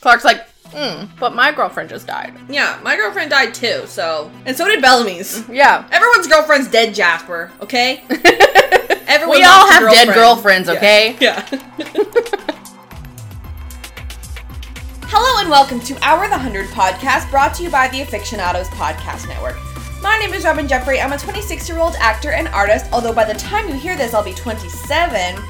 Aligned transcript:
Clarke's 0.00 0.24
like, 0.24 0.48
hmm, 0.66 1.06
but 1.18 1.34
my 1.34 1.50
girlfriend 1.52 1.90
just 1.90 2.06
died. 2.06 2.32
Yeah, 2.48 2.78
my 2.84 2.94
girlfriend 2.94 3.30
died 3.30 3.52
too, 3.52 3.82
so. 3.86 4.30
And 4.46 4.56
so 4.56 4.68
did 4.68 4.80
Bellamy's. 4.80 5.42
Yeah. 5.48 5.88
Everyone's 5.90 6.28
girlfriend's 6.28 6.70
dead, 6.70 6.94
Jasper, 6.94 7.50
okay? 7.60 8.04
Everyone 9.08 9.38
We 9.38 9.44
all 9.44 9.66
lost 9.66 9.72
a 9.72 9.74
have 9.74 9.90
dead 9.90 10.14
girlfriends, 10.14 10.68
okay? 10.68 11.16
Yeah. 11.20 11.44
Hello 15.10 15.40
and 15.40 15.50
welcome 15.50 15.80
to 15.80 15.94
Our 16.06 16.28
The 16.28 16.38
Hundred 16.38 16.66
podcast, 16.68 17.28
brought 17.30 17.54
to 17.54 17.64
you 17.64 17.70
by 17.70 17.88
the 17.88 17.98
Afictionados 17.98 18.66
Podcast 18.66 19.26
Network. 19.26 19.56
My 20.00 20.16
name 20.18 20.32
is 20.32 20.44
Robyn 20.44 20.68
Jeffrey. 20.68 21.00
I'm 21.00 21.12
a 21.12 21.18
26 21.18 21.68
year 21.68 21.78
old 21.78 21.96
actor 21.98 22.30
and 22.30 22.46
artist, 22.48 22.86
although 22.92 23.12
by 23.12 23.24
the 23.24 23.34
time 23.34 23.68
you 23.68 23.74
hear 23.74 23.96
this, 23.96 24.14
I'll 24.14 24.22
be 24.22 24.34
27. 24.34 25.42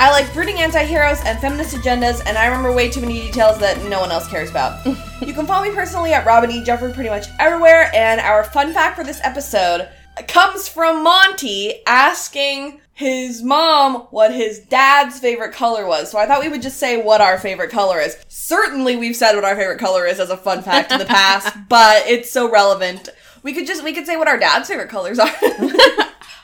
I 0.00 0.10
like 0.12 0.32
brooding 0.32 0.58
anti 0.60 0.82
heroes 0.84 1.18
and 1.26 1.38
feminist 1.40 1.76
agendas, 1.76 2.22
and 2.24 2.38
I 2.38 2.46
remember 2.46 2.72
way 2.72 2.88
too 2.88 3.02
many 3.02 3.20
details 3.20 3.58
that 3.58 3.84
no 3.84 4.00
one 4.00 4.10
else 4.10 4.26
cares 4.26 4.48
about. 4.48 4.86
you 5.20 5.34
can 5.34 5.44
follow 5.44 5.68
me 5.68 5.74
personally 5.74 6.14
at 6.14 6.24
Robyn 6.24 6.50
E. 6.50 6.64
Jeffrey 6.64 6.90
pretty 6.90 7.10
much 7.10 7.26
everywhere, 7.38 7.90
and 7.94 8.18
our 8.18 8.44
fun 8.44 8.72
fact 8.72 8.96
for 8.96 9.04
this 9.04 9.20
episode 9.22 9.90
comes 10.26 10.66
from 10.66 11.04
Monty 11.04 11.84
asking 11.86 12.80
his 12.94 13.42
mom 13.42 14.06
what 14.10 14.32
his 14.32 14.60
dad's 14.60 15.18
favorite 15.18 15.52
color 15.52 15.86
was. 15.86 16.10
So 16.10 16.18
I 16.18 16.24
thought 16.24 16.40
we 16.40 16.48
would 16.48 16.62
just 16.62 16.78
say 16.78 16.96
what 16.96 17.20
our 17.20 17.38
favorite 17.38 17.70
color 17.70 18.00
is. 18.00 18.16
Certainly 18.26 18.96
we've 18.96 19.14
said 19.14 19.34
what 19.34 19.44
our 19.44 19.54
favorite 19.54 19.80
color 19.80 20.06
is 20.06 20.18
as 20.18 20.30
a 20.30 20.36
fun 20.38 20.62
fact 20.62 20.92
in 20.92 20.98
the 20.98 21.04
past, 21.04 21.54
but 21.68 22.06
it's 22.06 22.32
so 22.32 22.50
relevant. 22.50 23.10
We 23.42 23.52
could 23.52 23.66
just 23.66 23.84
we 23.84 23.92
could 23.92 24.06
say 24.06 24.16
what 24.16 24.28
our 24.28 24.38
dad's 24.38 24.66
favorite 24.66 24.88
colors 24.88 25.18
are. 25.18 25.30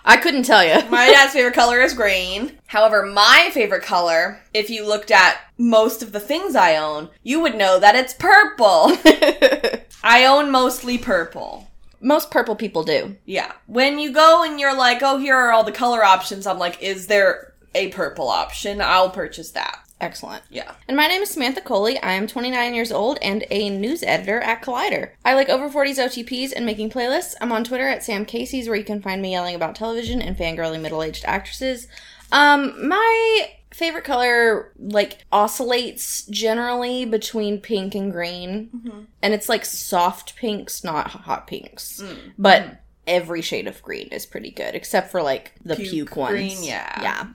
I 0.06 0.16
couldn't 0.16 0.44
tell 0.44 0.64
you. 0.64 0.88
my 0.88 1.10
dad's 1.10 1.32
favorite 1.32 1.54
color 1.54 1.80
is 1.80 1.92
green. 1.92 2.52
However, 2.66 3.04
my 3.04 3.50
favorite 3.52 3.82
color, 3.82 4.40
if 4.54 4.70
you 4.70 4.86
looked 4.86 5.10
at 5.10 5.38
most 5.58 6.00
of 6.00 6.12
the 6.12 6.20
things 6.20 6.54
I 6.54 6.76
own, 6.76 7.10
you 7.24 7.40
would 7.40 7.56
know 7.56 7.80
that 7.80 7.96
it's 7.96 8.14
purple. 8.14 8.92
I 10.04 10.24
own 10.24 10.52
mostly 10.52 10.96
purple. 10.96 11.68
Most 12.00 12.30
purple 12.30 12.54
people 12.54 12.84
do. 12.84 13.16
Yeah. 13.24 13.52
When 13.66 13.98
you 13.98 14.12
go 14.12 14.44
and 14.44 14.60
you're 14.60 14.76
like, 14.76 15.02
oh, 15.02 15.18
here 15.18 15.34
are 15.34 15.50
all 15.50 15.64
the 15.64 15.72
color 15.72 16.04
options, 16.04 16.46
I'm 16.46 16.58
like, 16.58 16.80
is 16.80 17.08
there 17.08 17.54
a 17.74 17.88
purple 17.88 18.28
option? 18.28 18.80
I'll 18.80 19.10
purchase 19.10 19.50
that. 19.52 19.80
Excellent. 20.00 20.42
Yeah. 20.50 20.74
And 20.88 20.96
my 20.96 21.06
name 21.06 21.22
is 21.22 21.30
Samantha 21.30 21.62
Coley. 21.62 21.98
I 22.00 22.12
am 22.12 22.26
29 22.26 22.74
years 22.74 22.92
old 22.92 23.18
and 23.22 23.44
a 23.50 23.70
news 23.70 24.02
editor 24.02 24.40
at 24.40 24.62
Collider. 24.62 25.10
I 25.24 25.34
like 25.34 25.48
over 25.48 25.70
40s 25.70 25.98
OTPs 25.98 26.52
and 26.54 26.66
making 26.66 26.90
playlists. 26.90 27.34
I'm 27.40 27.50
on 27.52 27.64
Twitter 27.64 27.88
at 27.88 28.04
Sam 28.04 28.26
Casey's, 28.26 28.68
where 28.68 28.76
you 28.76 28.84
can 28.84 29.00
find 29.00 29.22
me 29.22 29.32
yelling 29.32 29.54
about 29.54 29.74
television 29.74 30.20
and 30.20 30.36
fangirling 30.36 30.82
middle-aged 30.82 31.24
actresses. 31.24 31.88
Um, 32.30 32.88
my 32.88 33.50
favorite 33.72 34.04
color 34.04 34.72
like 34.78 35.24
oscillates 35.32 36.24
generally 36.26 37.04
between 37.04 37.60
pink 37.60 37.94
and 37.94 38.12
green, 38.12 38.70
mm-hmm. 38.74 39.00
and 39.22 39.34
it's 39.34 39.48
like 39.48 39.64
soft 39.64 40.36
pinks, 40.36 40.84
not 40.84 41.08
hot 41.08 41.46
pinks. 41.46 42.02
Mm. 42.02 42.32
But 42.38 42.62
mm-hmm. 42.62 42.74
every 43.06 43.42
shade 43.42 43.66
of 43.66 43.82
green 43.82 44.08
is 44.08 44.26
pretty 44.26 44.50
good, 44.50 44.74
except 44.74 45.10
for 45.10 45.22
like 45.22 45.54
the 45.64 45.76
Puke 45.76 45.90
puke, 45.90 46.16
ones. 46.16 46.32
green, 46.32 46.62
yeah. 46.62 47.00
yeah, 47.02 47.26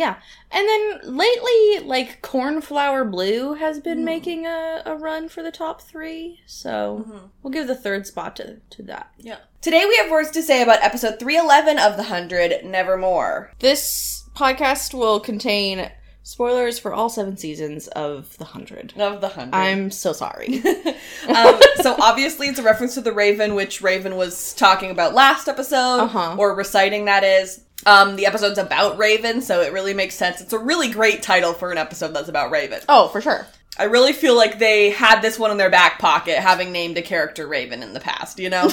yeah. 0.00 0.16
And 0.50 0.66
then 0.66 1.00
lately, 1.16 1.86
like 1.86 2.22
cornflower 2.22 3.04
blue 3.04 3.54
has 3.54 3.78
been 3.80 4.02
making 4.04 4.46
a, 4.46 4.82
a 4.86 4.96
run 4.96 5.28
for 5.28 5.42
the 5.42 5.52
top 5.52 5.82
three, 5.82 6.40
so 6.46 7.30
we'll 7.42 7.52
give 7.52 7.66
the 7.66 7.74
third 7.76 8.06
spot 8.06 8.34
to 8.36 8.56
to 8.70 8.82
that. 8.84 9.12
Yeah. 9.18 9.36
Today 9.60 9.84
we 9.86 9.96
have 9.98 10.10
words 10.10 10.30
to 10.30 10.42
say 10.42 10.62
about 10.62 10.82
episode 10.82 11.18
311 11.20 11.78
of 11.78 11.98
The 11.98 12.04
Hundred, 12.04 12.64
Nevermore. 12.64 13.52
This 13.58 14.24
podcast 14.34 14.94
will 14.94 15.20
contain 15.20 15.90
spoilers 16.22 16.78
for 16.78 16.94
all 16.94 17.08
seven 17.10 17.36
seasons 17.36 17.88
of 17.88 18.36
The 18.38 18.44
Hundred. 18.46 18.94
Of 18.96 19.20
The 19.20 19.28
Hundred. 19.28 19.54
I'm 19.54 19.90
so 19.90 20.12
sorry. 20.14 20.62
um, 21.28 21.60
so 21.82 21.94
obviously 22.00 22.46
it's 22.48 22.58
a 22.58 22.62
reference 22.62 22.94
to 22.94 23.00
the 23.02 23.12
Raven, 23.12 23.54
which 23.54 23.82
Raven 23.82 24.16
was 24.16 24.54
talking 24.54 24.90
about 24.90 25.12
last 25.14 25.46
episode, 25.48 26.00
Uh-huh. 26.04 26.36
or 26.38 26.54
reciting 26.54 27.04
that 27.06 27.22
is. 27.24 27.64
Um, 27.86 28.16
the 28.16 28.26
episode's 28.26 28.58
about 28.58 28.98
Raven, 28.98 29.40
so 29.40 29.60
it 29.62 29.72
really 29.72 29.94
makes 29.94 30.14
sense. 30.14 30.40
It's 30.40 30.52
a 30.52 30.58
really 30.58 30.88
great 30.90 31.22
title 31.22 31.52
for 31.54 31.72
an 31.72 31.78
episode 31.78 32.08
that's 32.14 32.28
about 32.28 32.50
Raven. 32.50 32.80
oh, 32.88 33.08
for 33.08 33.20
sure. 33.20 33.46
I 33.78 33.84
really 33.84 34.12
feel 34.12 34.36
like 34.36 34.58
they 34.58 34.90
had 34.90 35.20
this 35.22 35.38
one 35.38 35.50
in 35.50 35.56
their 35.56 35.70
back 35.70 35.98
pocket, 35.98 36.38
having 36.38 36.72
named 36.72 36.98
a 36.98 37.02
character 37.02 37.46
Raven 37.46 37.82
in 37.82 37.94
the 37.94 38.00
past, 38.00 38.38
you 38.38 38.50
know? 38.50 38.68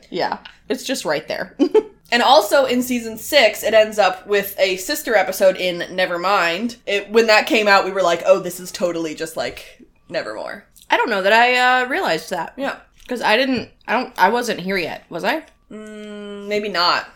yeah, 0.10 0.38
it's 0.68 0.84
just 0.84 1.04
right 1.04 1.26
there. 1.26 1.56
and 2.12 2.22
also 2.22 2.64
in 2.66 2.82
season 2.82 3.18
six, 3.18 3.64
it 3.64 3.74
ends 3.74 3.98
up 3.98 4.26
with 4.28 4.54
a 4.60 4.76
sister 4.76 5.16
episode 5.16 5.56
in 5.56 5.80
Nevermind. 5.96 6.76
It, 6.86 7.10
when 7.10 7.26
that 7.26 7.46
came 7.48 7.66
out, 7.66 7.84
we 7.84 7.90
were 7.90 8.02
like, 8.02 8.22
oh, 8.24 8.38
this 8.38 8.60
is 8.60 8.70
totally 8.70 9.14
just 9.16 9.36
like 9.36 9.82
Nevermore. 10.08 10.66
I 10.88 10.96
don't 10.98 11.10
know 11.10 11.22
that 11.22 11.32
I 11.32 11.82
uh, 11.82 11.88
realized 11.88 12.30
that 12.30 12.52
Yeah. 12.56 12.76
because 13.00 13.22
I 13.22 13.36
didn't. 13.36 13.70
I 13.88 13.94
don't. 13.94 14.12
I 14.16 14.28
wasn't 14.28 14.60
here 14.60 14.76
yet. 14.76 15.04
Was 15.08 15.24
I? 15.24 15.42
Mm, 15.70 16.46
maybe 16.46 16.68
not. 16.68 17.08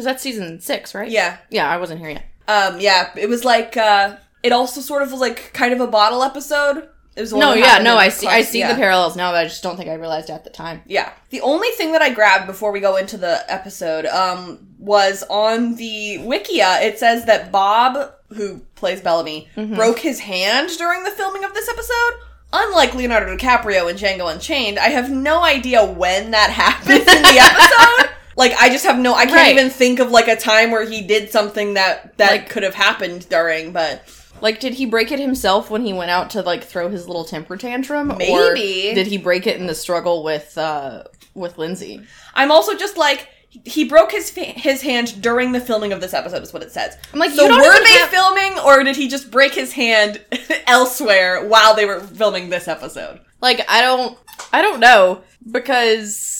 Because 0.00 0.12
that's 0.14 0.22
season 0.22 0.60
six, 0.62 0.94
right? 0.94 1.10
Yeah. 1.10 1.36
Yeah, 1.50 1.68
I 1.68 1.76
wasn't 1.76 2.00
here 2.00 2.08
yet. 2.08 2.24
Um, 2.48 2.80
yeah, 2.80 3.10
it 3.16 3.28
was 3.28 3.44
like 3.44 3.76
uh 3.76 4.16
it 4.42 4.50
also 4.50 4.80
sort 4.80 5.02
of 5.02 5.12
was 5.12 5.20
like 5.20 5.52
kind 5.52 5.74
of 5.74 5.80
a 5.82 5.86
bottle 5.86 6.22
episode. 6.22 6.88
It 7.16 7.20
was 7.20 7.34
No, 7.34 7.52
yeah, 7.52 7.82
no, 7.82 7.98
I 7.98 8.08
see. 8.08 8.26
I 8.26 8.40
see 8.40 8.60
yeah. 8.60 8.72
the 8.72 8.78
parallels 8.78 9.14
now, 9.14 9.30
but 9.30 9.40
I 9.40 9.44
just 9.44 9.62
don't 9.62 9.76
think 9.76 9.90
I 9.90 9.94
realized 9.94 10.30
at 10.30 10.44
the 10.44 10.48
time. 10.48 10.80
Yeah. 10.86 11.12
The 11.28 11.42
only 11.42 11.68
thing 11.72 11.92
that 11.92 12.00
I 12.00 12.14
grabbed 12.14 12.46
before 12.46 12.72
we 12.72 12.80
go 12.80 12.96
into 12.96 13.18
the 13.18 13.44
episode 13.52 14.06
um 14.06 14.68
was 14.78 15.22
on 15.28 15.74
the 15.74 16.16
Wikia. 16.20 16.82
It 16.82 16.98
says 16.98 17.26
that 17.26 17.52
Bob, 17.52 18.10
who 18.30 18.60
plays 18.76 19.02
Bellamy, 19.02 19.48
Mm-hmm. 19.54 19.74
broke 19.74 19.98
his 19.98 20.20
hand 20.20 20.70
during 20.78 21.04
the 21.04 21.10
filming 21.10 21.44
of 21.44 21.52
this 21.52 21.68
episode. 21.68 22.20
Unlike 22.54 22.94
Leonardo 22.94 23.36
DiCaprio 23.36 23.90
in 23.90 23.96
Django 23.96 24.32
Unchained, 24.32 24.78
I 24.78 24.88
have 24.88 25.10
no 25.10 25.42
idea 25.44 25.84
when 25.84 26.30
that 26.30 26.48
happens 26.64 27.00
in 27.06 27.22
the 27.22 27.38
episode. 27.38 28.09
Like 28.36 28.52
I 28.60 28.68
just 28.70 28.84
have 28.84 28.98
no 28.98 29.14
I 29.14 29.24
can't 29.26 29.36
Right. 29.36 29.52
even 29.56 29.70
think 29.70 29.98
of 29.98 30.10
like 30.10 30.28
a 30.28 30.36
time 30.36 30.70
where 30.70 30.84
he 30.88 31.02
did 31.02 31.30
something 31.30 31.74
that 31.74 32.16
that 32.18 32.30
Like- 32.30 32.48
could 32.50 32.62
have 32.62 32.74
happened 32.74 33.28
during, 33.28 33.72
but 33.72 34.02
Like, 34.42 34.58
did 34.60 34.74
he 34.74 34.86
break 34.86 35.12
it 35.12 35.18
himself 35.18 35.68
when 35.70 35.84
he 35.84 35.92
went 35.92 36.10
out 36.10 36.30
to 36.30 36.40
like 36.42 36.64
throw 36.64 36.88
his 36.88 37.06
little 37.06 37.24
temper 37.24 37.56
tantrum? 37.58 38.10
Or 38.12 38.16
Maybe. 38.54 38.94
did 38.94 39.06
he 39.08 39.18
break 39.18 39.46
it 39.46 39.58
in 39.60 39.66
the 39.66 39.74
struggle 39.74 40.22
with 40.22 40.56
uh 40.56 41.02
with 41.34 41.58
Lindsay? 41.58 42.00
I'm 42.34 42.50
also 42.50 42.74
just 42.76 42.96
like 42.96 43.28
he 43.64 43.84
broke 43.84 44.12
his 44.12 44.30
fa- 44.30 44.44
his 44.44 44.80
hand 44.80 45.20
during 45.20 45.50
the 45.50 45.60
filming 45.60 45.92
of 45.92 46.00
this 46.00 46.14
episode 46.14 46.40
is 46.42 46.52
what 46.52 46.62
it 46.62 46.70
says. 46.72 46.96
I'm 47.12 47.18
like, 47.18 47.32
so 47.32 47.42
you 47.42 47.48
don't 47.48 47.60
were 47.60 47.84
they 47.84 47.98
have- 47.98 48.08
filming 48.08 48.56
or 48.60 48.82
did 48.84 48.94
he 48.96 49.08
just 49.08 49.30
break 49.30 49.52
his 49.54 49.72
hand 49.72 50.24
elsewhere 50.68 51.44
while 51.44 51.74
they 51.74 51.84
were 51.84 51.98
filming 52.00 52.48
this 52.48 52.68
episode? 52.68 53.20
Like, 53.42 53.64
I 53.68 53.80
don't, 53.80 54.16
I 54.52 54.62
don't 54.62 54.78
know 54.80 55.22
because 55.50 56.39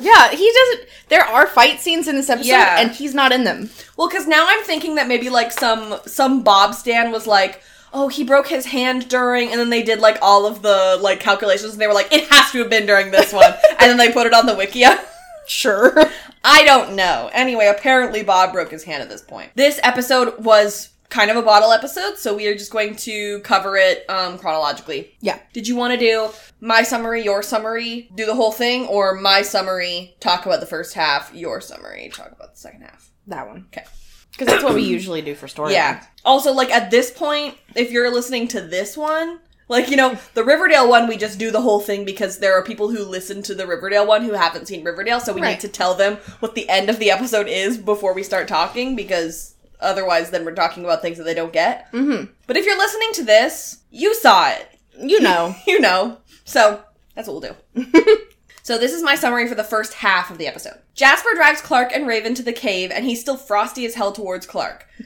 yeah, 0.00 0.30
he 0.30 0.50
doesn't. 0.52 0.88
There 1.08 1.22
are 1.24 1.46
fight 1.46 1.80
scenes 1.80 2.08
in 2.08 2.16
this 2.16 2.30
episode, 2.30 2.48
Yeah. 2.48 2.78
and 2.80 2.90
he's 2.90 3.14
not 3.14 3.32
in 3.32 3.44
them. 3.44 3.70
Well, 3.96 4.08
because 4.08 4.26
now 4.26 4.46
I'm 4.48 4.62
thinking 4.64 4.94
that 4.96 5.08
maybe 5.08 5.28
like 5.30 5.52
some 5.52 5.96
some 6.06 6.42
Bob 6.42 6.74
Stan 6.74 7.10
was 7.12 7.26
like, 7.26 7.62
oh, 7.92 8.08
he 8.08 8.24
broke 8.24 8.48
his 8.48 8.66
hand 8.66 9.08
during, 9.08 9.50
and 9.50 9.60
then 9.60 9.70
they 9.70 9.82
did 9.82 10.00
like 10.00 10.18
all 10.22 10.46
of 10.46 10.62
the 10.62 10.98
like 11.00 11.20
calculations, 11.20 11.72
and 11.72 11.80
they 11.80 11.86
were 11.86 11.94
like, 11.94 12.12
it 12.12 12.28
has 12.30 12.50
to 12.52 12.58
have 12.58 12.70
been 12.70 12.86
during 12.86 13.10
this 13.10 13.32
one, 13.32 13.52
and 13.70 13.80
then 13.90 13.96
they 13.96 14.12
put 14.12 14.26
it 14.26 14.34
on 14.34 14.46
the 14.46 14.54
Wikia. 14.54 14.98
Sure. 15.46 15.94
I 16.42 16.64
don't 16.64 16.94
know. 16.94 17.30
Anyway, 17.32 17.66
apparently 17.66 18.22
Bob 18.22 18.52
broke 18.52 18.70
his 18.70 18.84
hand 18.84 19.02
at 19.02 19.08
this 19.08 19.22
point. 19.22 19.50
This 19.54 19.78
episode 19.82 20.38
was 20.44 20.88
kind 21.10 21.30
of 21.30 21.36
a 21.36 21.42
bottle 21.42 21.70
episode, 21.72 22.16
so 22.18 22.34
we 22.34 22.46
are 22.48 22.54
just 22.54 22.72
going 22.72 22.96
to 22.96 23.40
cover 23.40 23.76
it 23.76 24.08
um, 24.10 24.38
chronologically. 24.38 25.14
Yeah. 25.20 25.38
Did 25.52 25.68
you 25.68 25.76
want 25.76 25.92
to 25.92 25.98
do 25.98 26.30
my 26.60 26.82
summary, 26.82 27.22
your 27.22 27.42
summary, 27.42 28.08
do 28.14 28.26
the 28.26 28.34
whole 28.34 28.52
thing, 28.52 28.86
or 28.86 29.14
my 29.14 29.42
summary, 29.42 30.16
talk 30.20 30.46
about 30.46 30.60
the 30.60 30.66
first 30.66 30.94
half, 30.94 31.32
your 31.34 31.60
summary, 31.60 32.10
talk 32.12 32.32
about 32.32 32.54
the 32.54 32.60
second 32.60 32.82
half? 32.82 33.10
That 33.26 33.46
one. 33.46 33.66
Okay. 33.72 33.84
Because 34.32 34.48
that's 34.48 34.64
what 34.64 34.74
we 34.74 34.82
usually 34.82 35.22
do 35.22 35.34
for 35.36 35.46
story. 35.46 35.72
Yeah. 35.74 36.04
Also, 36.24 36.52
like 36.52 36.70
at 36.70 36.90
this 36.90 37.10
point, 37.12 37.54
if 37.76 37.92
you're 37.92 38.10
listening 38.12 38.48
to 38.48 38.60
this 38.60 38.96
one, 38.96 39.38
like 39.68 39.88
you 39.90 39.96
know, 39.96 40.18
the 40.34 40.42
Riverdale 40.44 40.88
one, 40.88 41.06
we 41.06 41.16
just 41.16 41.38
do 41.38 41.50
the 41.52 41.60
whole 41.60 41.78
thing 41.80 42.04
because 42.04 42.38
there 42.40 42.52
are 42.58 42.64
people 42.64 42.90
who 42.90 43.04
listen 43.04 43.42
to 43.44 43.54
the 43.54 43.66
Riverdale 43.66 44.06
one 44.06 44.24
who 44.24 44.32
haven't 44.32 44.66
seen 44.66 44.84
Riverdale, 44.84 45.20
so 45.20 45.32
we 45.32 45.40
Right. 45.40 45.50
need 45.52 45.60
to 45.60 45.68
tell 45.68 45.94
them 45.94 46.16
what 46.40 46.54
the 46.56 46.68
end 46.68 46.90
of 46.90 46.98
the 46.98 47.10
episode 47.12 47.46
is 47.46 47.78
before 47.78 48.12
we 48.12 48.22
start 48.24 48.48
talking 48.48 48.96
because 48.96 49.53
otherwise, 49.80 50.30
then 50.30 50.44
we're 50.44 50.54
talking 50.54 50.84
about 50.84 51.02
things 51.02 51.18
that 51.18 51.24
they 51.24 51.34
don't 51.34 51.52
get. 51.52 51.90
Mm-hmm. 51.92 52.32
But 52.46 52.56
if 52.56 52.66
you're 52.66 52.78
listening 52.78 53.12
to 53.14 53.24
this, 53.24 53.78
you 53.90 54.14
saw 54.14 54.50
it. 54.50 54.68
You 54.98 55.20
know. 55.20 55.54
You 55.66 55.80
know. 55.80 56.18
So 56.44 56.82
that's 57.14 57.28
what 57.28 57.40
we'll 57.40 57.56
do. 57.74 58.16
So 58.64 58.78
this 58.78 58.94
is 58.94 59.02
my 59.02 59.14
summary 59.14 59.46
for 59.46 59.54
the 59.54 59.62
first 59.62 59.92
half 59.92 60.30
of 60.30 60.38
the 60.38 60.46
episode. 60.46 60.78
Jasper 60.94 61.28
drives 61.34 61.60
Clarke 61.60 61.92
and 61.92 62.06
Raven 62.06 62.32
to 62.32 62.42
the 62.42 62.50
cave, 62.50 62.90
and 62.90 63.04
he's 63.04 63.20
still 63.20 63.36
frosty 63.36 63.84
as 63.84 63.94
hell 63.94 64.10
towards 64.10 64.46
Clarke. 64.46 64.88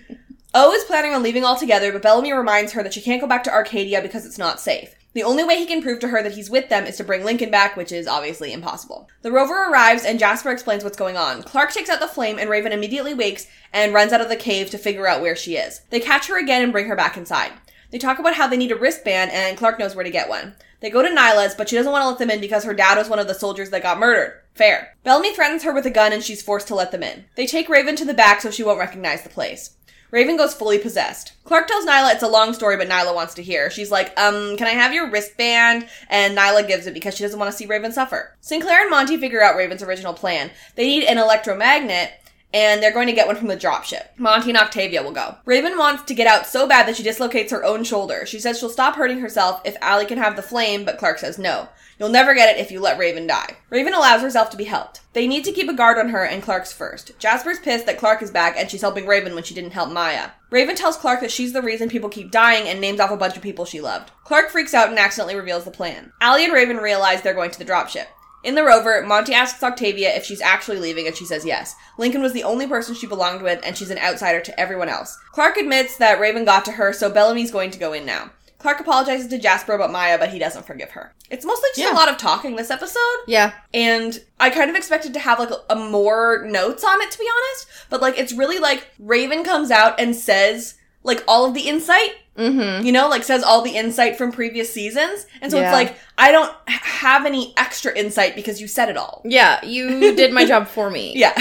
O 0.54 0.72
is 0.72 0.84
planning 0.84 1.12
on 1.12 1.22
leaving 1.22 1.44
altogether, 1.44 1.92
but 1.92 2.00
Bellamy 2.00 2.32
reminds 2.32 2.72
her 2.72 2.82
that 2.82 2.94
she 2.94 3.02
can't 3.02 3.20
go 3.20 3.26
back 3.26 3.44
to 3.44 3.50
Arkadia 3.50 4.00
because 4.00 4.24
it's 4.24 4.38
not 4.38 4.58
safe. 4.58 4.94
The 5.18 5.24
only 5.24 5.42
way 5.42 5.58
he 5.58 5.66
can 5.66 5.82
prove 5.82 5.98
to 5.98 6.08
her 6.10 6.22
that 6.22 6.36
he's 6.36 6.48
with 6.48 6.68
them 6.68 6.86
is 6.86 6.96
to 6.98 7.02
bring 7.02 7.24
Lincoln 7.24 7.50
back, 7.50 7.76
which 7.76 7.90
is 7.90 8.06
obviously 8.06 8.52
impossible. 8.52 9.08
The 9.22 9.32
rover 9.32 9.68
arrives 9.68 10.04
and 10.04 10.16
Jasper 10.16 10.52
explains 10.52 10.84
what's 10.84 10.96
going 10.96 11.16
on. 11.16 11.42
Clarke 11.42 11.72
takes 11.72 11.90
out 11.90 11.98
the 11.98 12.06
flame 12.06 12.38
and 12.38 12.48
Raven 12.48 12.70
immediately 12.70 13.14
wakes 13.14 13.48
and 13.72 13.92
runs 13.92 14.12
out 14.12 14.20
of 14.20 14.28
the 14.28 14.36
cave 14.36 14.70
to 14.70 14.78
figure 14.78 15.08
out 15.08 15.20
where 15.20 15.34
she 15.34 15.56
is. 15.56 15.80
They 15.90 15.98
catch 15.98 16.28
her 16.28 16.38
again 16.38 16.62
and 16.62 16.70
bring 16.70 16.86
her 16.86 16.94
back 16.94 17.16
inside. 17.16 17.50
They 17.90 17.98
talk 17.98 18.20
about 18.20 18.34
how 18.34 18.46
they 18.46 18.56
need 18.56 18.70
a 18.70 18.76
wristband 18.76 19.32
and 19.32 19.58
Clarke 19.58 19.80
knows 19.80 19.96
where 19.96 20.04
to 20.04 20.10
get 20.12 20.28
one. 20.28 20.54
They 20.78 20.88
go 20.88 21.02
to 21.02 21.08
Niylah's, 21.08 21.56
but 21.56 21.68
she 21.68 21.74
doesn't 21.74 21.90
want 21.90 22.02
to 22.04 22.08
let 22.10 22.18
them 22.20 22.30
in 22.30 22.40
because 22.40 22.62
her 22.62 22.72
dad 22.72 22.96
was 22.96 23.08
one 23.08 23.18
of 23.18 23.26
the 23.26 23.34
soldiers 23.34 23.70
that 23.70 23.82
got 23.82 23.98
murdered. 23.98 24.40
Fair. 24.54 24.94
Bellamy 25.02 25.34
threatens 25.34 25.64
her 25.64 25.74
with 25.74 25.84
a 25.86 25.90
gun 25.90 26.12
and 26.12 26.22
she's 26.22 26.42
forced 26.42 26.68
to 26.68 26.76
let 26.76 26.92
them 26.92 27.02
in. 27.02 27.24
They 27.34 27.48
take 27.48 27.68
Raven 27.68 27.96
to 27.96 28.04
the 28.04 28.14
back 28.14 28.40
so 28.40 28.52
she 28.52 28.62
won't 28.62 28.78
recognize 28.78 29.24
the 29.24 29.30
place. 29.30 29.77
Raven 30.10 30.36
goes 30.36 30.54
fully 30.54 30.78
possessed. 30.78 31.32
Clarke 31.44 31.68
tells 31.68 31.84
Niylah 31.84 32.14
it's 32.14 32.22
a 32.22 32.28
long 32.28 32.54
story, 32.54 32.76
but 32.76 32.88
Niylah 32.88 33.14
wants 33.14 33.34
to 33.34 33.42
hear. 33.42 33.70
She's 33.70 33.90
like, 33.90 34.18
um, 34.18 34.56
can 34.56 34.66
I 34.66 34.70
have 34.70 34.94
your 34.94 35.10
wristband? 35.10 35.86
And 36.08 36.36
Niylah 36.36 36.66
gives 36.66 36.86
it 36.86 36.94
because 36.94 37.14
she 37.14 37.24
doesn't 37.24 37.38
want 37.38 37.50
to 37.50 37.56
see 37.56 37.66
Raven 37.66 37.92
suffer. 37.92 38.34
Sinclair 38.40 38.80
and 38.82 38.90
Monty 38.90 39.16
figure 39.16 39.42
out 39.42 39.56
Raven's 39.56 39.82
original 39.82 40.14
plan. 40.14 40.50
They 40.76 40.86
need 40.86 41.04
an 41.04 41.18
electromagnet, 41.18 42.12
and 42.54 42.82
they're 42.82 42.92
going 42.92 43.08
to 43.08 43.12
get 43.12 43.26
one 43.26 43.36
from 43.36 43.48
the 43.48 43.56
dropship. 43.56 44.06
Monty 44.16 44.50
and 44.50 44.58
Octavia 44.58 45.02
will 45.02 45.12
go. 45.12 45.36
Raven 45.44 45.76
wants 45.76 46.04
to 46.04 46.14
get 46.14 46.26
out 46.26 46.46
so 46.46 46.66
bad 46.66 46.88
that 46.88 46.96
she 46.96 47.02
dislocates 47.02 47.52
her 47.52 47.64
own 47.64 47.84
shoulder. 47.84 48.24
She 48.24 48.38
says 48.38 48.58
she'll 48.58 48.70
stop 48.70 48.96
hurting 48.96 49.20
herself 49.20 49.60
if 49.64 49.76
Allie 49.82 50.06
can 50.06 50.18
have 50.18 50.36
the 50.36 50.42
flame, 50.42 50.84
but 50.84 50.98
Clarke 50.98 51.18
says 51.18 51.38
no. 51.38 51.68
You'll 51.98 52.08
never 52.08 52.34
get 52.34 52.54
it 52.54 52.60
if 52.60 52.70
you 52.70 52.80
let 52.80 52.98
Raven 52.98 53.26
die. 53.26 53.56
Raven 53.70 53.92
allows 53.92 54.22
herself 54.22 54.50
to 54.50 54.56
be 54.56 54.64
helped. 54.64 55.00
They 55.14 55.26
need 55.26 55.44
to 55.44 55.52
keep 55.52 55.68
a 55.68 55.74
guard 55.74 55.98
on 55.98 56.10
her, 56.10 56.24
and 56.24 56.42
Clarke's 56.42 56.72
first. 56.72 57.18
Jasper's 57.18 57.58
pissed 57.58 57.86
that 57.86 57.98
Clarke 57.98 58.22
is 58.22 58.30
back 58.30 58.54
and 58.56 58.70
she's 58.70 58.82
helping 58.82 59.06
Raven 59.06 59.34
when 59.34 59.42
she 59.42 59.54
didn't 59.54 59.72
help 59.72 59.90
Maya. 59.90 60.30
Raven 60.50 60.76
tells 60.76 60.96
Clarke 60.96 61.20
that 61.22 61.32
she's 61.32 61.52
the 61.52 61.62
reason 61.62 61.88
people 61.88 62.08
keep 62.08 62.30
dying 62.30 62.68
and 62.68 62.80
names 62.80 63.00
off 63.00 63.10
a 63.10 63.16
bunch 63.16 63.36
of 63.36 63.42
people 63.42 63.64
she 63.64 63.80
loved. 63.80 64.12
Clarke 64.24 64.50
freaks 64.50 64.74
out 64.74 64.88
and 64.88 64.98
accidentally 64.98 65.34
reveals 65.34 65.64
the 65.64 65.70
plan. 65.70 66.12
Allie 66.20 66.44
and 66.44 66.52
Raven 66.52 66.76
realize 66.76 67.22
they're 67.22 67.34
going 67.34 67.50
to 67.50 67.58
the 67.58 67.64
dropship. 67.64 68.06
In 68.44 68.54
the 68.54 68.62
rover, 68.62 69.02
Monty 69.04 69.34
asks 69.34 69.62
Octavia 69.64 70.14
if 70.14 70.24
she's 70.24 70.40
actually 70.40 70.78
leaving, 70.78 71.08
and 71.08 71.16
she 71.16 71.24
says 71.24 71.44
yes. 71.44 71.74
Lincoln 71.98 72.22
was 72.22 72.32
the 72.32 72.44
only 72.44 72.68
person 72.68 72.94
she 72.94 73.06
belonged 73.06 73.42
with, 73.42 73.60
and 73.64 73.76
she's 73.76 73.90
an 73.90 73.98
outsider 73.98 74.40
to 74.40 74.60
everyone 74.60 74.88
else. 74.88 75.18
Clarke 75.32 75.56
admits 75.56 75.96
that 75.96 76.20
Raven 76.20 76.44
got 76.44 76.64
to 76.66 76.72
her, 76.72 76.92
so 76.92 77.10
Bellamy's 77.10 77.50
going 77.50 77.72
to 77.72 77.78
go 77.80 77.92
in 77.92 78.06
now. 78.06 78.30
Clarke 78.58 78.80
apologizes 78.80 79.28
to 79.28 79.38
Jasper 79.38 79.72
about 79.74 79.92
Maya, 79.92 80.18
but 80.18 80.30
he 80.30 80.38
doesn't 80.38 80.66
forgive 80.66 80.90
her. 80.90 81.14
It's 81.30 81.44
mostly 81.44 81.68
just 81.76 81.78
Yeah. 81.80 81.92
a 81.92 81.96
lot 81.96 82.08
of 82.08 82.16
talking 82.16 82.56
this 82.56 82.70
episode, 82.70 83.00
Yeah. 83.26 83.52
and 83.72 84.20
I 84.40 84.50
kind 84.50 84.68
of 84.68 84.74
expected 84.76 85.14
to 85.14 85.20
have 85.20 85.38
like 85.38 85.50
a, 85.50 85.60
a 85.70 85.76
more 85.76 86.44
notes 86.46 86.82
on 86.84 87.00
it, 87.00 87.10
to 87.10 87.18
be 87.18 87.26
honest. 87.30 87.68
But 87.88 88.02
like, 88.02 88.18
it's 88.18 88.32
really 88.32 88.58
like 88.58 88.88
Raven 88.98 89.44
comes 89.44 89.70
out 89.70 90.00
and 90.00 90.14
says 90.16 90.74
like 91.04 91.22
all 91.28 91.44
of 91.46 91.54
the 91.54 91.68
insight 91.68 92.12
Mm-hmm. 92.36 92.86
you 92.86 92.92
know, 92.92 93.08
like 93.08 93.24
says 93.24 93.42
all 93.42 93.62
the 93.62 93.76
insight 93.76 94.16
from 94.16 94.30
previous 94.30 94.72
seasons. 94.72 95.26
And 95.42 95.50
so 95.50 95.58
Yeah. 95.58 95.64
it's 95.70 95.72
like, 95.72 95.96
I 96.16 96.30
don't 96.30 96.52
have 96.68 97.26
any 97.26 97.52
extra 97.56 97.92
insight 97.98 98.36
because 98.36 98.60
you 98.60 98.68
said 98.68 98.88
it 98.88 98.96
all. 98.96 99.22
Yeah, 99.24 99.58
you 99.64 100.14
did 100.14 100.32
my 100.32 100.44
job 100.44 100.68
for 100.68 100.88
me. 100.88 101.14
Yeah. 101.16 101.34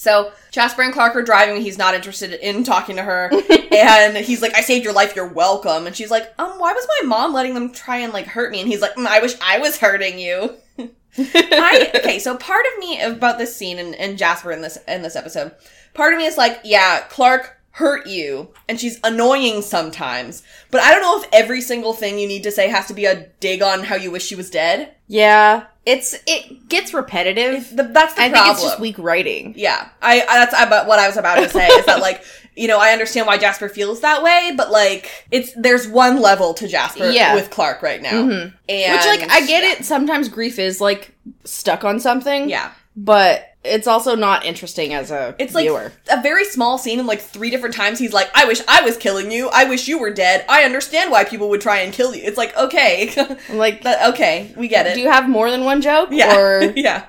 So 0.00 0.32
Jasper 0.50 0.80
and 0.80 0.94
Clarke 0.94 1.14
are 1.14 1.22
driving. 1.22 1.60
He's 1.60 1.76
not 1.76 1.94
interested 1.94 2.32
in 2.32 2.64
talking 2.64 2.96
to 2.96 3.02
her. 3.02 3.30
and 3.70 4.16
he's 4.16 4.40
like, 4.40 4.54
I 4.54 4.62
saved 4.62 4.82
your 4.82 4.94
life. 4.94 5.14
You're 5.14 5.28
welcome. 5.28 5.86
And 5.86 5.94
she's 5.94 6.10
like, 6.10 6.32
um, 6.38 6.58
why 6.58 6.72
was 6.72 6.88
my 6.88 7.06
mom 7.06 7.34
letting 7.34 7.52
them 7.52 7.70
try 7.70 7.98
and 7.98 8.10
like 8.10 8.24
hurt 8.24 8.50
me? 8.50 8.60
And 8.60 8.68
he's 8.68 8.80
like, 8.80 8.94
mm, 8.94 9.06
I 9.06 9.20
wish 9.20 9.34
I 9.42 9.58
was 9.58 9.76
hurting 9.76 10.18
you. 10.18 10.54
I, 11.18 11.90
okay, 11.96 12.18
so 12.18 12.34
part 12.34 12.64
of 12.72 12.78
me 12.78 12.98
about 13.02 13.36
this 13.36 13.54
scene 13.54 13.78
and, 13.78 13.94
and 13.94 14.16
Jasper 14.16 14.52
in 14.52 14.62
this 14.62 14.78
in 14.88 15.02
this 15.02 15.16
episode, 15.16 15.52
part 15.92 16.14
of 16.14 16.18
me 16.18 16.24
is 16.24 16.38
like, 16.38 16.60
yeah, 16.64 17.00
Clarke 17.10 17.58
hurt 17.72 18.06
you, 18.06 18.48
and 18.68 18.80
she's 18.80 18.98
annoying 19.04 19.60
sometimes. 19.60 20.42
But 20.70 20.80
I 20.80 20.92
don't 20.92 21.02
know 21.02 21.20
if 21.20 21.28
every 21.30 21.60
single 21.60 21.92
thing 21.92 22.18
you 22.18 22.26
need 22.26 22.44
to 22.44 22.50
say 22.50 22.68
has 22.68 22.86
to 22.86 22.94
be 22.94 23.04
a 23.04 23.26
dig 23.40 23.60
on 23.60 23.84
how 23.84 23.96
you 23.96 24.10
wish 24.10 24.24
she 24.24 24.34
was 24.34 24.48
dead. 24.48 24.94
Yeah. 25.08 25.66
It's 25.86 26.14
it 26.26 26.68
gets 26.68 26.92
repetitive. 26.92 27.74
The, 27.74 27.84
that's 27.84 28.14
the 28.14 28.22
I 28.22 28.28
problem. 28.30 28.44
think 28.44 28.52
it's 28.54 28.62
just 28.62 28.80
weak 28.80 28.98
writing. 28.98 29.54
Yeah, 29.56 29.88
I, 30.02 30.20
I 30.20 30.44
that's 30.44 30.54
about 30.54 30.86
what 30.86 30.98
I 30.98 31.06
was 31.06 31.16
about 31.16 31.36
to 31.36 31.48
say 31.48 31.66
is 31.68 31.86
that 31.86 32.00
like 32.02 32.22
you 32.54 32.68
know 32.68 32.78
I 32.78 32.90
understand 32.92 33.26
why 33.26 33.38
Jasper 33.38 33.68
feels 33.70 34.00
that 34.00 34.22
way, 34.22 34.52
but 34.56 34.70
like 34.70 35.10
it's 35.30 35.52
there's 35.56 35.88
one 35.88 36.20
level 36.20 36.52
to 36.54 36.68
Jasper 36.68 37.10
Yeah. 37.10 37.34
with 37.34 37.50
Clarke 37.50 37.82
right 37.82 38.02
now, 38.02 38.10
Mhm. 38.12 38.52
and 38.68 38.92
Which 38.92 39.06
like 39.20 39.30
I 39.30 39.46
get 39.46 39.64
it. 39.64 39.84
Sometimes 39.86 40.28
grief 40.28 40.58
is 40.58 40.80
like 40.82 41.14
stuck 41.44 41.82
on 41.82 41.98
something. 41.98 42.50
Yeah, 42.50 42.72
But 42.94 43.49
it's 43.62 43.86
also 43.86 44.14
not 44.14 44.44
interesting 44.46 44.94
as 44.94 45.10
a 45.10 45.34
it's 45.38 45.54
like 45.54 45.64
viewer. 45.64 45.92
a 46.10 46.22
very 46.22 46.44
small 46.44 46.78
scene, 46.78 46.98
and 46.98 47.06
like 47.06 47.20
three 47.20 47.50
different 47.50 47.74
times 47.74 47.98
he's 47.98 48.12
like, 48.12 48.30
"I 48.34 48.44
wish 48.46 48.60
I 48.66 48.82
was 48.82 48.96
killing 48.96 49.30
you. 49.30 49.50
I 49.52 49.64
wish 49.64 49.86
you 49.86 49.98
were 49.98 50.10
dead. 50.10 50.44
I 50.48 50.64
understand 50.64 51.10
why 51.10 51.24
people 51.24 51.48
would 51.50 51.60
try 51.60 51.80
and 51.80 51.92
kill 51.92 52.14
you." 52.14 52.22
It's 52.24 52.38
like 52.38 52.56
okay, 52.56 53.12
I'm 53.50 53.56
like, 53.58 53.84
okay, 53.84 54.52
we 54.56 54.66
get 54.68 54.86
it. 54.86 54.94
do 54.94 55.00
you 55.00 55.10
have 55.10 55.28
more 55.28 55.50
than 55.50 55.64
one 55.64 55.82
joke? 55.82 56.08
Yeah. 56.10 56.38
Or 56.38 56.62
yeah. 56.76 57.04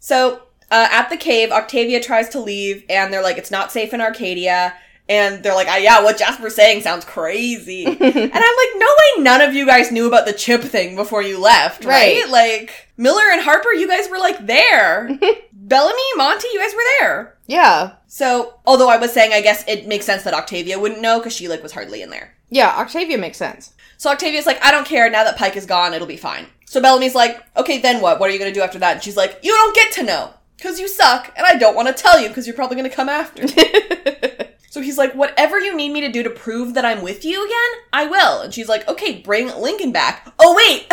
So 0.00 0.42
uh, 0.70 0.88
at 0.90 1.10
the 1.10 1.16
cave, 1.16 1.50
Octavia 1.52 2.00
tries 2.00 2.28
to 2.30 2.40
leave, 2.40 2.84
and 2.88 3.12
they're 3.12 3.22
like, 3.22 3.38
"It's 3.38 3.50
not 3.50 3.70
safe 3.70 3.92
in 3.92 4.00
Arkadia." 4.00 4.72
And 5.08 5.42
they're 5.42 5.54
like, 5.54 5.68
ah, 5.68 5.76
"Yeah, 5.76 6.02
what 6.02 6.16
Jasper's 6.16 6.54
saying 6.54 6.80
sounds 6.82 7.04
crazy." 7.04 7.84
and 7.86 7.94
I'm 7.98 8.00
like, 8.00 8.32
"No 8.76 8.86
way, 8.86 9.22
none 9.22 9.42
of 9.42 9.52
you 9.54 9.66
guys 9.66 9.92
knew 9.92 10.06
about 10.06 10.24
the 10.26 10.32
chip 10.32 10.62
thing 10.62 10.96
before 10.96 11.22
you 11.22 11.38
left, 11.38 11.84
right? 11.84 12.22
Right. 12.22 12.28
Like 12.30 12.88
Miller 12.96 13.24
and 13.30 13.42
Harper, 13.42 13.72
you 13.72 13.86
guys 13.86 14.08
were 14.08 14.18
like 14.18 14.46
there. 14.46 15.10
Bellamy, 15.52 16.02
Monty, 16.16 16.48
you 16.52 16.58
guys 16.60 16.74
were 16.74 16.82
there." 17.00 17.36
yeah, 17.46 17.92
So, 18.06 18.54
although 18.64 18.88
I 18.88 18.96
was 18.96 19.12
saying, 19.12 19.32
I 19.34 19.42
guess 19.42 19.62
it 19.68 19.86
makes 19.86 20.06
sense 20.06 20.22
that 20.22 20.32
Octavia 20.32 20.78
wouldn't 20.78 21.02
know 21.02 21.18
because 21.18 21.34
she 21.34 21.48
like 21.48 21.62
was 21.62 21.72
hardly 21.72 22.00
in 22.00 22.08
there. 22.08 22.34
yeah. 22.48 22.74
Octavia 22.78 23.18
makes 23.18 23.36
sense. 23.36 23.74
So 23.98 24.10
Octavia's 24.10 24.46
like, 24.46 24.64
I 24.64 24.70
don't 24.70 24.86
care. 24.86 25.10
Now 25.10 25.24
that 25.24 25.36
Pike 25.36 25.56
is 25.56 25.66
gone, 25.66 25.92
it'll 25.92 26.06
be 26.06 26.16
fine. 26.16 26.46
So 26.64 26.80
Bellamy's 26.80 27.14
like, 27.14 27.42
okay, 27.58 27.78
then 27.82 28.00
what? 28.00 28.18
What 28.18 28.30
are 28.30 28.32
you 28.32 28.38
gonna 28.38 28.52
do 28.52 28.62
after 28.62 28.78
that? 28.78 28.94
And 28.94 29.02
she's 29.02 29.16
like, 29.18 29.38
you 29.42 29.52
don't 29.52 29.74
get 29.76 29.92
to 29.92 30.02
know. 30.02 30.30
Cause 30.62 30.80
you 30.80 30.88
suck, 30.88 31.30
and 31.36 31.46
I 31.46 31.56
don't 31.56 31.74
want 31.76 31.88
to 31.88 32.02
tell 32.02 32.18
you 32.18 32.28
because 32.28 32.46
you're 32.46 32.56
probably 32.56 32.76
gonna 32.76 32.88
come 32.88 33.10
after. 33.10 33.42
me." 34.74 34.80
so 34.80 34.80
he's 34.80 34.98
like, 34.98 35.14
whatever 35.14 35.60
you 35.60 35.76
need 35.76 35.92
me 35.92 36.00
to 36.00 36.10
do 36.10 36.24
to 36.24 36.30
prove 36.30 36.74
that 36.74 36.84
I'm 36.84 37.02
with 37.02 37.24
you 37.24 37.44
again, 37.44 37.82
I 37.92 38.06
will. 38.06 38.40
And 38.40 38.52
she's 38.52 38.68
like, 38.68 38.88
okay, 38.88 39.20
bring 39.20 39.46
Lincoln 39.46 39.92
back. 39.92 40.32
Oh 40.38 40.54
wait, 40.54 40.92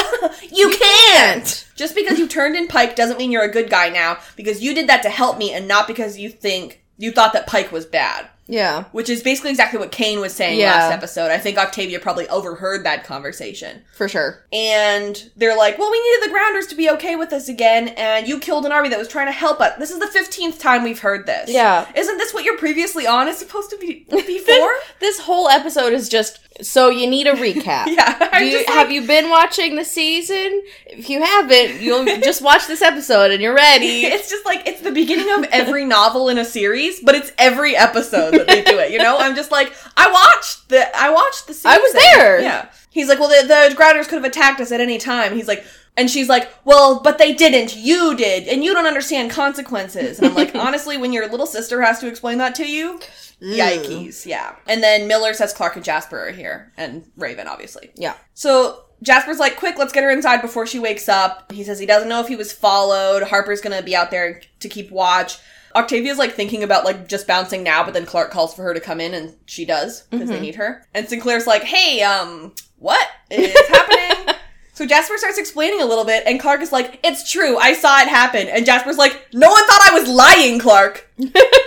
you, 0.56 0.70
can't. 0.70 1.68
Just 1.76 1.96
because 1.96 2.20
you 2.20 2.28
turned 2.28 2.56
in 2.56 2.68
Pike 2.68 2.96
doesn't 2.96 3.18
mean 3.18 3.32
you're 3.32 3.42
a 3.42 3.52
good 3.52 3.72
guy 3.72 3.90
now, 3.90 4.20
because 4.36 4.62
you 4.62 4.76
did 4.76 4.88
that 4.88 5.02
to 5.02 5.10
help 5.10 5.40
me 5.40 5.52
and 5.52 5.68
not 5.68 5.88
because 5.88 6.20
you 6.20 6.30
think 6.30 6.84
you 7.00 7.12
thought 7.12 7.34
that 7.34 7.48
Pike 7.48 7.72
was 7.72 7.86
bad. 7.86 8.30
Yeah. 8.48 8.86
Which 8.92 9.10
is 9.10 9.22
basically 9.24 9.52
exactly 9.52 9.80
what 9.80 9.92
Kane 9.92 10.20
was 10.20 10.34
saying 10.34 10.60
Yeah. 10.60 10.74
last 10.74 10.92
episode. 10.94 11.32
I 11.32 11.38
think 11.38 11.58
Octavia 11.58 12.00
probably 12.00 12.28
overheard 12.28 12.84
that 12.86 13.06
conversation. 13.06 13.84
For 13.96 14.10
sure. 14.10 14.44
And 14.52 15.30
they're 15.38 15.56
like, 15.58 15.78
well, 15.78 15.90
we 15.92 16.02
needed 16.02 16.28
the 16.28 16.32
grounders 16.34 16.68
to 16.68 16.76
be 16.76 16.90
okay 16.92 17.16
with 17.16 17.32
us 17.34 17.48
again, 17.48 17.90
and 17.90 18.28
you 18.28 18.40
killed 18.40 18.66
an 18.66 18.72
army 18.72 18.90
that 18.90 19.00
was 19.00 19.08
trying 19.08 19.28
to 19.28 19.32
help 19.32 19.62
us. 19.62 19.78
This 19.80 19.92
is 19.92 20.00
the 20.00 20.08
15th 20.08 20.60
time 20.60 20.84
we've 20.84 21.00
heard 21.00 21.26
this. 21.26 21.50
Yeah. 21.50 21.90
Isn't 21.96 22.18
this 22.18 22.34
what 22.34 22.44
you're 22.44 22.58
previously 22.58 23.08
on 23.08 23.28
is 23.28 23.38
supposed 23.38 23.70
to 23.70 23.78
be 23.78 24.06
before? 24.10 24.74
This 25.00 25.20
whole 25.20 25.48
episode 25.48 25.94
is 25.94 26.10
just 26.10 26.40
so 26.62 26.90
you 26.90 27.08
need 27.08 27.28
a 27.28 27.34
recap. 27.34 27.86
yeah. 27.88 28.40
Do 28.40 28.46
you, 28.46 28.58
like- 28.58 28.68
have 28.68 28.92
you 28.92 29.06
been 29.06 29.30
watching 29.30 29.76
the 29.76 29.86
season? 29.86 30.62
If 30.86 31.10
you 31.10 31.22
haven't, 31.22 31.82
you'll 31.82 32.06
just 32.22 32.42
watch 32.42 32.68
this 32.68 32.82
episode 32.82 33.32
and 33.32 33.42
you're 33.42 33.56
ready. 33.56 34.06
It's 34.06 34.30
just 34.30 34.46
like 34.46 34.68
it's 34.68 34.82
the 34.82 34.92
beginning 34.92 35.32
of 35.32 35.50
every 35.52 35.86
novel 35.86 36.30
in 36.30 36.38
a 36.38 36.46
series, 36.46 37.00
but 37.00 37.16
it's 37.16 37.32
every 37.38 37.76
episode 37.76 38.32
that 38.34 38.48
they 38.48 38.64
do 38.64 38.78
it. 38.80 38.92
You 38.92 38.98
know, 39.00 39.18
I'm 39.18 39.36
just 39.36 39.52
like 39.52 39.74
I 39.98 40.12
watched 40.12 40.70
the 40.70 40.96
I 40.98 41.10
watched 41.10 41.48
the. 41.48 41.54
Season. 41.54 41.72
I 41.72 41.78
was 41.78 41.94
there. 41.94 42.42
Yeah. 42.42 42.70
He's 42.90 43.08
like, 43.08 43.20
well, 43.20 43.30
the, 43.30 43.48
the 43.70 43.76
grounders 43.76 44.08
could 44.08 44.16
have 44.16 44.26
attacked 44.26 44.60
us 44.60 44.72
at 44.72 44.82
any 44.82 44.98
time. 44.98 45.34
He's 45.34 45.48
like, 45.48 45.64
and 46.02 46.10
she's 46.10 46.28
like, 46.28 46.52
well, 46.66 47.00
but 47.00 47.20
they 47.20 47.32
didn't. 47.32 47.76
You 47.76 48.16
did, 48.18 48.48
and 48.48 48.64
you 48.64 48.74
don't 48.74 48.88
understand 48.88 49.30
consequences. 49.30 50.18
And 50.18 50.28
I'm 50.28 50.34
like, 50.34 50.56
honestly, 50.56 50.98
when 50.98 51.14
your 51.14 51.30
little 51.30 51.46
sister 51.46 51.80
has 51.84 52.00
to 52.00 52.08
explain 52.08 52.40
that 52.40 52.56
to 52.56 52.68
you, 52.68 53.00
yikes, 53.40 54.26
yeah. 54.26 54.56
And 54.68 54.82
then 54.82 55.08
Miller 55.08 55.36
says 55.36 55.54
Clarke 55.54 55.76
and 55.76 55.86
Jasper 55.86 56.28
are 56.28 56.32
here, 56.32 56.74
and 56.76 57.04
Raven, 57.18 57.48
obviously. 57.48 57.92
Yeah. 57.94 58.16
So 58.34 58.86
Jasper's 59.04 59.38
like, 59.38 59.58
quick, 59.58 59.78
let's 59.78 59.94
get 59.94 60.04
her 60.04 60.10
inside 60.10 60.42
before 60.42 60.66
she 60.66 60.80
wakes 60.80 61.08
up. 61.08 61.52
He 61.52 61.64
says 61.64 61.78
he 61.78 61.86
doesn't 61.86 62.10
know 62.10 62.20
if 62.20 62.28
he 62.28 62.36
was 62.36 62.52
followed. 62.52 63.22
Harper's 63.22 63.62
gonna 63.62 63.84
be 63.84 63.96
out 63.96 64.10
there 64.10 64.42
to 64.60 64.70
keep 64.70 64.90
watch. 64.90 65.38
Octavia's 65.76 66.18
like 66.18 66.34
thinking 66.34 66.64
about 66.64 66.84
like 66.84 67.08
just 67.08 67.28
bouncing 67.28 67.62
now, 67.62 67.84
but 67.84 67.94
then 67.94 68.08
Clarke 68.08 68.32
calls 68.32 68.56
for 68.56 68.64
her 68.64 68.74
to 68.74 68.80
come 68.80 69.00
in 69.00 69.14
and 69.14 69.36
she 69.46 69.66
does 69.66 70.02
because 70.10 70.30
they 70.30 70.40
need 70.40 70.56
her. 70.56 70.84
And 70.96 71.08
Sinclair's 71.08 71.46
like, 71.46 71.64
hey, 71.64 72.02
um, 72.02 72.54
what 72.80 73.08
is 73.30 73.56
happening? 73.70 74.36
So 74.74 74.86
Jasper 74.86 75.18
starts 75.18 75.38
explaining 75.38 75.82
a 75.82 75.86
little 75.86 76.06
bit, 76.06 76.24
and 76.26 76.40
Clarke 76.40 76.62
is 76.62 76.72
like, 76.72 77.00
"It's 77.04 77.30
true, 77.30 77.58
I 77.58 77.74
saw 77.74 78.00
it 78.02 78.08
happen." 78.08 78.48
And 78.48 78.66
Jasper's 78.66 78.98
like, 78.98 79.28
"No 79.34 79.50
one 79.52 79.66
thought 79.68 79.82
I 79.92 80.00
was 80.00 80.10
lying, 80.10 80.60
Clarke. 80.60 81.08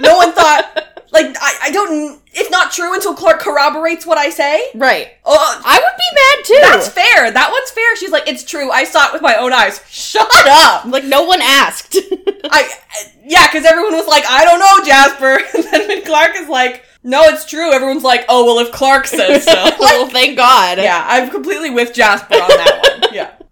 no 0.00 0.16
one 0.16 0.32
thought, 0.32 1.02
like, 1.12 1.36
I, 1.40 1.54
I 1.64 1.70
don't. 1.70 2.20
It's 2.32 2.50
not 2.50 2.72
true 2.72 2.92
until 2.94 3.14
Clarke 3.14 3.40
corroborates 3.40 4.04
what 4.06 4.18
I 4.18 4.30
say." 4.30 4.70
Right. 4.74 5.12
Oh, 5.24 5.62
I 5.64 5.78
would 5.78 5.96
be 5.96 6.14
mad 6.14 6.44
too. 6.44 6.72
that's 6.72 6.88
fair. 6.88 7.30
That 7.30 7.50
one's 7.52 7.70
fair. 7.70 7.96
She's 7.96 8.10
like, 8.10 8.26
it's 8.26 8.42
true. 8.42 8.70
I 8.70 8.84
saw 8.84 9.06
it 9.08 9.12
with 9.12 9.22
my 9.22 9.36
own 9.36 9.52
eyes. 9.52 9.80
Shut 9.88 10.28
up. 10.48 10.86
like 10.86 11.04
no 11.04 11.24
one 11.24 11.40
asked. 11.42 11.96
I, 12.50 12.68
yeah, 13.24 13.46
because 13.46 13.64
everyone 13.64 13.94
was 13.94 14.06
like, 14.08 14.24
I 14.26 14.44
don't 14.44 14.58
know, 14.58 14.84
Jasper. 14.84 15.38
And 15.54 15.90
then 15.90 16.04
Clarke 16.04 16.36
is 16.36 16.48
like, 16.48 16.84
no, 17.02 17.22
it's 17.24 17.44
true. 17.44 17.70
Everyone's 17.72 18.02
like, 18.02 18.24
oh, 18.28 18.44
well, 18.46 18.58
if 18.66 18.72
Clarke 18.72 19.06
says 19.06 19.44
so. 19.44 19.52
well, 19.78 20.08
thank 20.08 20.36
God. 20.36 20.78
yeah, 20.78 21.04
I'm 21.06 21.30
completely 21.30 21.70
with 21.70 21.92
Jasper 21.94 22.34
on 22.34 22.48
that 22.48 22.80
one. 22.82 22.93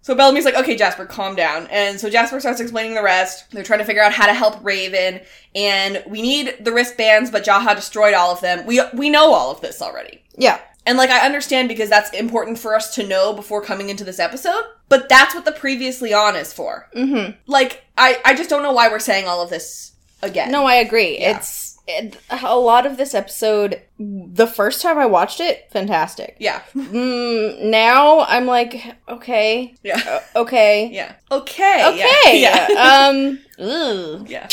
So 0.03 0.13
Bellamy's 0.13 0.43
like, 0.43 0.55
okay, 0.55 0.75
Jasper, 0.75 1.05
calm 1.05 1.33
down. 1.33 1.65
And 1.71 1.97
so 1.97 2.09
Jasper 2.09 2.39
starts 2.41 2.59
explaining 2.59 2.93
the 2.93 3.01
rest. 3.01 3.49
They're 3.51 3.63
trying 3.63 3.79
to 3.79 3.85
figure 3.85 4.03
out 4.03 4.11
how 4.11 4.25
to 4.25 4.33
help 4.33 4.63
Raven. 4.63 5.21
And 5.55 6.03
we 6.05 6.21
need 6.21 6.57
the 6.59 6.73
wristbands, 6.73 7.31
but 7.31 7.45
Jaha 7.45 7.73
destroyed 7.73 8.13
all 8.13 8.31
of 8.31 8.41
them. 8.41 8.65
We, 8.65 8.81
we 8.93 9.09
know 9.09 9.33
all 9.33 9.49
of 9.49 9.61
this 9.61 9.81
already. 9.81 10.21
Yeah. 10.37 10.59
And 10.85 10.97
like 10.97 11.09
I 11.09 11.25
understand 11.25 11.69
because 11.69 11.89
that's 11.89 12.11
important 12.11 12.59
for 12.59 12.75
us 12.75 12.93
to 12.95 13.07
know 13.07 13.31
before 13.33 13.61
coming 13.61 13.89
into 13.89 14.03
this 14.03 14.19
episode, 14.19 14.63
but 14.89 15.07
that's 15.07 15.33
what 15.33 15.45
the 15.45 15.53
previously 15.53 16.13
on 16.13 16.35
is 16.35 16.51
for. 16.51 16.89
Mm-hmm. 16.93 17.39
Like 17.47 17.85
I 17.97 18.19
I 18.25 18.33
just 18.33 18.49
don't 18.49 18.63
know 18.63 18.73
why 18.73 18.89
we're 18.89 18.99
saying 18.99 19.25
all 19.25 19.41
of 19.41 19.49
this 19.49 19.93
again. 20.21 20.51
No, 20.51 20.65
I 20.65 20.75
agree. 20.75 21.19
Yeah. 21.19 21.37
It's 21.37 21.62
it, 21.87 22.17
a 22.29 22.57
lot 22.57 22.85
of 22.85 22.97
this 22.97 23.13
episode. 23.13 23.81
The 23.99 24.47
first 24.47 24.81
time 24.81 24.97
I 24.97 25.05
watched 25.05 25.39
it, 25.39 25.67
fantastic. 25.71 26.35
Yeah. 26.39 26.61
Mm, 26.75 27.65
now 27.71 28.21
I'm 28.21 28.45
like, 28.45 28.95
okay, 29.09 29.75
Yeah. 29.83 30.01
uh, 30.35 30.39
okay, 30.41 30.89
Yeah. 30.91 31.13
Okay. 31.31 31.85
okay. 31.87 32.39
Yeah. 32.41 32.67
Yeah. 32.69 33.07
um, 33.09 33.39
ugh. 33.59 34.29
yeah. 34.29 34.47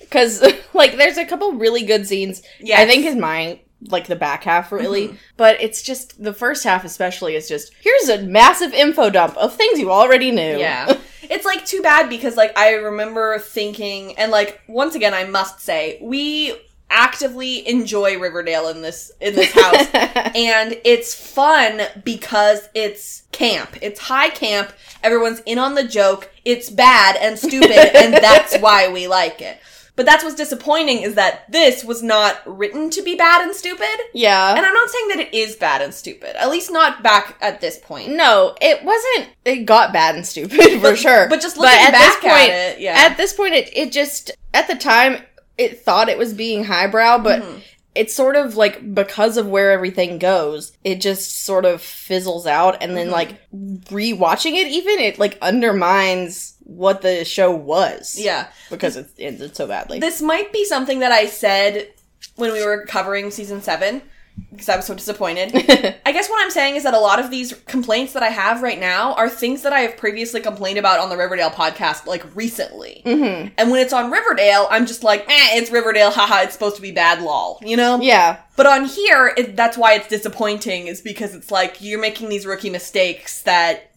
because 0.00 0.42
like 0.74 0.96
there's 0.96 1.16
a 1.18 1.24
couple 1.24 1.52
really 1.52 1.84
good 1.84 2.06
scenes. 2.06 2.42
Mm-hmm. 2.60 2.80
I 2.80 2.86
think 2.86 3.06
is 3.06 3.16
mine 3.16 3.60
like 3.88 4.06
the 4.08 4.16
back 4.16 4.44
half 4.44 4.72
really, 4.72 5.16
but 5.38 5.60
it's 5.60 5.82
just 5.82 6.22
the 6.22 6.34
first 6.34 6.64
half 6.64 6.84
especially 6.84 7.34
is 7.34 7.48
just 7.48 7.72
here's 7.80 8.08
a 8.10 8.22
massive 8.26 8.74
info 8.74 9.08
dump 9.10 9.36
of 9.38 9.54
things 9.54 9.78
you 9.78 9.90
already 9.90 10.30
knew. 10.30 10.58
Yeah. 10.58 10.98
It's 11.30 11.44
like 11.44 11.64
too 11.64 11.80
bad 11.80 12.10
because 12.10 12.36
like 12.36 12.58
I 12.58 12.74
remember 12.74 13.38
thinking 13.38 14.18
and 14.18 14.30
like 14.30 14.60
once 14.66 14.94
again 14.94 15.14
I 15.14 15.24
must 15.24 15.60
say 15.60 15.98
we 16.02 16.54
actively 16.90 17.66
enjoy 17.68 18.18
Riverdale 18.18 18.68
in 18.68 18.82
this 18.82 19.12
in 19.20 19.34
this 19.34 19.52
house 19.52 19.86
and 20.34 20.76
it's 20.84 21.14
fun 21.14 21.82
because 22.04 22.68
it's 22.74 23.22
camp. 23.30 23.78
It's 23.80 24.00
high 24.00 24.30
camp. 24.30 24.72
Everyone's 25.02 25.40
in 25.46 25.58
on 25.58 25.76
the 25.76 25.86
joke. 25.86 26.30
It's 26.44 26.68
bad 26.68 27.16
and 27.16 27.38
stupid 27.38 27.96
and 27.96 28.12
that's 28.12 28.58
why 28.60 28.92
we 28.92 29.06
like 29.06 29.40
it. 29.40 29.58
But 30.00 30.06
that's 30.06 30.24
what's 30.24 30.34
disappointing 30.36 31.02
is 31.02 31.14
that 31.16 31.44
this 31.52 31.84
was 31.84 32.02
not 32.02 32.40
written 32.46 32.88
to 32.88 33.02
be 33.02 33.16
bad 33.16 33.42
and 33.42 33.54
stupid. 33.54 33.86
yeah. 34.14 34.54
And 34.56 34.64
I'm 34.64 34.72
not 34.72 34.88
saying 34.88 35.08
that 35.08 35.18
it 35.20 35.34
is 35.34 35.56
bad 35.56 35.82
and 35.82 35.92
stupid. 35.92 36.36
At 36.40 36.48
least 36.48 36.70
not 36.72 37.02
back 37.02 37.36
at 37.42 37.60
this 37.60 37.76
point. 37.78 38.08
no, 38.08 38.56
it 38.62 38.82
wasn't. 38.82 39.28
It 39.44 39.66
got 39.66 39.92
bad 39.92 40.14
and 40.14 40.26
stupid 40.26 40.58
for 40.80 40.80
But- 40.80 40.98
sure. 40.98 41.28
but 41.28 41.42
just 41.42 41.58
looking 41.58 41.76
back 41.92 42.24
at 42.24 42.48
it, 42.48 42.80
yeah. 42.80 42.94
At 42.96 43.18
this 43.18 43.34
point, 43.34 43.52
it 43.52 43.68
it 43.76 43.92
just 43.92 44.30
at 44.54 44.68
the 44.68 44.74
time 44.74 45.18
it 45.58 45.82
thought 45.84 46.08
it 46.08 46.16
was 46.16 46.32
being 46.32 46.64
highbrow, 46.64 47.18
but 47.18 47.42
Mm-hmm. 47.42 47.58
it's 47.94 48.14
sort 48.14 48.36
of 48.36 48.56
like 48.56 48.94
because 48.94 49.36
of 49.36 49.46
where 49.48 49.70
everything 49.70 50.18
goes, 50.18 50.72
it 50.82 51.02
just 51.02 51.44
sort 51.44 51.66
of 51.66 51.82
fizzles 51.82 52.46
out, 52.46 52.82
and 52.82 52.96
then 52.96 53.08
Mhm. 53.08 53.12
like 53.12 53.50
rewatching 53.52 54.54
it, 54.54 54.66
even 54.68 54.98
it 54.98 55.18
like 55.18 55.36
undermines 55.42 56.54
what 56.70 57.02
the 57.02 57.24
show 57.24 57.50
was. 57.50 58.16
Yeah. 58.18 58.48
because 58.70 58.96
it 58.96 59.08
ended 59.18 59.56
so 59.56 59.66
badly. 59.66 59.98
This 59.98 60.22
might 60.22 60.52
be 60.52 60.64
something 60.64 61.00
that 61.00 61.12
I 61.12 61.26
said 61.26 61.92
when 62.36 62.52
we 62.52 62.64
were 62.64 62.84
covering 62.86 63.30
season 63.30 63.60
seven 63.60 64.02
because 64.50 64.68
I 64.70 64.76
was 64.76 64.86
so 64.86 64.94
disappointed. 64.94 65.50
I 66.06 66.12
guess 66.12 66.30
what 66.30 66.42
I'm 66.42 66.50
saying 66.50 66.76
is 66.76 66.84
that 66.84 66.94
a 66.94 66.98
lot 66.98 67.18
of 67.18 67.30
these 67.30 67.52
complaints 67.66 68.12
that 68.14 68.22
I 68.22 68.28
have 68.28 68.62
right 68.62 68.78
now 68.78 69.12
are 69.14 69.28
things 69.28 69.62
that 69.62 69.72
I 69.72 69.80
have 69.80 69.96
previously 69.98 70.40
complained 70.40 70.78
about 70.78 71.00
on 71.00 71.10
the 71.10 71.16
Riverdale 71.16 71.50
podcast, 71.50 72.06
like 72.06 72.24
recently. 72.34 73.02
hmm 73.04 73.48
And 73.58 73.70
when 73.70 73.80
it's 73.80 73.92
on 73.92 74.10
Riverdale, 74.10 74.66
I'm 74.70 74.86
just 74.86 75.02
like, 75.04 75.22
eh, 75.28 75.58
it's 75.58 75.70
Riverdale, 75.70 76.10
haha, 76.10 76.42
it's 76.42 76.54
supposed 76.54 76.76
to 76.76 76.82
be 76.82 76.92
bad 76.92 77.20
lol, 77.20 77.58
you 77.62 77.76
know? 77.76 78.00
Yeah, 78.00 78.38
But 78.56 78.66
on 78.66 78.84
here, 78.86 79.34
it, 79.36 79.56
that's 79.56 79.76
why 79.76 79.94
it's 79.94 80.08
disappointing, 80.08 80.86
is 80.86 81.02
because 81.02 81.34
it's 81.34 81.50
like 81.50 81.82
you're 81.82 82.00
making 82.00 82.28
these 82.30 82.46
rookie 82.46 82.70
mistakes 82.70 83.42
that 83.42 83.90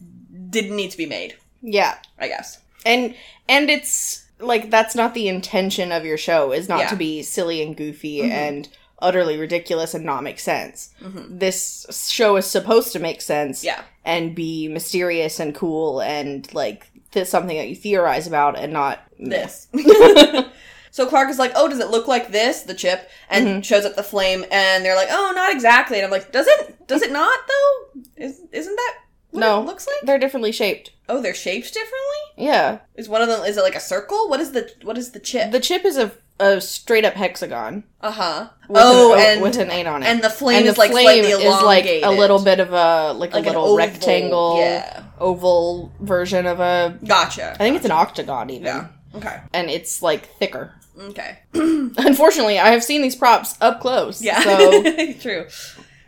didn't 0.50 0.76
need 0.76 0.90
to 0.90 0.98
be 0.98 1.06
made, 1.06 1.36
yeah, 1.62 1.96
I 2.18 2.28
guess. 2.28 2.58
And 2.84 3.14
and 3.48 3.70
it's 3.70 4.24
like 4.40 4.70
that's 4.70 4.94
not 4.94 5.14
the 5.14 5.28
intention 5.28 5.92
of 5.92 6.04
your 6.04 6.18
show 6.18 6.52
is 6.52 6.68
not 6.68 6.80
Yeah. 6.80 6.88
to 6.88 6.96
be 6.96 7.22
silly 7.22 7.62
and 7.62 7.76
goofy 7.76 8.18
Mhm. 8.20 8.30
and 8.30 8.68
utterly 9.00 9.36
ridiculous 9.36 9.94
and 9.94 10.04
not 10.04 10.22
make 10.22 10.38
sense. 10.40 10.90
Mhm. 11.02 11.38
This 11.38 11.86
show 12.10 12.36
is 12.36 12.46
supposed 12.46 12.92
to 12.92 12.98
make 12.98 13.20
sense 13.20 13.62
Yeah. 13.64 13.82
and 14.04 14.34
be 14.34 14.68
mysterious 14.68 15.38
and 15.40 15.54
cool 15.54 16.00
and 16.00 16.52
like 16.54 16.86
th- 17.12 17.26
something 17.26 17.56
that 17.56 17.68
you 17.68 17.76
theorize 17.76 18.26
about 18.26 18.58
and 18.58 18.72
not 18.72 19.00
this. 19.18 19.68
so 20.90 21.06
Clarke 21.06 21.30
is 21.30 21.38
like, 21.38 21.52
"Oh, 21.54 21.68
does 21.68 21.80
it 21.80 21.90
look 21.90 22.08
like 22.08 22.32
this?" 22.32 22.62
The 22.62 22.74
chip, 22.74 23.08
and 23.30 23.46
Mhm. 23.62 23.64
shows 23.64 23.84
up 23.84 23.94
the 23.96 24.02
flame, 24.02 24.44
and 24.50 24.84
they're 24.84 24.96
like, 24.96 25.08
"Oh, 25.10 25.32
not 25.34 25.52
exactly." 25.52 25.98
And 25.98 26.04
I'm 26.06 26.10
like, 26.10 26.32
"Does 26.32 26.46
it? 26.46 26.86
Does 26.86 27.02
it 27.06 27.12
not 27.12 27.38
though? 27.46 28.00
Is 28.16 28.40
isn't 28.52 28.76
that 28.76 28.94
what 29.34 29.40
No. 29.40 29.60
it 29.62 29.66
looks 29.66 29.86
like? 29.86 29.96
They're 30.04 30.18
differently 30.18 30.52
shaped. 30.52 30.90
Oh, 31.08 31.20
they're 31.20 31.34
shaped 31.34 31.72
differently. 31.74 32.22
Yeah, 32.46 32.78
Is 32.94 33.08
one 33.08 33.20
of 33.22 33.28
them? 33.28 33.44
Is 33.44 33.56
it 33.56 33.62
like 33.62 33.74
a 33.76 33.80
circle? 33.80 34.28
What 34.28 34.40
is 34.40 34.52
the 34.52 34.70
what 34.82 34.96
is 34.98 35.10
the 35.12 35.20
chip? 35.20 35.50
the 35.52 35.60
chip 35.60 35.84
is 35.84 35.96
a 35.98 36.12
a 36.40 36.60
straight 36.60 37.04
up 37.04 37.14
hexagon. 37.14 37.84
uh 38.00 38.10
huh. 38.10 38.48
Oh, 38.70 39.14
an, 39.14 39.20
and 39.20 39.42
with 39.42 39.56
an 39.58 39.70
eight 39.70 39.86
on 39.86 40.02
it. 40.02 40.06
and 40.06 40.20
the 40.22 40.30
flame 40.30 40.58
and 40.58 40.66
is 40.66 40.76
like 40.78 40.90
flame 40.90 41.24
is 41.24 41.38
like 41.62 41.84
a 41.86 42.08
little 42.10 42.42
bit 42.42 42.58
of 42.58 42.72
a 42.72 43.12
like, 43.12 43.32
Like 43.32 43.44
a 43.44 43.48
little 43.48 43.62
oval, 43.64 43.76
rectangle 43.76 44.56
Yeah. 44.58 45.04
oval 45.20 45.92
version 46.00 46.46
of 46.46 46.58
a 46.58 46.98
Gotcha. 47.06 47.52
I 47.52 47.58
think 47.58 47.76
it's 47.76 47.84
an 47.84 47.92
octagon 47.92 48.50
even. 48.50 48.64
Yeah. 48.66 48.86
Okay. 49.14 49.40
And 49.52 49.70
it's 49.70 50.02
like 50.02 50.26
thicker. 50.38 50.72
Okay. 50.98 51.38
Unfortunately, 51.54 52.58
I 52.58 52.68
have 52.70 52.82
seen 52.82 53.02
these 53.02 53.14
props 53.16 53.56
up 53.60 53.80
close. 53.80 54.20
Yeah. 54.22 54.40
So 54.42 54.82
True. 55.20 55.46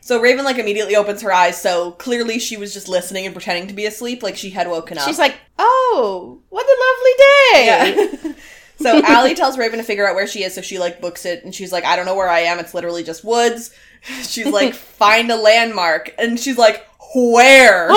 So 0.07 0.21
Raven 0.21 0.45
like 0.45 0.59
immediately 0.59 0.95
opens 0.95 1.21
her 1.23 1.33
eyes, 1.33 1.61
so 1.61 1.91
clearly 1.91 2.39
she 2.39 2.57
was 2.57 2.73
just 2.73 2.87
listening 2.89 3.27
and 3.27 3.35
pretending 3.35 3.67
to 3.67 3.75
be 3.75 3.87
asleep, 3.87 4.23
like 4.23 4.37
she 4.37 4.51
had 4.51 4.69
woken 4.69 4.99
up. 4.99 5.05
she's 5.05 5.19
like, 5.19 5.35
"Oh, 5.59 6.39
what 6.49 6.65
a 6.65 6.77
lovely 6.87 7.13
day." 7.19 8.31
Yeah. 8.31 8.33
so 8.79 9.03
Allie 9.05 9.35
tells 9.35 9.59
Raven 9.59 9.79
to 9.81 9.85
figure 9.85 10.07
out 10.09 10.15
where 10.15 10.29
she 10.29 10.45
is, 10.45 10.55
so 10.55 10.61
she 10.63 10.79
like 10.79 11.01
books 11.01 11.27
it, 11.27 11.43
and 11.45 11.53
she's 11.53 11.73
like, 11.73 11.85
I 11.85 11.97
don't 11.97 12.07
know 12.07 12.15
where 12.15 12.29
I 12.29 12.43
am. 12.43 12.61
It's 12.61 12.73
literally 12.73 13.03
just 13.03 13.25
woods. 13.25 13.75
She's 14.23 14.47
like, 14.47 14.75
find 15.03 15.29
a 15.33 15.37
landmark, 15.37 16.15
and 16.21 16.39
she's 16.39 16.57
like, 16.57 16.87
where? 17.13 17.89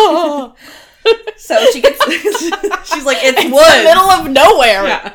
so 1.37 1.63
she 1.71 1.81
gets, 1.81 2.03
she's 2.91 3.05
like, 3.05 3.19
it's, 3.21 3.39
It's 3.39 3.53
woods. 3.53 3.75
the 3.77 3.83
middle 3.83 4.09
of 4.09 4.27
nowhere. 4.31 4.83
Yeah. 4.85 5.13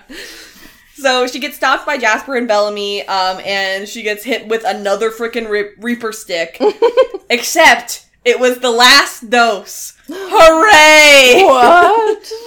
So 0.96 1.26
she 1.26 1.38
gets 1.40 1.56
stopped 1.56 1.84
by 1.86 1.98
Jasper 1.98 2.36
and 2.36 2.46
Bellamy, 2.48 3.06
um, 3.08 3.40
and 3.44 3.88
she 3.88 4.02
gets 4.02 4.24
hit 4.24 4.46
with 4.48 4.64
another 4.64 5.10
freaking 5.10 5.48
re- 5.48 5.70
Reaper 5.78 6.12
stick. 6.12 6.60
Except 7.30 8.06
it 8.24 8.38
was 8.38 8.58
the 8.58 8.70
last 8.70 9.28
dose. 9.28 9.94
Hooray! 10.08 11.44
What? 11.44 12.32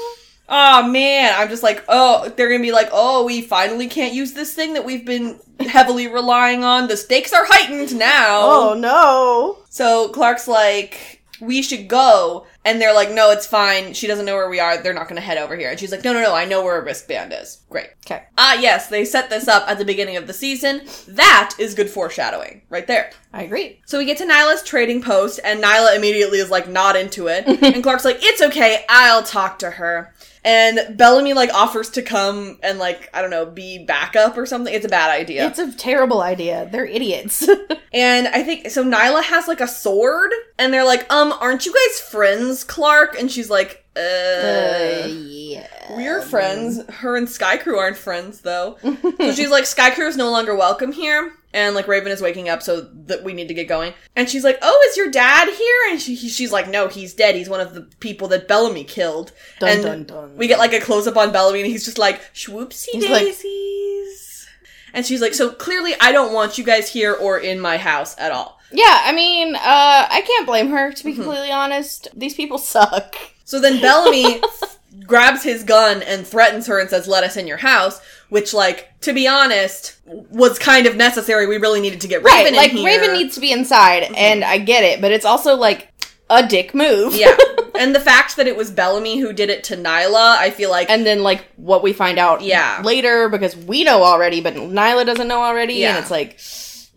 Oh 0.50 0.88
man, 0.88 1.34
I'm 1.36 1.50
just 1.50 1.62
like, 1.62 1.84
oh, 1.90 2.30
they're 2.38 2.48
gonna 2.48 2.62
be 2.64 2.72
like, 2.72 2.88
oh, 2.94 3.26
we 3.26 3.42
finally 3.42 3.88
can't 3.88 4.14
use 4.14 4.32
this 4.32 4.54
thing 4.54 4.76
that 4.76 4.86
we've 4.86 5.06
been 5.06 5.38
heavily 5.60 6.08
relying 6.08 6.64
on. 6.64 6.88
The 6.88 6.96
stakes 6.96 7.34
are 7.34 7.44
heightened 7.46 7.98
now. 8.00 8.40
oh 8.44 8.74
no. 8.74 9.58
So 9.70 10.08
Clarke's 10.08 10.48
like, 10.48 11.22
we 11.42 11.62
should 11.62 11.90
go. 11.90 12.48
And 12.68 12.82
they're 12.82 12.94
like, 12.94 13.12
no, 13.12 13.32
it's 13.32 13.48
fine. 13.48 13.94
She 13.94 14.08
doesn't 14.08 14.26
know 14.26 14.36
where 14.36 14.50
we 14.50 14.60
are. 14.60 14.78
They're 14.78 14.94
not 14.94 15.08
gonna 15.08 15.22
head 15.22 15.38
over 15.38 15.56
here. 15.56 15.70
And 15.70 15.80
she's 15.80 15.92
like, 15.92 16.04
no, 16.04 16.12
no, 16.12 16.22
no, 16.22 16.36
I 16.36 16.44
know 16.44 16.62
where 16.62 16.78
a 16.78 16.84
wristband 16.84 17.32
is. 17.32 17.62
Great. 17.70 17.92
Okay. 18.06 18.26
Ah, 18.38 18.56
yes, 18.56 18.90
they 18.90 19.06
set 19.06 19.30
this 19.30 19.48
up 19.48 19.70
at 19.70 19.78
the 19.78 19.86
beginning 19.86 20.18
of 20.18 20.28
the 20.28 20.34
season. 20.34 20.82
That 21.08 21.56
is 21.60 21.74
good 21.76 21.90
foreshadowing, 21.90 22.64
right 22.70 22.86
there. 22.86 23.12
I 23.32 23.44
agree. 23.44 23.80
So 23.86 23.98
we 23.98 24.04
get 24.04 24.18
to 24.18 24.26
Niylah's 24.26 24.64
trading 24.64 25.02
post, 25.02 25.40
and 25.46 25.64
Niylah 25.64 25.96
immediately 25.96 26.40
is 26.40 26.50
like 26.50 26.68
not 26.68 26.98
into 26.98 27.28
it. 27.28 27.48
and 27.64 27.82
Clarke's 27.82 28.04
like, 28.04 28.20
it's 28.20 28.42
okay, 28.42 28.84
I'll 28.90 29.24
talk 29.24 29.60
to 29.60 29.72
her. 29.72 30.14
And 30.48 30.98
Bellamy 30.98 31.34
like 31.34 31.54
offers 31.54 31.90
to 31.92 32.02
come 32.02 32.58
and 32.64 32.80
like, 32.80 33.10
I 33.14 33.22
don't 33.22 33.32
know, 33.32 33.46
be 33.46 33.84
backup 33.84 34.38
or 34.38 34.46
something. 34.46 34.74
It's 34.74 34.86
a 34.86 34.90
bad 34.90 35.12
idea. 35.12 35.46
It's 35.46 35.60
a 35.60 35.74
terrible 35.74 36.22
idea. 36.22 36.70
They're 36.72 36.86
idiots. 36.86 37.48
And 37.94 38.28
I 38.28 38.44
think 38.44 38.70
so. 38.70 38.84
Niylah 38.84 39.24
has 39.24 39.48
like 39.48 39.62
a 39.62 39.68
sword, 39.68 40.32
and 40.60 40.74
they're 40.74 40.86
like, 40.86 41.12
"Um, 41.12 41.34
aren't 41.40 41.66
you 41.66 41.74
guys 41.74 42.00
friends, 42.02 42.64
Clarke?" 42.64 43.18
And 43.18 43.32
she's 43.32 43.50
like, 43.50 43.86
"Uh, 43.96 44.00
uh, 44.00 45.08
yeah. 45.08 45.68
we're 45.96 46.22
friends. 46.22 46.84
Her 46.96 47.16
and 47.16 47.28
Skaikru 47.28 47.78
aren't 47.78 47.98
friends, 47.98 48.42
though." 48.42 48.78
so 48.84 49.32
she's 49.32 49.50
like, 49.50 49.64
"Skaikru 49.64 50.08
is 50.08 50.18
no 50.18 50.30
longer 50.30 50.54
welcome 50.54 50.92
here." 50.92 51.32
And 51.58 51.74
like 51.74 51.88
Raven 51.88 52.12
is 52.12 52.22
waking 52.22 52.50
up, 52.50 52.62
so 52.62 52.82
that 53.08 53.24
we 53.24 53.34
need 53.34 53.48
to 53.48 53.54
get 53.56 53.68
going. 53.68 53.94
And 54.16 54.30
she's 54.30 54.44
like, 54.44 54.60
"Oh, 54.62 54.88
is 54.92 54.96
your 54.98 55.10
dad 55.10 55.48
here?" 55.50 55.92
And 55.92 56.00
she, 56.00 56.14
he- 56.14 56.30
she's 56.30 56.52
like, 56.52 56.68
"No, 56.70 56.88
he's 56.88 57.16
dead. 57.16 57.34
He's 57.36 57.50
one 57.50 57.60
of 57.62 57.74
the 57.74 57.82
people 58.00 58.28
that 58.28 58.48
Bellamy 58.48 58.84
killed." 58.84 59.32
Dun, 59.60 59.70
and 59.70 59.82
dun, 59.84 60.04
dun. 60.04 60.38
we 60.38 60.48
get 60.48 60.60
like 60.60 60.74
a 60.74 60.80
close 60.80 61.08
up 61.08 61.18
on 61.18 61.32
Bellamy, 61.32 61.62
and 61.62 61.68
he's 61.70 61.84
just 61.84 61.98
like, 61.98 62.22
"Swoopsie 62.36 62.90
He's 62.92 63.10
like- 63.10 63.24
daisies." 63.26 64.48
and 64.94 65.04
she's 65.06 65.22
like, 65.22 65.34
"So 65.34 65.50
clearly, 65.52 65.94
I 66.00 66.12
don't 66.12 66.32
want 66.34 66.58
you 66.60 66.64
guys 66.64 66.90
here 66.92 67.14
or 67.14 67.40
in 67.40 67.60
my 67.60 67.78
house 67.78 68.16
at 68.20 68.32
all." 68.32 68.60
Yeah, 68.72 69.02
I 69.06 69.12
mean, 69.14 69.56
uh, 69.56 69.60
I 69.64 70.22
can't 70.28 70.46
blame 70.46 70.70
her, 70.70 70.92
to 70.92 71.04
be 71.04 71.12
Mm-hmm. 71.14 71.22
completely 71.24 71.52
honest. 71.52 72.10
These 72.16 72.36
people 72.36 72.58
suck. 72.58 73.16
So 73.46 73.60
then 73.60 73.80
Bellamy 73.82 74.42
grabs 75.06 75.42
his 75.44 75.64
gun 75.64 76.04
and 76.04 76.28
threatens 76.28 76.68
her 76.68 76.80
and 76.80 76.90
says, 76.90 77.08
"Let 77.08 77.24
us 77.24 77.36
in 77.38 77.48
your 77.48 77.58
house." 77.58 78.00
Which, 78.30 78.54
like, 78.54 79.00
to 79.02 79.14
be 79.14 79.28
honest, 79.28 79.98
was 80.06 80.60
kind 80.60 80.86
of 80.86 80.96
necessary. 80.98 81.48
We 81.48 81.58
really 81.58 81.80
needed 81.80 82.02
to 82.02 82.08
get 82.08 82.24
Raven 82.24 82.54
Right, 82.56 82.72
in 82.74 82.84
like. 82.84 82.86
Raven 82.86 83.14
needs 83.14 83.36
to 83.36 83.40
be 83.42 83.52
inside, 83.52 84.04
mm-hmm. 84.04 84.16
and 84.16 84.44
I 84.44 84.58
get 84.58 84.84
it, 84.84 85.00
but 85.00 85.12
it's 85.14 85.24
also, 85.26 85.56
like, 85.56 85.90
a 86.30 86.46
dick 86.46 86.76
move. 86.76 87.16
yeah, 87.16 87.38
and 87.80 87.96
the 87.96 88.02
fact 88.02 88.36
that 88.36 88.46
it 88.48 88.58
was 88.58 88.70
Bellamy 88.70 89.20
who 89.20 89.32
did 89.32 89.50
it 89.50 89.64
to 89.66 89.78
Niylah, 89.78 90.36
I 90.38 90.50
feel 90.50 90.70
like, 90.70 90.90
and 90.90 91.06
then, 91.06 91.24
like, 91.24 91.46
what 91.56 91.82
we 91.84 91.94
find 91.94 92.20
out 92.20 92.42
Yeah. 92.42 92.82
later, 92.84 93.30
because 93.30 93.56
we 93.56 93.86
know 93.86 94.04
already, 94.04 94.42
but 94.42 94.56
Niylah 94.56 95.06
doesn't 95.06 95.28
know 95.30 95.42
already, 95.42 95.76
Yeah. 95.76 95.92
and 95.96 96.00
it's 96.00 96.12
like, 96.12 96.38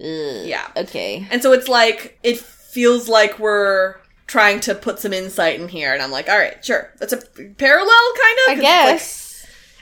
ugh, 0.01 0.47
Yeah. 0.47 0.67
okay. 0.77 1.29
and 1.31 1.43
so 1.45 1.53
it's 1.53 1.69
like 1.69 2.19
it 2.25 2.39
feels 2.41 3.09
like 3.09 3.39
we're 3.39 3.97
trying 4.27 4.59
to 4.61 4.75
put 4.75 4.99
some 4.99 5.13
insight 5.13 5.61
in 5.61 5.69
here, 5.69 5.93
and 5.93 6.03
I'm 6.03 6.11
like, 6.11 6.29
all 6.29 6.39
right, 6.39 6.65
sure, 6.65 6.91
that's 6.99 7.13
a 7.13 7.19
parallel 7.19 8.13
kind 8.21 8.39
of. 8.39 8.49
I 8.49 8.53
it's 8.55 8.63
like- 8.63 8.63
guess. 8.63 9.20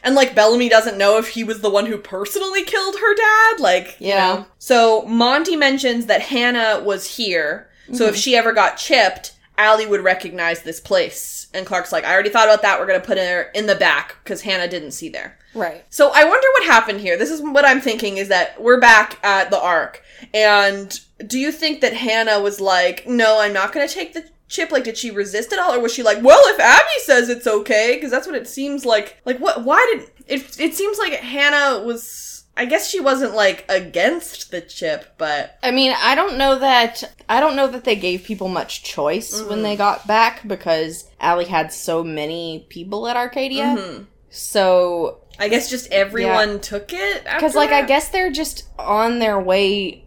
And 0.02 0.14
like 0.14 0.35
Bellamy 0.35 0.69
doesn't 0.69 0.99
know 0.99 1.19
if 1.19 1.28
he 1.28 1.45
was 1.45 1.61
the 1.61 1.71
one 1.71 1.87
who 1.87 1.99
personally 1.99 2.64
killed 2.64 2.97
her 3.00 3.14
dad. 3.14 3.61
Like, 3.61 3.97
you 4.00 4.09
Yeah. 4.09 4.35
know. 4.35 4.47
So 4.59 5.02
Monty 5.02 5.57
mentions 5.57 6.07
that 6.07 6.23
Hannah 6.23 6.81
was 6.85 7.17
here. 7.17 7.69
So 7.93 8.05
Mm-hmm. 8.05 8.14
if 8.14 8.17
she 8.17 8.37
ever 8.37 8.52
got 8.52 8.76
chipped, 8.76 9.33
Allie 9.57 9.87
would 9.87 10.02
recognize 10.05 10.62
this 10.62 10.78
place. 10.81 11.49
And 11.52 11.67
Clarke's 11.67 11.90
like, 11.90 12.05
I 12.05 12.12
already 12.12 12.28
thought 12.31 12.47
about 12.49 12.62
that. 12.62 12.78
We're 12.78 12.87
gonna 12.87 13.00
put 13.00 13.19
her 13.19 13.50
in 13.55 13.67
the 13.67 13.75
back 13.75 14.17
because 14.23 14.43
Hannah 14.43 14.69
didn't 14.69 14.93
see 14.93 15.09
there. 15.09 15.37
right. 15.55 15.85
So 15.90 16.11
I 16.14 16.25
wonder 16.25 16.47
what 16.59 16.64
happened 16.67 17.00
here. 17.00 17.17
This 17.17 17.31
is 17.31 17.40
what 17.43 17.64
I'm 17.64 17.81
thinking 17.81 18.19
is 18.19 18.28
that 18.28 18.61
we're 18.62 18.78
back 18.81 19.19
at 19.25 19.50
the 19.50 19.59
Ark. 19.61 20.02
And 20.35 21.00
do 21.26 21.38
you 21.38 21.50
think 21.50 21.81
that 21.81 21.95
Hannah 21.95 22.38
was 22.40 22.61
like, 22.61 23.09
no, 23.09 23.40
I'm 23.40 23.52
not 23.52 23.73
going 23.73 23.88
to 23.88 23.93
take 23.93 24.12
the 24.14 24.25
chip? 24.49 24.73
Like, 24.73 24.85
did 24.85 24.97
she 24.99 25.11
resist 25.11 25.52
at 25.52 25.59
all? 25.59 25.75
Or 25.75 25.81
was 25.81 25.93
she 25.95 26.02
like, 26.02 26.23
well, 26.23 26.40
if 26.47 26.59
Abby 26.61 26.85
says 27.05 27.28
it's 27.28 27.47
okay? 27.47 27.95
Because 27.95 28.11
that's 28.11 28.26
what 28.26 28.37
it 28.37 28.49
seems 28.49 28.85
like. 28.85 29.17
Like, 29.25 29.38
what, 29.38 29.64
why 29.64 29.95
did, 29.95 30.11
it, 30.26 30.59
it 30.61 30.75
seems 30.75 30.99
like 30.99 31.12
Hannah 31.14 31.85
was, 31.85 32.45
I 32.57 32.64
guess 32.64 32.90
she 32.90 32.99
wasn't 32.99 33.35
like 33.37 33.64
against 33.69 34.50
the 34.50 34.61
chip, 34.61 35.14
but 35.17 35.57
I 35.62 35.71
mean, 35.71 35.95
I 35.97 36.17
don't 36.17 36.37
know 36.37 36.59
that 36.59 37.05
I 37.28 37.38
don't 37.38 37.55
know 37.55 37.69
that 37.69 37.85
they 37.85 37.95
gave 37.95 38.25
people 38.25 38.49
much 38.49 38.83
choice 38.83 39.40
when 39.43 39.62
they 39.62 39.76
got 39.76 40.09
back 40.09 40.47
because 40.49 41.09
Allie 41.21 41.45
had 41.45 41.73
so 41.73 42.02
many 42.02 42.67
people 42.69 43.07
at 43.07 43.14
Arkadia. 43.17 43.76
Mhm. 43.78 44.07
So, 44.31 45.21
I 45.38 45.47
guess 45.49 45.71
just 45.71 45.93
everyone 45.93 46.59
took 46.59 46.93
it. 46.93 47.23
because 47.23 47.35
Because 47.37 47.55
like 47.55 47.71
I 47.71 47.83
guess 47.83 48.09
they're 48.09 48.33
just 48.33 48.64
on 48.76 49.21
their 49.21 49.38
way 49.38 50.05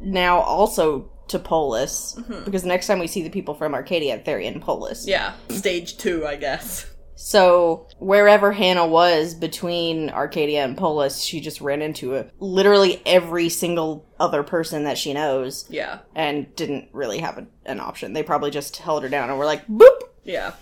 now, 0.00 0.40
also 0.40 1.08
to 1.32 1.38
Polis, 1.38 2.16
mm-hmm. 2.18 2.44
because 2.44 2.64
next 2.64 2.86
time 2.86 2.98
we 2.98 3.06
see 3.06 3.22
the 3.22 3.30
people 3.30 3.54
from 3.54 3.72
Arkadia, 3.72 4.24
they're 4.24 4.38
in 4.38 4.60
Polis. 4.60 5.06
Yeah, 5.06 5.34
stage 5.48 5.98
two, 5.98 6.26
I 6.26 6.36
guess. 6.36 6.86
So 7.14 7.86
wherever 7.98 8.50
Hannah 8.50 8.86
was 8.86 9.34
between 9.34 10.08
Arkadia 10.08 10.64
and 10.64 10.76
Polis, 10.76 11.22
she 11.22 11.40
just 11.40 11.60
ran 11.60 11.80
into 11.80 12.16
a, 12.16 12.26
literally 12.40 13.00
every 13.06 13.48
single 13.48 14.08
other 14.18 14.42
person 14.42 14.84
that 14.84 14.98
she 14.98 15.12
knows 15.12 15.66
Yeah, 15.68 16.00
and 16.16 16.54
didn't 16.56 16.88
really 16.92 17.18
have 17.18 17.38
a, 17.38 17.46
an 17.64 17.78
option. 17.78 18.12
They 18.12 18.22
probably 18.22 18.50
just 18.50 18.76
held 18.78 19.02
her 19.04 19.08
down 19.08 19.30
and 19.30 19.38
were 19.38 19.44
like, 19.44 19.66
boop. 19.68 20.00
yeah. 20.24 20.54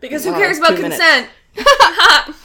Because 0.00 0.24
who 0.24 0.32
cares 0.32 0.58
about 0.58 0.76
consent? 0.76 1.00
minutes. 1.00 1.28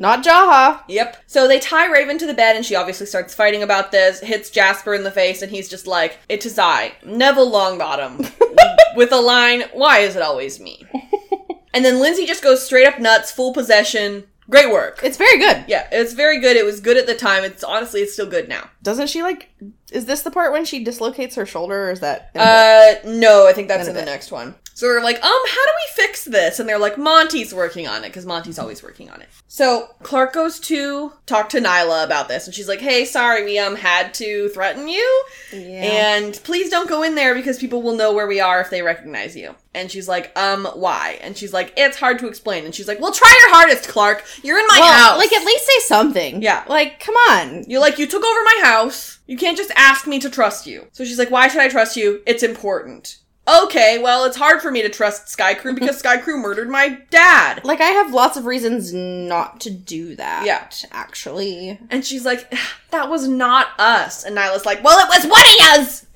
Not 0.00 0.24
Jaha. 0.24 0.82
Yep. 0.86 1.24
So 1.26 1.48
they 1.48 1.58
tie 1.58 1.90
Raven 1.90 2.18
to 2.18 2.26
the 2.26 2.34
bed, 2.34 2.54
and 2.54 2.64
she 2.64 2.76
obviously 2.76 3.06
starts 3.06 3.34
fighting 3.34 3.64
about 3.64 3.90
this, 3.90 4.20
hits 4.20 4.48
Jasper 4.48 4.94
in 4.94 5.02
the 5.02 5.10
face, 5.10 5.42
and 5.42 5.50
he's 5.50 5.68
just 5.68 5.88
like, 5.88 6.18
It 6.28 6.46
is 6.46 6.58
I, 6.58 6.92
Neville 7.04 7.50
Longbottom, 7.50 8.30
with 8.96 9.12
a 9.12 9.20
line, 9.20 9.64
Why 9.72 9.98
is 9.98 10.14
it 10.14 10.22
always 10.22 10.60
me? 10.60 10.86
and 11.74 11.84
then 11.84 12.00
Lindsey 12.00 12.26
just 12.26 12.44
goes 12.44 12.64
straight 12.64 12.86
up 12.86 13.00
nuts, 13.00 13.32
full 13.32 13.52
possession. 13.52 14.24
Great 14.48 14.70
work. 14.70 15.00
It's 15.02 15.18
very 15.18 15.38
good. 15.38 15.64
Yeah, 15.68 15.86
it's 15.92 16.14
very 16.14 16.40
good. 16.40 16.56
It 16.56 16.64
was 16.64 16.80
good 16.80 16.96
at 16.96 17.06
the 17.06 17.14
time. 17.14 17.44
It's 17.44 17.62
honestly, 17.62 18.00
it's 18.00 18.14
still 18.14 18.30
good 18.30 18.48
now. 18.48 18.70
Doesn't 18.82 19.08
she 19.08 19.22
like? 19.22 19.50
Is 19.92 20.06
this 20.06 20.22
the 20.22 20.30
part 20.30 20.52
when 20.52 20.64
she 20.64 20.82
dislocates 20.82 21.34
her 21.34 21.44
shoulder, 21.44 21.88
or 21.88 21.90
is 21.90 22.00
that? 22.00 22.30
Uh, 22.34 22.94
no, 23.06 23.46
I 23.46 23.52
think 23.52 23.68
that's 23.68 23.86
None 23.86 23.90
in 23.90 23.94
the 23.96 24.10
next 24.10 24.32
one. 24.32 24.54
So 24.78 24.86
we're 24.86 25.02
like, 25.02 25.16
um, 25.16 25.22
how 25.24 25.64
do 25.64 25.72
we 25.74 26.04
fix 26.04 26.22
this? 26.22 26.60
And 26.60 26.68
they're 26.68 26.78
like, 26.78 26.96
Monty's 26.96 27.52
working 27.52 27.88
on 27.88 28.04
it 28.04 28.10
because 28.10 28.24
Monty's 28.24 28.60
always 28.60 28.80
working 28.80 29.10
on 29.10 29.20
it. 29.20 29.28
So 29.48 29.88
Clarke 30.04 30.32
goes 30.32 30.60
to 30.60 31.14
talk 31.26 31.48
to 31.48 31.60
Niylah 31.60 32.04
about 32.04 32.28
this, 32.28 32.46
and 32.46 32.54
she's 32.54 32.68
like, 32.68 32.78
hey, 32.78 33.04
sorry, 33.04 33.44
we 33.44 33.58
um 33.58 33.74
had 33.74 34.14
to 34.14 34.48
threaten 34.50 34.86
you, 34.86 35.24
yeah. 35.52 36.14
and 36.14 36.40
please 36.44 36.70
don't 36.70 36.88
go 36.88 37.02
in 37.02 37.16
there 37.16 37.34
because 37.34 37.58
people 37.58 37.82
will 37.82 37.96
know 37.96 38.12
where 38.12 38.28
we 38.28 38.38
are 38.38 38.60
if 38.60 38.70
they 38.70 38.80
recognize 38.80 39.34
you. 39.34 39.52
And 39.74 39.90
she's 39.90 40.06
like, 40.06 40.30
um, 40.38 40.64
why? 40.64 41.18
And 41.22 41.36
she's 41.36 41.52
like, 41.52 41.72
it's 41.76 41.96
hard 41.96 42.20
to 42.20 42.28
explain. 42.28 42.64
And 42.64 42.72
she's 42.72 42.86
like, 42.86 43.00
well, 43.00 43.10
try 43.10 43.36
your 43.40 43.56
hardest, 43.56 43.88
Clarke. 43.88 44.24
You're 44.44 44.60
in 44.60 44.66
my 44.68 44.78
well, 44.78 45.10
house. 45.10 45.18
like 45.18 45.32
at 45.32 45.44
least 45.44 45.66
say 45.66 45.78
something. 45.86 46.40
Yeah. 46.40 46.64
Like, 46.68 47.00
come 47.00 47.16
on. 47.16 47.64
You're 47.68 47.80
like, 47.80 47.98
you 47.98 48.06
took 48.06 48.24
over 48.24 48.44
my 48.44 48.60
house. 48.62 49.18
You 49.26 49.36
can't 49.36 49.56
just 49.56 49.72
ask 49.74 50.06
me 50.06 50.20
to 50.20 50.30
trust 50.30 50.68
you. 50.68 50.86
So 50.92 51.04
she's 51.04 51.18
like, 51.18 51.32
why 51.32 51.48
should 51.48 51.62
I 51.62 51.68
trust 51.68 51.96
you? 51.96 52.22
It's 52.26 52.44
important. 52.44 53.18
Okay, 53.62 53.98
well, 54.02 54.24
it's 54.24 54.36
hard 54.36 54.60
for 54.60 54.70
me 54.70 54.82
to 54.82 54.88
trust 54.90 55.26
Skaikru 55.26 55.74
because 55.74 56.02
Skaikru 56.02 56.38
murdered 56.40 56.68
my 56.68 56.98
dad. 57.10 57.64
Like, 57.64 57.80
I 57.80 57.86
have 57.88 58.12
lots 58.12 58.36
of 58.36 58.44
reasons 58.44 58.92
not 58.92 59.60
to 59.60 59.70
do 59.70 60.14
that. 60.16 60.44
Yeah. 60.44 60.68
Actually. 60.92 61.78
And 61.88 62.04
she's 62.04 62.24
like, 62.26 62.52
that 62.90 63.08
was 63.08 63.26
not 63.26 63.68
us. 63.78 64.24
And 64.24 64.36
Niylah's 64.36 64.66
like, 64.66 64.84
well, 64.84 64.98
it 64.98 65.08
was 65.08 65.26
one 65.30 65.44
of 65.44 65.78
yous! 65.78 66.06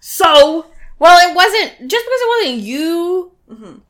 so, 0.00 0.66
Well, 0.98 1.30
it 1.30 1.34
wasn't 1.34 1.90
just 1.90 2.04
because 2.04 2.20
it 2.20 2.28
wasn't 2.44 2.62
you. 2.62 3.32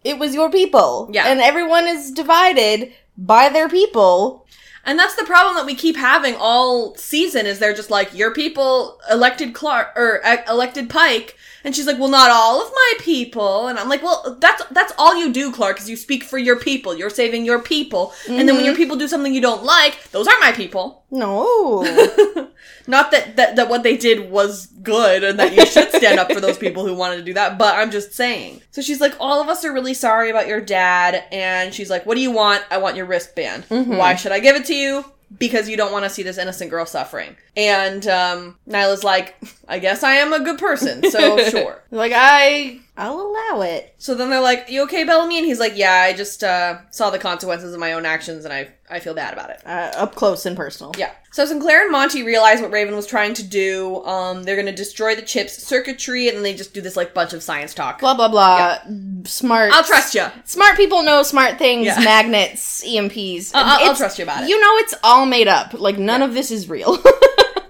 It 0.05 0.19
was 0.19 0.35
your 0.35 0.51
people. 0.51 1.09
Yeah. 1.13 1.27
and 1.27 1.41
everyone 1.41 1.87
is 1.87 2.11
divided 2.13 2.93
by 3.17 3.49
their 3.49 3.69
people. 3.69 4.47
and 4.85 4.99
that's 4.99 5.17
the 5.17 5.25
problem 5.25 5.57
that 5.57 5.65
we 5.67 5.75
keep 5.75 5.97
having 5.97 6.37
all 6.39 6.95
season 6.97 7.47
is 7.47 7.59
they're 7.59 7.75
just 7.75 7.91
like, 7.91 8.15
your 8.15 8.33
people 8.35 9.01
elected 9.11 9.55
Clarke, 9.55 9.93
or 9.97 10.25
uh, 10.25 10.37
elected 10.49 10.91
Pike. 10.91 11.37
And 11.67 11.75
she's 11.75 11.87
like, 11.89 11.99
well, 11.99 12.09
not 12.09 12.31
all 12.31 12.63
of 12.65 12.71
my 12.73 12.93
people. 13.01 13.67
And 13.67 13.77
I'm 13.77 13.89
like, 13.89 14.01
well, 14.01 14.39
that's, 14.41 14.65
that's 14.67 14.93
all 14.99 15.17
you 15.17 15.33
do, 15.33 15.51
Clarke, 15.51 15.81
is 15.81 15.91
you 15.91 15.97
speak 15.97 16.23
for 16.23 16.39
your 16.39 16.61
people. 16.61 16.97
You're 16.97 17.11
saving 17.11 17.45
your 17.45 17.61
people. 17.61 18.15
And 18.29 18.49
then 18.49 18.55
when 18.55 18.65
your 18.65 18.75
mm-hmm. 18.75 18.83
people 18.83 18.97
do 18.97 19.09
something 19.09 19.35
you 19.35 19.41
don't 19.41 19.65
like, 19.65 20.01
those 20.13 20.29
aren't 20.29 20.41
my 20.41 20.53
people. 20.53 21.05
No, 21.11 21.83
Not 22.87 23.11
that, 23.11 23.35
that, 23.35 23.57
that 23.57 23.69
what 23.69 23.83
they 23.83 23.97
did 23.97 24.31
was 24.31 24.67
good 24.67 25.25
and 25.25 25.41
that 25.41 25.57
you 25.57 25.67
should 25.67 25.91
stand 25.91 26.21
up 26.21 26.33
for 26.33 26.41
those 26.41 26.57
people 26.57 26.87
who 26.87 26.95
wanted 26.95 27.17
to 27.17 27.23
do 27.23 27.35
that, 27.35 27.59
but 27.59 27.75
I'm 27.75 27.91
just 27.91 28.15
saying. 28.15 28.63
So 28.71 28.81
she's 28.81 29.01
like, 29.01 29.15
all 29.19 29.43
of 29.43 29.49
us 29.49 29.65
are 29.65 29.73
really 29.73 29.95
sorry 29.95 30.31
about 30.31 30.47
your 30.47 30.61
dad. 30.61 31.25
And 31.33 31.75
she's 31.75 31.91
like, 31.91 32.07
what 32.07 32.15
do 32.15 32.21
you 32.21 32.31
want? 32.31 32.63
I 32.71 32.79
want 32.79 32.95
your 32.95 33.07
wristband. 33.07 33.69
Mm-hmm. 33.69 33.97
Why 33.97 34.15
should 34.15 34.31
I 34.31 34.39
give 34.39 34.55
it 34.55 34.67
to 34.67 34.75
you? 34.75 35.05
Because 35.37 35.69
you 35.69 35.77
don't 35.77 35.91
want 35.91 36.05
to 36.05 36.11
see 36.11 36.23
this 36.23 36.39
innocent 36.39 36.71
girl 36.71 36.87
suffering. 36.87 37.37
And 37.57 38.07
um, 38.07 38.59
Niylah's 38.69 39.03
like, 39.03 39.35
I 39.67 39.79
guess 39.79 40.03
I 40.03 40.17
am 40.17 40.35
a 40.35 40.41
good 40.41 40.59
person, 40.59 41.03
so 41.11 41.39
sure. 41.49 41.83
like 41.91 42.13
I, 42.15 42.81
I'll 42.99 43.19
allow 43.21 43.63
it. 43.63 43.95
So 43.97 44.15
then 44.15 44.29
they're 44.29 44.43
like, 44.43 44.69
"You 44.69 44.83
okay, 44.85 45.05
Bellamy?" 45.05 45.39
And 45.39 45.47
he's 45.47 45.59
like, 45.59 45.73
"Yeah, 45.75 45.93
I 46.03 46.13
just 46.13 46.45
uh, 46.45 46.79
saw 46.91 47.09
the 47.09 47.19
consequences 47.19 47.73
of 47.73 47.81
my 47.81 47.95
own 47.95 48.05
actions, 48.05 48.45
and 48.45 48.53
I 48.53 48.69
I 48.91 49.01
feel 49.01 49.15
bad 49.15 49.33
about 49.33 49.49
it." 49.51 49.63
Uh, 49.65 49.91
up 49.97 50.15
close 50.15 50.45
and 50.45 50.55
personal. 50.55 50.93
Yeah. 50.99 51.13
So 51.33 51.47
Sinclair 51.47 51.83
and 51.83 51.91
Monty 51.93 52.23
realize 52.23 52.61
what 52.61 52.71
Raven 52.73 52.95
was 52.95 53.07
trying 53.07 53.33
to 53.35 53.43
do. 53.43 54.05
Um, 54.05 54.43
they're 54.43 54.57
gonna 54.57 54.73
destroy 54.77 55.15
the 55.15 55.23
chip's 55.23 55.55
circuitry, 55.55 56.29
and 56.29 56.37
then 56.37 56.43
they 56.43 56.55
just 56.55 56.75
do 56.75 56.83
this 56.83 56.95
like 56.97 57.15
bunch 57.15 57.33
of 57.33 57.43
science 57.43 57.73
talk. 57.73 58.01
Blah 58.01 58.15
blah 58.15 58.29
blah. 58.29 58.79
Smart. 59.25 59.73
I'll 59.73 59.83
trust 59.85 60.15
you. 60.15 60.27
Smart 60.45 60.77
people 60.77 61.03
know 61.03 61.23
smart 61.23 61.57
things. 61.59 61.87
Yeah. 61.87 62.01
Magnets, 62.01 62.85
EMPs. 62.85 63.53
I'll, 63.55 63.65
I'll- 63.81 63.89
I'll 63.91 63.97
trust 63.97 64.19
you 64.19 64.25
about 64.25 64.43
it. 64.45 64.51
You 64.51 64.61
know, 64.61 64.77
it's 64.77 64.95
all 65.03 65.25
made 65.25 65.49
up. 65.49 65.73
Like 65.73 65.97
none 65.99 66.21
of 66.21 66.35
this 66.35 66.51
is 66.51 66.69
real. 66.69 66.99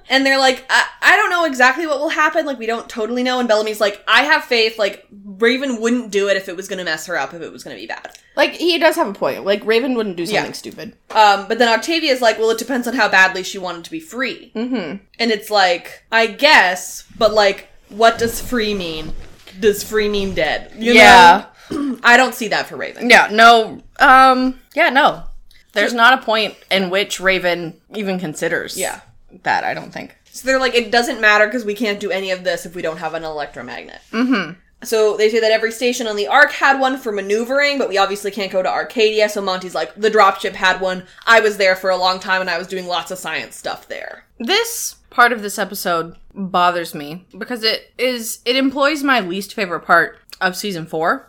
and 0.09 0.25
they're 0.25 0.39
like, 0.39 0.65
I-, 0.71 0.87
I 1.03 1.17
don't 1.17 1.31
know 1.31 1.45
exactly 1.45 1.87
what 1.87 1.99
will 2.01 2.09
happen. 2.11 2.47
Like, 2.47 2.59
we 2.59 2.67
don't 2.67 2.89
totally 2.89 3.23
know. 3.23 3.39
And 3.41 3.49
Bellamy's 3.49 3.81
like, 3.81 4.03
I 4.09 4.23
have 4.23 4.45
faith. 4.45 4.79
Like, 4.79 5.07
Raven 5.25 5.81
wouldn't 5.81 6.11
do 6.11 6.29
it 6.29 6.37
if 6.37 6.49
it 6.49 6.57
was 6.57 6.69
gonna 6.69 6.85
mess 6.85 7.07
her 7.07 7.19
up. 7.19 7.35
If 7.35 7.43
it 7.43 7.53
was 7.53 7.63
gonna 7.65 7.77
be 7.77 7.87
bad. 7.87 8.17
like 8.37 8.53
he 8.53 8.79
does 8.79 8.97
have 8.97 9.09
a 9.09 9.13
point. 9.13 9.45
Like 9.45 9.65
Raven 9.65 9.95
wouldn't 9.95 10.17
do 10.17 10.25
something 10.27 10.47
Yeah. 10.47 10.53
stupid. 10.53 10.97
Um, 11.11 11.47
but 11.49 11.59
then 11.59 11.69
Octavia's 11.69 12.21
like, 12.23 12.39
well, 12.39 12.51
it 12.51 12.59
depends 12.59 12.87
on 12.89 12.95
how 12.95 13.09
badly 13.09 13.43
she 13.43 13.59
wanted 13.59 13.85
to 13.85 13.91
be 13.91 14.01
free. 14.01 14.53
Mm-hmm. 14.55 14.97
And 15.19 15.31
it's 15.31 15.51
like, 15.51 16.05
I 16.13 16.27
guess, 16.27 17.05
but 17.19 17.33
like, 17.35 17.69
what 17.89 18.19
does 18.19 18.41
free 18.41 18.75
mean? 18.75 19.13
Does 19.61 19.83
free 19.85 20.09
mean 20.09 20.35
dead? 20.35 20.73
You 20.79 20.93
Yeah. 20.95 21.47
know? 21.71 21.99
I 22.05 22.17
don't 22.17 22.35
see 22.35 22.49
that 22.49 22.67
for 22.67 22.77
Raven. 22.77 23.11
Yeah. 23.11 23.29
No. 23.31 23.81
Um. 23.99 24.59
Yeah. 24.75 24.91
No. 24.91 25.25
There's 25.73 25.93
not 25.93 26.19
a 26.19 26.23
point 26.25 26.55
in 26.71 26.89
which 26.91 27.21
Raven 27.21 27.79
even 27.95 28.19
considers. 28.19 28.77
Yeah. 28.79 29.01
That 29.43 29.65
I 29.65 29.75
don't 29.75 29.93
think. 29.93 30.17
So 30.31 30.47
they're 30.47 30.61
like, 30.61 30.75
it 30.75 30.91
doesn't 30.91 31.21
matter 31.21 31.47
because 31.47 31.65
we 31.65 31.75
can't 31.75 32.01
do 32.01 32.11
any 32.11 32.31
of 32.31 32.45
this 32.45 32.67
if 32.67 32.75
we 32.75 32.83
don't 32.83 32.99
have 32.99 33.15
an 33.15 33.25
electromagnet. 33.25 34.01
Mm-hmm. 34.13 34.53
So 34.83 35.17
they 35.17 35.31
say 35.31 35.41
that 35.41 35.51
every 35.51 35.73
station 35.73 36.07
on 36.07 36.17
the 36.17 36.29
Ark 36.29 36.53
had 36.53 36.79
one 36.79 36.99
for 36.99 37.11
maneuvering, 37.11 37.79
but 37.79 37.89
we 37.89 37.97
obviously 37.97 38.31
can't 38.31 38.53
go 38.53 38.63
to 38.63 38.69
Arkadia. 38.69 39.31
So 39.31 39.41
Monty's 39.41 39.75
like, 39.75 39.95
the 39.95 40.11
dropship 40.11 40.53
had 40.53 40.81
one. 40.81 41.07
I 41.27 41.41
was 41.41 41.57
there 41.57 41.75
for 41.75 41.91
a 41.91 41.97
long 41.97 42.21
time 42.21 42.43
and 42.43 42.51
I 42.51 42.59
was 42.59 42.67
doing 42.67 42.87
lots 42.87 43.11
of 43.11 43.19
science 43.19 43.57
stuff 43.57 43.89
there. 43.89 44.27
This 44.39 44.97
part 45.09 45.33
of 45.33 45.41
this 45.41 45.59
episode 45.59 46.17
bothers 46.35 46.95
me 46.95 47.25
because 47.37 47.65
it 47.65 47.93
is 47.97 48.41
it 48.45 48.55
employs 48.55 49.03
my 49.03 49.21
least 49.21 49.55
favorite 49.55 49.81
part 49.81 50.19
of 50.43 50.55
season 50.55 50.85
four, 50.85 51.27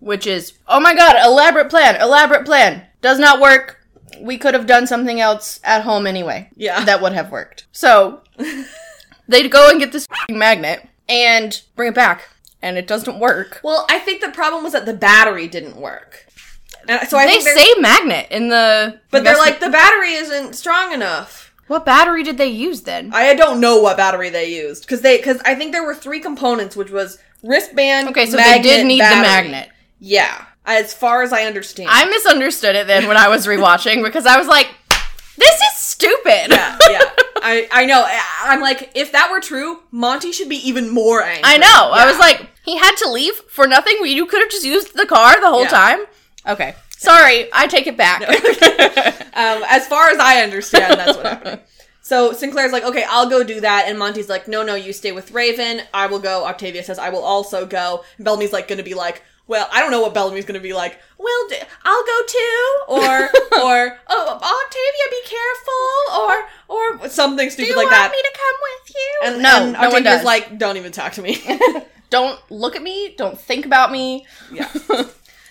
which 0.00 0.26
is 0.26 0.54
oh 0.66 0.80
my 0.80 0.94
god, 0.94 1.16
elaborate 1.22 1.68
plan, 1.68 2.00
elaborate 2.00 2.46
plan 2.46 2.86
does 3.02 3.18
not 3.18 3.40
work. 3.40 3.75
We 4.20 4.38
could 4.38 4.54
have 4.54 4.66
done 4.66 4.86
something 4.86 5.20
else 5.20 5.60
at 5.64 5.82
home 5.82 6.06
anyway. 6.06 6.48
Yeah. 6.56 6.84
that 6.84 7.00
would 7.02 7.12
have 7.12 7.30
worked. 7.30 7.66
So 7.72 8.22
they'd 9.28 9.50
go 9.50 9.70
and 9.70 9.78
get 9.80 9.92
this 9.92 10.06
f***ing 10.10 10.38
magnet 10.38 10.88
and 11.08 11.62
bring 11.74 11.88
it 11.90 11.94
back, 11.94 12.28
and 12.62 12.76
it 12.76 12.86
doesn't 12.86 13.18
work. 13.18 13.60
Well, 13.62 13.86
I 13.88 13.98
think 13.98 14.20
the 14.20 14.30
problem 14.30 14.64
was 14.64 14.72
that 14.72 14.86
the 14.86 14.94
battery 14.94 15.48
didn't 15.48 15.76
work. 15.76 16.26
And 16.88 17.08
so 17.08 17.18
I 17.18 17.26
they 17.26 17.40
say 17.40 17.66
magnet 17.78 18.28
in 18.30 18.48
the, 18.48 19.00
But 19.10 19.24
they're 19.24 19.36
like, 19.36 19.60
the 19.60 19.70
battery 19.70 20.12
isn't 20.12 20.54
strong 20.54 20.92
enough. 20.92 21.52
What 21.66 21.84
battery 21.84 22.22
did 22.22 22.38
they 22.38 22.46
use 22.46 22.82
then? 22.82 23.10
I 23.12 23.34
don't 23.34 23.60
know 23.60 23.80
what 23.80 23.96
battery 23.96 24.30
they 24.30 24.54
used 24.54 24.84
because 24.84 25.00
they 25.00 25.16
because 25.16 25.40
I 25.44 25.56
think 25.56 25.72
there 25.72 25.84
were 25.84 25.96
three 25.96 26.20
components, 26.20 26.76
which 26.76 26.90
was 26.90 27.18
wristband. 27.42 28.08
Okay, 28.10 28.26
so 28.26 28.36
they 28.36 28.62
did 28.62 28.86
need 28.86 29.00
the 29.00 29.04
magnet. 29.04 29.70
Yeah, 29.98 30.44
as 30.66 30.92
far 30.92 31.22
as 31.22 31.32
I 31.32 31.44
understand. 31.44 31.88
I 31.90 32.04
misunderstood 32.06 32.74
it 32.76 32.86
then 32.86 33.06
when 33.08 33.16
I 33.16 33.28
was 33.28 33.46
rewatching 33.46 34.02
because 34.04 34.26
I 34.26 34.36
was 34.38 34.46
like, 34.48 34.68
this 35.36 35.54
is 35.54 35.76
stupid. 35.78 36.48
yeah, 36.50 36.78
yeah. 36.90 37.02
I 37.42 37.68
I 37.70 37.84
know. 37.86 38.04
I'm 38.42 38.60
like, 38.60 38.90
if 38.94 39.12
that 39.12 39.30
were 39.30 39.40
true, 39.40 39.80
Monty 39.90 40.32
should 40.32 40.48
be 40.48 40.56
even 40.68 40.88
more 40.90 41.22
angry. 41.22 41.42
I 41.44 41.58
know. 41.58 41.90
I 41.92 42.06
was 42.06 42.18
like, 42.18 42.48
he 42.64 42.76
had 42.76 42.96
to 42.96 43.10
leave 43.10 43.34
for 43.48 43.66
nothing. 43.66 43.98
You 44.04 44.26
could 44.26 44.40
have 44.40 44.50
just 44.50 44.64
used 44.64 44.96
the 44.96 45.06
car 45.06 45.40
the 45.40 45.48
whole 45.48 45.62
Yeah. 45.62 45.68
time. 45.68 45.98
Okay. 46.48 46.74
Sorry, 46.98 47.48
I 47.52 47.66
take 47.66 47.86
it 47.86 47.96
back. 47.96 48.22
um, 49.36 49.62
as 49.68 49.86
far 49.86 50.08
as 50.10 50.18
I 50.18 50.42
understand, 50.42 50.98
that's 50.98 51.16
what 51.16 51.26
happened. 51.26 51.60
So 52.00 52.32
Sinclair's 52.32 52.72
like, 52.72 52.84
okay, 52.84 53.04
I'll 53.08 53.28
go 53.28 53.42
do 53.44 53.60
that, 53.60 53.84
and 53.88 53.98
Monty's 53.98 54.28
like, 54.28 54.46
no, 54.48 54.62
no, 54.62 54.74
you 54.76 54.92
stay 54.92 55.12
with 55.12 55.32
Raven. 55.32 55.82
I 55.92 56.06
will 56.06 56.20
go. 56.20 56.44
Octavia 56.46 56.82
says, 56.84 56.98
I 56.98 57.10
will 57.10 57.22
also 57.24 57.66
go. 57.66 58.04
And 58.16 58.24
Bellamy's 58.24 58.52
like, 58.52 58.66
gonna 58.68 58.82
be 58.84 58.94
like, 58.94 59.22
well, 59.48 59.68
I 59.72 59.80
don't 59.80 59.90
know 59.90 60.00
what 60.00 60.14
Bellamy's 60.14 60.44
gonna 60.44 60.60
be 60.60 60.72
like. 60.72 60.98
Well, 61.18 61.48
I'll 61.84 62.04
go 62.04 62.20
too, 62.26 62.78
or 62.88 63.20
or 63.62 63.98
oh, 64.08 64.64
Octavia, 64.66 65.06
be 65.10 65.22
careful, 65.24 66.20
or 66.20 67.02
or 67.02 67.08
something 67.08 67.50
stupid 67.50 67.76
like 67.76 67.88
that. 67.90 67.90
Do 67.90 67.94
you 67.94 68.00
want 68.00 68.12
me 68.12 68.22
to 68.22 68.32
come 68.34 68.56
with 68.62 68.94
you? 68.94 69.20
and 69.24 69.42
no, 69.42 69.62
and 69.62 69.72
no 69.72 69.90
one 69.90 70.02
does. 70.02 70.24
like, 70.24 70.58
don't 70.58 70.76
even 70.76 70.92
talk 70.92 71.12
to 71.14 71.22
me. 71.22 71.42
don't 72.10 72.40
look 72.50 72.76
at 72.76 72.82
me. 72.82 73.14
Don't 73.16 73.38
think 73.38 73.66
about 73.66 73.92
me. 73.92 74.26
Yeah. 74.52 74.70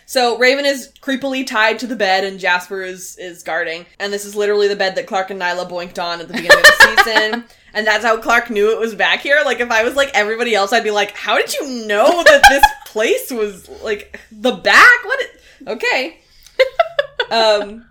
So 0.05 0.37
Raven 0.37 0.65
is 0.65 0.91
creepily 1.01 1.45
tied 1.45 1.79
to 1.79 1.87
the 1.87 1.95
bed, 1.95 2.23
and 2.23 2.39
Jasper 2.39 2.83
is 2.83 3.17
is 3.17 3.43
guarding. 3.43 3.85
And 3.99 4.13
this 4.13 4.25
is 4.25 4.35
literally 4.35 4.67
the 4.67 4.75
bed 4.75 4.95
that 4.95 5.07
Clarke 5.07 5.31
and 5.31 5.41
Niylah 5.41 5.69
boinked 5.69 6.03
on 6.03 6.21
at 6.21 6.27
the 6.27 6.33
beginning 6.33 6.59
of 6.59 6.63
the 6.63 7.03
season. 7.05 7.45
And 7.75 7.85
that's 7.85 8.03
how 8.03 8.17
Clarke 8.17 8.49
knew 8.49 8.71
it 8.71 8.79
was 8.79 8.95
back 8.95 9.19
here. 9.19 9.41
Like 9.45 9.59
if 9.59 9.69
I 9.69 9.83
was 9.83 9.95
like 9.95 10.09
everybody 10.15 10.55
else, 10.55 10.71
I'd 10.73 10.83
be 10.83 10.91
like, 10.91 11.11
"How 11.11 11.37
did 11.37 11.53
you 11.53 11.85
know 11.85 12.23
that 12.23 12.41
this 12.49 12.63
place 12.91 13.29
was 13.29 13.69
like 13.83 14.19
the 14.31 14.53
back? 14.53 15.03
What? 15.03 15.19
okay." 15.67 16.19
Um, 17.29 17.85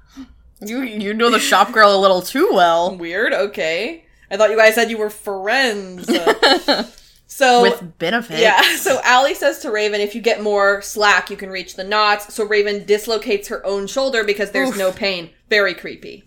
You 0.60 0.82
you 0.82 1.12
know 1.14 1.30
the 1.30 1.38
shop 1.38 1.72
girl 1.72 1.94
a 1.94 2.00
little 2.00 2.22
too 2.22 2.48
well. 2.52 2.96
weird. 2.96 3.32
Okay. 3.32 4.04
I 4.30 4.36
thought 4.36 4.50
you 4.50 4.56
guys 4.56 4.74
said 4.74 4.90
you 4.90 4.98
were 4.98 5.10
friends. 5.10 6.10
So 7.26 7.62
With 7.62 7.98
benefits. 7.98 8.38
Yeah, 8.40 8.60
so 8.76 9.00
Allie 9.02 9.34
says 9.34 9.58
to 9.60 9.70
Raven, 9.72 10.00
if 10.00 10.14
you 10.14 10.20
get 10.20 10.40
more 10.40 10.80
slack, 10.82 11.30
you 11.30 11.36
can 11.36 11.50
reach 11.50 11.74
the 11.74 11.82
knots. 11.82 12.32
So 12.32 12.44
Raven 12.44 12.84
dislocates 12.84 13.48
her 13.48 13.64
own 13.66 13.88
shoulder 13.88 14.22
because 14.22 14.52
there's 14.52 14.68
Oof. 14.68 14.78
no 14.78 14.92
pain. 14.92 15.30
Very 15.50 15.74
creepy. 15.74 16.24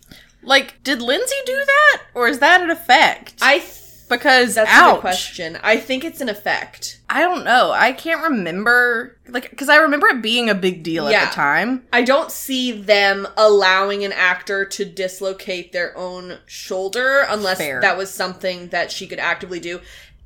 Like, 0.48 0.82
did 0.82 1.02
Lindsey 1.02 1.36
do 1.46 1.62
that? 1.64 2.02
Or 2.14 2.26
is 2.26 2.38
that 2.38 2.60
an 2.62 2.70
effect? 2.70 3.34
I 3.42 3.58
th- 3.58 3.74
because 4.08 4.54
that's 4.54 4.70
a 4.72 4.92
good 4.94 5.00
question. 5.00 5.58
I 5.62 5.76
think 5.76 6.02
it's 6.02 6.22
an 6.22 6.30
effect. 6.30 6.98
I 7.10 7.20
don't 7.20 7.44
know. 7.44 7.70
I 7.72 7.92
can't 7.92 8.22
remember 8.22 9.18
like 9.28 9.50
because 9.50 9.68
I 9.68 9.76
remember 9.76 10.06
it 10.06 10.22
being 10.22 10.48
a 10.48 10.54
big 10.54 10.82
deal 10.82 11.10
Yeah. 11.10 11.24
at 11.24 11.28
the 11.28 11.34
time. 11.34 11.84
I 11.92 12.02
don't 12.02 12.32
see 12.32 12.72
them 12.72 13.28
allowing 13.36 14.04
an 14.04 14.12
actor 14.12 14.64
to 14.64 14.86
dislocate 14.86 15.72
their 15.72 15.94
own 15.96 16.38
shoulder 16.46 17.26
unless 17.28 17.58
Fair. 17.58 17.82
that 17.82 17.98
was 17.98 18.08
something 18.10 18.68
that 18.68 18.90
she 18.90 19.06
could 19.06 19.18
actively 19.18 19.60
do. 19.60 19.80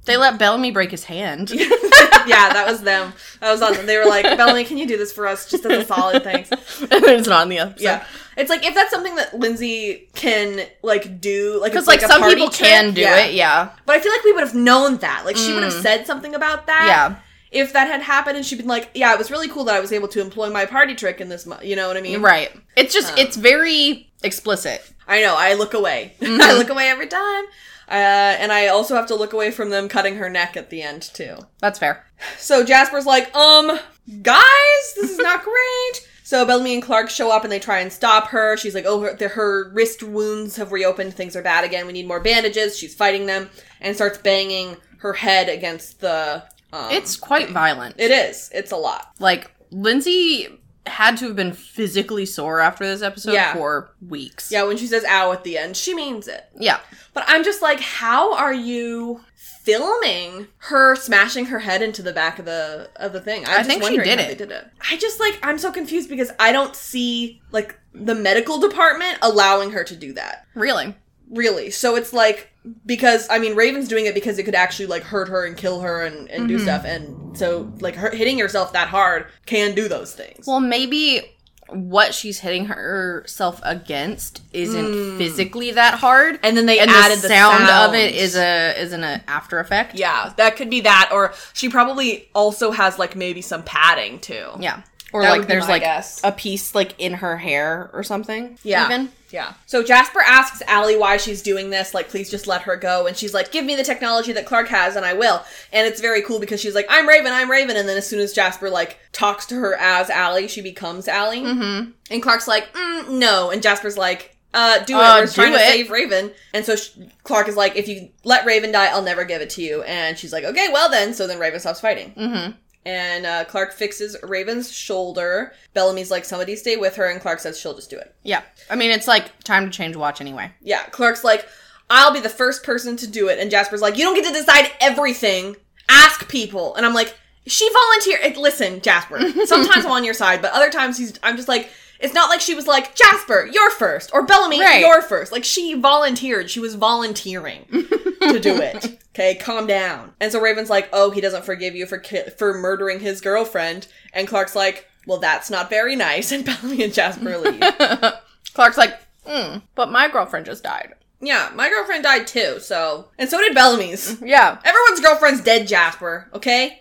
They 0.04 0.16
let 0.16 0.38
Bellamy 0.38 0.72
break 0.72 0.90
his 0.90 1.04
hand. 1.04 1.50
yeah, 1.52 2.52
that 2.52 2.64
was 2.66 2.82
them. 2.82 3.12
That 3.40 3.52
was 3.52 3.62
on 3.62 3.74
them. 3.74 3.86
They 3.86 3.96
were 3.98 4.04
like, 4.06 4.24
Bellamy, 4.36 4.64
can 4.64 4.76
you 4.78 4.86
do 4.86 4.96
this 4.98 5.12
for 5.12 5.26
us 5.26 5.48
just 5.48 5.64
as 5.64 5.84
a 5.84 5.86
solid 5.86 6.24
thanks? 6.24 6.50
and 6.80 7.04
it's 7.04 7.28
not 7.28 7.44
in 7.44 7.48
the 7.50 7.58
episode. 7.60 7.80
Yeah. 7.82 8.04
It's 8.36 8.50
like 8.50 8.64
if 8.64 8.74
that's 8.74 8.90
something 8.90 9.14
that 9.16 9.38
Lindsey 9.38 10.08
can 10.14 10.66
like 10.82 11.20
do, 11.20 11.58
like 11.60 11.72
Because 11.72 11.86
like, 11.86 12.02
a 12.02 12.08
some 12.08 12.22
people 12.24 12.48
trick, 12.48 12.68
can 12.68 12.94
do 12.94 13.02
it, 13.02 13.34
yeah. 13.34 13.70
But 13.86 13.96
I 13.96 14.00
feel 14.00 14.10
like 14.12 14.24
we 14.24 14.32
would 14.32 14.42
have 14.42 14.54
known 14.54 14.96
that. 14.98 15.24
Like 15.24 15.36
she 15.36 15.52
would 15.52 15.62
have 15.62 15.72
Mm. 15.74 15.82
said 15.82 16.06
something 16.06 16.34
about 16.34 16.66
that. 16.66 16.86
Yeah. 16.86 17.16
If 17.52 17.74
that 17.74 17.86
had 17.88 18.00
happened 18.00 18.38
and 18.38 18.46
she'd 18.46 18.56
been 18.56 18.66
like, 18.66 18.90
"Yeah, 18.94 19.12
it 19.12 19.18
was 19.18 19.30
really 19.30 19.48
cool 19.48 19.64
that 19.64 19.74
I 19.74 19.80
was 19.80 19.92
able 19.92 20.08
to 20.08 20.22
employ 20.22 20.48
my 20.48 20.64
party 20.64 20.94
trick 20.94 21.20
in 21.20 21.28
this," 21.28 21.44
mo-, 21.44 21.58
you 21.62 21.76
know 21.76 21.86
what 21.86 21.98
I 21.98 22.00
mean? 22.00 22.22
Right. 22.22 22.50
It's 22.76 22.94
just 22.94 23.12
Um, 23.12 23.18
it's 23.18 23.36
very 23.36 24.10
explicit. 24.24 24.82
I 25.06 25.20
know. 25.20 25.34
I 25.36 25.52
look 25.52 25.74
away. 25.74 26.14
Mm-hmm. 26.20 26.40
I 26.40 26.54
look 26.54 26.70
away 26.70 26.88
every 26.88 27.08
time. 27.08 27.44
Uh, 27.92 28.36
and 28.40 28.50
I 28.50 28.68
also 28.68 28.94
have 28.96 29.06
to 29.08 29.14
look 29.14 29.34
away 29.34 29.50
from 29.50 29.68
them 29.70 29.86
cutting 29.88 30.16
her 30.16 30.30
neck 30.30 30.56
at 30.56 30.70
the 30.70 30.80
end 30.82 31.02
too. 31.02 31.36
That's 31.60 31.78
fair. 31.78 32.06
So 32.38 32.64
Jasper's 32.64 33.04
like, 33.06 33.34
um, 33.36 33.78
guys, 34.22 34.94
this 34.96 35.10
is 35.10 35.18
not 35.18 35.44
great. 35.44 36.08
So 36.24 36.46
Bellamy 36.46 36.72
and 36.74 36.82
Clarke 36.82 37.10
show 37.10 37.30
up 37.30 37.42
and 37.44 37.52
they 37.52 37.58
try 37.58 37.80
and 37.80 37.92
stop 37.92 38.28
her. 38.28 38.56
She's 38.56 38.74
like, 38.74 38.86
oh, 38.86 39.00
her, 39.02 39.28
her 39.28 39.70
wrist 39.74 40.02
wounds 40.02 40.56
have 40.56 40.72
reopened. 40.72 41.12
Things 41.12 41.36
are 41.36 41.42
bad 41.42 41.64
again. 41.64 41.86
We 41.86 41.92
need 41.92 42.08
more 42.08 42.20
bandages. 42.20 42.78
She's 42.78 42.94
fighting 42.94 43.26
them 43.26 43.50
and 43.80 43.94
starts 43.94 44.16
banging 44.18 44.78
her 44.98 45.12
head 45.12 45.50
against 45.50 46.00
the. 46.00 46.42
Um, 46.72 46.90
It's 46.90 47.16
quite 47.16 47.50
violent. 47.50 47.96
it 47.98 48.10
is. 48.10 48.50
It's 48.54 48.72
a 48.72 48.76
lot. 48.76 49.12
like 49.18 49.50
Lindsey 49.70 50.61
had 50.86 51.16
to 51.18 51.26
have 51.26 51.36
been 51.36 51.52
physically 51.52 52.26
sore 52.26 52.60
after 52.60 52.84
this 52.84 53.02
episode 53.02 53.32
Yeah. 53.34 53.54
for 53.54 53.92
weeks. 54.08 54.50
Yeah, 54.50 54.64
when 54.64 54.76
she 54.76 54.86
says 54.86 55.04
"ow" 55.08 55.32
at 55.32 55.44
the 55.44 55.56
end, 55.58 55.76
she 55.76 55.94
means 55.94 56.26
it. 56.28 56.44
Yeah. 56.58 56.80
But 57.14 57.24
I'm 57.26 57.44
just 57.44 57.62
like, 57.62 57.80
how 57.80 58.34
are 58.34 58.52
you 58.54 59.20
filming 59.36 60.48
her 60.58 60.96
smashing 60.96 61.46
her 61.46 61.60
head 61.60 61.82
into 61.82 62.02
the 62.02 62.12
back 62.12 62.38
of 62.38 62.44
the 62.44 62.90
of 62.96 63.12
the 63.12 63.20
thing? 63.20 63.44
I'm 63.46 63.60
I 63.60 63.62
think 63.62 63.84
she 63.84 63.96
did 63.98 64.18
it. 64.18 64.38
Did 64.38 64.50
it. 64.50 64.66
I 64.90 64.96
just 64.96 65.20
like 65.20 65.38
I'm 65.42 65.58
so 65.58 65.70
confused 65.70 66.08
because 66.08 66.30
I 66.38 66.52
don't 66.52 66.74
see 66.74 67.40
like 67.52 67.78
the 67.94 68.14
medical 68.14 68.58
department 68.58 69.18
allowing 69.22 69.70
her 69.72 69.84
to 69.84 69.94
do 69.96 70.12
that. 70.14 70.46
Really. 70.54 70.96
Really. 71.32 71.70
So 71.70 71.96
it's 71.96 72.12
like 72.12 72.50
because 72.86 73.26
I 73.30 73.38
mean 73.40 73.56
Raven's 73.56 73.88
doing 73.88 74.06
it 74.06 74.14
because 74.14 74.38
it 74.38 74.44
could 74.44 74.54
actually 74.54 74.86
like 74.86 75.02
hurt 75.02 75.28
her 75.28 75.44
and 75.44 75.56
kill 75.56 75.80
her 75.80 76.02
and, 76.04 76.30
and 76.30 76.46
do 76.46 76.58
Mhm. 76.58 76.62
stuff 76.62 76.84
and 76.84 77.36
so 77.36 77.72
like 77.80 77.96
her 77.96 78.10
hitting 78.10 78.38
herself 78.38 78.72
that 78.74 78.86
hard 78.88 79.26
can 79.46 79.74
do 79.74 79.88
those 79.88 80.12
things. 80.14 80.46
Well, 80.46 80.60
maybe 80.60 81.22
what 81.70 82.14
she's 82.14 82.40
hitting 82.40 82.66
herself 82.66 83.58
against 83.64 84.42
isn't 84.52 84.84
Mm. 84.84 85.18
physically 85.18 85.70
that 85.72 85.94
hard. 85.94 86.38
and 86.42 86.54
then 86.56 86.66
they 86.66 86.78
and 86.78 86.90
added 86.90 87.18
the 87.18 87.22
the, 87.22 87.28
sound 87.28 87.64
of 87.68 87.94
it 87.94 88.14
is 88.14 88.36
a 88.36 88.78
is 88.78 88.92
an 88.92 89.02
after 89.26 89.58
effect. 89.58 89.94
Yeah, 89.98 90.32
that 90.36 90.54
could 90.56 90.68
be 90.70 90.82
that, 90.82 91.08
or 91.12 91.32
she 91.54 91.68
probably 91.70 92.28
also 92.34 92.70
has 92.72 92.98
like 92.98 93.16
maybe 93.16 93.40
some 93.40 93.62
padding 93.62 94.18
too. 94.20 94.50
Yeah. 94.60 94.80
Or 95.14 95.22
That 95.22 95.30
like 95.30 95.46
there's 95.46 95.66
my 95.66 95.78
like 95.78 95.84
a 96.24 96.32
piece 96.32 96.74
like 96.74 96.94
in 96.98 97.14
her 97.14 97.36
hair 97.38 97.90
or 97.92 98.02
something. 98.02 98.58
Yeah. 98.62 98.84
Even. 98.86 99.10
Yeah. 99.32 99.54
So 99.66 99.82
Jasper 99.82 100.20
asks 100.20 100.62
Allie 100.66 100.96
why 100.96 101.16
she's 101.16 101.42
doing 101.42 101.70
this, 101.70 101.94
like, 101.94 102.08
please 102.08 102.30
just 102.30 102.46
let 102.46 102.62
her 102.62 102.76
go. 102.76 103.06
And 103.06 103.16
she's 103.16 103.32
like, 103.32 103.50
give 103.50 103.64
me 103.64 103.74
the 103.74 103.82
technology 103.82 104.32
that 104.32 104.46
Clarke 104.46 104.68
has 104.68 104.94
and 104.94 105.04
I 105.04 105.14
will. 105.14 105.42
And 105.72 105.86
it's 105.86 106.00
very 106.00 106.22
cool 106.22 106.38
because 106.38 106.60
she's 106.60 106.74
like, 106.74 106.86
I'm 106.88 107.08
Raven, 107.08 107.32
I'm 107.32 107.50
Raven. 107.50 107.76
And 107.76 107.88
then 107.88 107.96
as 107.96 108.06
soon 108.06 108.20
as 108.20 108.32
Jasper, 108.32 108.70
like, 108.70 108.98
talks 109.12 109.46
to 109.46 109.54
her 109.56 109.74
as 109.74 110.10
Allie, 110.10 110.48
she 110.48 110.60
becomes 110.60 111.08
Allie. 111.08 111.40
Mm-hmm. 111.40 111.90
And 112.10 112.22
Clarke's 112.22 112.46
like, 112.46 112.72
mm, 112.74 113.08
no. 113.08 113.50
And 113.50 113.62
Jasper's 113.62 113.96
like, 113.96 114.36
uh, 114.54 114.84
do 114.84 114.98
it. 114.98 115.02
Uh, 115.02 115.16
We're 115.16 115.22
just 115.22 115.34
trying 115.34 115.52
do 115.52 115.58
to 115.58 115.64
save 115.64 115.90
Raven. 115.90 116.30
And 116.52 116.64
so 116.64 116.76
sh- 116.76 116.90
Clarke 117.22 117.48
is 117.48 117.56
like, 117.56 117.76
if 117.76 117.88
you 117.88 118.10
let 118.24 118.44
Raven 118.44 118.70
die, 118.70 118.88
I'll 118.88 119.02
never 119.02 119.24
give 119.24 119.40
it 119.40 119.50
to 119.50 119.62
you. 119.62 119.82
And 119.84 120.18
she's 120.18 120.32
like, 120.32 120.44
okay, 120.44 120.68
well 120.70 120.90
then. 120.90 121.14
So 121.14 121.26
then 121.26 121.38
Raven 121.38 121.58
stops 121.58 121.80
fighting. 121.80 122.12
Mm-hmm. 122.12 122.52
And 122.84 123.26
uh, 123.26 123.44
Clarke 123.44 123.72
fixes 123.72 124.16
Raven's 124.22 124.72
shoulder. 124.72 125.52
Bellamy's 125.72 126.10
like, 126.10 126.24
somebody 126.24 126.56
stay 126.56 126.76
with 126.76 126.96
her. 126.96 127.08
And 127.08 127.20
Clarke 127.20 127.40
says 127.40 127.58
she'll 127.58 127.74
just 127.74 127.90
do 127.90 127.98
it. 127.98 128.14
Yeah. 128.24 128.42
I 128.68 128.76
mean, 128.76 128.90
it's 128.90 129.06
like 129.06 129.38
time 129.44 129.66
to 129.66 129.70
change 129.70 129.94
watch 129.94 130.20
anyway. 130.20 130.52
Yeah, 130.60 130.82
Clarke's 130.86 131.22
like, 131.24 131.46
I'll 131.90 132.12
be 132.12 132.20
the 132.20 132.28
first 132.28 132.64
person 132.64 132.96
to 132.96 133.06
do 133.06 133.28
it. 133.28 133.38
And 133.38 133.50
Jasper's 133.50 133.82
like, 133.82 133.96
you 133.96 134.04
don't 134.04 134.14
get 134.14 134.26
to 134.26 134.32
decide 134.32 134.70
everything. 134.80 135.56
Ask 135.88 136.28
people. 136.28 136.74
And 136.74 136.86
I'm 136.86 136.94
like, 136.94 137.16
she 137.46 137.68
volunteered. 137.72 138.36
Listen, 138.36 138.80
Jasper, 138.80 139.18
sometimes 139.46 139.84
I'm 139.84 139.92
on 139.92 140.04
your 140.04 140.14
side, 140.14 140.42
but 140.42 140.52
other 140.52 140.70
times 140.70 140.96
he's, 140.98 141.18
I'm 141.22 141.36
just 141.36 141.48
like, 141.48 141.70
it's 142.02 142.12
not 142.14 142.28
like 142.28 142.40
she 142.40 142.54
was 142.54 142.66
like, 142.66 142.94
Jasper, 142.94 143.48
you're 143.50 143.70
first. 143.70 144.10
Or 144.12 144.24
Bellamy, 144.24 144.60
Right. 144.60 144.80
you're 144.80 145.00
first. 145.02 145.32
Like, 145.32 145.44
she 145.44 145.74
volunteered. 145.74 146.50
She 146.50 146.60
was 146.60 146.74
volunteering 146.74 147.64
to 147.70 148.38
do 148.40 148.56
it. 148.60 148.98
Okay, 149.12 149.34
calm 149.34 149.66
down. 149.66 150.14
And 150.20 150.32
so 150.32 150.40
Raven's 150.40 150.70
like, 150.70 150.88
oh, 150.90 151.10
he 151.10 151.20
doesn't 151.20 151.44
forgive 151.44 151.74
you 151.76 151.84
for 151.84 151.98
ki- 151.98 152.30
for 152.38 152.54
murdering 152.54 152.98
his 152.98 153.20
girlfriend. 153.20 153.86
And 154.14 154.26
Clarke's 154.26 154.56
like, 154.56 154.88
well, 155.06 155.18
that's 155.18 155.50
not 155.50 155.68
very 155.68 155.94
nice. 155.96 156.32
And 156.32 156.46
Bellamy 156.46 156.82
and 156.84 156.94
Jasper 156.94 157.36
leave. 157.36 157.60
Clarke's 158.54 158.78
like, 158.78 158.98
hmm, 159.26 159.58
but 159.74 159.90
my 159.92 160.08
girlfriend 160.08 160.46
just 160.46 160.62
died. 160.64 160.94
Yeah, 161.20 161.50
my 161.54 161.68
girlfriend 161.68 162.04
died 162.04 162.26
too, 162.26 162.58
so. 162.58 163.08
And 163.18 163.28
so 163.28 163.38
did 163.38 163.54
Bellamy's. 163.54 164.18
Yeah. 164.22 164.58
Everyone's 164.64 165.00
girlfriend's 165.00 165.42
dead, 165.42 165.68
Jasper, 165.68 166.30
okay? 166.32 166.78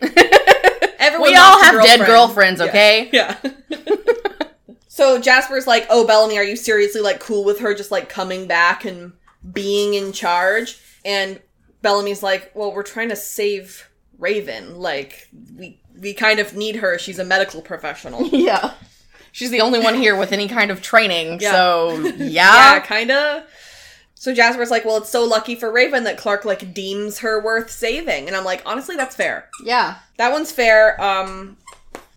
Everyone 1.00 1.32
We 1.32 1.36
all 1.36 1.62
have 1.62 1.84
dead 1.84 2.06
girlfriends, 2.08 2.62
okay? 2.62 3.10
Yeah. 3.12 3.36
So 4.94 5.22
Jasper's 5.22 5.68
like, 5.68 5.88
oh, 5.90 6.06
Bellamy, 6.06 6.38
are 6.38 6.44
you 6.44 6.58
seriously 6.58 7.00
like 7.00 7.22
cool 7.22 7.46
with 7.46 7.60
her 7.60 7.74
just 7.74 7.92
like 7.92 8.10
coming 8.10 8.46
back 8.46 8.84
and 8.84 9.14
being 9.54 9.94
in 9.94 10.12
charge? 10.12 10.82
And 11.06 11.40
Bellamy's 11.82 12.22
like, 12.22 12.52
well, 12.56 12.74
we're 12.74 12.84
trying 12.84 13.08
to 13.08 13.16
save 13.16 13.90
Raven. 14.20 14.76
Like, 14.78 15.30
we 15.58 15.80
we 15.98 16.14
kind 16.14 16.42
of 16.42 16.58
need 16.58 16.76
her. 16.76 17.00
She's 17.00 17.20
a 17.20 17.24
medical 17.24 17.62
professional. 17.62 18.28
Yeah. 18.34 18.74
She's 19.32 19.50
the 19.50 19.62
only 19.62 19.80
one 19.80 19.96
here 19.96 20.18
with 20.18 20.34
any 20.34 20.50
kind 20.50 20.72
of 20.72 20.82
training, 20.82 21.38
Yeah. 21.40 21.52
so 21.54 21.98
yeah, 22.18 22.74
yeah. 22.74 22.80
kinda. 22.82 23.46
So 24.16 24.34
Jasper's 24.36 24.72
like, 24.72 24.84
well, 24.84 24.98
it's 24.98 25.10
so 25.10 25.24
lucky 25.24 25.56
for 25.56 25.72
Raven 25.72 26.04
that 26.04 26.18
Clarke 26.18 26.44
like 26.44 26.74
deems 26.74 27.20
her 27.20 27.42
worth 27.42 27.72
saving, 27.72 28.28
and 28.28 28.36
I'm 28.36 28.44
like, 28.44 28.62
honestly, 28.66 28.98
that's 28.98 29.16
fair. 29.16 29.48
Yeah. 29.64 30.00
That 30.18 30.34
one's 30.34 30.52
fair. 30.52 31.02
Um, 31.02 31.56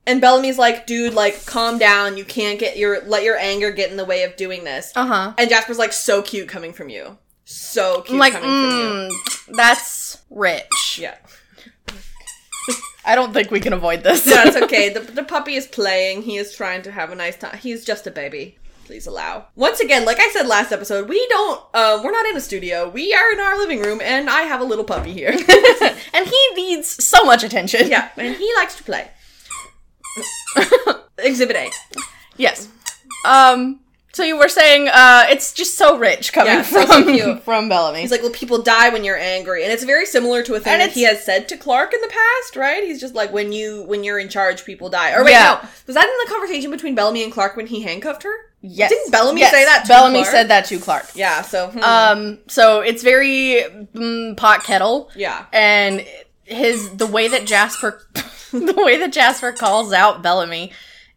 and 0.07 0.21
Bellamy's 0.21 0.59
like, 0.59 0.87
dude, 0.87 1.15
like, 1.15 1.47
calm 1.47 1.79
down. 1.79 2.17
You 2.17 2.25
can't 2.25 2.59
get 2.59 2.77
your 2.77 3.03
let 3.05 3.23
your 3.23 3.37
anger 3.37 3.71
get 3.71 3.91
in 3.91 3.97
the 3.97 4.05
way 4.05 4.23
of 4.25 4.37
doing 4.37 4.65
this. 4.65 4.93
Uh 4.95 5.07
huh. 5.07 5.35
And 5.39 5.49
Jasper's 5.49 5.79
like, 5.79 5.93
so 5.93 6.23
cute 6.23 6.49
coming 6.49 6.73
from 6.73 6.89
you. 6.89 7.19
So 7.45 8.03
cute 8.03 8.15
I'm 8.15 8.19
like, 8.19 8.33
coming 8.33 8.49
from 8.49 8.79
you. 8.79 8.87
mm, 8.87 9.57
that's 9.57 10.19
rich. 10.31 10.99
Yeah. 11.01 11.17
I 13.05 13.15
don't 13.15 13.33
think 13.35 13.51
we 13.51 13.61
can 13.61 13.73
avoid 13.75 14.03
this. 14.03 14.27
No, 14.27 14.43
it's 14.45 14.57
okay. 14.65 14.89
The, 14.89 15.01
the 15.01 15.25
puppy 15.25 15.55
is 15.55 15.67
playing. 15.67 16.23
He 16.23 16.37
is 16.39 16.55
trying 16.55 16.83
to 16.83 16.91
have 16.93 17.11
a 17.13 17.15
nice 17.15 17.37
time. 17.37 17.59
He's 17.59 17.85
just 17.85 18.07
a 18.07 18.11
baby. 18.11 18.59
Please 18.87 19.07
allow. 19.07 19.47
Once 19.57 19.81
again, 19.81 20.05
like 20.05 20.21
I 20.21 20.29
said 20.31 20.47
last 20.47 20.71
episode, 20.71 21.09
we 21.09 21.27
don't, 21.29 21.61
um, 21.75 22.03
we're 22.03 22.13
not 22.13 22.27
in 22.27 22.37
a 22.37 22.41
studio. 22.41 22.89
We 22.89 23.15
are 23.15 23.33
in 23.33 23.41
our 23.41 23.57
living 23.59 23.81
room, 23.81 24.01
and 24.03 24.29
I 24.29 24.43
have 24.43 24.61
a 24.61 24.65
little 24.65 24.85
puppy 24.85 25.13
here. 25.13 25.31
and 26.13 26.27
he 26.27 26.49
needs 26.55 27.03
so 27.03 27.25
much 27.25 27.43
attention. 27.43 27.89
yeah, 27.89 28.11
and 28.17 28.37
he 28.37 28.53
likes 28.57 28.77
to 28.77 28.85
play. 28.85 29.11
Exhibit 31.19 31.57
A. 31.57 31.71
Yes. 32.37 32.69
Um. 33.27 33.81
So 34.13 34.23
you 34.23 34.39
were 34.39 34.49
saying 34.49 34.89
uh, 34.93 35.25
it's 35.29 35.53
just 35.53 35.77
so 35.77 35.99
rich 35.99 36.33
coming 36.33 36.53
Yeah, 36.53 36.63
so, 36.63 36.87
from 36.87 37.05
so 37.05 37.13
cute. 37.13 37.43
from 37.45 37.69
Bellamy. 37.69 38.01
He's 38.03 38.13
like, 38.13 38.23
well, 38.23 38.31
people 38.31 38.63
die 38.63 38.89
when 38.91 39.03
you're 39.03 39.19
angry, 39.19 39.65
and 39.65 39.73
it's 39.73 39.83
very 39.83 40.07
similar 40.07 40.41
to 40.45 40.55
a 40.55 40.61
thing 40.61 40.75
And 40.75 40.83
that 40.83 40.93
he 40.93 41.03
has 41.03 41.25
said 41.25 41.49
to 41.49 41.57
Clarke 41.57 41.93
in 41.95 42.01
the 42.01 42.07
past, 42.07 42.55
right? 42.55 42.85
He's 42.85 43.01
just 43.01 43.17
like, 43.17 43.33
when 43.33 43.51
you 43.51 43.83
when 43.85 44.05
you're 44.05 44.21
in 44.21 44.29
charge, 44.29 44.65
people 44.65 44.89
die. 44.89 45.13
Or 45.15 45.25
wait, 45.25 45.33
Yeah. 45.33 45.59
no, 45.61 45.69
was 45.89 45.95
that 45.97 46.05
in 46.05 46.29
the 46.29 46.31
conversation 46.33 46.71
between 46.71 46.95
Bellamy 46.95 47.25
and 47.25 47.33
Clarke 47.33 47.57
when 47.57 47.67
he 47.67 47.83
handcuffed 47.83 48.23
her? 48.23 48.35
yes. 48.61 48.89
Didn't 48.91 49.11
Bellamy 49.11 49.41
Yes. 49.41 49.51
say 49.53 49.65
that 49.65 49.83
to 49.83 49.89
Bellamy 49.89 50.19
Clarke? 50.21 50.31
said 50.31 50.49
that 50.49 50.65
to 50.67 50.79
Clarke. 50.79 51.11
Yeah. 51.17 51.43
So 51.43 51.69
hmm. 51.71 51.81
Um. 51.83 52.39
So 52.47 52.83
it's 52.83 53.03
very 53.03 53.65
mm, 53.95 54.37
pot 54.37 54.63
kettle. 54.63 55.11
yeah, 55.17 55.47
and 55.53 56.07
his 56.45 56.89
the 56.91 57.07
way 57.07 57.27
that 57.27 57.47
Jasper 57.47 58.01
the 58.67 58.75
way 58.85 58.99
that 58.99 59.13
Jasper 59.13 59.53
calls 59.53 59.93
out 59.93 60.23
Bellamy 60.23 60.73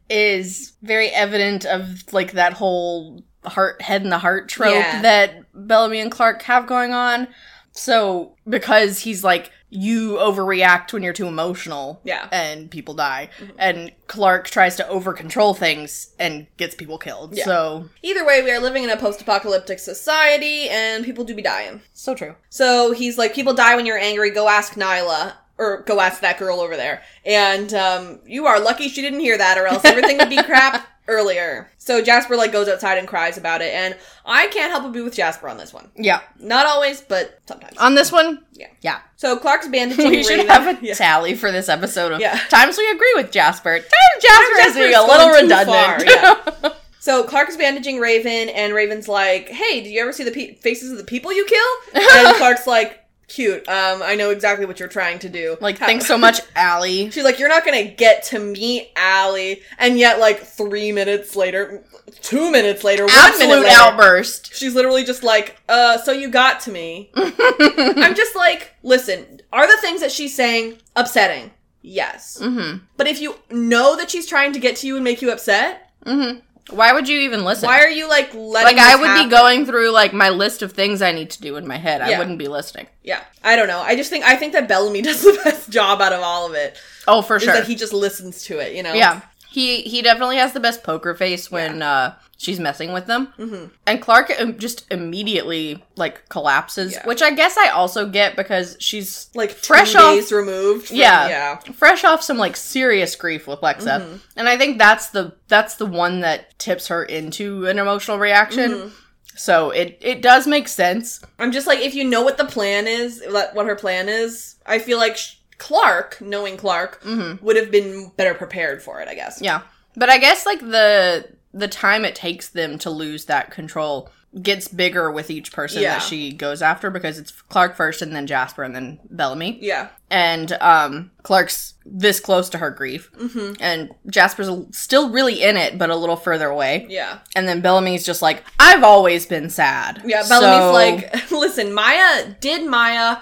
is 0.10 0.74
very 0.82 1.10
evident 1.10 1.66
of 1.66 2.04
like 2.14 2.32
that 2.34 2.54
whole 2.54 3.24
heart 3.46 3.82
head 3.82 4.04
in 4.04 4.10
the 4.10 4.18
heart 4.20 4.50
trope 4.50 4.74
Yeah. 4.74 5.02
that 5.02 5.44
Bellamy 5.54 6.00
and 6.00 6.12
Clarke 6.12 6.42
have 6.44 6.68
going 6.68 6.94
on. 6.94 7.28
So 7.72 8.36
because 8.48 9.00
he's 9.00 9.24
like 9.24 9.52
you 9.70 10.14
overreact 10.14 10.94
when 10.94 11.04
you're 11.04 11.12
too 11.12 11.28
emotional 11.28 12.00
Yeah. 12.06 12.30
and 12.32 12.72
people 12.72 12.94
die 12.94 13.30
mm-hmm. 13.38 13.52
and 13.60 13.92
Clarke 14.08 14.48
tries 14.50 14.78
to 14.78 14.84
overcontrol 14.84 15.58
things 15.58 16.14
and 16.18 16.48
gets 16.56 16.74
people 16.74 16.98
killed. 16.98 17.36
Yeah. 17.36 17.44
So 17.44 17.90
Either 18.02 18.26
way, 18.26 18.42
we 18.42 18.52
are 18.52 18.60
living 18.62 18.86
in 18.86 18.90
a 18.90 18.96
post-apocalyptic 18.98 19.80
society, 19.80 20.70
and 20.70 21.04
people 21.04 21.26
do 21.26 21.36
be 21.36 21.42
dying. 21.42 21.82
so 21.92 22.16
true. 22.16 22.36
So 22.50 22.94
he's 22.94 23.18
like, 23.18 23.36
people 23.36 23.54
die 23.54 23.76
when 23.76 23.86
you're 23.86 23.98
angry. 23.98 24.30
Go 24.32 24.48
ask 24.48 24.76
Niylah. 24.76 25.34
Or 25.60 25.82
go 25.82 26.00
ask 26.00 26.22
that 26.22 26.38
girl 26.38 26.60
over 26.60 26.76
there. 26.78 27.02
And 27.26 27.74
um, 27.74 28.20
you 28.26 28.46
are 28.46 28.60
lucky 28.60 28.90
she 28.90 29.02
didn't 29.02 29.22
hear 29.22 29.38
that, 29.38 29.58
or 29.58 29.66
else 29.66 29.84
everything 29.86 30.18
would 30.20 30.30
be 30.30 30.42
crap 30.44 30.88
earlier. 31.08 31.72
So 31.80 32.02
Jasper 32.02 32.36
like 32.36 32.52
goes 32.52 32.68
outside 32.68 32.98
and 33.00 33.08
cries 33.08 33.38
about 33.40 33.62
it, 33.62 33.74
and 33.74 33.96
I 34.26 34.48
can't 34.48 34.70
help 34.72 34.84
but 34.84 34.92
be 34.92 35.02
with 35.02 35.16
Jasper 35.16 35.50
on 35.50 35.58
this 35.58 35.74
one. 35.74 35.90
Yeah. 35.96 36.22
Not 36.40 36.68
always, 36.68 37.02
but 37.02 37.40
sometimes. 37.48 37.76
On 37.78 37.96
this 37.96 38.12
one, 38.12 38.44
Yeah. 38.54 38.68
yeah. 38.82 39.00
So 39.16 39.36
Clarke's 39.38 39.68
bandaging. 39.70 40.12
We 40.12 40.24
should 40.24 40.38
Raven. 40.40 40.48
have 40.48 40.82
a 40.82 40.86
Yeah. 40.86 40.94
tally 40.94 41.34
for 41.34 41.52
this 41.52 41.70
episode 41.70 42.12
of 42.12 42.20
Yeah. 42.20 42.38
times 42.50 42.78
we 42.78 42.88
agree 42.92 43.14
with 43.16 43.32
Jasper. 43.32 43.80
Times 43.80 43.90
Jasper 44.22 44.44
is 44.44 44.58
Jasper's 44.58 44.76
being 44.76 44.96
a 44.96 45.02
little 45.02 45.30
redundant. 45.30 46.62
far, 46.62 46.74
So 47.00 47.24
Clarke's 47.24 47.56
bandaging 47.58 48.00
Raven, 48.00 48.50
and 48.50 48.74
Raven's 48.74 49.08
like, 49.08 49.48
"Hey, 49.50 49.82
did 49.82 49.90
you 49.90 50.02
ever 50.02 50.12
see 50.12 50.24
the 50.26 50.32
pe- 50.32 50.56
faces 50.56 50.92
of 50.92 50.98
the 50.98 51.04
people 51.06 51.32
you 51.34 51.46
kill?" 51.46 52.02
And 52.04 52.36
Clarke's 52.36 52.68
like, 52.68 53.04
"Cute. 53.28 53.68
Um, 53.68 54.02
I 54.02 54.16
know 54.16 54.30
exactly 54.30 54.66
what 54.66 54.80
you're 54.80 54.88
trying 54.90 55.20
to 55.20 55.30
do. 55.30 55.58
like, 55.60 55.78
How- 55.78 55.86
thanks 55.86 56.06
so 56.08 56.18
much, 56.18 56.40
Allie. 56.56 57.10
She's 57.12 57.24
like, 57.24 57.40
"You're 57.40 57.50
not 57.50 57.66
gonna 57.66 57.84
get 57.84 58.24
to 58.26 58.40
meet 58.40 58.92
Allie," 58.96 59.62
and 59.78 59.98
yet, 60.00 60.20
like 60.20 60.40
three 60.44 60.92
minutes 60.92 61.36
later, 61.36 61.84
two 62.22 62.50
minutes 62.52 62.84
later, 62.84 63.04
one 63.06 63.14
minute 63.14 63.28
Absolute 63.34 63.64
later, 63.64 63.76
outburst. 63.78 64.56
she's 64.56 64.74
literally 64.76 65.04
just 65.04 65.24
like, 65.24 65.58
"Uh, 65.68 65.98
so 65.98 66.12
you 66.12 66.30
got 66.30 66.62
to 66.62 66.72
me." 66.72 67.12
I'm 67.16 68.16
just 68.16 68.36
like, 68.36 68.74
listen, 68.84 69.42
are 69.52 69.68
the 69.68 69.80
things 69.82 70.00
that 70.02 70.12
she's 70.12 70.34
saying 70.34 70.78
upsetting? 70.96 71.52
Yes. 71.82 72.40
Mm-hmm. 72.42 72.80
But 72.98 73.08
if 73.08 73.22
you 73.22 73.36
know 73.50 73.96
that 73.96 74.10
she's 74.10 74.26
trying 74.28 74.52
to 74.54 74.60
get 74.60 74.76
to 74.78 74.88
you 74.88 74.96
and 74.96 75.04
make 75.04 75.22
you 75.22 75.32
upset, 75.32 75.84
Mm-hmm. 76.06 76.40
Why 76.70 76.92
would 76.92 77.08
you 77.08 77.20
even 77.22 77.46
listen? 77.46 77.68
why 77.68 77.80
are 77.82 77.90
you 77.90 78.10
like 78.10 78.34
letting 78.34 78.78
like, 78.78 78.86
I 78.86 78.96
would 78.96 79.08
happen? 79.08 79.30
be 79.30 79.32
going 79.32 79.66
through 79.66 79.92
like 79.92 80.14
my 80.14 80.30
list 80.30 80.62
of 80.62 80.74
things 80.74 81.02
I 81.02 81.12
need 81.12 81.30
to 81.32 81.42
do 81.42 81.56
in 81.56 81.66
my 81.66 81.78
head. 81.78 82.02
I 82.02 82.18
wouldn't 82.18 82.38
be 82.38 82.48
listening. 82.48 82.88
Yeah, 83.04 83.24
I 83.44 83.56
don't 83.56 83.68
know. 83.68 83.80
I 83.80 83.96
just 83.96 84.10
think 84.10 84.26
I 84.26 84.36
think 84.36 84.54
that 84.54 84.68
Bellamy 84.68 85.02
does 85.04 85.22
the 85.22 85.40
best 85.44 85.70
job 85.70 86.02
out 86.02 86.14
of 86.14 86.22
all 86.22 86.46
of 86.46 86.54
it. 86.56 86.78
Oh, 87.08 87.22
for 87.22 87.38
Is 87.38 87.44
sure. 87.44 87.54
that 87.54 87.68
he 87.68 87.76
just 87.76 87.94
listens 87.94 88.44
to 88.44 88.60
it, 88.60 88.76
you 88.76 88.84
know? 88.84 88.94
yeah. 88.94 89.22
He 89.58 89.82
he 89.82 90.04
definitely 90.04 90.38
has 90.38 90.54
the 90.54 90.60
best 90.60 90.84
poker 90.84 91.16
face 91.16 91.50
when 91.50 91.82
uh 91.82 92.14
she's 92.38 92.60
messing 92.60 92.94
with 92.94 93.08
them. 93.08 93.34
Mhm. 93.40 93.72
And 93.88 94.00
Clarke 94.00 94.32
um, 94.40 94.60
just 94.60 94.86
immediately 94.92 95.84
like 95.96 96.30
collapses, 96.30 96.94
Yeah. 96.94 97.06
which 97.08 97.24
I 97.24 97.32
guess 97.32 97.58
I 97.58 97.70
also 97.70 98.08
get 98.08 98.36
because 98.36 98.78
she's 98.80 99.30
Like 99.34 99.50
Fresh 99.52 99.96
off- 99.96 100.32
removed. 100.32 100.88
From, 100.90 100.98
Yeah. 100.98 101.28
yeah. 101.28 101.56
fresh 101.74 102.04
off 102.04 102.22
some 102.22 102.38
like 102.38 102.56
serious 102.56 103.16
grief 103.16 103.48
with 103.48 103.62
Lexa. 103.62 104.02
Mm-hmm. 104.02 104.16
And 104.36 104.48
I 104.48 104.58
think 104.58 104.78
that's 104.78 105.08
the 105.10 105.34
that's 105.48 105.74
the 105.76 105.88
one 105.88 106.20
that 106.22 106.58
tips 106.60 106.88
her 106.90 107.04
into 107.04 107.66
an 107.66 107.80
emotional 107.80 108.20
reaction. 108.20 108.72
Mm-hmm. 108.72 108.88
So 109.36 109.72
it 109.72 109.98
it 110.02 110.22
does 110.22 110.46
make 110.46 110.68
sense. 110.68 111.20
I'm 111.40 111.52
just 111.52 111.66
like, 111.66 111.80
if 111.80 111.96
you 111.96 112.04
know 112.04 112.22
what 112.22 112.38
the 112.38 112.46
plan 112.46 112.86
is, 112.88 113.24
what 113.28 113.56
what 113.56 113.66
her 113.66 113.76
plan 113.76 114.08
is, 114.10 114.56
I 114.68 114.78
feel 114.78 115.00
like 115.00 115.18
sh- 115.18 115.37
Clarke, 115.58 116.18
knowing 116.22 116.58
Clarke, 116.58 117.02
Mhm. 117.04 117.42
would 117.42 117.56
have 117.56 117.72
been 117.72 118.12
better 118.18 118.34
prepared 118.34 118.82
for 118.84 119.00
it. 119.02 119.08
I 119.08 119.16
guess. 119.16 119.40
Yeah. 119.42 119.62
But 119.96 120.10
I 120.10 120.18
guess 120.18 120.46
like 120.46 120.60
the 120.60 121.30
the 121.54 121.68
time 121.68 122.06
it 122.06 122.14
takes 122.16 122.50
them 122.50 122.78
to 122.80 122.90
lose 122.90 123.26
that 123.26 123.50
control 123.52 124.10
gets 124.44 124.68
bigger 124.68 125.10
with 125.10 125.32
each 125.32 125.52
person 125.52 125.82
Yeah. 125.82 125.94
that 125.94 126.04
she 126.04 126.32
goes 126.32 126.62
after 126.62 126.92
because 126.92 127.18
it's 127.18 127.32
Clarke 127.32 127.76
first 127.76 128.02
and 128.04 128.16
then 128.16 128.28
Jasper 128.28 128.62
and 128.62 128.76
then 128.76 129.00
Bellamy. 129.10 129.58
Yeah. 129.62 129.88
And 130.12 130.52
um 130.62 131.10
Clarke's 131.24 131.74
this 131.86 132.20
close 132.20 132.50
to 132.50 132.58
her 132.60 132.70
grief. 132.70 133.10
Mm-hmm. 133.18 133.54
And 133.60 133.90
Jasper's 134.08 134.50
still 134.72 135.10
really 135.10 135.42
in 135.42 135.58
it 135.58 135.80
but 135.80 135.90
a 135.90 135.96
little 135.96 136.18
further 136.18 136.50
away. 136.50 136.86
Yeah. 136.90 137.20
And 137.36 137.48
then 137.48 137.62
Bellamy's 137.62 138.06
just 138.06 138.22
like, 138.22 138.44
I've 138.60 138.84
always 138.84 139.26
been 139.26 139.50
sad. 139.50 140.02
Yeah. 140.06 140.24
Bellamy's 140.28 140.68
So- 140.68 140.72
like, 140.74 141.32
listen, 141.32 141.74
Maya 141.74 142.36
did 142.40 142.66
Maya 142.70 143.18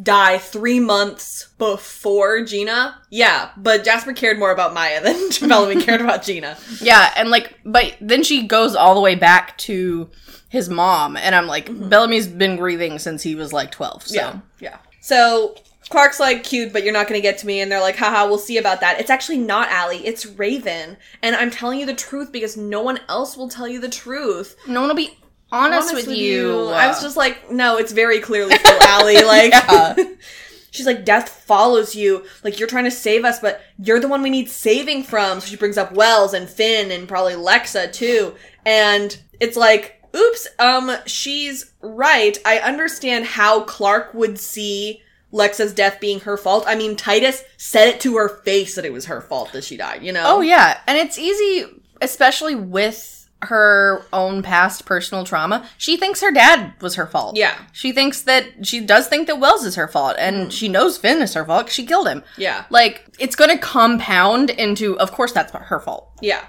die 0.00 0.38
three 0.38 0.80
months 0.80 1.48
before 1.58 2.44
Gina? 2.44 3.00
Yeah, 3.10 3.50
but 3.56 3.84
Jasper 3.84 4.12
cared 4.12 4.38
more 4.38 4.50
about 4.50 4.74
Maya 4.74 5.02
than 5.02 5.28
Bellamy 5.48 5.82
cared 5.82 6.00
about 6.00 6.22
Gina. 6.22 6.56
Yeah, 6.80 7.12
and 7.16 7.30
like, 7.30 7.58
but 7.64 7.96
then 8.00 8.22
she 8.22 8.46
goes 8.46 8.74
all 8.74 8.94
the 8.94 9.00
way 9.00 9.14
back 9.14 9.56
to 9.58 10.10
his 10.48 10.68
mom, 10.68 11.16
and 11.16 11.34
I'm 11.34 11.46
like, 11.46 11.66
Bellamy's 11.88 12.26
been 12.26 12.56
grieving 12.56 12.98
since 12.98 13.22
he 13.22 13.34
was 13.34 13.52
like 13.52 13.70
12. 13.70 14.06
So. 14.06 14.20
Mm-hmm. 14.20 14.38
Yeah, 14.60 14.70
yeah. 14.70 14.78
So 15.00 15.56
Clarke's 15.92 16.20
like, 16.20 16.42
cute, 16.44 16.72
but 16.72 16.84
you're 16.84 16.92
not 16.92 17.06
gonna 17.06 17.20
get 17.20 17.38
to 17.38 17.46
me. 17.46 17.60
And 17.60 17.70
they're 17.70 17.80
like, 17.80 17.96
haha, 17.96 18.26
we'll 18.26 18.38
see 18.38 18.56
about 18.56 18.80
that. 18.80 18.98
It's 18.98 19.10
actually 19.10 19.38
not 19.38 19.68
Allie, 19.68 20.06
it's 20.06 20.24
Raven. 20.24 20.96
And 21.22 21.36
I'm 21.36 21.50
telling 21.50 21.78
you 21.78 21.86
the 21.86 21.94
truth 21.94 22.32
because 22.32 22.56
no 22.56 22.80
one 22.80 23.00
else 23.08 23.36
will 23.36 23.48
tell 23.48 23.68
you 23.68 23.80
the 23.80 23.90
truth. 23.90 24.56
No 24.66 24.80
one 24.80 24.88
will 24.88 24.96
be 24.96 25.18
honest, 25.52 25.94
with, 25.94 26.08
you. 26.08 26.68
I 26.68 26.88
was 26.88 27.02
just 27.02 27.16
like, 27.16 27.50
no, 27.50 27.76
it's 27.76 27.92
very 27.92 28.20
clearly 28.20 28.56
still 28.56 28.82
Allie. 28.82 29.16
Like, 29.24 29.52
Yeah. 29.52 29.94
she's 30.70 30.86
like, 30.86 31.04
death 31.04 31.28
follows 31.28 31.94
you. 31.94 32.24
Like, 32.42 32.58
you're 32.58 32.68
trying 32.68 32.84
to 32.84 32.90
save 32.90 33.24
us, 33.24 33.38
but 33.38 33.60
you're 33.78 34.00
the 34.00 34.08
one 34.08 34.22
we 34.22 34.30
need 34.30 34.48
saving 34.48 35.04
from. 35.04 35.40
So 35.40 35.46
she 35.46 35.56
brings 35.56 35.78
up 35.78 35.92
Wells 35.92 36.34
and 36.34 36.48
Finn 36.48 36.90
and 36.90 37.06
probably 37.06 37.34
Lexa 37.34 37.92
too. 37.92 38.34
And 38.66 39.16
it's 39.38 39.56
like, 39.56 40.02
oops, 40.16 40.48
um, 40.58 40.92
she's 41.06 41.72
right. 41.80 42.36
I 42.44 42.58
understand 42.58 43.26
how 43.26 43.62
Clarke 43.64 44.14
would 44.14 44.38
see 44.38 45.02
Lexa's 45.32 45.72
death 45.72 45.98
being 46.00 46.20
her 46.20 46.36
fault. 46.36 46.64
I 46.66 46.74
mean, 46.74 46.96
Titus 46.96 47.42
said 47.56 47.88
it 47.88 48.00
to 48.00 48.16
her 48.16 48.28
face 48.28 48.74
that 48.74 48.84
it 48.84 48.92
was 48.92 49.06
her 49.06 49.20
fault 49.20 49.52
that 49.52 49.64
she 49.64 49.76
died, 49.76 50.02
you 50.02 50.12
know? 50.12 50.24
oh 50.26 50.40
yeah, 50.40 50.78
and 50.86 50.98
it's 50.98 51.18
easy, 51.18 51.66
especially 52.00 52.54
with 52.54 53.21
her 53.42 54.04
own 54.12 54.42
past 54.42 54.86
personal 54.86 55.24
trauma. 55.24 55.68
She 55.76 55.96
thinks 55.96 56.20
her 56.20 56.30
dad 56.30 56.74
was 56.80 56.94
her 56.94 57.06
fault. 57.06 57.36
Yeah. 57.36 57.58
she 57.72 57.92
thinks 57.92 58.22
that 58.22 58.66
she 58.66 58.80
does 58.80 59.08
think 59.08 59.26
that 59.26 59.40
Wells 59.40 59.64
is 59.64 59.74
her 59.74 59.88
fault, 59.88 60.16
and 60.18 60.48
mm. 60.48 60.52
she 60.52 60.68
knows 60.68 60.98
Finn 60.98 61.20
is 61.20 61.34
her 61.34 61.44
fault. 61.44 61.70
She 61.70 61.86
killed 61.86 62.08
him. 62.08 62.22
Yeah. 62.36 62.64
Like 62.70 63.04
it's 63.18 63.36
going 63.36 63.50
to 63.50 63.58
compound 63.58 64.50
into, 64.50 64.98
of 64.98 65.12
course, 65.12 65.32
that's 65.32 65.52
her 65.52 65.80
fault. 65.80 66.10
Yeah. 66.20 66.44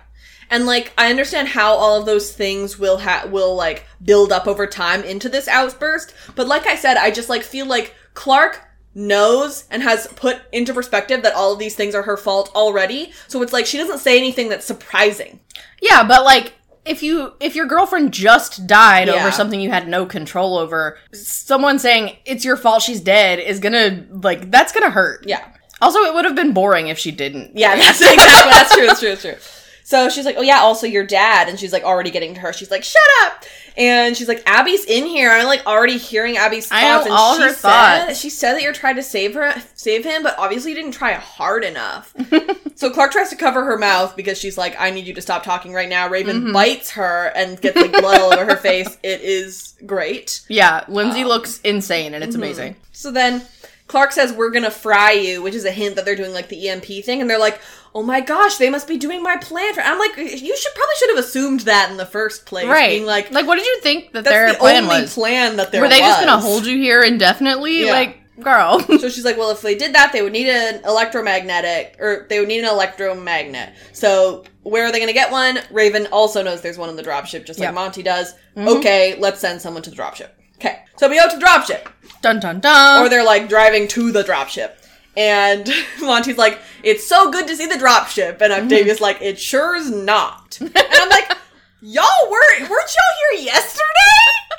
And 0.50 0.66
like 0.66 0.94
I 0.98 1.10
understand 1.10 1.48
how 1.50 1.74
all 1.74 2.00
of 2.00 2.06
those 2.06 2.32
things 2.32 2.78
will 2.78 3.00
ha- 3.00 3.28
will 3.30 3.56
like 3.56 3.86
build 4.04 4.32
up 4.32 4.46
over 4.48 4.68
time 4.68 5.04
into 5.04 5.30
this 5.30 5.48
outburst, 5.48 6.14
but 6.36 6.48
like 6.48 6.68
I 6.68 6.76
said, 6.76 6.98
I 6.98 7.12
just 7.12 7.30
like 7.30 7.44
feel 7.44 7.66
like 7.66 7.96
Clarke 8.14 8.62
knows 8.96 9.66
and 9.72 9.82
has 9.82 10.08
put 10.16 10.42
into 10.52 10.74
perspective 10.74 11.24
that 11.24 11.34
all 11.34 11.54
of 11.54 11.60
these 11.60 11.76
things 11.76 11.96
are 11.96 12.04
her 12.04 12.18
fault 12.18 12.52
already. 12.54 13.12
So 13.28 13.42
it's 13.42 13.54
like 13.54 13.66
she 13.66 13.78
doesn't 13.78 14.00
say 14.00 14.18
anything 14.18 14.50
that's 14.50 14.66
surprising. 14.66 15.40
Yeah, 15.82 16.04
but 16.04 16.24
like 16.24 16.54
if 16.86 17.02
you 17.04 17.34
if 17.40 17.56
your 17.56 17.66
girlfriend 17.66 18.14
just 18.14 18.68
died 18.68 19.08
Yeah. 19.08 19.16
over 19.16 19.32
something 19.32 19.60
you 19.60 19.70
had 19.70 19.88
no 19.88 20.06
control 20.06 20.58
over, 20.58 20.98
someone 21.14 21.80
saying 21.80 22.18
it's 22.26 22.44
your 22.44 22.58
fault 22.58 22.82
she's 22.82 23.00
dead 23.02 23.40
is 23.40 23.60
gonna 23.60 24.06
like 24.12 24.52
that's 24.52 24.72
gonna 24.72 24.90
hurt. 24.92 25.26
Yeah. 25.28 25.44
Also, 25.82 26.00
it 26.00 26.14
would 26.14 26.24
have 26.26 26.36
been 26.36 26.54
boring 26.54 26.88
if 26.88 26.98
she 26.98 27.12
didn't. 27.12 27.58
Yeah, 27.58 27.76
that's 27.76 28.00
exactly 28.14 28.52
that's 28.52 28.74
true, 28.74 28.86
that's 28.88 29.00
true, 29.00 29.10
that's 29.10 29.22
true. 29.22 29.63
So 29.84 30.10
she's 30.10 30.26
like, 30.26 30.36
Oh 30.38 30.42
yeah, 30.42 30.60
also 30.60 30.88
your 30.88 31.06
dad, 31.06 31.50
and 31.50 31.60
she's 31.60 31.74
like 31.74 31.84
already 31.84 32.10
getting 32.12 32.34
to 32.36 32.40
her. 32.40 32.54
She's 32.54 32.72
like, 32.72 32.84
Shut 32.84 33.02
up! 33.24 33.44
And 33.76 34.16
she's 34.16 34.28
like, 34.28 34.44
Abby's 34.46 34.86
in 34.86 35.06
here. 35.08 35.32
I'm 35.32 35.48
like 35.48 35.66
already 35.66 35.98
hearing 35.98 36.38
Abby's 36.38 36.68
thoughts. 36.68 36.84
I 36.84 36.88
know 36.90 37.02
and 37.06 37.12
all 37.12 37.36
she 37.38 37.42
her 37.42 37.50
said, 37.50 38.06
thoughts. 38.06 38.20
She 38.20 38.30
said 38.30 38.54
that 38.54 38.62
you're 38.62 38.72
trying 38.72 38.98
to 38.98 39.04
save 39.04 39.34
her 39.34 39.52
save 39.74 40.04
him, 40.06 40.22
but 40.24 40.36
obviously 40.38 40.72
you 40.72 40.76
didn't 40.78 40.92
try 40.94 41.14
hard 41.14 41.64
enough. 41.64 42.14
so 42.76 42.92
Clark 42.92 43.12
tries 43.12 43.30
to 43.32 43.36
cover 43.36 43.66
her 43.66 43.78
mouth 43.78 44.16
because 44.16 44.38
she's 44.38 44.58
like, 44.60 44.76
I 44.80 44.92
need 44.92 45.08
you 45.08 45.14
to 45.16 45.22
stop 45.22 45.44
talking 45.44 45.74
right 45.74 45.90
now. 45.90 46.08
Raven 46.08 46.42
Mm-hmm. 46.42 46.54
bites 46.54 46.92
her 46.92 47.32
and 47.36 47.60
gets 47.60 47.76
like 47.76 47.92
blood 47.92 48.22
all 48.22 48.32
over 48.34 48.46
her 48.46 48.56
face. 48.58 48.96
It 49.04 49.22
is 49.22 49.74
great. 49.88 50.46
Yeah, 50.50 50.86
Lindsey 50.88 51.24
looks 51.24 51.60
insane 51.62 52.14
and 52.14 52.24
it's 52.24 52.36
Mm-hmm. 52.36 52.44
amazing. 52.44 52.76
So 52.92 53.12
then 53.12 53.42
Clarke 53.88 54.12
says, 54.12 54.34
We're 54.34 54.50
gonna 54.52 54.72
fry 54.72 55.12
you, 55.12 55.42
which 55.42 55.56
is 55.56 55.66
a 55.66 55.72
hint 55.72 55.96
that 55.96 56.06
they're 56.06 56.16
doing 56.16 56.34
like 56.34 56.50
the 56.50 56.70
EMP 56.70 56.86
thing, 57.04 57.22
and 57.22 57.30
they're 57.30 57.40
like, 57.40 57.60
Oh 57.96 58.02
my 58.02 58.22
gosh, 58.22 58.58
they 58.58 58.70
must 58.70 58.88
be 58.88 58.98
doing 58.98 59.22
my 59.22 59.38
plan 59.38 59.74
for 59.74 59.82
I'm 59.82 60.00
like, 60.00 60.18
you 60.18 60.58
should 60.58 60.74
probably 60.74 60.96
should 60.98 61.10
have 61.16 61.20
assumed 61.24 61.60
that 61.62 61.92
in 61.92 61.98
the 61.98 62.06
first 62.06 62.46
place. 62.46 62.66
Right. 62.66 62.90
Being 62.90 63.06
like, 63.06 63.32
like, 63.32 63.46
what 63.46 63.58
did 63.58 63.66
you 63.68 63.80
think 63.82 64.14
that 64.14 64.24
that's 64.24 64.34
their 64.34 64.52
the 64.54 64.58
plan 64.58 64.86
only 64.86 65.02
was? 65.02 65.14
plan 65.14 65.58
that 65.58 65.72
there 65.72 65.82
Were 65.82 65.90
they 65.90 66.00
just 66.00 66.20
gonna 66.20 66.42
hold 66.42 66.66
you 66.66 66.78
here 66.78 67.02
indefinitely? 67.02 67.86
Yeah. 67.86 67.92
Like, 67.92 68.20
girl. 68.40 68.80
So 69.00 69.10
she's 69.10 69.26
like, 69.26 69.38
Well, 69.38 69.52
if 69.52 69.62
they 69.62 69.76
did 69.76 69.94
that, 69.94 70.12
they 70.12 70.22
would 70.24 70.34
need 70.34 70.48
an 70.48 70.84
electromagnetic 70.86 71.98
or 72.00 72.26
they 72.30 72.40
would 72.40 72.48
need 72.48 72.60
an 72.64 72.70
electromagnet. 72.70 73.74
So 73.92 74.44
where 74.64 74.86
are 74.86 74.92
they 74.92 75.00
gonna 75.00 75.14
get 75.14 75.32
one? 75.32 75.60
Raven 75.72 76.08
also 76.12 76.42
knows 76.42 76.62
there's 76.62 76.78
one 76.78 76.90
in 76.90 76.96
the 76.96 77.04
dropship, 77.04 77.46
just 77.46 77.60
like. 77.60 77.68
Mm-hmm. 77.68 77.76
Monty 77.76 78.02
does. 78.04 78.34
Okay, 78.58 79.18
let's 79.20 79.40
send 79.40 79.62
someone 79.62 79.84
to 79.84 79.90
the 79.90 79.96
dropship. 79.96 80.30
Okay. 80.56 80.80
So 80.96 81.10
we 81.10 81.18
go 81.18 81.30
to 81.30 81.38
the 81.38 81.44
dropship. 81.46 81.88
Dun 82.24 82.40
dun 82.40 82.60
dun. 82.60 83.06
or 83.06 83.10
they're 83.10 83.24
like 83.24 83.48
driving 83.48 83.88
to 83.90 84.12
the 84.12 84.24
dropship. 84.24 84.72
And 85.16 85.70
Monty's 86.02 86.38
like, 86.38 86.60
it's 86.82 87.08
so 87.08 87.30
good 87.30 87.48
to 87.48 87.56
see 87.56 87.68
the 87.68 87.76
dropship. 87.76 88.42
And 88.42 88.52
Octavia's 88.52 88.96
mm-hmm. 88.96 89.04
like, 89.04 89.22
it 89.22 89.40
sure 89.40 89.76
is 89.76 89.92
not. 89.92 90.58
And 90.60 90.72
I'm 90.76 91.10
like, 91.10 91.32
y'all 91.82 92.08
were, 92.32 92.40
weren't 92.62 92.70
y'all 92.70 93.38
here 93.38 93.44
yesterday? 93.44 93.84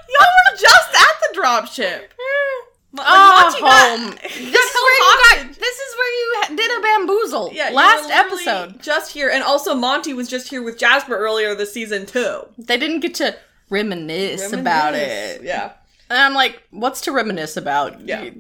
Y'all 0.09 0.27
were 0.53 0.57
just 0.57 0.95
at 0.95 1.33
the 1.33 1.41
dropship. 1.41 2.03
Ah, 2.21 2.63
Mo- 2.93 3.03
like, 3.03 3.73
Oh, 3.73 3.97
home. 3.97 4.11
got 4.17 4.23
This 4.23 4.39
is 4.39 4.75
where 4.75 4.97
you 4.97 5.25
got. 5.31 5.59
This 5.59 5.79
is 5.79 5.97
where 5.97 6.51
you 6.51 6.57
did 6.57 6.79
a 6.79 6.83
bamboozle. 6.83 7.51
Yeah, 7.53 7.71
last 7.71 8.09
episode. 8.09 8.81
Just 8.81 9.11
here. 9.11 9.29
And 9.29 9.43
also 9.43 9.75
Monty 9.75 10.15
was 10.15 10.29
just 10.29 10.49
here 10.49 10.63
with 10.63 10.79
Jasper 10.79 11.17
earlier 11.17 11.57
this 11.57 11.73
season 11.73 12.07
too. 12.07 12.43
They 12.57 12.77
didn't 12.77 13.01
get 13.01 13.15
to 13.17 13.37
reminisce, 13.69 14.53
about 14.53 14.95
it. 14.95 15.43
Yeah. 15.43 15.73
And 16.11 16.19
I'm 16.19 16.35
like, 16.35 16.63
what's 16.71 17.03
to 17.03 17.13
reminisce 17.13 17.57
about? 17.57 18.01
Yeah. 18.01 18.31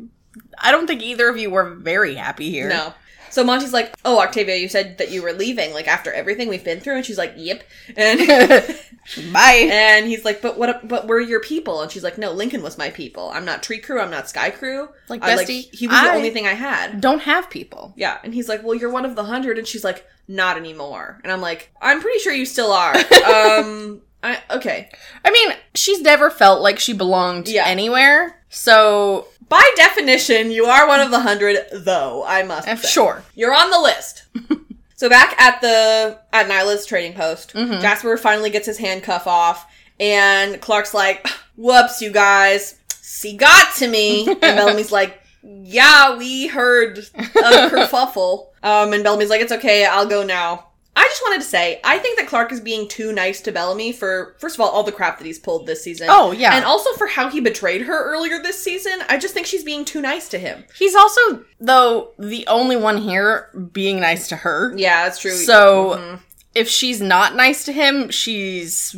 I 0.58 0.70
don't 0.70 0.86
think 0.86 1.02
either 1.02 1.28
of 1.28 1.36
you 1.36 1.50
were 1.50 1.74
very 1.74 2.14
happy 2.14 2.50
here. 2.50 2.68
No. 2.68 2.94
So 3.34 3.42
Monty's 3.42 3.72
like, 3.72 3.92
"Oh, 4.04 4.20
Octavia, 4.20 4.54
you 4.54 4.68
said 4.68 4.98
that 4.98 5.10
you 5.10 5.20
were 5.20 5.32
leaving, 5.32 5.74
like 5.74 5.88
after 5.88 6.12
everything 6.12 6.48
we've 6.48 6.62
been 6.62 6.78
through." 6.78 6.94
And 6.94 7.04
she's 7.04 7.18
like, 7.18 7.34
"Yep." 7.36 7.64
And 7.96 8.20
Bye. 9.32 9.68
and 9.72 10.06
he's 10.06 10.24
like, 10.24 10.40
"But 10.40 10.56
what? 10.56 10.86
But 10.86 11.08
we're 11.08 11.20
your 11.20 11.40
people." 11.40 11.82
And 11.82 11.90
she's 11.90 12.04
like, 12.04 12.16
"No, 12.16 12.30
Lincoln 12.30 12.62
was 12.62 12.78
my 12.78 12.90
people. 12.90 13.30
I'm 13.34 13.44
not 13.44 13.64
Trikru. 13.64 14.00
I'm 14.00 14.10
not 14.10 14.26
Skaikru. 14.26 14.88
Like, 15.08 15.24
I, 15.24 15.34
bestie, 15.34 15.74
he 15.74 15.88
was 15.88 16.00
the 16.00 16.12
only 16.12 16.30
thing 16.30 16.46
I 16.46 16.54
had." 16.54 17.00
don't 17.00 17.22
have 17.22 17.50
people. 17.50 17.92
Yeah. 17.96 18.18
And 18.22 18.32
he's 18.32 18.48
like, 18.48 18.62
"Well, 18.62 18.76
you're 18.76 18.90
one 18.90 19.04
of 19.04 19.16
the 19.16 19.24
hundred. 19.24 19.58
And 19.58 19.66
she's 19.66 19.82
like, 19.82 20.06
"Not 20.28 20.56
anymore." 20.56 21.20
And 21.24 21.32
I'm 21.32 21.40
like, 21.40 21.72
"I'm 21.82 22.00
pretty 22.00 22.20
sure 22.20 22.32
you 22.32 22.46
still 22.46 22.70
are." 22.70 22.94
um. 23.34 24.00
I, 24.24 24.42
okay. 24.50 24.88
I 25.24 25.30
mean, 25.30 25.50
she's 25.74 26.00
never 26.00 26.30
felt 26.30 26.62
like 26.62 26.78
she 26.80 26.92
belonged 26.94 27.46
Yeah. 27.48 27.64
anywhere. 27.66 28.40
So, 28.48 29.26
By 29.48 29.62
definition, 29.76 30.50
you 30.50 30.64
are 30.64 30.88
one 30.88 31.00
of 31.00 31.10
the 31.10 31.20
hundred, 31.20 31.58
though. 31.72 32.24
I 32.26 32.42
must. 32.42 32.66
say. 32.66 32.76
sure. 32.88 33.22
You're 33.34 33.54
on 33.54 33.70
the 33.70 33.78
list. 33.80 34.24
so 34.96 35.08
back 35.08 35.38
at 35.40 35.60
the 35.60 36.18
at 36.32 36.48
Niylah's 36.48 36.86
trading 36.86 37.12
post, 37.12 37.52
Mm-hmm. 37.54 37.80
Jasper 37.82 38.16
finally 38.16 38.50
gets 38.50 38.66
his 38.66 38.78
handcuff 38.78 39.26
off, 39.26 39.66
and 40.00 40.60
Clarke's 40.60 40.94
like, 40.94 41.28
"Whoops, 41.56 42.00
you 42.00 42.10
guys, 42.10 42.76
she 43.02 43.36
got 43.36 43.74
to 43.76 43.86
me." 43.88 44.26
And 44.28 44.40
Bellamy's 44.40 44.90
like, 44.92 45.20
"Yeah, 45.42 46.16
we 46.16 46.46
heard 46.46 46.98
a 46.98 47.02
kerfuffle." 47.68 48.46
Um, 48.62 48.92
and 48.94 49.04
Bellamy's 49.04 49.28
like, 49.30 49.42
"It's 49.42 49.52
okay, 49.52 49.84
I'll 49.84 50.06
go 50.06 50.22
now." 50.24 50.68
I 50.96 51.02
just 51.04 51.22
wanted 51.22 51.42
to 51.42 51.48
say, 51.48 51.80
I 51.82 51.98
think 51.98 52.18
that 52.18 52.28
Clarke 52.28 52.52
is 52.52 52.60
being 52.60 52.86
too 52.88 53.12
nice 53.12 53.40
to 53.42 53.52
Bellamy 53.52 53.92
for, 53.92 54.36
first 54.38 54.54
of 54.56 54.60
all, 54.60 54.68
all 54.70 54.84
the 54.84 54.92
crap 54.92 55.18
that 55.18 55.24
he's 55.26 55.38
pulled 55.40 55.66
this 55.66 55.82
season. 55.82 56.06
Oh, 56.10 56.30
yeah. 56.30 56.54
And 56.54 56.64
also 56.64 56.90
for 56.92 57.08
how 57.08 57.28
he 57.28 57.40
betrayed 57.40 57.82
her 57.82 58.04
earlier 58.14 58.40
this 58.40 58.62
season. 58.62 59.00
I 59.08 59.18
just 59.18 59.34
think 59.34 59.46
she's 59.46 59.64
being 59.64 59.84
too 59.84 60.00
nice 60.00 60.28
to 60.28 60.38
him. 60.38 60.64
He's 60.78 60.94
also, 60.94 61.44
though, 61.60 62.12
the 62.18 62.46
only 62.46 62.76
one 62.76 62.98
here 62.98 63.50
being 63.72 63.98
nice 64.00 64.28
to 64.28 64.36
her. 64.36 64.72
Yeah, 64.76 65.04
that's 65.04 65.18
true. 65.18 65.32
So, 65.32 65.96
Mhm. 65.98 66.20
if 66.54 66.68
she's 66.68 67.00
not 67.00 67.34
nice 67.34 67.64
to 67.64 67.72
him, 67.72 68.10
she's 68.10 68.94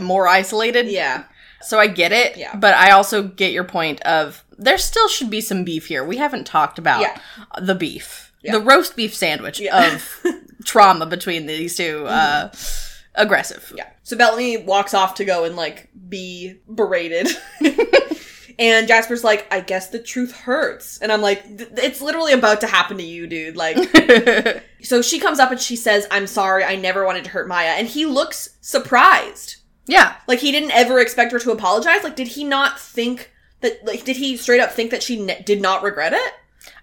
more 0.00 0.26
isolated. 0.28 0.88
yeah. 0.88 1.24
So 1.62 1.78
I 1.78 1.86
get 1.86 2.12
it. 2.12 2.36
Yeah. 2.36 2.54
But 2.54 2.74
I 2.74 2.90
also 2.90 3.22
get 3.22 3.52
your 3.52 3.64
point 3.64 4.00
of 4.02 4.44
there 4.58 4.76
still 4.76 5.08
should 5.08 5.30
be 5.30 5.40
some 5.40 5.64
beef 5.64 5.86
here. 5.86 6.04
We 6.04 6.18
haven't 6.18 6.46
talked 6.46 6.78
about 6.78 7.00
Yeah. 7.00 7.18
the 7.60 7.74
beef, 7.74 8.23
Yeah. 8.44 8.52
the 8.52 8.60
roast 8.60 8.94
beef 8.94 9.14
sandwich 9.14 9.58
Yeah. 9.60 9.94
of 9.94 10.24
trauma 10.64 11.06
between 11.06 11.46
these 11.46 11.76
two. 11.76 12.06
Uh, 12.06 12.52
aggressive. 13.16 13.72
Yeah. 13.76 13.88
So 14.02 14.16
Bellamy 14.16 14.58
walks 14.58 14.92
off 14.94 15.14
to 15.16 15.24
go 15.24 15.44
and 15.44 15.56
like 15.56 15.88
be 16.08 16.60
berated. 16.68 17.28
and 18.58 18.86
Jasper's 18.86 19.24
like, 19.24 19.46
I 19.52 19.60
guess 19.60 19.88
the 19.88 19.98
truth 19.98 20.32
hurts. 20.32 20.98
And 20.98 21.10
I'm 21.10 21.20
like, 21.22 21.42
it's 21.46 22.00
literally 22.00 22.32
about 22.32 22.60
to 22.60 22.66
happen 22.66 22.96
to 22.98 23.02
you, 23.02 23.26
dude. 23.26 23.56
Like, 23.56 23.76
so 24.82 25.02
she 25.02 25.18
comes 25.18 25.38
up 25.38 25.50
and 25.50 25.60
she 25.60 25.76
says, 25.76 26.06
I'm 26.10 26.26
sorry, 26.26 26.64
I 26.64 26.76
never 26.76 27.04
wanted 27.04 27.24
to 27.24 27.30
hurt 27.30 27.48
Maya. 27.48 27.74
And 27.76 27.88
he 27.88 28.04
looks 28.06 28.56
surprised. 28.60 29.56
yeah. 29.86 30.16
Like, 30.28 30.38
he 30.40 30.52
didn't 30.52 30.72
ever 30.72 30.98
expect 31.00 31.32
her 31.32 31.38
to 31.40 31.50
apologize. 31.50 32.04
Like, 32.04 32.16
did 32.16 32.28
he 32.28 32.44
not 32.44 32.78
think 32.80 33.30
that, 33.60 33.84
like, 33.84 34.04
did 34.04 34.16
he 34.16 34.36
straight 34.36 34.60
up 34.60 34.72
think 34.72 34.90
that 34.90 35.02
she 35.02 35.20
ne- 35.22 35.42
did 35.42 35.60
not 35.62 35.82
regret 35.82 36.12
it? 36.12 36.32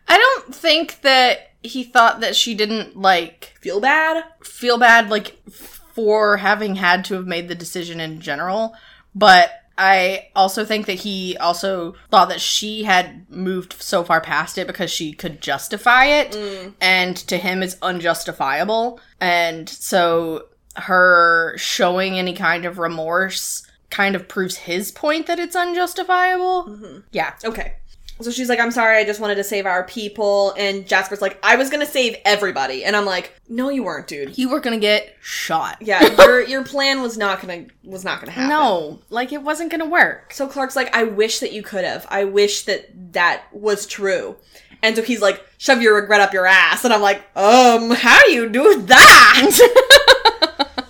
I 0.08 0.18
don't 0.18 0.54
think 0.54 1.02
that 1.02 1.51
he 1.64 1.84
thought 1.84 2.20
that 2.22 2.36
she 2.36 2.56
didn't 2.56 2.98
like 2.98 3.54
Feel 3.62 3.80
bad? 3.80 4.24
feel 4.44 4.78
bad 4.78 5.10
like 5.10 5.38
for 5.50 6.38
having 6.38 6.76
had 6.76 7.06
to 7.06 7.16
have 7.16 7.28
made 7.28 7.48
the 7.48 7.56
decision 7.56 8.00
in 8.00 8.22
general, 8.22 8.74
but 9.14 9.52
I 9.78 10.30
also 10.36 10.64
think 10.64 10.86
that 10.86 11.00
he 11.00 11.38
also 11.38 11.96
thought 12.10 12.30
that 12.30 12.42
she 12.42 12.84
had 12.84 13.30
moved 13.30 13.74
so 13.80 14.04
far 14.04 14.22
past 14.22 14.58
it 14.58 14.68
because 14.68 14.92
she 14.92 15.12
could 15.12 15.42
justify 15.42 16.06
it 16.06 16.32
mm. 16.34 16.74
and 16.80 17.18
to 17.18 17.38
him 17.38 17.64
it's 17.64 17.78
unjustifiable. 17.82 19.00
And 19.20 19.68
so 19.68 20.48
her 20.76 21.56
showing 21.58 22.18
any 22.18 22.34
kind 22.34 22.66
of 22.66 22.78
remorse 22.80 23.66
kind 23.90 24.16
of 24.16 24.28
proves 24.28 24.56
his 24.56 24.92
point 24.92 25.28
that 25.28 25.40
it's 25.40 25.56
unjustifiable. 25.56 26.66
Mm-hmm. 26.66 27.00
Yeah. 27.12 27.34
Okay. 27.44 27.76
So 28.22 28.32
she's 28.32 28.50
like, 28.50 28.60
I'm 28.60 28.72
sorry, 28.72 28.98
I 28.98 29.04
just 29.04 29.20
wanted 29.20 29.36
to 29.36 29.44
save 29.44 29.66
our 29.66 29.84
people. 29.84 30.54
And 30.58 30.88
Jasper's 30.88 31.22
like, 31.22 31.40
I 31.44 31.56
was 31.56 31.70
gonna 31.70 31.86
save 31.86 32.16
everybody. 32.26 32.84
And 32.84 32.96
I'm 32.96 33.06
like, 33.06 33.34
no, 33.50 33.70
you 33.70 33.84
weren't, 33.84 34.08
dude. 34.08 34.38
You 34.38 34.50
were 34.50 34.60
gonna 34.60 34.80
get 34.80 35.16
shot. 35.22 35.78
Yeah, 35.82 36.16
your 36.26 36.42
your 36.42 36.64
plan 36.64 37.02
was 37.02 37.18
not 37.18 37.42
gonna 37.42 37.66
was 37.84 38.04
not 38.04 38.20
gonna 38.20 38.32
happen. 38.32 38.50
No, 38.50 39.00
like 39.10 39.32
it 39.32 39.42
wasn't 39.42 39.72
gonna 39.72 39.90
work. 39.90 40.34
So 40.34 40.48
Clarke's 40.48 40.76
like, 40.76 40.96
I 40.96 41.04
wish 41.04 41.40
that 41.40 41.52
you 41.52 41.64
could 41.64 41.84
have. 41.84 42.06
I 42.10 42.26
wish 42.26 42.64
that 42.64 42.90
that 43.14 43.44
was 43.52 43.86
true. 43.86 44.36
And 44.84 44.96
so 44.96 45.04
he's 45.04 45.22
like, 45.22 45.46
shove 45.58 45.82
your 45.82 45.96
regret 45.96 46.22
up 46.22 46.34
your 46.34 46.48
ass. 46.48 46.84
And 46.86 46.94
I'm 46.94 47.02
like, 47.02 47.18
um, 47.38 47.92
how 47.92 48.20
do 48.24 48.32
you 48.32 48.50
do 48.50 48.82
that? 48.82 49.52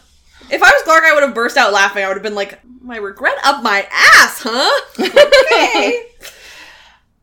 if 0.50 0.64
I 0.64 0.70
was 0.70 0.82
Clarke, 0.84 1.04
I 1.04 1.14
would 1.14 1.24
have 1.24 1.34
burst 1.34 1.58
out 1.58 1.74
laughing. 1.74 2.04
I 2.04 2.08
would 2.08 2.16
have 2.16 2.24
been 2.24 2.36
like, 2.36 2.60
my 2.82 2.98
regret 2.98 3.36
up 3.44 3.64
my 3.64 3.88
ass, 3.92 4.42
huh? 4.44 4.82
Okay. 5.52 6.08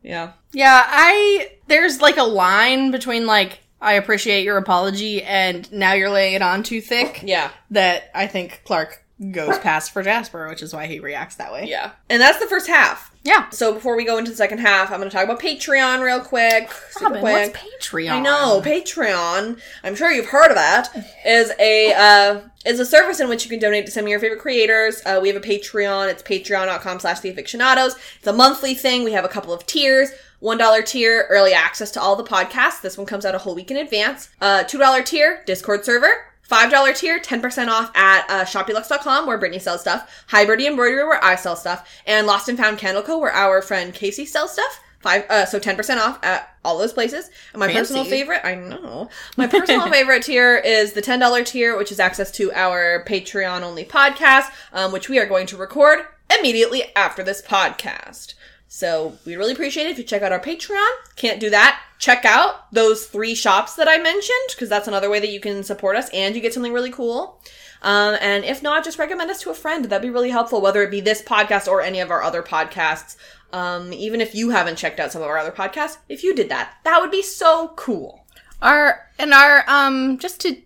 Yeah. 0.08 0.32
Yeah, 0.52 0.82
I 0.86 1.52
there's 1.68 2.00
like 2.00 2.16
a 2.16 2.22
line 2.24 2.90
between 2.90 3.26
like 3.26 3.60
I 3.80 3.92
appreciate 3.92 4.42
your 4.44 4.56
apology 4.56 5.22
and 5.22 5.70
now 5.70 5.92
you're 5.92 6.10
laying 6.10 6.34
it 6.34 6.42
on 6.42 6.62
too 6.64 6.80
thick 6.80 7.20
Yeah. 7.24 7.50
that 7.70 8.10
I 8.14 8.26
think 8.26 8.62
Clarke 8.64 9.04
goes 9.30 9.58
past 9.58 9.92
for 9.92 10.02
Jasper, 10.02 10.48
which 10.48 10.62
is 10.62 10.72
why 10.72 10.86
he 10.86 10.98
reacts 11.00 11.36
that 11.36 11.52
way. 11.52 11.66
Yeah. 11.68 11.92
And 12.08 12.20
that's 12.20 12.38
the 12.40 12.46
first 12.46 12.66
half. 12.66 13.07
Yeah. 13.24 13.50
So 13.50 13.74
before 13.74 13.96
we 13.96 14.04
go 14.04 14.18
into 14.18 14.30
the 14.30 14.36
second 14.36 14.58
half, 14.58 14.90
I'm 14.90 14.98
going 14.98 15.10
to 15.10 15.14
talk 15.14 15.24
about 15.24 15.40
Patreon 15.40 16.02
real 16.02 16.20
quick. 16.20 16.70
Robyn, 17.00 17.20
quick. 17.20 17.54
what's 17.54 17.88
Patreon? 17.88 18.10
I 18.10 18.20
know 18.20 18.62
Patreon. 18.64 19.60
I'm 19.84 19.94
sure 19.94 20.10
you've 20.10 20.26
heard 20.26 20.48
of 20.48 20.54
that. 20.54 20.88
Is 21.26 21.52
a 21.58 21.92
uh, 21.92 22.40
is 22.64 22.80
a 22.80 22.86
service 22.86 23.20
in 23.20 23.28
which 23.28 23.44
you 23.44 23.50
can 23.50 23.58
donate 23.58 23.86
to 23.86 23.92
some 23.92 24.04
of 24.04 24.08
your 24.08 24.20
favorite 24.20 24.40
creators. 24.40 25.02
Uh, 25.04 25.18
we 25.20 25.28
have 25.28 25.36
a 25.36 25.46
Patreon. 25.46 26.10
It's 26.10 26.22
patreon.com/slash 26.22 27.20
the 27.20 27.32
Afictionados. 27.32 27.96
It's 28.18 28.26
a 28.26 28.32
monthly 28.32 28.74
thing. 28.74 29.04
We 29.04 29.12
have 29.12 29.24
a 29.24 29.28
couple 29.28 29.52
of 29.52 29.66
tiers. 29.66 30.10
One 30.40 30.56
dollar 30.56 30.82
tier, 30.82 31.26
early 31.30 31.52
access 31.52 31.90
to 31.92 32.00
all 32.00 32.14
the 32.14 32.24
podcasts. 32.24 32.80
This 32.80 32.96
one 32.96 33.06
comes 33.06 33.26
out 33.26 33.34
a 33.34 33.38
whole 33.38 33.56
week 33.56 33.72
in 33.72 33.76
advance. 33.76 34.30
Uh, 34.40 34.62
two 34.62 34.78
dollar 34.78 35.02
tier, 35.02 35.42
Discord 35.46 35.84
server. 35.84 36.27
$5 36.50 36.96
tier, 36.96 37.20
10% 37.20 37.68
off 37.68 37.94
at 37.94 38.24
uh, 38.30 38.44
shopbeeluxe.com 38.44 39.26
where 39.26 39.38
Brittany 39.38 39.58
sells 39.58 39.82
stuff, 39.82 40.24
hibyrdi 40.30 40.66
Embroidery 40.66 41.04
where 41.04 41.22
I 41.22 41.36
sell 41.36 41.56
stuff, 41.56 41.88
and 42.06 42.26
Lost 42.26 42.48
and 42.48 42.58
Found 42.58 42.78
Candle 42.78 43.02
Co. 43.02 43.18
where 43.18 43.32
our 43.32 43.60
friend 43.60 43.92
Casey 43.92 44.24
sells 44.24 44.52
stuff. 44.52 44.80
Five, 45.00 45.26
uh, 45.30 45.46
so 45.46 45.60
10% 45.60 45.98
off 45.98 46.18
at 46.24 46.56
all 46.64 46.76
those 46.76 46.92
places. 46.92 47.30
And 47.52 47.60
my 47.60 47.68
Fancy. 47.68 47.78
personal 47.78 48.04
favorite, 48.04 48.40
I 48.42 48.56
know, 48.56 49.08
my 49.36 49.46
personal 49.46 49.88
favorite 49.92 50.24
tier 50.24 50.56
is 50.56 50.92
the 50.92 51.02
$10 51.02 51.46
tier, 51.46 51.76
which 51.78 51.92
is 51.92 52.00
access 52.00 52.32
to 52.32 52.50
our 52.52 53.04
Patreon 53.06 53.62
only 53.62 53.84
podcast, 53.84 54.46
um, 54.72 54.90
which 54.90 55.08
we 55.08 55.20
are 55.20 55.26
going 55.26 55.46
to 55.46 55.56
record 55.56 56.00
immediately 56.36 56.82
after 56.96 57.22
this 57.22 57.40
podcast. 57.40 58.34
So 58.66 59.16
we 59.24 59.36
really 59.36 59.52
appreciate 59.52 59.86
it 59.86 59.90
if 59.90 59.98
you 59.98 60.04
check 60.04 60.22
out 60.22 60.32
our 60.32 60.40
Patreon. 60.40 60.88
Can't 61.14 61.38
do 61.38 61.50
that. 61.50 61.80
Check 61.98 62.24
out 62.24 62.72
those 62.72 63.06
three 63.06 63.34
shops 63.34 63.74
that 63.74 63.88
I 63.88 63.98
mentioned, 63.98 64.48
because 64.50 64.68
that's 64.68 64.88
another 64.88 65.10
way 65.10 65.20
that 65.20 65.30
you 65.30 65.40
can 65.40 65.62
support 65.62 65.96
us 65.96 66.08
and 66.10 66.34
you 66.34 66.40
get 66.40 66.54
something 66.54 66.72
really 66.72 66.92
cool. 66.92 67.42
Um, 67.82 68.16
and 68.20 68.44
if 68.44 68.62
not, 68.62 68.84
just 68.84 68.98
recommend 68.98 69.30
us 69.30 69.40
to 69.42 69.50
a 69.50 69.54
friend. 69.54 69.84
That'd 69.84 70.02
be 70.02 70.10
really 70.10 70.30
helpful, 70.30 70.60
whether 70.60 70.82
it 70.82 70.90
be 70.90 71.00
this 71.00 71.22
podcast 71.22 71.68
or 71.68 71.80
any 71.80 72.00
of 72.00 72.10
our 72.10 72.22
other 72.22 72.42
podcasts. 72.42 73.16
Um, 73.52 73.92
even 73.92 74.20
if 74.20 74.34
you 74.34 74.50
haven't 74.50 74.76
checked 74.76 75.00
out 75.00 75.12
some 75.12 75.22
of 75.22 75.28
our 75.28 75.38
other 75.38 75.50
podcasts, 75.50 75.96
if 76.08 76.22
you 76.22 76.34
did 76.34 76.50
that, 76.50 76.74
that 76.84 77.00
would 77.00 77.10
be 77.10 77.22
so 77.22 77.72
cool. 77.76 78.26
Our 78.60 79.08
and 79.18 79.32
our 79.32 79.64
um 79.68 80.18
just 80.18 80.40
to 80.42 80.56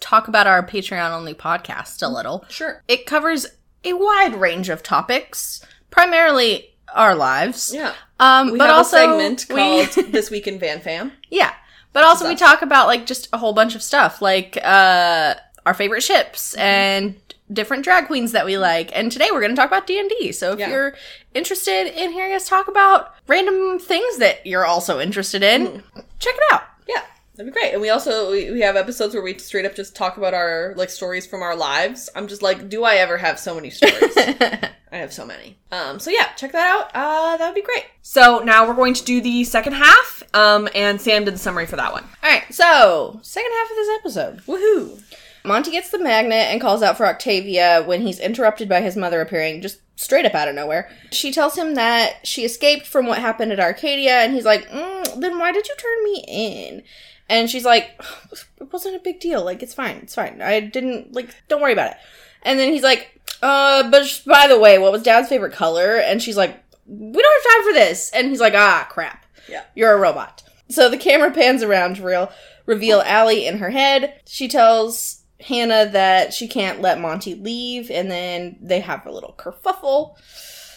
talk 0.00 0.28
about 0.28 0.46
our 0.46 0.66
Patreon 0.66 1.12
only 1.12 1.34
podcast 1.34 2.02
a 2.02 2.08
little. 2.08 2.44
Sure. 2.48 2.82
It 2.88 3.06
covers 3.06 3.46
a 3.84 3.92
wide 3.94 4.34
range 4.34 4.68
of 4.68 4.82
topics, 4.82 5.64
primarily 5.90 6.75
our 6.96 7.14
lives. 7.14 7.72
Yeah. 7.74 7.92
Um, 8.18 8.52
We 8.52 8.58
but 8.58 8.68
have 8.68 8.78
also 8.78 8.96
a 8.96 9.00
segment 9.00 9.46
we- 9.48 9.54
called 9.54 10.06
This 10.12 10.30
Week 10.30 10.46
in 10.46 10.58
Van 10.58 10.80
Fam. 10.80 11.12
yeah, 11.30 11.52
but 11.92 12.04
also 12.04 12.26
we 12.28 12.34
talk 12.36 12.62
about 12.62 12.86
like 12.86 13.06
just 13.06 13.28
a 13.32 13.38
whole 13.38 13.52
bunch 13.52 13.74
of 13.74 13.82
stuff, 13.82 14.20
like 14.22 14.58
uh 14.62 15.34
our 15.66 15.74
favorite 15.74 16.02
ships 16.02 16.52
Mm-hmm. 16.52 16.60
and 16.60 17.14
different 17.52 17.84
drag 17.84 18.06
queens 18.08 18.32
that 18.32 18.44
we 18.44 18.58
like. 18.58 18.90
And 18.96 19.12
today 19.12 19.28
we're 19.30 19.40
going 19.40 19.52
to 19.54 19.56
talk 19.56 19.68
about 19.68 19.86
D 19.86 20.00
and 20.00 20.08
D. 20.08 20.32
So 20.32 20.52
if 20.52 20.58
Yeah. 20.58 20.68
you're 20.68 20.94
interested 21.32 21.86
in 21.86 22.10
hearing 22.10 22.34
us 22.34 22.48
talk 22.48 22.66
about 22.66 23.14
random 23.28 23.78
things 23.78 24.18
that 24.18 24.44
you're 24.44 24.66
also 24.66 24.98
interested 24.98 25.42
in, 25.44 25.66
Mm-hmm. 25.68 26.00
check 26.18 26.34
it 26.34 26.42
out. 26.52 26.64
Yeah, 26.88 27.02
that'd 27.36 27.52
be 27.52 27.58
great. 27.58 27.72
And 27.72 27.80
we 27.80 27.90
also 27.90 28.30
we, 28.30 28.50
we 28.50 28.60
have 28.60 28.76
episodes 28.76 29.14
where 29.14 29.22
we 29.22 29.38
straight 29.38 29.64
up 29.64 29.74
just 29.74 29.94
talk 29.94 30.16
about 30.16 30.34
our 30.34 30.74
like 30.76 30.90
stories 30.90 31.26
from 31.26 31.42
our 31.42 31.54
lives. 31.54 32.08
I'm 32.14 32.28
just 32.28 32.42
like, 32.42 32.68
do 32.68 32.84
I 32.84 32.96
ever 32.96 33.18
have 33.18 33.38
so 33.38 33.54
many 33.54 33.70
stories? 33.70 34.16
I 34.16 34.98
have 34.98 35.12
so 35.12 35.26
many. 35.26 35.58
Um, 35.72 35.98
so 35.98 36.10
yeah, 36.10 36.32
check 36.36 36.52
that 36.52 36.66
out. 36.66 36.90
Uh, 36.94 37.36
that 37.36 37.46
would 37.46 37.54
be 37.54 37.62
great. 37.62 37.84
So 38.02 38.38
now 38.40 38.66
we're 38.66 38.74
going 38.74 38.94
to 38.94 39.04
do 39.04 39.20
the 39.20 39.44
second 39.44 39.74
half. 39.74 40.22
Um, 40.32 40.68
and 40.74 41.00
Sam 41.00 41.24
did 41.24 41.34
the 41.34 41.38
summary 41.38 41.66
for 41.66 41.76
that 41.76 41.92
one. 41.92 42.04
All 42.22 42.30
right, 42.30 42.44
so 42.52 43.18
second 43.22 43.50
half 43.52 43.70
of 43.70 43.76
this 43.76 43.88
episode. 43.98 44.42
Woohoo! 44.46 45.02
Monty 45.44 45.70
gets 45.70 45.90
the 45.90 45.98
magnet 45.98 46.48
and 46.50 46.60
calls 46.60 46.82
out 46.82 46.96
for 46.96 47.06
Octavia 47.06 47.84
when 47.84 48.00
he's 48.00 48.18
interrupted 48.18 48.68
by 48.68 48.80
his 48.80 48.96
mother 48.96 49.20
appearing 49.20 49.62
just 49.62 49.78
straight 49.94 50.26
up 50.26 50.34
out 50.34 50.48
of 50.48 50.54
nowhere. 50.54 50.90
She 51.10 51.32
tells 51.32 51.56
him 51.56 51.74
that 51.74 52.26
she 52.26 52.44
escaped 52.44 52.86
from 52.86 53.06
what 53.06 53.18
happened 53.18 53.52
at 53.52 53.58
Arkadia, 53.58 54.24
and 54.24 54.34
he's 54.34 54.44
like, 54.44 54.68
mm, 54.68 55.20
then 55.20 55.38
why 55.38 55.52
did 55.52 55.68
you 55.68 55.74
turn 55.76 56.04
me 56.04 56.24
in? 56.28 56.82
And 57.28 57.50
she's 57.50 57.64
like, 57.64 58.00
it 58.58 58.72
wasn't 58.72 58.96
a 58.96 59.00
big 59.00 59.20
deal. 59.20 59.44
Like, 59.44 59.62
it's 59.62 59.74
fine. 59.74 59.96
It's 59.96 60.14
fine. 60.14 60.40
I 60.40 60.60
didn't, 60.60 61.12
like, 61.14 61.34
don't 61.48 61.60
worry 61.60 61.72
about 61.72 61.92
it. 61.92 61.96
And 62.42 62.58
then 62.58 62.72
he's 62.72 62.82
like, 62.82 63.20
uh, 63.42 63.90
but 63.90 64.06
sh- 64.06 64.20
by 64.20 64.46
the 64.46 64.58
way, 64.58 64.78
what 64.78 64.92
was 64.92 65.02
dad's 65.02 65.28
favorite 65.28 65.52
color? 65.52 65.96
And 65.96 66.22
she's 66.22 66.36
like, 66.36 66.62
we 66.86 67.20
don't 67.20 67.42
have 67.42 67.52
time 67.52 67.64
for 67.64 67.72
this. 67.72 68.10
And 68.10 68.28
he's 68.28 68.40
like, 68.40 68.54
ah, 68.54 68.86
crap. 68.88 69.26
Yeah. 69.48 69.64
You're 69.74 69.92
a 69.92 69.98
robot. 69.98 70.42
So 70.68 70.88
the 70.88 70.96
camera 70.96 71.30
pans 71.30 71.62
around 71.62 71.96
to 71.96 72.04
real, 72.04 72.32
reveal 72.64 73.02
Allie 73.04 73.46
in 73.46 73.58
her 73.58 73.70
head. 73.70 74.20
She 74.26 74.48
tells 74.48 75.22
Hannah 75.40 75.86
that 75.90 76.32
she 76.32 76.48
can't 76.48 76.80
let 76.80 77.00
Monty 77.00 77.34
leave, 77.34 77.90
and 77.90 78.10
then 78.10 78.56
they 78.60 78.80
have 78.80 79.06
a 79.06 79.12
little 79.12 79.34
kerfuffle. 79.36 80.16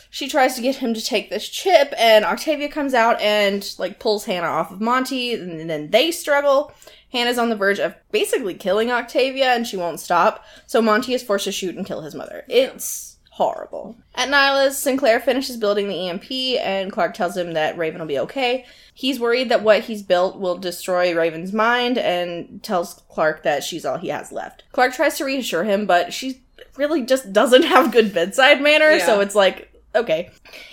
She 0.10 0.28
tries 0.28 0.56
to 0.56 0.62
get 0.62 0.78
him 0.78 0.94
to 0.94 1.02
take 1.02 1.30
this 1.30 1.48
chip, 1.48 1.94
and 1.98 2.26
Octavia 2.26 2.70
comes 2.70 2.94
out 2.94 3.20
and 3.22 3.74
like 3.78 4.00
pulls 4.00 4.26
Hannah 4.26 4.48
off 4.48 4.72
of 4.72 4.82
Monty, 4.82 5.34
and 5.34 5.70
then 5.70 5.92
they 5.92 6.12
struggle. 6.12 6.74
Hannah's 7.12 7.38
on 7.38 7.50
the 7.50 7.56
verge 7.56 7.80
of 7.80 7.96
basically 8.12 8.54
killing 8.54 8.92
Octavia, 8.92 9.54
and 9.54 9.66
she 9.66 9.78
won't 9.78 10.00
stop. 10.00 10.44
So 10.68 10.82
Monty 10.82 11.14
is 11.14 11.24
forced 11.24 11.46
to 11.46 11.52
shoot 11.52 11.76
and 11.76 11.86
kill 11.86 12.02
his 12.02 12.16
mother. 12.16 12.46
It's 12.48 13.18
horrible. 13.32 13.96
At 14.16 14.30
Niylah's, 14.30 14.78
Sinclair 14.78 15.20
finishes 15.20 15.58
building 15.58 15.88
the 15.88 16.10
EMP, 16.10 16.30
and 16.60 16.92
Clarke 16.92 17.14
tells 17.14 17.38
him 17.38 17.54
that 17.54 17.78
Raven 17.78 18.00
will 18.00 18.08
be 18.08 18.20
okay. 18.20 18.66
He's 18.94 19.20
worried 19.20 19.50
that 19.50 19.64
what 19.64 19.86
he's 19.86 20.04
built 20.04 20.38
will 20.38 20.58
destroy 20.58 21.16
Raven's 21.16 21.54
mind, 21.54 21.98
and 21.98 22.62
tells 22.62 22.96
Clarke 23.10 23.44
that 23.44 23.64
she's 23.64 23.86
all 23.86 23.98
he 23.98 24.10
has 24.10 24.32
left. 24.32 24.64
Clarke 24.74 24.94
tries 24.94 25.18
to 25.18 25.26
reassure 25.26 25.64
him, 25.64 25.86
but 25.86 26.14
she 26.14 26.42
really 26.76 27.02
just 27.02 27.32
doesn't 27.32 27.64
have 27.74 27.94
good 27.94 28.14
bedside 28.14 28.62
manner, 28.62 29.00
so 29.00 29.22
it's 29.22 29.36
like, 29.36 29.69
okay. 29.96 30.32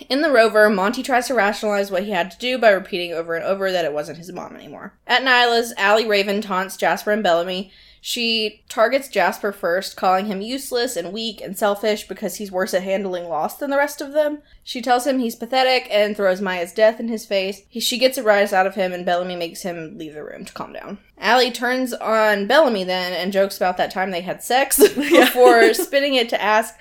In 0.08 0.22
the 0.22 0.30
rover, 0.30 0.68
Monty 0.68 1.02
tries 1.02 1.26
to 1.28 1.34
rationalize 1.34 1.90
what 1.90 2.04
he 2.04 2.10
had 2.10 2.30
to 2.30 2.38
do 2.38 2.58
by 2.58 2.70
repeating 2.70 3.12
over 3.12 3.34
and 3.34 3.44
over 3.44 3.70
that 3.72 3.84
it 3.84 3.92
wasn't 3.92 4.18
his 4.18 4.32
mom 4.32 4.54
anymore. 4.54 4.94
At 5.06 5.22
Niylah's, 5.22 5.72
Allie 5.76 6.08
Raven 6.08 6.40
taunts 6.40 6.76
Jasper 6.76 7.12
and 7.12 7.22
Bellamy. 7.22 7.72
She 8.08 8.62
targets 8.68 9.08
Jasper 9.08 9.50
first, 9.50 9.96
calling 9.96 10.26
him 10.26 10.40
useless 10.40 10.94
and 10.94 11.12
weak 11.12 11.40
and 11.40 11.58
selfish 11.58 12.06
because 12.06 12.36
he's 12.36 12.52
worse 12.52 12.72
at 12.72 12.84
handling 12.84 13.28
loss 13.28 13.58
than 13.58 13.68
the 13.68 13.76
rest 13.76 14.00
of 14.00 14.12
them. 14.12 14.42
She 14.62 14.80
tells 14.80 15.08
him 15.08 15.18
he's 15.18 15.34
pathetic 15.34 15.88
and 15.90 16.16
throws 16.16 16.40
Maya's 16.40 16.72
death 16.72 17.00
in 17.00 17.08
his 17.08 17.26
face. 17.26 17.62
He, 17.68 17.80
she 17.80 17.98
gets 17.98 18.16
a 18.16 18.22
rise 18.22 18.52
out 18.52 18.64
of 18.64 18.76
him, 18.76 18.92
and 18.92 19.04
Bellamy 19.04 19.34
makes 19.34 19.62
him 19.62 19.98
leave 19.98 20.14
the 20.14 20.22
room 20.22 20.44
to 20.44 20.52
calm 20.52 20.72
down. 20.72 20.98
Allie 21.18 21.50
turns 21.50 21.92
on 21.94 22.46
Bellamy 22.46 22.84
then 22.84 23.12
and 23.12 23.32
jokes 23.32 23.56
about 23.56 23.76
that 23.78 23.90
time 23.90 24.12
they 24.12 24.20
had 24.20 24.40
sex 24.40 24.78
before 24.94 25.74
spinning 25.74 26.14
it 26.14 26.28
to 26.28 26.40
ask 26.40 26.76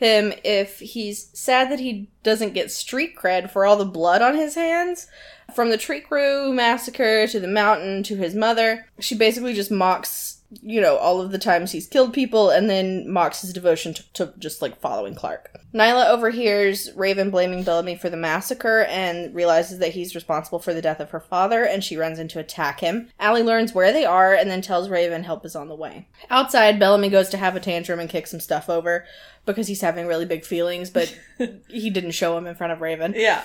him 0.00 0.32
if 0.42 0.80
he's 0.80 1.28
sad 1.38 1.70
that 1.70 1.78
he 1.78 2.08
doesn't 2.22 2.54
get 2.54 2.72
street 2.72 3.14
cred 3.16 3.50
for 3.50 3.64
all 3.64 3.76
the 3.76 3.84
blood 3.84 4.22
on 4.22 4.34
his 4.34 4.54
hands. 4.54 5.06
From 5.54 5.70
the 5.70 5.78
Trikru 5.78 6.52
massacre 6.54 7.26
to 7.26 7.38
the 7.38 7.46
mountain 7.46 8.02
to 8.04 8.16
his 8.16 8.34
mother, 8.34 8.86
she 8.98 9.14
basically 9.14 9.52
just 9.52 9.70
mocks, 9.70 10.39
you 10.62 10.80
know, 10.80 10.96
all 10.96 11.20
of 11.20 11.30
the 11.30 11.38
times 11.38 11.70
he's 11.70 11.86
killed 11.86 12.12
people 12.12 12.50
and 12.50 12.68
then 12.68 13.08
mocks 13.08 13.40
his 13.42 13.52
devotion 13.52 13.94
to, 13.94 14.12
to 14.12 14.34
just 14.38 14.60
like 14.60 14.80
following 14.80 15.14
Clarke. 15.14 15.56
Niylah 15.72 16.10
overhears 16.10 16.90
Raven 16.96 17.30
blaming 17.30 17.62
Bellamy 17.62 17.94
for 17.94 18.10
the 18.10 18.16
massacre 18.16 18.82
and 18.88 19.32
realizes 19.34 19.78
that 19.78 19.92
he's 19.92 20.14
responsible 20.14 20.58
for 20.58 20.74
the 20.74 20.82
death 20.82 20.98
of 20.98 21.10
her 21.10 21.20
father 21.20 21.64
and 21.64 21.84
she 21.84 21.96
runs 21.96 22.18
in 22.18 22.26
to 22.28 22.40
attack 22.40 22.80
him. 22.80 23.10
Allie 23.20 23.44
learns 23.44 23.72
where 23.72 23.92
they 23.92 24.04
are 24.04 24.34
and 24.34 24.50
then 24.50 24.60
tells 24.60 24.88
Raven 24.88 25.22
help 25.22 25.46
is 25.46 25.54
on 25.54 25.68
the 25.68 25.76
way. 25.76 26.08
Outside, 26.30 26.80
Bellamy 26.80 27.10
goes 27.10 27.28
to 27.28 27.36
have 27.36 27.54
a 27.54 27.60
tantrum 27.60 28.00
and 28.00 28.10
kick 28.10 28.26
some 28.26 28.40
stuff 28.40 28.68
over 28.68 29.04
because 29.46 29.68
he's 29.68 29.80
having 29.80 30.06
really 30.06 30.26
big 30.26 30.44
feelings, 30.44 30.90
but 30.90 31.16
he 31.68 31.90
didn't 31.90 32.10
show 32.12 32.36
him 32.36 32.46
in 32.46 32.56
front 32.56 32.72
of 32.72 32.80
Raven. 32.80 33.14
Yeah. 33.16 33.42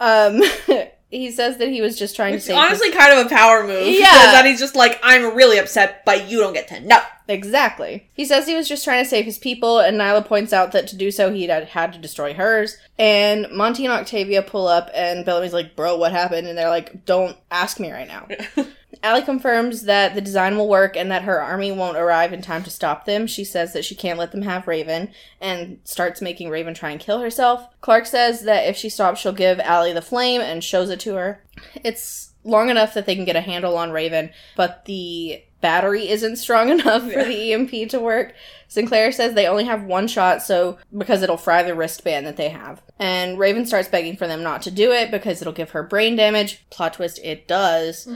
Um, 0.00 0.42
he 1.14 1.30
says 1.30 1.58
that 1.58 1.68
he 1.68 1.80
was 1.80 1.98
just 1.98 2.16
trying 2.16 2.32
to 2.32 2.40
save 2.40 2.56
his 2.56 2.64
honestly 2.64 2.90
kind 2.90 3.12
of 3.18 3.26
a 3.26 3.28
power 3.28 3.66
move. 3.66 3.86
Yeah. 3.86 4.32
That 4.32 4.44
he's 4.46 4.58
just 4.60 4.74
like, 4.74 4.98
I'm 5.02 5.34
really 5.36 5.58
upset, 5.58 6.04
but 6.04 6.28
you 6.28 6.40
don't 6.40 6.52
get 6.52 6.68
to 6.68 6.80
know. 6.80 7.00
exactly. 7.28 8.08
He 8.14 8.24
says 8.24 8.46
he 8.46 8.54
was 8.54 8.68
just 8.68 8.84
trying 8.84 9.02
to 9.02 9.08
save 9.08 9.24
his 9.24 9.38
people, 9.38 9.78
and 9.78 9.98
Niylah 9.98 10.26
points 10.26 10.52
out 10.52 10.72
that 10.72 10.86
to 10.88 10.96
do 10.96 11.10
so 11.10 11.32
he 11.32 11.44
had 11.46 11.68
had 11.68 11.92
to 11.92 11.98
destroy 11.98 12.34
hers. 12.34 12.76
And 12.98 13.46
Monty 13.50 13.84
and 13.84 13.92
Octavia 13.92 14.42
pull 14.42 14.66
up, 14.66 14.90
and 14.94 15.24
Bellamy's 15.24 15.52
like, 15.52 15.76
"Bro, 15.76 15.96
what 15.96 16.12
happened?" 16.12 16.46
And 16.46 16.56
they're 16.58 16.68
like, 16.68 17.04
"Don't 17.06 17.36
ask 17.50 17.80
me 17.80 17.90
right 17.92 18.08
now." 18.08 18.28
Allie 19.02 19.22
confirms 19.22 19.82
that 19.82 20.14
the 20.14 20.20
design 20.20 20.56
will 20.56 20.68
work 20.68 20.96
and 20.96 21.10
that 21.10 21.22
her 21.22 21.40
army 21.40 21.72
won't 21.72 21.96
arrive 21.96 22.32
in 22.32 22.42
time 22.42 22.62
to 22.64 22.70
stop 22.70 23.04
them. 23.04 23.26
She 23.26 23.44
says 23.44 23.72
that 23.72 23.84
she 23.84 23.94
can't 23.94 24.18
let 24.18 24.32
them 24.32 24.42
have 24.42 24.66
Raven 24.66 25.10
and 25.40 25.78
starts 25.84 26.20
making 26.20 26.50
Raven 26.50 26.74
try 26.74 26.90
and 26.90 27.00
kill 27.00 27.20
herself. 27.20 27.66
Clarke 27.80 28.06
says 28.06 28.42
that 28.42 28.68
if 28.68 28.76
she 28.76 28.88
stops, 28.88 29.20
she'll 29.20 29.32
give 29.32 29.60
Allie 29.60 29.92
the 29.92 30.02
flame 30.02 30.40
and 30.40 30.62
shows 30.62 30.90
it 30.90 31.00
to 31.00 31.14
her. 31.14 31.42
It's 31.82 32.32
long 32.44 32.68
enough 32.68 32.94
that 32.94 33.06
they 33.06 33.16
can 33.16 33.24
get 33.24 33.36
a 33.36 33.40
handle 33.40 33.76
on 33.76 33.90
Raven, 33.90 34.30
but 34.56 34.84
the 34.84 35.42
battery 35.60 36.08
isn't 36.08 36.36
strong 36.36 36.68
enough 36.78 37.02
for 37.02 37.24
the 37.24 37.52
EMP 37.52 37.88
to 37.90 37.98
work. 37.98 38.34
Sinclair 38.74 39.12
says 39.12 39.34
they 39.34 39.46
only 39.46 39.66
have 39.66 39.84
one 39.84 40.08
shot, 40.08 40.42
so 40.42 40.78
because 40.98 41.22
it'll 41.22 41.36
fry 41.36 41.62
the 41.62 41.76
wristband 41.76 42.26
that 42.26 42.36
they 42.36 42.48
have. 42.48 42.82
And 42.98 43.38
Raven 43.38 43.66
starts 43.66 43.86
begging 43.86 44.16
for 44.16 44.26
them 44.26 44.42
not 44.42 44.62
to 44.62 44.72
do 44.72 44.90
it 44.90 45.12
because 45.12 45.40
it'll 45.40 45.52
give 45.52 45.70
her 45.70 45.84
brain 45.84 46.16
damage. 46.16 46.64
Plot 46.70 46.94
twist, 46.94 47.20
it 47.22 47.46
does. 47.46 48.08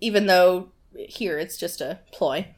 Even 0.00 0.26
though 0.26 0.70
here 0.96 1.38
it's 1.38 1.56
just 1.56 1.80
a 1.80 2.00
ploy. 2.12 2.48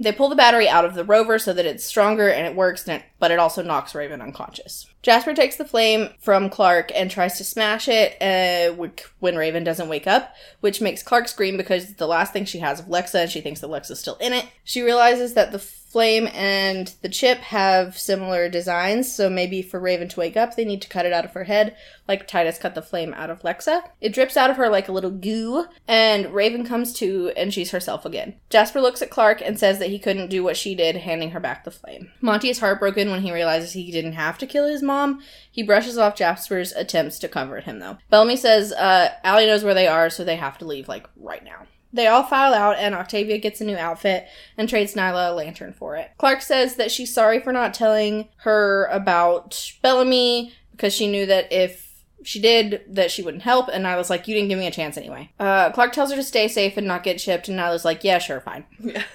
They 0.00 0.10
pull 0.10 0.30
the 0.30 0.34
battery 0.36 0.70
out 0.70 0.86
of 0.86 0.94
the 0.94 1.04
rover 1.04 1.38
so 1.38 1.52
that 1.52 1.66
it's 1.66 1.84
stronger 1.84 2.28
and 2.28 2.46
it 2.46 2.56
works, 2.56 2.88
but 3.18 3.30
it 3.30 3.38
also 3.38 3.62
knocks 3.62 3.94
Raven 3.94 4.22
unconscious. 4.22 4.86
Jasper 5.02 5.34
takes 5.34 5.56
the 5.56 5.66
flame 5.66 6.08
from 6.18 6.48
Clarke 6.48 6.90
and 6.94 7.10
tries 7.10 7.36
to 7.36 7.44
smash 7.44 7.88
it 7.88 8.16
uh, 8.22 8.74
when 9.20 9.36
Raven 9.36 9.64
doesn't 9.64 9.90
wake 9.90 10.06
up, 10.06 10.34
which 10.60 10.80
makes 10.80 11.02
Clarke 11.02 11.28
scream 11.28 11.58
because 11.58 11.84
it's 11.84 11.92
the 11.94 12.06
last 12.06 12.32
thing 12.32 12.46
she 12.46 12.60
has 12.60 12.80
of 12.80 12.86
Lexa 12.86 13.22
and 13.22 13.30
she 13.30 13.42
thinks 13.42 13.60
that 13.60 13.70
Lexa's 13.70 14.00
still 14.00 14.16
in 14.16 14.32
it. 14.32 14.46
She 14.64 14.80
realizes 14.80 15.34
that 15.34 15.52
the 15.52 15.62
Flame 15.92 16.26
and 16.32 16.94
the 17.02 17.08
chip 17.10 17.38
have 17.40 17.98
similar 17.98 18.48
designs, 18.48 19.14
so 19.14 19.28
maybe 19.28 19.60
for 19.60 19.78
Raven 19.78 20.08
to 20.08 20.20
wake 20.20 20.38
up, 20.38 20.56
they 20.56 20.64
need 20.64 20.80
to 20.80 20.88
cut 20.88 21.04
it 21.04 21.12
out 21.12 21.26
of 21.26 21.34
her 21.34 21.44
head, 21.44 21.76
like 22.08 22.26
Titus 22.26 22.58
cut 22.58 22.74
the 22.74 22.80
flame 22.80 23.12
out 23.12 23.28
of 23.28 23.42
Lexa. 23.42 23.82
It 24.00 24.14
drips 24.14 24.34
out 24.34 24.48
of 24.48 24.56
her 24.56 24.70
like 24.70 24.88
a 24.88 24.92
little 24.92 25.10
goo, 25.10 25.66
and 25.86 26.32
Raven 26.32 26.64
comes 26.64 26.94
to, 26.94 27.30
and 27.36 27.52
she's 27.52 27.72
herself 27.72 28.06
again. 28.06 28.36
Jasper 28.48 28.80
looks 28.80 29.02
at 29.02 29.10
Clarke 29.10 29.42
and 29.42 29.58
says 29.58 29.78
that 29.80 29.90
he 29.90 29.98
couldn't 29.98 30.30
do 30.30 30.42
what 30.42 30.56
she 30.56 30.74
did, 30.74 30.96
handing 30.96 31.32
her 31.32 31.40
back 31.40 31.64
the 31.64 31.70
flame. 31.70 32.10
Monty 32.22 32.48
is 32.48 32.60
heartbroken 32.60 33.10
when 33.10 33.20
he 33.20 33.30
realizes 33.30 33.74
he 33.74 33.92
didn't 33.92 34.14
have 34.14 34.38
to 34.38 34.46
kill 34.46 34.66
his 34.66 34.82
mom. 34.82 35.22
He 35.50 35.62
brushes 35.62 35.98
off 35.98 36.16
Jasper's 36.16 36.72
attempts 36.72 37.18
to 37.18 37.28
comfort 37.28 37.64
him, 37.64 37.80
though. 37.80 37.98
Bellamy 38.08 38.36
says 38.38 38.72
uh, 38.72 39.10
Allie 39.24 39.46
knows 39.46 39.62
where 39.62 39.74
they 39.74 39.88
are, 39.88 40.08
so 40.08 40.24
they 40.24 40.36
have 40.36 40.56
to 40.56 40.64
leave, 40.64 40.88
like, 40.88 41.06
right 41.16 41.44
now. 41.44 41.66
They 41.92 42.06
all 42.06 42.22
file 42.22 42.54
out, 42.54 42.78
and 42.78 42.94
Octavia 42.94 43.38
gets 43.38 43.60
a 43.60 43.64
new 43.64 43.76
outfit 43.76 44.26
and 44.56 44.68
trades 44.68 44.94
Niylah 44.94 45.30
a 45.30 45.34
lantern 45.34 45.72
for 45.72 45.96
it. 45.96 46.10
Clarke 46.18 46.40
says 46.42 46.76
that 46.76 46.90
she's 46.90 47.12
sorry 47.12 47.38
for 47.40 47.52
not 47.52 47.74
telling 47.74 48.28
her 48.38 48.86
about 48.90 49.72
Bellamy 49.82 50.52
because 50.70 50.94
she 50.94 51.06
knew 51.10 51.26
that 51.26 51.52
if 51.52 51.90
she 52.24 52.40
did, 52.40 52.82
that 52.88 53.10
she 53.10 53.20
wouldn't 53.22 53.42
help, 53.42 53.68
and 53.72 53.84
Niylah's 53.84 54.08
like, 54.08 54.26
You 54.28 54.34
didn't 54.34 54.48
give 54.48 54.58
me 54.58 54.66
a 54.66 54.70
chance 54.70 54.96
anyway. 54.96 55.30
Uh, 55.38 55.70
Clarke 55.70 55.92
tells 55.92 56.10
her 56.10 56.16
to 56.16 56.22
stay 56.22 56.48
safe 56.48 56.76
and 56.76 56.86
not 56.86 57.02
get 57.02 57.18
chipped, 57.18 57.48
and 57.48 57.58
Niylah's 57.58 57.84
like, 57.84 58.04
Yeah, 58.04 58.18
sure, 58.18 58.40
fine. 58.40 58.64
Yeah. 58.80 59.02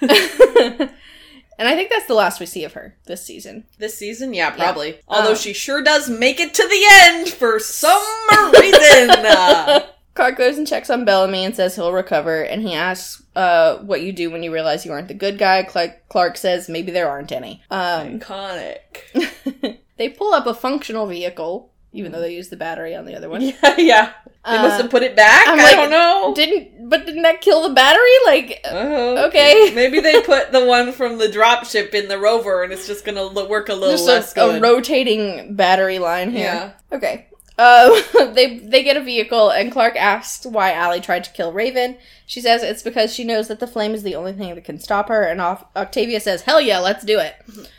and 1.58 1.66
I 1.68 1.74
think 1.74 1.90
that's 1.90 2.06
the 2.06 2.14
last 2.14 2.38
we 2.38 2.46
see 2.46 2.64
of 2.64 2.74
her 2.74 2.94
this 3.06 3.24
season. 3.24 3.64
This 3.78 3.96
season, 3.98 4.34
yeah, 4.34 4.50
probably. 4.50 4.90
Yeah. 4.90 5.00
Although 5.08 5.30
Um, 5.30 5.36
she 5.36 5.52
sure 5.52 5.82
does 5.82 6.08
make 6.08 6.38
it 6.38 6.54
to 6.54 6.62
the 6.62 6.84
end 7.02 7.28
for 7.30 7.58
some 7.58 8.02
reason. 8.52 9.10
Uh, 10.18 10.22
Clarke 10.24 10.36
goes 10.38 10.58
and 10.58 10.66
checks 10.66 10.90
on 10.90 11.04
Bellamy 11.04 11.44
and 11.44 11.54
says 11.54 11.76
he'll 11.76 11.92
recover, 11.92 12.42
and 12.42 12.62
he 12.62 12.74
asks 12.74 13.22
uh, 13.36 13.78
what 13.78 14.02
you 14.02 14.12
do 14.12 14.30
when 14.30 14.42
you 14.42 14.52
realize 14.52 14.84
you 14.84 14.92
aren't 14.92 15.08
the 15.08 15.14
good 15.14 15.38
guy. 15.38 15.62
Clarke, 15.62 16.08
Clarke 16.08 16.36
says 16.36 16.68
maybe 16.68 16.90
there 16.90 17.08
aren't 17.08 17.30
any. 17.32 17.62
Um, 17.70 18.18
iconic. 18.20 19.78
they 19.96 20.08
pull 20.08 20.34
up 20.34 20.46
a 20.46 20.54
functional 20.54 21.06
vehicle, 21.06 21.70
even 21.92 22.12
though 22.12 22.20
they 22.20 22.34
use 22.34 22.48
the 22.48 22.56
battery 22.56 22.94
on 22.96 23.04
the 23.06 23.14
other 23.14 23.28
one. 23.30 23.40
Yeah, 23.42 23.74
yeah. 23.78 24.12
They 24.44 24.56
Uh, 24.56 24.62
must 24.62 24.80
have 24.80 24.90
put 24.90 25.02
it 25.02 25.14
back. 25.14 25.46
I'm 25.48 25.58
I 25.60 25.62
like, 25.62 25.76
don't 25.76 25.90
know. 25.90 26.32
Didn't, 26.34 26.88
but 26.88 27.04
didn't 27.06 27.22
that 27.22 27.40
kill 27.40 27.68
the 27.68 27.74
battery? 27.74 28.10
Like, 28.26 28.60
Uh, 28.64 29.26
okay. 29.28 29.70
Maybe 29.74 30.00
they 30.00 30.22
put 30.22 30.52
the 30.52 30.64
one 30.64 30.92
from 30.92 31.18
the 31.18 31.26
dropship 31.26 31.92
in 31.94 32.08
the 32.08 32.18
rover, 32.18 32.62
and 32.64 32.72
it's 32.72 32.86
just 32.86 33.04
gonna 33.04 33.28
work 33.46 33.68
a 33.68 33.74
little 33.74 33.90
just 33.94 34.06
less 34.06 34.36
a, 34.36 34.40
a 34.56 34.60
rotating 34.60 35.54
battery 35.54 35.98
line 36.00 36.30
here. 36.32 36.40
yeah. 36.44 36.96
Okay. 36.96 37.26
Uh, 37.58 38.00
they 38.34 38.58
they 38.58 38.82
get 38.84 38.96
a 38.96 39.00
vehicle, 39.02 39.50
and 39.50 39.72
Clarke 39.72 39.96
asks 39.96 40.46
why 40.46 40.72
Allie 40.72 41.00
tried 41.00 41.24
to 41.24 41.32
kill 41.32 41.52
Raven. 41.52 41.96
She 42.24 42.40
says 42.40 42.62
it's 42.62 42.82
because 42.82 43.12
she 43.12 43.24
knows 43.24 43.48
that 43.48 43.58
the 43.58 43.66
flame 43.66 43.94
is 43.94 44.02
the 44.04 44.14
only 44.14 44.32
thing 44.32 44.54
that 44.54 44.64
can 44.64 44.78
stop 44.78 45.08
her, 45.08 45.24
and 45.24 45.40
Off- 45.40 45.64
Octavia 45.74 46.20
says, 46.20 46.42
"Hell 46.42 46.60
yeah, 46.60 46.78
let's 46.78 47.04
do 47.04 47.18
it." 47.18 47.34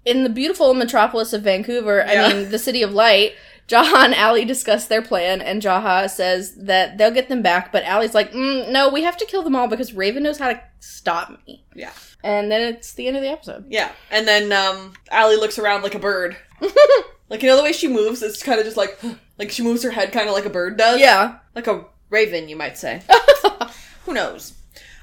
In 0.06 0.24
the 0.24 0.30
beautiful 0.30 0.74
metropolis 0.74 1.32
of 1.34 1.44
Vancouver, 1.44 2.04
Yeah. 2.08 2.26
I 2.26 2.34
mean 2.34 2.52
the 2.52 2.60
city 2.60 2.82
of 2.84 2.92
light, 2.94 3.34
Jaha 3.70 3.94
and 4.06 4.16
Allie 4.16 4.44
discuss 4.46 4.86
their 4.88 5.02
plan, 5.02 5.40
and 5.42 5.62
Jaha 5.62 6.10
says 6.10 6.56
that 6.56 6.98
they'll 6.98 7.12
get 7.12 7.30
them 7.30 7.42
back, 7.42 7.72
but 7.72 7.84
Allie's 7.84 8.14
like, 8.16 8.34
mm, 8.34 8.70
"No, 8.70 8.90
we 8.90 9.04
have 9.04 9.16
to 9.18 9.26
kill 9.26 9.44
them 9.44 9.56
all 9.56 9.68
because 9.70 9.94
Raven 9.94 10.24
knows 10.24 10.40
how 10.40 10.50
to 10.52 10.62
stop 10.82 11.40
me." 11.48 11.64
Yeah. 11.74 11.92
And 12.22 12.52
then 12.52 12.74
it's 12.74 12.92
the 12.96 13.08
end 13.08 13.16
of 13.16 13.24
the 13.24 13.30
episode. 13.30 13.64
Yeah. 13.70 13.92
And 14.12 14.28
then 14.28 14.52
um 14.52 14.92
Allie 15.10 15.38
looks 15.38 15.58
around 15.58 15.84
like 15.84 15.96
a 15.96 16.00
bird. 16.00 16.36
like 17.30 17.42
you 17.42 17.50
know 17.50 17.58
the 17.58 17.64
way 17.64 17.72
she 17.72 17.88
moves, 17.88 18.22
it's 18.22 18.44
kind 18.44 18.60
of 18.60 18.66
just 18.66 18.78
like 18.78 19.00
like 19.38 19.52
she 19.52 19.64
moves 19.64 19.84
her 19.84 19.92
head 19.92 20.12
kind 20.12 20.28
of 20.28 20.36
like 20.36 20.46
a 20.46 20.50
bird 20.50 20.78
does. 20.78 21.00
Yeah. 21.00 21.40
Like 21.56 21.68
a 21.68 21.86
raven, 22.10 22.50
you 22.50 22.56
might 22.56 22.78
say. 22.78 23.02
Who 24.06 24.14
knows? 24.14 24.54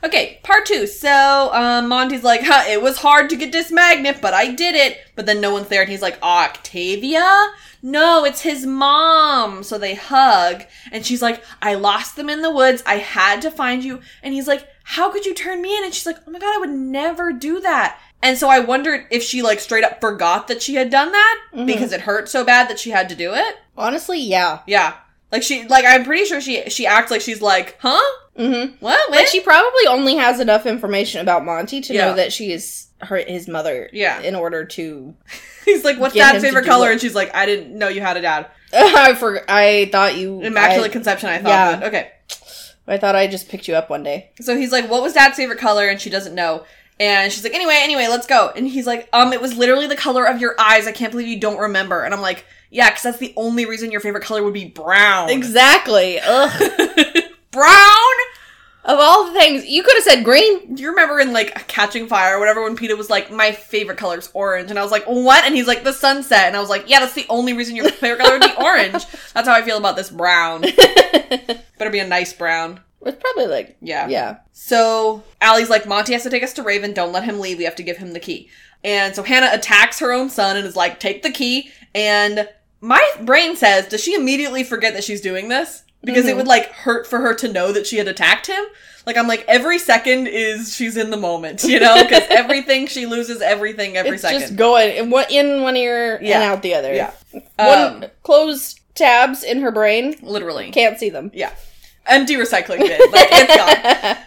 Okay, 0.05 0.41
part 0.43 0.67
two. 0.67 0.87
So, 0.87 1.51
um, 1.53 1.89
Monty's 1.89 2.23
like, 2.23 2.43
huh, 2.45 2.65
it 2.69 2.83
was 2.83 2.99
hard 2.99 3.31
to 3.31 3.37
get 3.37 3.51
this 3.51 3.73
magnet, 3.73 4.19
but 4.21 4.35
I 4.35 4.53
did 4.53 4.75
it. 4.75 4.99
But 5.15 5.27
then 5.27 5.41
no 5.41 5.53
one's 5.53 5.69
there, 5.69 5.81
and 5.81 5.91
he's 5.91 6.03
like, 6.03 6.23
Octavia? 6.23 7.49
No, 7.83 8.25
it's 8.25 8.43
his 8.43 8.67
mom. 8.67 9.63
So 9.63 9.79
they 9.79 9.95
hug, 9.95 10.65
and 10.93 11.05
she's 11.05 11.23
like, 11.23 11.43
I 11.63 11.75
lost 11.75 12.17
them 12.17 12.29
in 12.29 12.43
the 12.43 12.51
woods. 12.51 12.83
I 12.87 12.97
had 12.97 13.41
to 13.43 13.51
find 13.51 13.83
you. 13.83 14.01
And 14.23 14.35
he's 14.35 14.49
like, 14.49 14.69
How 14.85 15.11
could 15.11 15.25
you 15.25 15.35
turn 15.35 15.63
me 15.63 15.77
in? 15.77 15.85
And 15.85 15.95
she's 15.95 16.07
like, 16.07 16.19
Oh 16.27 16.31
my 16.31 16.39
god, 16.39 16.55
I 16.57 16.59
would 16.59 16.71
never 16.71 17.33
do 17.33 17.61
that. 17.61 17.99
And 18.23 18.37
so 18.39 18.49
I 18.49 18.59
wondered 18.61 19.07
if 19.11 19.23
she, 19.23 19.43
like, 19.43 19.61
straight 19.61 19.85
up 19.85 20.01
forgot 20.01 20.49
that 20.49 20.63
she 20.63 20.75
had 20.75 20.91
done 20.91 21.13
that 21.13 21.39
Mhm. 21.55 21.67
because 21.67 21.93
it 21.93 22.01
hurt 22.03 22.29
so 22.29 22.45
bad 22.45 22.69
that 22.69 22.79
she 22.81 22.91
had 22.91 23.09
to 23.11 23.15
do 23.15 23.35
it. 23.35 23.57
Honestly, 23.77 24.19
yeah. 24.19 24.61
Yeah. 24.67 24.95
Like 25.33 25.43
she 25.43 25.67
like 25.67 25.85
I'm 25.85 26.05
pretty 26.05 26.25
sure 26.25 26.41
she 26.41 26.71
she 26.71 26.87
acts 26.87 27.11
like 27.11 27.21
she's 27.21 27.43
like, 27.43 27.77
"Huh? 27.81 28.01
Mm-hmm. 28.39 28.77
What? 28.79 29.11
Like 29.11 29.27
she 29.27 29.41
probably 29.41 29.87
only 29.89 30.15
has 30.17 30.39
enough 30.41 30.67
information 30.67 31.21
about 31.21 31.45
Monty 31.45 31.81
to 31.81 31.93
Yeah. 31.95 32.07
know 32.07 32.15
that 32.15 32.33
she 32.33 32.53
is 32.53 32.87
her 33.03 33.17
his 33.17 33.49
mother. 33.49 33.91
Yeah. 33.93 34.21
In 34.21 34.35
order 34.37 34.65
to, 34.65 35.15
He's 35.65 35.85
like, 35.85 35.99
"What's 35.99 36.15
dad's 36.15 36.43
favorite 36.45 36.65
color?" 36.65 36.89
it. 36.89 36.93
And 36.93 37.01
she's 37.01 37.15
like, 37.15 37.35
"I 37.35 37.45
didn't 37.45 37.77
know 37.77 37.89
you 37.89 38.01
had 38.01 38.17
a 38.17 38.23
dad." 38.23 38.47
I 38.73 39.15
for 39.17 39.43
I 39.51 39.89
thought 39.93 40.17
you 40.17 40.41
Immaculate 40.43 40.91
I, 40.91 40.93
conception, 40.93 41.29
I 41.29 41.39
thought. 41.39 41.81
yeah. 41.81 41.87
okay. 41.89 42.13
I 42.89 42.99
thought 42.99 43.17
I 43.17 43.27
just 43.27 43.49
picked 43.49 43.67
you 43.67 43.75
up 43.75 43.91
one 43.91 44.05
day. 44.05 44.31
So 44.41 44.57
he's 44.57 44.71
like, 44.71 44.89
"What 44.89 45.03
was 45.03 45.13
dad's 45.13 45.37
favorite 45.37 45.59
color?" 45.59 45.89
And 45.89 46.01
she 46.01 46.09
doesn't 46.09 46.37
know. 46.37 46.65
And 46.99 47.31
she's 47.33 47.45
like, 47.45 47.55
"Anyway, 47.55 47.77
anyway, 47.79 48.07
let's 48.09 48.27
go." 48.27 48.51
And 48.57 48.67
he's 48.67 48.87
like, 48.87 49.09
"Um, 49.13 49.33
it 49.33 49.41
was 49.43 49.57
literally 49.57 49.87
the 49.87 49.97
color 49.97 50.25
of 50.27 50.41
your 50.41 50.55
eyes. 50.59 50.87
I 50.87 50.93
can't 50.93 51.11
believe 51.11 51.29
you 51.29 51.39
don't 51.39 51.59
remember." 51.59 52.03
And 52.03 52.15
I'm 52.15 52.23
like, 52.23 52.47
"Yeah, 52.71 52.89
because 52.89 53.03
that's 53.03 53.19
the 53.19 53.35
only 53.37 53.67
reason 53.67 53.91
your 53.91 54.01
favorite 54.01 54.25
color 54.25 54.43
would 54.43 54.55
be 54.55 54.65
brown." 54.67 55.29
Exactly. 55.31 56.19
Ugh. 56.23 57.23
brown. 57.51 58.15
of 58.85 59.01
all 59.01 59.27
the 59.27 59.33
things, 59.33 59.67
you 59.67 59.83
could 59.83 59.97
have 59.97 60.05
said 60.05 60.25
green. 60.25 60.75
Do 60.75 60.83
you 60.83 60.91
remember 60.91 61.19
in 61.19 61.33
like 61.33 61.67
Catching 61.67 62.07
Fire 62.07 62.37
or 62.37 62.39
whatever 62.39 62.63
when 62.63 62.77
Peeta 62.77 62.97
was 62.97 63.11
like, 63.11 63.33
my 63.33 63.51
favorite 63.51 63.99
color 63.99 64.19
is 64.19 64.31
orange? 64.33 64.71
And 64.71 64.79
I 64.79 64.83
was 64.83 64.93
like, 64.93 65.05
what? 65.07 65.45
And 65.45 65.57
he's 65.57 65.67
like, 65.67 65.83
the 65.83 65.93
sunset. 65.93 66.47
And 66.47 66.57
I 66.57 66.61
was 66.61 66.69
like, 66.69 66.89
yeah, 66.89 67.01
that's 67.01 67.15
the 67.15 67.27
only 67.29 67.53
reason 67.53 67.75
your 67.75 67.89
favorite 67.91 68.21
color 68.21 68.39
would 68.39 68.43
be 68.43 68.63
orange. 68.65 69.05
That's 69.35 69.49
how 69.49 69.55
I 69.55 69.63
feel 69.63 69.77
about 69.77 69.97
this 69.97 70.09
brown. 70.09 70.61
Better 71.79 71.91
be 71.91 71.99
a 71.99 72.07
nice 72.07 72.33
brown. 72.33 72.81
It's 73.07 73.17
probably 73.21 73.47
like 73.47 73.77
Yeah. 73.81 74.09
yeah. 74.09 74.37
So 74.53 75.23
Allie's 75.41 75.71
like, 75.71 75.87
Monty 75.87 76.13
has 76.13 76.23
to 76.25 76.31
take 76.31 76.43
us 76.43 76.53
to 76.55 76.63
Raven. 76.63 76.93
Don't 76.93 77.13
let 77.13 77.25
him 77.25 77.41
leave. 77.41 77.59
We 77.59 77.65
have 77.65 77.77
to 77.77 77.83
give 77.83 77.97
him 77.99 78.13
the 78.13 78.21
key. 78.21 78.49
And 78.85 79.15
so 79.15 79.23
Hannah 79.23 79.51
attacks 79.53 79.99
her 80.01 80.13
own 80.13 80.29
son 80.31 80.57
and 80.57 80.67
is 80.67 80.77
like, 80.77 81.01
take 81.01 81.23
the 81.23 81.31
key. 81.31 81.71
And 81.95 82.49
my 82.81 83.03
brain 83.23 83.57
says, 83.57 83.89
does 83.89 84.03
she 84.03 84.15
immediately 84.15 84.63
forget 84.65 84.93
that 84.95 85.05
she's 85.05 85.21
doing 85.21 85.49
this? 85.49 85.83
Because 86.05 86.27
it 86.27 86.35
Mhm. 86.35 86.39
would 86.39 86.47
like 86.47 86.71
hurt 86.73 87.07
for 87.07 87.19
her 87.21 87.35
to 87.35 87.49
know 87.53 87.73
that 87.73 87.87
she 87.87 87.97
had 87.97 88.07
attacked 88.07 88.47
him. 88.47 88.65
Like 89.07 89.17
I'm 89.17 89.27
like 89.29 89.45
every 89.49 89.79
second 89.79 90.27
is 90.29 90.75
she's 90.75 90.97
in 90.97 91.11
the 91.11 91.17
moment, 91.17 91.65
you 91.65 91.81
know, 91.81 92.01
because 92.03 92.25
everything 92.31 92.87
she 92.87 93.07
loses 93.07 93.41
everything 93.41 93.97
every 93.97 94.13
it's 94.13 94.23
second. 94.23 94.41
just 94.41 94.57
going 94.57 94.97
in 94.97 95.11
one, 95.11 95.25
in 95.31 95.63
one 95.63 95.77
ear 95.77 96.19
Yeah. 96.23 96.41
and 96.41 96.45
out 96.45 96.63
the 96.63 96.75
other. 96.75 96.93
Yeah. 96.95 97.11
One 97.57 97.79
Um, 97.79 98.05
closed 98.25 98.81
tabs 98.95 99.43
in 99.43 99.61
her 99.63 99.71
brain. 99.73 100.17
literally, 100.23 100.71
Can't 100.71 100.99
see 100.99 101.09
them. 101.11 101.31
yeah, 101.35 101.51
empty 102.09 102.35
recycling 102.35 102.79
bin, 102.79 103.01
like 103.13 103.29
it's 103.33 103.57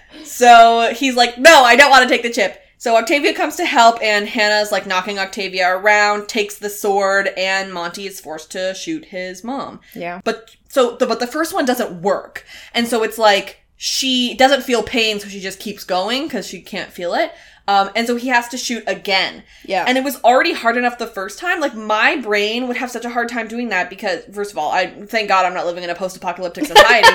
gone. 0.18 0.26
So 0.26 0.94
he's 0.94 1.16
like, 1.16 1.38
no, 1.38 1.64
I 1.64 1.76
don't 1.76 1.90
want 1.90 2.04
to 2.04 2.10
take 2.10 2.24
the 2.24 2.30
chip. 2.30 2.62
So 2.78 2.96
Octavia 2.96 3.34
comes 3.34 3.58
to 3.58 3.66
help, 3.66 4.02
and 4.02 4.26
Hannah's 4.28 4.72
like 4.72 4.88
knocking 4.88 5.20
Octavia 5.20 5.70
around, 5.70 6.30
takes 6.30 6.58
the 6.58 6.70
sword, 6.70 7.30
and 7.36 7.74
Monty 7.74 8.08
is 8.08 8.22
forced 8.22 8.52
to 8.52 8.74
shoot 8.74 9.06
his 9.06 9.44
mom. 9.44 9.82
yeah. 9.94 10.22
But 10.24 10.56
so 10.70 10.96
the 10.96 11.06
but 11.06 11.20
the 11.20 11.28
first 11.28 11.54
one 11.54 11.66
doesn't 11.66 12.02
work, 12.02 12.46
and 12.74 12.88
so 12.88 13.04
it's 13.04 13.18
like 13.18 13.60
she 13.76 14.34
doesn't 14.36 14.64
feel 14.64 14.84
pain, 14.84 15.20
so 15.20 15.28
she 15.28 15.40
just 15.40 15.60
keeps 15.60 15.84
going 15.84 16.24
because 16.24 16.48
she 16.48 16.62
can't 16.62 16.92
feel 16.92 17.14
it. 17.14 17.34
Um, 17.70 17.90
and 17.96 18.08
so 18.08 18.16
he 18.16 18.30
has 18.30 18.48
to 18.50 18.58
shoot 18.58 18.84
again. 18.88 19.44
Yeah. 19.64 19.86
And 19.88 19.98
it 19.98 20.04
was 20.04 20.20
already 20.24 20.54
hard 20.54 20.76
enough 20.76 20.98
the 20.98 21.06
first 21.08 21.38
time. 21.38 21.60
Like 21.60 21.76
my 21.76 22.16
brain 22.18 22.68
would 22.68 22.78
have 22.78 22.90
such 22.90 23.06
a 23.06 23.10
hard 23.10 23.30
time 23.30 23.48
doing 23.48 23.70
that 23.70 23.90
because, 23.90 24.24
first 24.34 24.52
of 24.52 24.58
all, 24.58 24.72
I 24.72 24.88
thank 25.06 25.28
God 25.30 25.46
I'm 25.46 25.54
not 25.54 25.66
living 25.68 25.84
in 25.84 25.90
a 25.92 25.96
post-apocalyptic 25.96 26.66
society. 26.74 27.08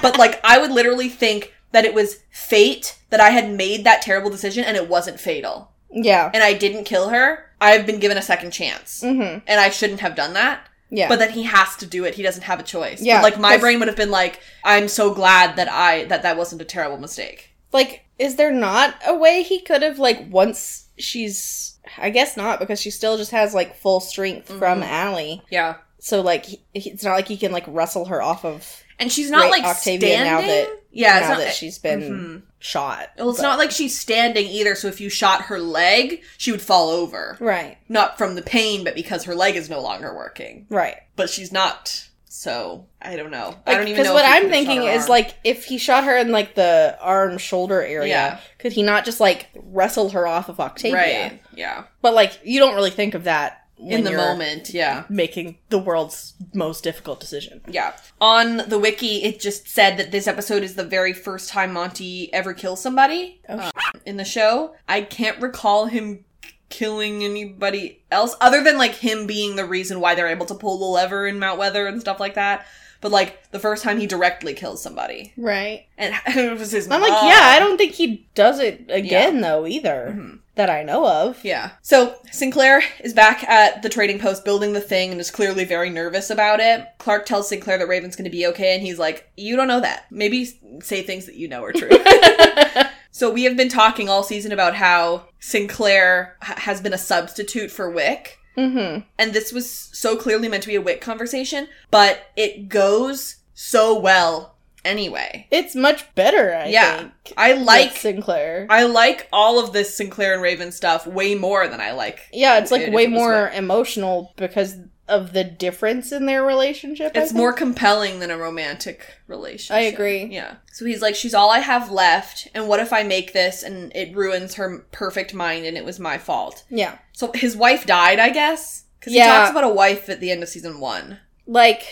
but 0.00 0.16
like, 0.16 0.40
I 0.44 0.58
would 0.58 0.70
literally 0.70 1.08
think 1.08 1.52
that 1.72 1.84
it 1.84 1.94
was 1.94 2.20
fate 2.30 2.98
that 3.10 3.20
I 3.20 3.30
had 3.30 3.50
made 3.50 3.84
that 3.84 4.00
terrible 4.02 4.30
decision 4.30 4.64
and 4.64 4.76
it 4.76 4.88
wasn't 4.88 5.18
fatal, 5.20 5.72
yeah. 5.90 6.30
and 6.32 6.42
I 6.42 6.54
didn't 6.54 6.84
kill 6.84 7.08
her. 7.10 7.44
I've 7.60 7.84
been 7.84 7.98
given 7.98 8.16
a 8.16 8.22
second 8.22 8.52
chance, 8.52 9.02
Mm-hmm. 9.02 9.40
and 9.46 9.60
I 9.60 9.68
shouldn't 9.70 10.00
have 10.00 10.14
done 10.14 10.32
that. 10.34 10.66
Yeah. 10.90 11.08
But 11.08 11.18
then 11.18 11.30
he 11.32 11.42
has 11.42 11.76
to 11.76 11.86
do 11.86 12.04
it. 12.04 12.14
He 12.14 12.22
doesn't 12.22 12.44
have 12.44 12.60
a 12.60 12.62
choice. 12.62 13.02
Yeah, 13.02 13.20
But, 13.20 13.32
like 13.32 13.40
my 13.40 13.58
brain 13.58 13.78
would 13.80 13.88
have 13.88 13.96
been 13.96 14.10
like, 14.10 14.40
I'm 14.64 14.88
so 14.88 15.12
glad 15.12 15.56
that 15.56 15.68
I 15.70 16.04
that 16.04 16.22
that 16.22 16.36
wasn't 16.38 16.62
a 16.62 16.64
terrible 16.64 16.96
mistake. 16.98 17.47
Like, 17.72 18.04
is 18.18 18.36
there 18.36 18.52
not 18.52 18.94
a 19.06 19.14
way 19.14 19.42
he 19.42 19.60
could 19.60 19.82
have 19.82 19.98
like 19.98 20.26
once 20.30 20.88
she's? 20.98 21.78
I 21.96 22.10
guess 22.10 22.36
not 22.36 22.58
because 22.60 22.80
she 22.80 22.90
still 22.90 23.16
just 23.16 23.30
has 23.30 23.54
like 23.54 23.76
full 23.76 24.00
strength 24.00 24.48
from 24.48 24.82
Mhm. 24.82 24.88
Allie. 24.88 25.42
Yeah. 25.50 25.76
So 26.00 26.20
like, 26.20 26.44
he, 26.44 26.60
it's 26.74 27.02
not 27.04 27.14
like 27.14 27.28
he 27.28 27.36
can 27.36 27.50
like 27.52 27.64
wrestle 27.66 28.06
her 28.06 28.20
off 28.22 28.44
of 28.44 28.82
And 29.00 29.10
she's 29.10 29.30
not 29.30 29.50
like 29.50 29.64
Octavia 29.64 30.08
standing. 30.16 30.32
now 30.32 30.40
that- 30.42 30.74
yeah, 30.90 31.20
now 31.20 31.28
not, 31.30 31.38
that 31.38 31.54
she's 31.54 31.78
been 31.78 32.00
Mhm. 32.02 32.42
shot. 32.58 33.10
Well, 33.16 33.30
it's 33.30 33.38
But- 33.38 33.44
not 33.44 33.58
like 33.58 33.70
she's 33.70 33.98
standing 33.98 34.46
either. 34.46 34.74
So 34.74 34.88
if 34.88 35.00
you 35.00 35.08
shot 35.08 35.42
her 35.42 35.58
leg, 35.60 36.22
she 36.36 36.50
would 36.50 36.62
fall 36.62 36.90
over, 36.90 37.36
right, 37.40 37.78
not 37.88 38.18
from 38.18 38.34
the 38.34 38.42
pain, 38.42 38.84
but 38.84 38.94
because 38.94 39.24
her 39.24 39.34
leg 39.34 39.54
is 39.56 39.70
no 39.70 39.80
longer 39.80 40.14
working. 40.14 40.66
right. 40.68 40.96
But 41.16 41.30
she's 41.30 41.52
not 41.52 42.04
So 42.30 42.86
I 43.00 43.16
don't 43.16 43.30
know. 43.30 43.54
I 43.66 43.74
don't 43.74 43.88
even 43.88 43.96
Because 44.02 44.12
what 44.12 44.24
I'm 44.26 44.48
thinking 44.50 44.82
is 44.82 45.08
like, 45.08 45.34
if 45.44 45.64
he 45.64 45.78
shot 45.78 46.04
her 46.04 46.16
in 46.16 46.30
like 46.30 46.54
the 46.54 46.96
arm 47.00 47.38
shoulder 47.38 47.80
area, 47.82 48.08
Yeah. 48.08 48.40
could 48.58 48.72
he 48.72 48.82
not 48.82 49.04
just 49.04 49.18
like 49.20 49.48
wrestle 49.54 50.10
her 50.10 50.26
off 50.26 50.48
of 50.48 50.60
Octavia? 50.60 50.96
right, 50.98 51.42
yeah, 51.54 51.84
But 52.02 52.14
like, 52.14 52.38
you 52.44 52.60
don't 52.60 52.74
really 52.74 52.90
think 52.90 53.14
of 53.14 53.24
that 53.24 53.64
in 53.78 54.02
the 54.02 54.10
moment, 54.12 54.70
yeah. 54.74 55.04
making 55.08 55.56
the 55.68 55.78
world's 55.78 56.34
most 56.52 56.82
difficult 56.82 57.20
decision. 57.20 57.60
Yeah. 57.68 57.92
On 58.20 58.56
the 58.68 58.76
wiki, 58.78 59.22
it 59.22 59.38
just 59.38 59.68
said 59.68 59.96
that 59.98 60.10
this 60.10 60.26
episode 60.26 60.64
is 60.64 60.74
the 60.74 60.82
very 60.84 61.12
first 61.12 61.48
time 61.48 61.72
Monty 61.72 62.32
ever 62.34 62.52
kills 62.54 62.82
somebody 62.82 63.40
Oh, 63.48 63.56
uh, 63.58 63.70
in 64.04 64.16
the 64.16 64.24
show. 64.24 64.74
I 64.88 65.02
can't 65.02 65.40
recall 65.40 65.86
him 65.86 66.24
killing 66.68 67.24
anybody 67.24 68.00
else 68.10 68.34
other 68.40 68.62
than 68.62 68.76
like 68.78 68.94
him 68.94 69.26
being 69.26 69.56
the 69.56 69.64
reason 69.64 70.00
why 70.00 70.14
they're 70.14 70.28
able 70.28 70.46
to 70.46 70.54
pull 70.54 70.78
the 70.78 70.84
lever 70.84 71.26
in 71.26 71.38
Mount 71.38 71.58
Weather 71.58 71.86
and 71.86 72.00
stuff 72.00 72.20
like 72.20 72.34
that. 72.34 72.66
But 73.00 73.12
like 73.12 73.50
the 73.52 73.60
first 73.60 73.84
time 73.84 73.98
he 74.00 74.06
directly 74.08 74.54
kills 74.54 74.82
somebody, 74.82 75.32
Right. 75.36 75.86
and 75.96 76.14
it 76.26 76.58
was 76.58 76.72
his. 76.72 76.90
I'm 76.90 77.00
like, 77.00 77.10
yeah, 77.12 77.42
I 77.44 77.58
don't 77.60 77.76
think 77.78 77.92
he 77.92 78.26
does 78.34 78.58
it 78.58 78.86
again 78.88 79.40
though 79.40 79.66
either 79.68 80.12
Mhm. 80.16 80.38
that 80.56 80.68
I 80.68 80.82
know 80.82 81.06
of. 81.06 81.44
Yeah. 81.44 81.70
So 81.80 82.16
Sinclair 82.32 82.82
is 83.04 83.14
back 83.14 83.44
at 83.44 83.82
the 83.82 83.88
trading 83.88 84.18
post 84.18 84.44
building 84.44 84.72
the 84.72 84.80
thing 84.80 85.12
and 85.12 85.20
is 85.20 85.30
clearly 85.30 85.62
very 85.64 85.90
nervous 85.90 86.28
about 86.28 86.58
it. 86.58 86.86
Clarke 86.98 87.24
tells 87.24 87.48
Sinclair 87.48 87.78
that 87.78 87.86
Raven's 87.86 88.16
going 88.16 88.24
to 88.24 88.36
be 88.36 88.46
okay, 88.48 88.74
and 88.74 88.82
he's 88.82 88.98
like, 88.98 89.30
You 89.36 89.54
don't 89.54 89.68
know 89.68 89.80
that. 89.80 90.06
Maybe 90.10 90.44
say 90.82 91.02
things 91.02 91.26
that 91.26 91.36
you 91.36 91.46
know 91.46 91.62
are 91.62 91.72
true. 91.72 91.88
so 93.18 93.30
we 93.30 93.44
have 93.44 93.56
been 93.56 93.68
talking 93.68 94.08
all 94.08 94.22
season 94.22 94.52
about 94.52 94.74
how 94.76 95.24
Sinclair 95.40 96.36
h- 96.42 96.58
has 96.60 96.80
been 96.80 96.92
a 96.92 96.98
substitute 96.98 97.70
for 97.70 97.90
Wick. 97.90 98.38
Mm-hmm. 98.56 99.00
And 99.18 99.32
this 99.32 99.52
was 99.52 99.70
so 99.70 100.16
clearly 100.16 100.48
meant 100.48 100.62
to 100.64 100.68
be 100.68 100.74
a 100.76 100.80
Wick 100.80 101.00
conversation, 101.00 101.68
but 101.90 102.26
it 102.36 102.68
goes 102.68 103.36
so 103.54 103.98
well 103.98 104.56
anyway. 104.84 105.46
It's 105.50 105.74
much 105.74 106.12
better, 106.14 106.54
I 106.54 106.66
Yeah. 106.68 106.96
think. 106.98 107.12
I 107.36 107.52
like 107.54 107.92
Sinclair. 107.96 108.66
I 108.70 108.84
like 108.84 109.28
all 109.32 109.58
of 109.62 109.72
this 109.72 109.96
Sinclair 109.96 110.32
and 110.34 110.42
Raven 110.42 110.72
stuff 110.72 111.06
way 111.06 111.34
more 111.34 111.68
than 111.68 111.80
I 111.80 111.92
like 111.92 112.20
yeah, 112.32 112.58
it's 112.58 112.70
like 112.70 112.82
if 112.82 112.94
way 112.94 113.04
it 113.04 113.10
more 113.10 113.50
emotional 113.50 114.32
because 114.36 114.76
of 115.08 115.32
the 115.32 115.44
difference 115.44 116.12
in 116.12 116.26
their 116.26 116.44
relationship. 116.44 117.12
It's 117.14 117.32
more 117.32 117.52
compelling 117.52 118.20
than 118.20 118.30
a 118.30 118.36
romantic 118.38 119.06
relationship. 119.26 119.76
I 119.76 119.80
agree. 119.86 120.24
Yeah. 120.26 120.56
So 120.72 120.84
he's 120.84 121.02
like, 121.02 121.14
she's 121.14 121.34
all 121.34 121.50
I 121.50 121.60
have 121.60 121.90
left, 121.90 122.48
and 122.54 122.68
what 122.68 122.80
if 122.80 122.92
I 122.92 123.02
make 123.02 123.32
this 123.32 123.62
and 123.62 123.90
it 123.94 124.14
ruins 124.16 124.54
her 124.54 124.86
perfect 124.92 125.34
mind 125.34 125.64
and 125.66 125.76
it 125.76 125.84
was 125.84 125.98
my 125.98 126.18
fault? 126.18 126.64
Yeah. 126.70 126.98
So 127.12 127.32
his 127.34 127.56
wife 127.56 127.86
died, 127.86 128.18
I 128.18 128.30
guess? 128.30 128.84
Because 129.00 129.12
he 129.12 129.20
talks 129.20 129.50
about 129.50 129.64
a 129.64 129.68
wife 129.68 130.08
at 130.08 130.20
the 130.20 130.30
end 130.30 130.42
of 130.42 130.48
season 130.48 130.80
one. 130.80 131.18
Like 131.46 131.82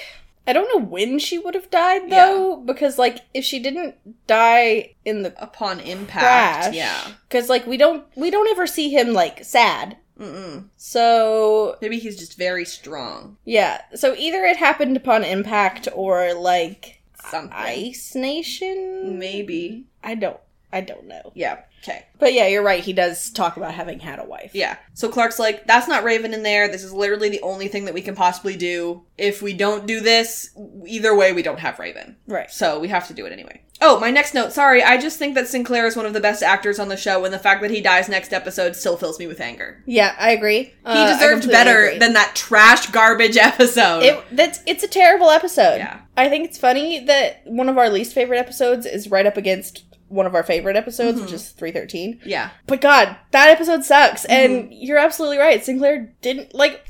I 0.49 0.53
don't 0.53 0.69
know 0.73 0.85
when 0.87 1.19
she 1.19 1.39
would 1.39 1.55
have 1.55 1.71
died 1.71 2.09
though, 2.11 2.57
because 2.65 2.99
like 2.99 3.19
if 3.35 3.45
she 3.45 3.59
didn't 3.59 3.97
die 4.29 4.95
in 5.05 5.23
the 5.23 5.35
Upon 5.43 5.81
impact. 5.81 6.21
crash, 6.67 6.75
Yeah. 6.75 7.01
because 7.29 7.49
like 7.49 7.67
we 7.67 7.77
don't 7.77 8.05
we 8.17 8.31
don't 8.31 8.49
ever 8.49 8.67
see 8.67 8.91
him 8.91 9.13
like 9.13 9.45
sad. 9.45 9.97
Mm-mm. 10.21 10.69
So 10.77 11.77
Maybe 11.83 11.99
he's 11.99 12.17
just 12.19 12.39
very 12.39 12.65
strong. 12.65 13.37
yeah, 13.45 13.83
so 13.95 14.15
either 14.17 14.45
it 14.45 14.57
happened 14.57 14.97
upon 14.97 15.25
impact 15.25 15.89
or 15.95 16.33
like 16.35 17.01
Something. 17.31 17.53
Ice 17.57 18.15
Nation. 18.15 19.19
Maybe. 19.19 19.85
I 20.05 20.15
don't. 20.15 20.39
I 20.73 20.81
don't 20.81 21.07
know. 21.07 21.33
Yeah. 21.35 21.61
Okay. 21.87 22.05
But 22.19 22.33
yeah, 22.33 22.47
you're 22.49 22.63
right. 22.63 22.83
He 22.83 22.93
does 22.93 23.31
talk 23.31 23.57
about 23.57 23.75
having 23.75 24.01
had 24.01 24.19
a 24.19 24.25
wife. 24.25 24.51
Yeah. 24.55 24.77
So 24.95 25.09
Clarke's 25.09 25.39
like, 25.39 25.67
that's 25.67 25.87
not 25.87 26.03
Raven 26.03 26.33
in 26.35 26.43
there. 26.43 26.67
This 26.67 26.83
is 26.83 26.93
literally 26.93 27.29
the 27.29 27.43
only 27.43 27.69
thing 27.69 27.85
that 27.85 27.95
we 27.95 28.01
can 28.03 28.15
possibly 28.17 28.57
do. 28.57 29.03
If 29.19 29.43
we 29.43 29.53
don't 29.53 29.87
do 29.87 30.01
this, 30.01 30.51
either 30.87 31.15
way, 31.15 31.33
we 31.33 31.43
don't 31.43 31.61
have 31.61 31.79
Raven. 31.79 32.17
Right. 32.27 32.51
So 32.51 32.81
we 32.81 32.89
have 32.89 33.07
to 33.09 33.15
do 33.15 33.27
it 33.27 33.33
anyway. 33.33 33.61
Oh, 33.83 34.01
my 34.01 34.11
next 34.11 34.33
note. 34.33 34.53
Sorry, 34.55 34.83
I 34.83 34.97
just 34.97 35.19
think 35.19 35.35
that 35.35 35.49
Sinclair 35.49 35.87
is 35.87 35.97
one 35.97 36.07
of 36.07 36.15
the 36.15 36.21
best 36.21 36.43
actors 36.43 36.79
on 36.79 36.89
the 36.89 36.97
show, 36.97 37.23
and 37.27 37.35
the 37.35 37.39
fact 37.39 37.61
that 37.61 37.71
he 37.71 37.83
dies 37.83 38.09
next 38.09 38.33
episode 38.33 38.75
still 38.75 38.97
fills 38.97 39.19
me 39.19 39.27
with 39.27 39.39
anger. 39.39 39.83
Yeah, 39.85 40.17
I 40.19 40.31
agree. 40.31 40.63
He 40.63 40.73
Uh, 40.87 41.13
deserved 41.13 41.47
better 41.51 41.85
agree. 41.89 41.99
than 41.99 42.15
that 42.15 42.35
trash 42.35 42.87
garbage 42.87 43.37
episode. 43.41 44.03
It 44.03 44.25
that's 44.33 44.61
it's 44.67 44.83
a 44.83 44.89
terrible 44.89 45.29
episode. 45.29 45.77
Yeah. 45.77 46.01
I 46.17 46.31
think 46.31 46.47
it's 46.47 46.57
funny 46.57 47.05
that 47.05 47.43
one 47.45 47.69
of 47.69 47.77
our 47.77 47.91
least 47.91 48.15
favorite 48.15 48.39
episodes 48.39 48.87
is 48.87 49.11
right 49.11 49.27
up 49.27 49.37
against 49.37 49.85
one 50.09 50.27
of 50.27 50.35
our 50.35 50.43
favorite 50.43 50.77
episodes, 50.77 51.21
which 51.21 51.33
is 51.33 51.51
313. 51.51 52.21
yeah. 52.25 52.51
But 52.67 52.81
god, 52.81 53.17
that 53.33 53.49
episode 53.49 53.85
sucks. 53.85 54.23
Mm-hmm. 54.23 54.33
And 54.33 54.75
you're 54.75 54.99
absolutely 54.99 55.39
right. 55.39 55.65
Sinclair 55.65 56.13
didn't 56.23 56.55
like 56.55 56.85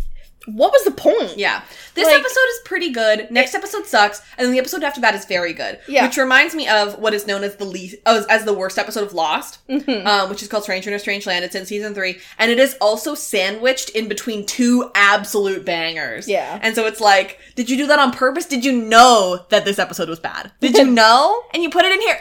what 0.47 0.72
was 0.72 0.84
the 0.84 0.90
point? 0.90 1.36
Yeah. 1.36 1.62
This 1.94 2.07
Like- 2.07 2.14
episode 2.20 2.49
is 2.51 2.59
pretty 2.64 2.90
good. 2.90 3.30
Next 3.30 3.55
episode 3.55 3.86
sucks, 3.86 4.20
and 4.38 4.44
then 4.47 4.53
the 4.53 4.59
episode 4.59 4.82
after 4.84 5.01
that 5.01 5.14
is 5.14 5.24
very 5.24 5.53
good. 5.53 5.78
Yeah. 5.88 6.07
Which 6.07 6.16
reminds 6.16 6.55
me 6.55 6.68
of 6.68 6.99
what 6.99 7.14
is 7.14 7.26
known 7.26 7.42
as 7.44 7.57
the 7.57 7.64
least 7.64 7.97
as, 8.07 8.26
as 8.26 8.44
the 8.44 8.53
worst 8.53 8.78
episode 8.78 9.05
of 9.05 9.12
Lost, 9.12 9.59
Mhm. 9.68 10.07
um, 10.07 10.30
which 10.30 10.42
is 10.42 10.49
called 10.49 10.62
Stranger 10.62 10.90
in 10.90 10.97
a 10.97 10.99
Strange 10.99 11.26
Land. 11.26 11.44
It's 11.44 11.55
in 11.55 11.66
season 11.66 11.94
three, 11.94 12.18
and 12.38 12.51
it 12.51 12.59
is 12.59 12.76
also 12.80 13.14
sandwiched 13.14 13.90
in 13.90 14.09
between 14.09 14.47
two 14.47 14.90
absolute 14.94 15.64
bangers. 15.64 16.28
Yeah. 16.28 16.59
And 16.62 16.74
so 16.74 16.86
it's 16.86 17.01
like, 17.01 17.38
did 17.55 17.68
you 17.70 17.76
do 17.76 17.86
that 17.88 17.99
on 17.99 18.12
purpose? 18.12 18.47
Did 18.47 18.64
you 18.64 18.72
know 18.72 19.44
that 19.51 19.64
this 19.64 19.78
episode 19.78 20.09
was 20.09 20.20
bad? 20.20 20.53
Did 20.61 20.76
you 20.76 20.84
know? 20.90 21.42
And 21.55 21.62
you 21.62 21.70
put 21.70 21.84
it 21.84 21.92
in 21.92 22.01
here 22.01 22.18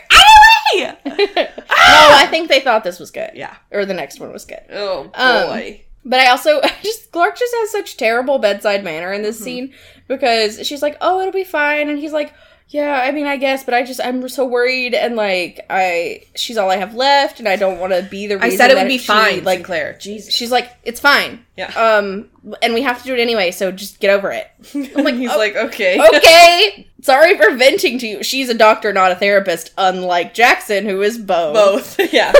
anyway. 0.73 0.97
no, 1.05 1.25
I 1.69 2.27
think 2.29 2.49
they 2.49 2.59
thought 2.59 2.83
this 2.83 2.99
was 2.99 3.11
good. 3.11 3.31
yeah. 3.35 3.55
Or 3.71 3.85
the 3.85 3.93
next 3.93 4.19
one 4.19 4.31
was 4.33 4.45
good. 4.45 4.61
Oh 4.71 5.09
Um, 5.13 5.47
boy. 5.47 5.81
But 6.05 6.19
I 6.19 6.27
also 6.29 6.61
just 6.83 7.11
Clarke 7.11 7.37
just 7.37 7.53
has 7.61 7.71
such 7.71 7.97
terrible 7.97 8.37
bedside 8.39 8.83
manner 8.83 9.11
in 9.11 9.21
Mm-hmm. 9.21 9.23
this 9.25 9.39
scene 9.39 9.73
because 10.07 10.65
she's 10.67 10.81
like, 10.81 10.97
"Oh, 11.01 11.19
it'll 11.19 11.33
be 11.33 11.43
fine," 11.43 11.89
and 11.89 11.97
he's 11.97 12.13
like, 12.13 12.31
"Yeah, 12.69 13.01
I 13.03 13.11
mean, 13.11 13.25
I 13.25 13.37
guess, 13.37 13.63
but 13.63 13.73
I 13.73 13.81
just 13.83 13.99
I'm 14.03 14.29
so 14.29 14.45
worried 14.45 14.93
and 14.93 15.15
like 15.15 15.65
I 15.69 16.21
she's 16.35 16.57
all 16.57 16.69
I 16.69 16.75
have 16.75 16.93
left, 16.93 17.39
and 17.39 17.47
I 17.49 17.55
don't 17.55 17.79
want 17.79 17.91
to 17.93 18.03
be 18.03 18.27
the 18.27 18.35
reason. 18.37 18.51
I 18.51 18.55
said 18.55 18.69
it 18.69 18.75
would 18.75 18.87
be 18.87 18.99
she, 18.99 19.07
fine, 19.07 19.43
Like 19.43 19.59
Sinclair. 19.59 19.97
Jesus. 19.99 20.31
she's 20.31 20.51
like, 20.51 20.69
it's 20.83 20.99
fine, 20.99 21.43
Yeah. 21.57 21.71
um, 21.73 22.29
and 22.61 22.75
we 22.75 22.83
have 22.83 22.99
to 22.99 23.03
do 23.05 23.13
it 23.15 23.19
anyway, 23.19 23.49
so 23.49 23.71
just 23.71 23.99
get 23.99 24.11
over 24.11 24.31
it. 24.31 24.47
I'm 24.95 25.03
like, 25.03 25.15
He's 25.15 25.31
"Oh, 25.31 25.37
like, 25.39 25.55
okay. 25.55 25.99
okay, 26.17 26.87
sorry 27.01 27.35
for 27.35 27.55
venting 27.57 27.97
to 27.97 28.07
you. 28.07 28.23
She's 28.23 28.49
a 28.49 28.53
doctor, 28.53 28.93
not 28.93 29.11
a 29.11 29.15
therapist, 29.15 29.71
unlike 29.75 30.35
Jackson, 30.35 30.85
who 30.85 31.01
is 31.01 31.17
both. 31.17 31.55
Both. 31.97 32.13
Yeah. 32.13 32.31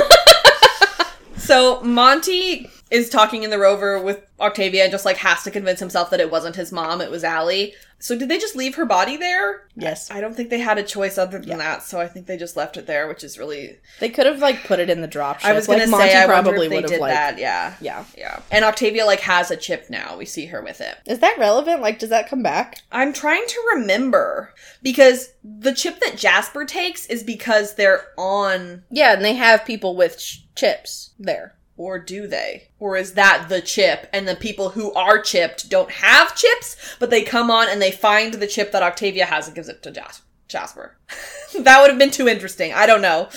so 1.36 1.80
Monty 1.82 2.70
is 2.90 3.08
talking 3.10 3.42
in 3.42 3.50
the 3.50 3.58
rover 3.58 4.00
with 4.00 4.24
Octavia 4.38 4.84
and 4.84 4.92
just 4.92 5.04
like 5.04 5.16
has 5.16 5.42
to 5.42 5.50
convince 5.50 5.80
himself 5.80 6.10
that 6.10 6.20
it 6.20 6.30
wasn't 6.30 6.54
his 6.56 6.70
mom, 6.70 7.00
it 7.00 7.10
was 7.10 7.24
Allie. 7.24 7.74
So 7.98 8.16
did 8.16 8.28
they 8.28 8.38
just 8.38 8.54
leave 8.54 8.74
her 8.74 8.84
body 8.84 9.16
there? 9.16 9.66
Yes, 9.74 10.10
I 10.10 10.20
don't 10.20 10.36
think 10.36 10.50
they 10.50 10.58
had 10.60 10.76
a 10.78 10.82
choice 10.82 11.16
other 11.16 11.38
than 11.38 11.48
Yeah. 11.48 11.56
that, 11.56 11.82
so 11.82 11.98
I 11.98 12.06
think 12.06 12.26
they 12.26 12.36
just 12.36 12.54
left 12.56 12.76
it 12.76 12.86
there, 12.86 13.08
which 13.08 13.24
is 13.24 13.38
really 13.38 13.78
they 14.00 14.10
could 14.10 14.26
have 14.26 14.38
like 14.38 14.64
put 14.64 14.78
it 14.78 14.90
in 14.90 15.00
the 15.00 15.08
drop. 15.08 15.42
I 15.42 15.52
was 15.54 15.66
gonna 15.66 15.80
like, 15.80 15.88
Monty 15.88 16.08
say 16.10 16.22
I 16.22 16.26
probably 16.26 16.50
wonder 16.52 16.64
if 16.64 16.70
they 16.70 16.76
would 16.82 16.90
have 16.90 17.00
like 17.00 17.12
that, 17.14 17.38
yeah. 17.38 17.74
yeah. 17.80 18.04
Yeah. 18.16 18.40
And 18.52 18.64
Octavia 18.64 19.04
like 19.06 19.20
has 19.20 19.50
a 19.50 19.56
chip 19.56 19.86
now. 19.88 20.16
We 20.16 20.26
see 20.26 20.46
her 20.46 20.62
with 20.62 20.80
it. 20.80 20.96
Is 21.06 21.18
that 21.20 21.38
relevant? 21.38 21.80
Like, 21.80 21.98
does 21.98 22.10
that 22.10 22.28
come 22.28 22.42
back? 22.42 22.82
I'm 22.92 23.12
trying 23.14 23.46
to 23.48 23.70
remember 23.76 24.52
because 24.82 25.30
the 25.42 25.72
chip 25.72 25.98
that 26.00 26.18
Jasper 26.18 26.64
takes 26.66 27.06
is 27.06 27.22
because 27.24 27.74
they're 27.74 28.08
on 28.18 28.84
Yeah, 28.90 29.14
and 29.14 29.24
they 29.24 29.34
have 29.34 29.64
people 29.64 29.96
with 29.96 30.18
ch- 30.18 30.44
chips 30.54 31.10
there. 31.18 31.54
Or 31.76 31.98
do 31.98 32.26
they? 32.26 32.68
Or 32.78 32.96
is 32.96 33.12
that 33.14 33.48
the 33.48 33.60
chip 33.60 34.08
and 34.12 34.26
the 34.26 34.34
people 34.36 34.70
who 34.70 34.92
are 34.94 35.20
chipped 35.20 35.68
don't 35.68 35.90
have 35.90 36.34
chips, 36.34 36.96
but 36.98 37.10
they 37.10 37.22
come 37.22 37.50
on 37.50 37.68
and 37.68 37.82
they 37.82 37.90
find 37.90 38.34
the 38.34 38.46
chip 38.46 38.72
that 38.72 38.82
Octavia 38.82 39.26
has 39.26 39.46
and 39.46 39.54
gives 39.54 39.68
it 39.68 39.82
to 39.82 39.90
Jas- 39.90 40.22
Jasper? 40.48 40.96
that 41.60 41.80
would 41.80 41.90
have 41.90 41.98
been 41.98 42.10
too 42.10 42.28
interesting. 42.28 42.72
I 42.72 42.86
don't 42.86 43.02
know. 43.02 43.28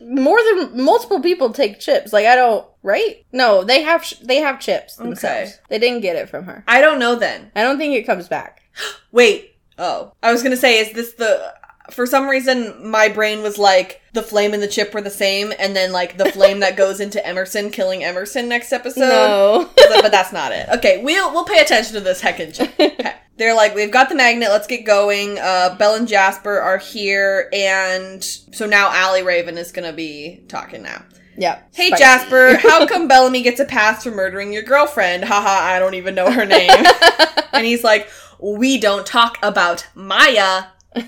More 0.00 0.38
than 0.42 0.82
multiple 0.82 1.20
people 1.20 1.52
take 1.52 1.78
chips. 1.78 2.12
Like 2.12 2.26
I 2.26 2.34
don't, 2.34 2.66
right? 2.82 3.24
No, 3.32 3.62
they 3.62 3.82
have 3.82 4.04
sh- 4.04 4.14
they 4.22 4.38
have 4.38 4.58
chips 4.58 4.96
themselves. 4.96 5.52
Okay. 5.52 5.60
They 5.68 5.78
didn't 5.78 6.00
get 6.00 6.16
it 6.16 6.28
from 6.28 6.44
her. 6.46 6.64
I 6.66 6.80
don't 6.80 6.98
know 6.98 7.14
then. 7.14 7.52
I 7.54 7.62
don't 7.62 7.78
think 7.78 7.94
it 7.94 8.06
comes 8.06 8.26
back. 8.26 8.62
Wait. 9.12 9.56
Oh. 9.78 10.12
I 10.22 10.32
was 10.32 10.42
gonna 10.42 10.56
say, 10.56 10.80
is 10.80 10.92
this 10.92 11.12
the. 11.12 11.54
For 11.90 12.06
some 12.06 12.28
reason, 12.28 12.90
my 12.90 13.08
brain 13.08 13.42
was 13.42 13.58
like, 13.58 14.00
the 14.12 14.22
flame 14.22 14.54
and 14.54 14.62
the 14.62 14.68
chip 14.68 14.92
were 14.92 15.00
the 15.00 15.10
same, 15.10 15.52
and 15.58 15.74
then 15.76 15.92
like 15.92 16.16
the 16.18 16.32
flame 16.32 16.60
that 16.60 16.76
goes 16.76 17.00
into 17.00 17.24
Emerson 17.24 17.70
killing 17.70 18.02
Emerson 18.02 18.48
next 18.48 18.72
episode. 18.72 19.00
no. 19.08 19.70
but, 19.76 20.02
but 20.02 20.10
that's 20.12 20.32
not 20.32 20.52
it. 20.52 20.68
Okay, 20.68 21.02
we'll 21.02 21.32
we'll 21.32 21.44
pay 21.44 21.60
attention 21.60 21.94
to 21.94 22.00
this 22.00 22.20
heckin' 22.20 22.54
chip. 22.54 22.70
Okay. 23.00 23.14
They're 23.36 23.54
like, 23.54 23.74
we've 23.74 23.90
got 23.90 24.10
the 24.10 24.14
magnet, 24.14 24.50
let's 24.50 24.66
get 24.66 24.84
going. 24.84 25.38
Uh, 25.38 25.74
Belle 25.78 25.94
and 25.94 26.06
Jasper 26.06 26.58
are 26.60 26.76
here, 26.76 27.48
and 27.54 28.22
so 28.22 28.66
now 28.66 28.90
Allie 28.92 29.22
Raven 29.22 29.56
is 29.56 29.72
gonna 29.72 29.94
be 29.94 30.42
talking 30.48 30.82
now. 30.82 31.02
yeah. 31.38 31.60
Hey 31.72 31.88
Spicy. 31.88 32.02
Jasper, 32.02 32.56
how 32.68 32.86
come 32.86 33.08
Bellamy 33.08 33.40
gets 33.42 33.58
a 33.58 33.64
pass 33.64 34.04
for 34.04 34.10
murdering 34.10 34.52
your 34.52 34.62
girlfriend? 34.64 35.24
Haha, 35.24 35.48
I 35.48 35.78
don't 35.78 35.94
even 35.94 36.14
know 36.14 36.30
her 36.30 36.44
name. 36.44 36.70
and 37.54 37.64
he's 37.64 37.82
like, 37.82 38.10
we 38.42 38.76
don't 38.78 39.06
talk 39.06 39.38
about 39.42 39.86
Maya. 39.94 40.64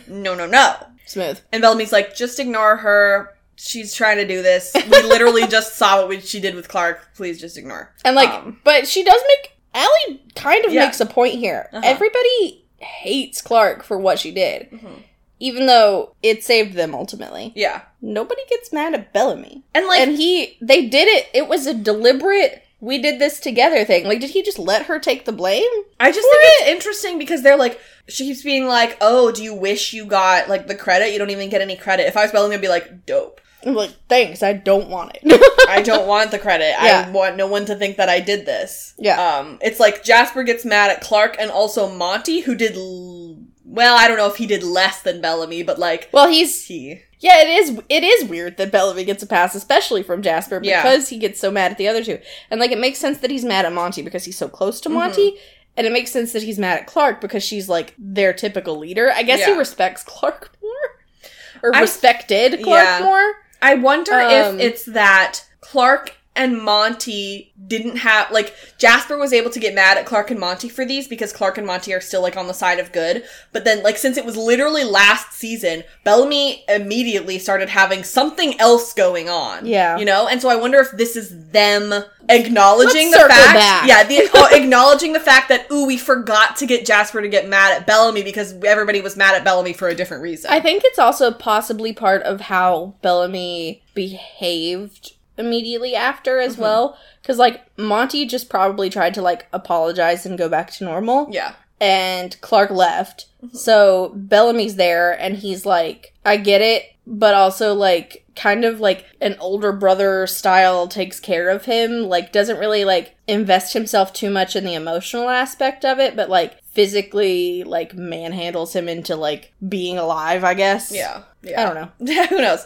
No, 0.09 0.35
no, 0.35 0.47
no. 0.47 0.75
Smooth. 1.07 1.41
And 1.53 1.61
Bellamy's 1.63 1.93
like, 1.93 2.15
just 2.15 2.39
ignore 2.39 2.77
her. 2.77 3.35
She's 3.57 3.95
trying 3.95 4.17
to 4.17 4.27
do 4.27 4.43
this. 4.43 4.73
We 4.75 5.03
literally 5.03 5.47
just 5.47 5.77
saw 5.77 5.99
what 5.99 6.09
we, 6.09 6.21
she 6.21 6.41
did 6.41 6.55
with 6.55 6.69
Clarke. 6.69 7.11
Please 7.15 7.41
just 7.41 7.57
ignore. 7.59 7.93
And 8.05 8.17
like, 8.17 8.31
Um, 8.31 8.61
but 8.65 8.87
she 8.89 9.05
does 9.05 9.21
make 9.29 9.53
Allie 9.75 10.23
kind 10.35 10.65
of 10.65 10.73
Yeah. 10.73 10.85
makes 10.87 11.01
a 11.01 11.07
point 11.07 11.35
here. 11.35 11.69
Uh-huh. 11.73 11.83
Everybody 11.85 12.65
hates 12.79 13.41
Clarke 13.43 13.83
for 13.83 13.99
what 13.99 14.19
she 14.19 14.33
did. 14.33 14.71
Mm-hmm. 14.71 14.95
Even 15.39 15.67
though 15.67 16.15
it 16.23 16.45
saved 16.45 16.75
them 16.75 16.95
ultimately. 16.95 17.53
Yeah. 17.57 17.83
Nobody 18.01 18.43
gets 18.49 18.73
mad 18.73 18.95
at 18.95 19.13
Bellamy. 19.13 19.65
And 19.75 19.87
like 19.87 20.01
and 20.01 20.17
he 20.17 20.57
they 20.61 20.87
did 20.89 21.09
it 21.09 21.29
it 21.35 21.49
was 21.49 21.67
a 21.67 21.75
deliberate 21.75 22.63
we 22.81 22.99
did 23.01 23.19
this 23.21 23.39
together 23.41 23.85
thing. 23.85 24.05
Like 24.07 24.21
did 24.21 24.31
he 24.31 24.43
just 24.43 24.59
let 24.59 24.87
her 24.87 24.99
take 24.99 25.25
the 25.25 25.33
blame? 25.33 25.71
I 26.01 26.11
just 26.13 26.29
think 26.29 26.41
it's 26.45 26.69
interesting 26.71 27.19
because 27.19 27.43
they're 27.43 27.57
like 27.57 27.81
she 28.09 28.25
keeps 28.27 28.43
being 28.43 28.67
like, 28.67 28.97
"Oh, 29.01 29.31
do 29.33 29.43
you 29.43 29.55
wish 29.55 29.93
you 29.93 30.05
got 30.07 30.49
like 30.49 30.67
the 30.67 30.75
credit? 30.75 31.13
You 31.13 31.19
don't 31.19 31.31
even 31.31 31.49
get 31.51 31.61
any 31.61 31.77
credit." 31.77 32.07
If 32.07 32.17
I 32.17 32.23
was 32.23 32.33
Bellamy, 32.33 32.55
I'd 32.57 32.61
be 32.61 32.69
like, 32.69 33.07
"Dope. 33.07 33.41
I'm 33.65 33.75
like, 33.75 33.93
thanks, 34.09 34.43
I 34.43 34.55
don't 34.55 34.89
want 34.89 35.17
it. 35.23 35.69
I 35.69 35.83
don't 35.83 36.09
want 36.09 36.33
the 36.33 36.39
credit. 36.41 36.75
Yeah. 36.83 37.05
I 37.07 37.11
want 37.13 37.37
no 37.37 37.47
one 37.47 37.65
to 37.67 37.77
think 37.77 37.97
that 37.99 38.09
I 38.09 38.19
did 38.21 38.45
this." 38.45 38.95
Yeah. 38.99 39.21
Um, 39.39 39.59
it's 39.63 39.79
like 39.79 40.03
Jasper 40.03 40.43
gets 40.43 40.65
mad 40.65 40.91
at 40.91 41.01
Clarke 41.01 41.37
and 41.39 41.51
also 41.51 41.89
Monty, 41.89 42.41
who 42.41 42.57
did 42.57 42.75
l- 42.77 43.37
well. 43.65 43.97
I 43.97 44.09
don't 44.09 44.17
know 44.17 44.29
if 44.29 44.37
he 44.37 44.47
did 44.47 44.65
less 44.65 45.01
than 45.03 45.21
Bellamy, 45.21 45.63
but 45.63 45.79
like 45.79 46.09
well, 46.13 46.29
he's 46.29 46.67
he. 46.67 47.03
yeah, 47.21 47.41
it 47.41 47.49
is 47.49 47.81
it 47.89 48.03
is 48.03 48.25
weird 48.25 48.57
that 48.57 48.73
Bellamy 48.73 49.05
gets 49.05 49.23
a 49.23 49.27
pass, 49.29 49.55
especially 49.55 50.03
from 50.03 50.23
Jasper, 50.23 50.61
Yeah. 50.65 50.83
because 50.83 51.09
he 51.11 51.19
gets 51.19 51.39
so 51.39 51.53
mad 51.53 51.71
at 51.71 51.79
the 51.79 51.87
other 51.87 52.03
two. 52.03 52.19
And 52.51 52.59
like 52.59 52.73
it 52.73 52.81
makes 52.81 52.99
sense 52.99 53.19
that 53.19 53.31
he's 53.31 53.45
mad 53.45 53.65
at 53.65 53.73
Monty 53.73 54.03
because 54.03 54.25
he's 54.25 54.37
so 54.37 54.49
close 54.49 54.81
Mm-hmm. 54.81 54.91
to 54.93 54.99
Monty. 54.99 55.37
And 55.77 55.87
it 55.87 55.93
makes 55.93 56.11
sense 56.13 56.33
that 56.33 56.43
he's 56.43 56.59
mad 56.59 56.79
at 56.81 56.87
Clarke 56.87 57.21
because 57.21 57.43
she's 57.43 57.69
like 57.69 57.95
their 57.99 58.33
typical 58.33 58.79
leader. 58.79 59.11
I 59.11 59.23
guess 59.23 59.45
he 59.45 59.53
respects 59.53 60.03
Clarke 60.03 60.57
more. 60.63 61.31
Or 61.63 61.75
I- 61.75 61.81
respected 61.81 62.63
Clarke 62.63 62.85
Yeah. 62.85 63.01
more. 63.05 63.33
I 63.63 63.75
wonder 63.77 64.13
Um, 64.21 64.59
if 64.61 64.67
it's 64.67 64.85
that 64.87 65.45
Clarke 65.61 66.17
and 66.35 66.61
Monty 66.61 67.53
didn't 67.67 67.97
have 67.97 68.31
like 68.31 68.55
Jasper 68.79 69.19
was 69.19 69.33
able 69.33 69.51
to 69.51 69.61
get 69.61 69.75
mad 69.75 69.99
at 69.99 70.07
Clarke 70.07 70.31
and 70.31 70.41
Monty 70.41 70.69
for 70.69 70.85
these 70.85 71.07
because 71.07 71.33
Clarke 71.33 71.59
and 71.59 71.67
Monty 71.67 71.93
are 71.93 72.01
still 72.01 72.23
like 72.23 72.37
on 72.37 72.47
the 72.47 72.55
side 72.55 72.79
of 72.79 72.91
good. 72.93 73.25
But 73.53 73.65
then 73.65 73.83
like 73.83 73.99
since 73.99 74.17
it 74.17 74.25
was 74.25 74.37
literally 74.37 74.83
last 74.83 75.35
season, 75.35 75.85
Bellamy 76.05 76.65
immediately 76.69 77.39
started 77.39 77.69
having 77.69 78.03
something 78.03 78.59
else 78.59 78.95
going 78.95 79.29
on. 79.29 79.67
Yeah. 79.67 79.99
You 79.99 80.07
know? 80.07 80.27
And 80.27 80.41
so 80.41 80.49
I 80.49 80.57
wonder 80.57 80.79
if 80.79 80.93
this 80.93 81.17
is 81.17 81.51
them 81.51 81.93
acknowledging 82.29 83.11
Let's 83.11 83.25
the 83.25 83.29
fact 83.29 83.55
back. 83.55 83.89
Yeah, 83.89 84.05
the 84.05 84.31
uh, 84.35 84.49
acknowledging 84.53 85.13
the 85.13 85.21
fact 85.21 85.51
that 85.51 85.71
ooh, 85.71 85.87
we 85.87 85.99
forgot 85.99 86.57
to 86.57 86.67
get 86.67 86.87
Jasper 86.87 87.21
to 87.21 87.29
get 87.29 87.47
mad 87.47 87.77
at 87.77 87.87
Bellamy 87.87 88.23
because 88.23 88.55
everybody 88.65 89.03
was 89.03 89.17
mad 89.17 89.35
at 89.35 89.45
Bellamy 89.45 89.75
for 89.75 89.89
a 89.89 89.95
different 89.95 90.23
reason. 90.23 90.51
I 90.51 90.61
think 90.61 90.83
it's 90.85 90.99
also 90.99 91.31
possibly 91.31 91.93
part 91.93 92.23
of 92.23 92.43
how 92.43 92.95
Bellamy 93.03 93.83
behaved 93.95 95.15
immediately 95.39 95.95
after 95.95 96.39
as 96.41 96.55
Mm-hmm. 96.55 96.63
well. 96.63 96.99
Because, 97.21 97.39
like, 97.39 97.63
Monty 97.79 98.27
just 98.27 98.49
probably 98.51 98.91
tried 98.91 99.15
to, 99.15 99.23
like, 99.23 99.47
apologize 99.53 100.27
and 100.27 100.37
go 100.39 100.49
back 100.49 100.71
to 100.73 100.85
normal. 100.85 101.29
yeah. 101.31 101.55
And 101.81 102.41
Clarke 102.41 102.71
left. 102.71 103.27
Mm-hmm. 103.45 103.57
So 103.57 104.13
Bellamy's 104.15 104.77
there 104.77 105.11
and 105.21 105.37
he's 105.37 105.67
like, 105.67 106.15
I 106.25 106.37
get 106.37 106.61
it, 106.61 106.85
but 107.09 107.35
also, 107.35 107.75
like, 107.75 108.25
kind 108.37 108.65
of 108.65 108.79
like 108.81 109.05
an 109.21 109.37
older 109.41 109.73
brother 109.73 110.27
style 110.29 110.87
takes 110.89 111.19
care 111.21 111.49
of 111.51 111.65
him. 111.65 112.03
Like, 112.05 112.31
doesn't 112.33 112.59
really, 112.61 112.85
like, 112.85 113.17
invest 113.27 113.73
himself 113.73 114.13
too 114.13 114.31
much 114.31 114.55
in 114.55 114.65
the 114.65 114.75
emotional 114.75 115.29
aspect 115.29 115.85
of 115.85 115.99
it, 115.99 116.15
but, 116.15 116.31
like, 116.31 116.63
physically, 116.65 117.65
like, 117.65 117.97
manhandles 117.97 118.75
him 118.75 118.89
into, 118.89 119.17
like, 119.17 119.53
being 119.69 119.99
alive, 119.99 120.45
I 120.45 120.55
guess. 120.55 120.93
Yeah. 120.93 121.23
Yeah. 121.43 121.63
I 121.69 121.75
don't 121.75 121.75
know. 121.99 122.27
Who 122.29 122.37
knows? 122.39 122.65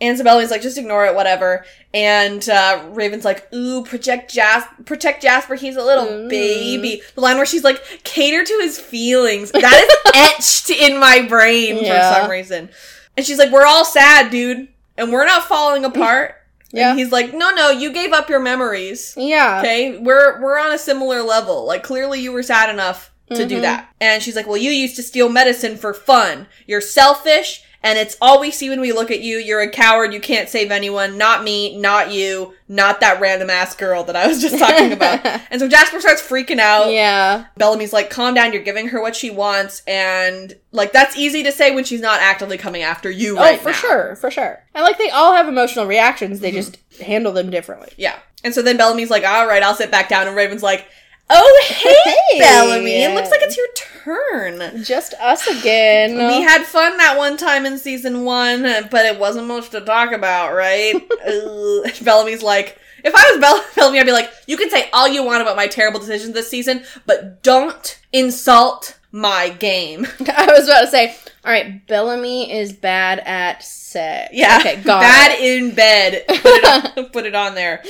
And 0.00 0.16
Bellamy's 0.22 0.50
like, 0.52 0.62
just 0.62 0.78
ignore 0.78 1.06
it, 1.06 1.14
whatever. 1.14 1.64
And 1.92 2.48
uh, 2.48 2.84
Raven's 2.90 3.24
like, 3.24 3.52
ooh, 3.52 3.82
protect 3.84 4.32
Jas- 4.32 4.66
protect 4.86 5.22
Jasper, 5.22 5.56
he's 5.56 5.76
a 5.76 5.82
little 5.82 6.06
Mm. 6.06 6.28
baby. 6.28 7.02
The 7.16 7.20
line 7.20 7.36
where 7.36 7.46
she's 7.46 7.64
like, 7.64 7.82
cater 8.04 8.44
to 8.44 8.58
his 8.62 8.78
feelings. 8.78 9.50
That 9.50 9.62
is 10.06 10.12
etched 10.14 10.70
in 10.70 11.00
my 11.00 11.22
brain 11.28 11.78
Yeah. 11.82 12.14
for 12.14 12.20
some 12.20 12.30
reason. 12.30 12.68
And 13.16 13.26
she's 13.26 13.38
like, 13.38 13.50
we're 13.50 13.66
all 13.66 13.84
sad, 13.84 14.30
dude. 14.30 14.68
And 14.96 15.12
we're 15.12 15.26
not 15.26 15.44
falling 15.44 15.84
apart. 15.84 16.34
Yeah. 16.70 16.90
And 16.90 16.98
he's 16.98 17.10
like, 17.10 17.32
no, 17.32 17.48
no, 17.52 17.70
you 17.70 17.90
gave 17.94 18.12
up 18.12 18.28
your 18.28 18.40
memories. 18.40 19.14
Yeah. 19.16 19.60
Okay, 19.60 19.96
we're 20.00 20.38
we're 20.42 20.58
on 20.58 20.70
a 20.70 20.76
similar 20.78 21.22
level. 21.22 21.66
Like 21.66 21.82
clearly 21.82 22.20
you 22.20 22.30
were 22.30 22.42
sad 22.42 22.68
enough 22.68 23.10
to 23.32 23.46
do 23.46 23.56
Mhm. 23.56 23.62
that. 23.62 23.88
And 24.02 24.22
she's 24.22 24.36
like, 24.36 24.46
"Well, 24.46 24.58
you 24.58 24.70
used 24.70 24.94
to 24.96 25.02
steal 25.02 25.30
medicine 25.30 25.78
for 25.78 25.94
fun. 25.94 26.46
You're 26.66 26.82
selfish, 26.82 27.62
and 27.82 27.98
it's 27.98 28.16
all 28.20 28.40
we 28.40 28.50
see 28.50 28.68
when 28.70 28.80
we 28.80 28.92
look 28.92 29.10
at 29.10 29.20
you. 29.20 29.38
You're 29.38 29.60
a 29.60 29.70
coward. 29.70 30.12
You 30.12 30.20
can't 30.20 30.48
save 30.48 30.70
anyone. 30.70 31.16
Not 31.18 31.44
me, 31.44 31.76
not 31.78 32.10
you, 32.12 32.54
not 32.68 33.00
that 33.00 33.20
random 33.20 33.50
ass 33.50 33.74
girl 33.76 34.02
that 34.04 34.16
I 34.16 34.26
was 34.26 34.40
just 34.40 34.58
talking 34.58 34.92
about." 34.92 35.24
and 35.50 35.60
so 35.60 35.68
Jasper 35.68 36.00
starts 36.00 36.20
freaking 36.22 36.58
out. 36.58 36.90
Yeah. 36.90 37.46
Bellamy's 37.56 37.92
like, 37.92 38.10
"Calm 38.10 38.34
down. 38.34 38.52
You're 38.52 38.62
giving 38.62 38.88
her 38.88 39.00
what 39.00 39.14
she 39.16 39.30
wants." 39.30 39.82
And 39.86 40.54
like 40.72 40.92
that's 40.92 41.16
easy 41.16 41.42
to 41.44 41.52
say 41.52 41.74
when 41.74 41.84
she's 41.84 42.00
not 42.00 42.20
actively 42.20 42.58
coming 42.58 42.82
after 42.82 43.10
you 43.10 43.36
Oh, 43.38 43.42
right 43.42 43.60
for 43.60 43.70
now. 43.70 43.74
sure, 43.76 44.16
for 44.16 44.30
sure. 44.30 44.62
And 44.74 44.84
like 44.84 44.98
they 44.98 45.10
all 45.10 45.34
have 45.34 45.48
emotional 45.48 45.86
reactions, 45.86 46.38
Mm-hmm. 46.38 46.42
they 46.42 46.52
just 46.52 46.78
handle 47.00 47.32
them 47.32 47.50
differently. 47.50 47.90
Yeah. 47.96 48.18
And 48.44 48.54
so 48.54 48.62
then 48.62 48.76
Bellamy's 48.76 49.10
like, 49.10 49.24
all 49.24 49.46
right, 49.48 49.62
I'll 49.62 49.74
sit 49.74 49.90
back 49.90 50.08
down. 50.08 50.26
And 50.28 50.36
Raven's 50.36 50.62
like, 50.62 50.86
oh, 51.30 51.64
hey, 51.68 51.94
Hey. 52.32 52.38
Bellamy. 52.38 53.02
It 53.02 53.14
looks 53.14 53.30
like 53.30 53.40
it's 53.42 53.56
your 53.56 53.66
turn. 53.74 54.82
Just 54.84 55.14
us 55.14 55.46
again. 55.46 56.16
We 56.16 56.42
had 56.42 56.62
fun 56.64 56.96
that 56.98 57.16
one 57.18 57.36
time 57.36 57.66
in 57.66 57.78
season 57.78 58.24
one, 58.24 58.62
but 58.90 59.06
it 59.06 59.18
wasn't 59.18 59.46
much 59.48 59.70
to 59.70 59.80
talk 59.80 60.12
about, 60.12 60.54
right? 60.54 60.94
Bellamy's 62.02 62.42
like, 62.42 62.78
if 63.04 63.14
I 63.14 63.30
was 63.30 63.40
Bell- 63.40 63.64
Bellamy, 63.76 64.00
I'd 64.00 64.06
be 64.06 64.12
like, 64.12 64.30
you 64.46 64.56
can 64.56 64.70
say 64.70 64.88
all 64.92 65.08
you 65.08 65.22
want 65.24 65.42
about 65.42 65.56
my 65.56 65.66
terrible 65.66 66.00
decisions 66.00 66.34
this 66.34 66.48
season, 66.50 66.82
but 67.06 67.42
don't 67.42 67.98
insult 68.12 68.97
my 69.12 69.48
game. 69.50 70.06
I 70.36 70.46
was 70.46 70.68
about 70.68 70.82
to 70.82 70.86
say, 70.88 71.16
all 71.44 71.52
right, 71.52 71.86
Bellamy 71.86 72.52
is 72.52 72.72
bad 72.72 73.20
at 73.20 73.62
sex. 73.62 74.30
Yeah. 74.32 74.58
Okay, 74.60 74.76
got 74.82 75.00
Bad 75.00 75.40
in 75.40 75.74
bed. 75.74 76.24
Put 76.28 76.40
it 76.44 76.64
on, 76.98 77.04
put 77.12 77.26
it 77.26 77.34
on 77.34 77.54
there. 77.54 77.82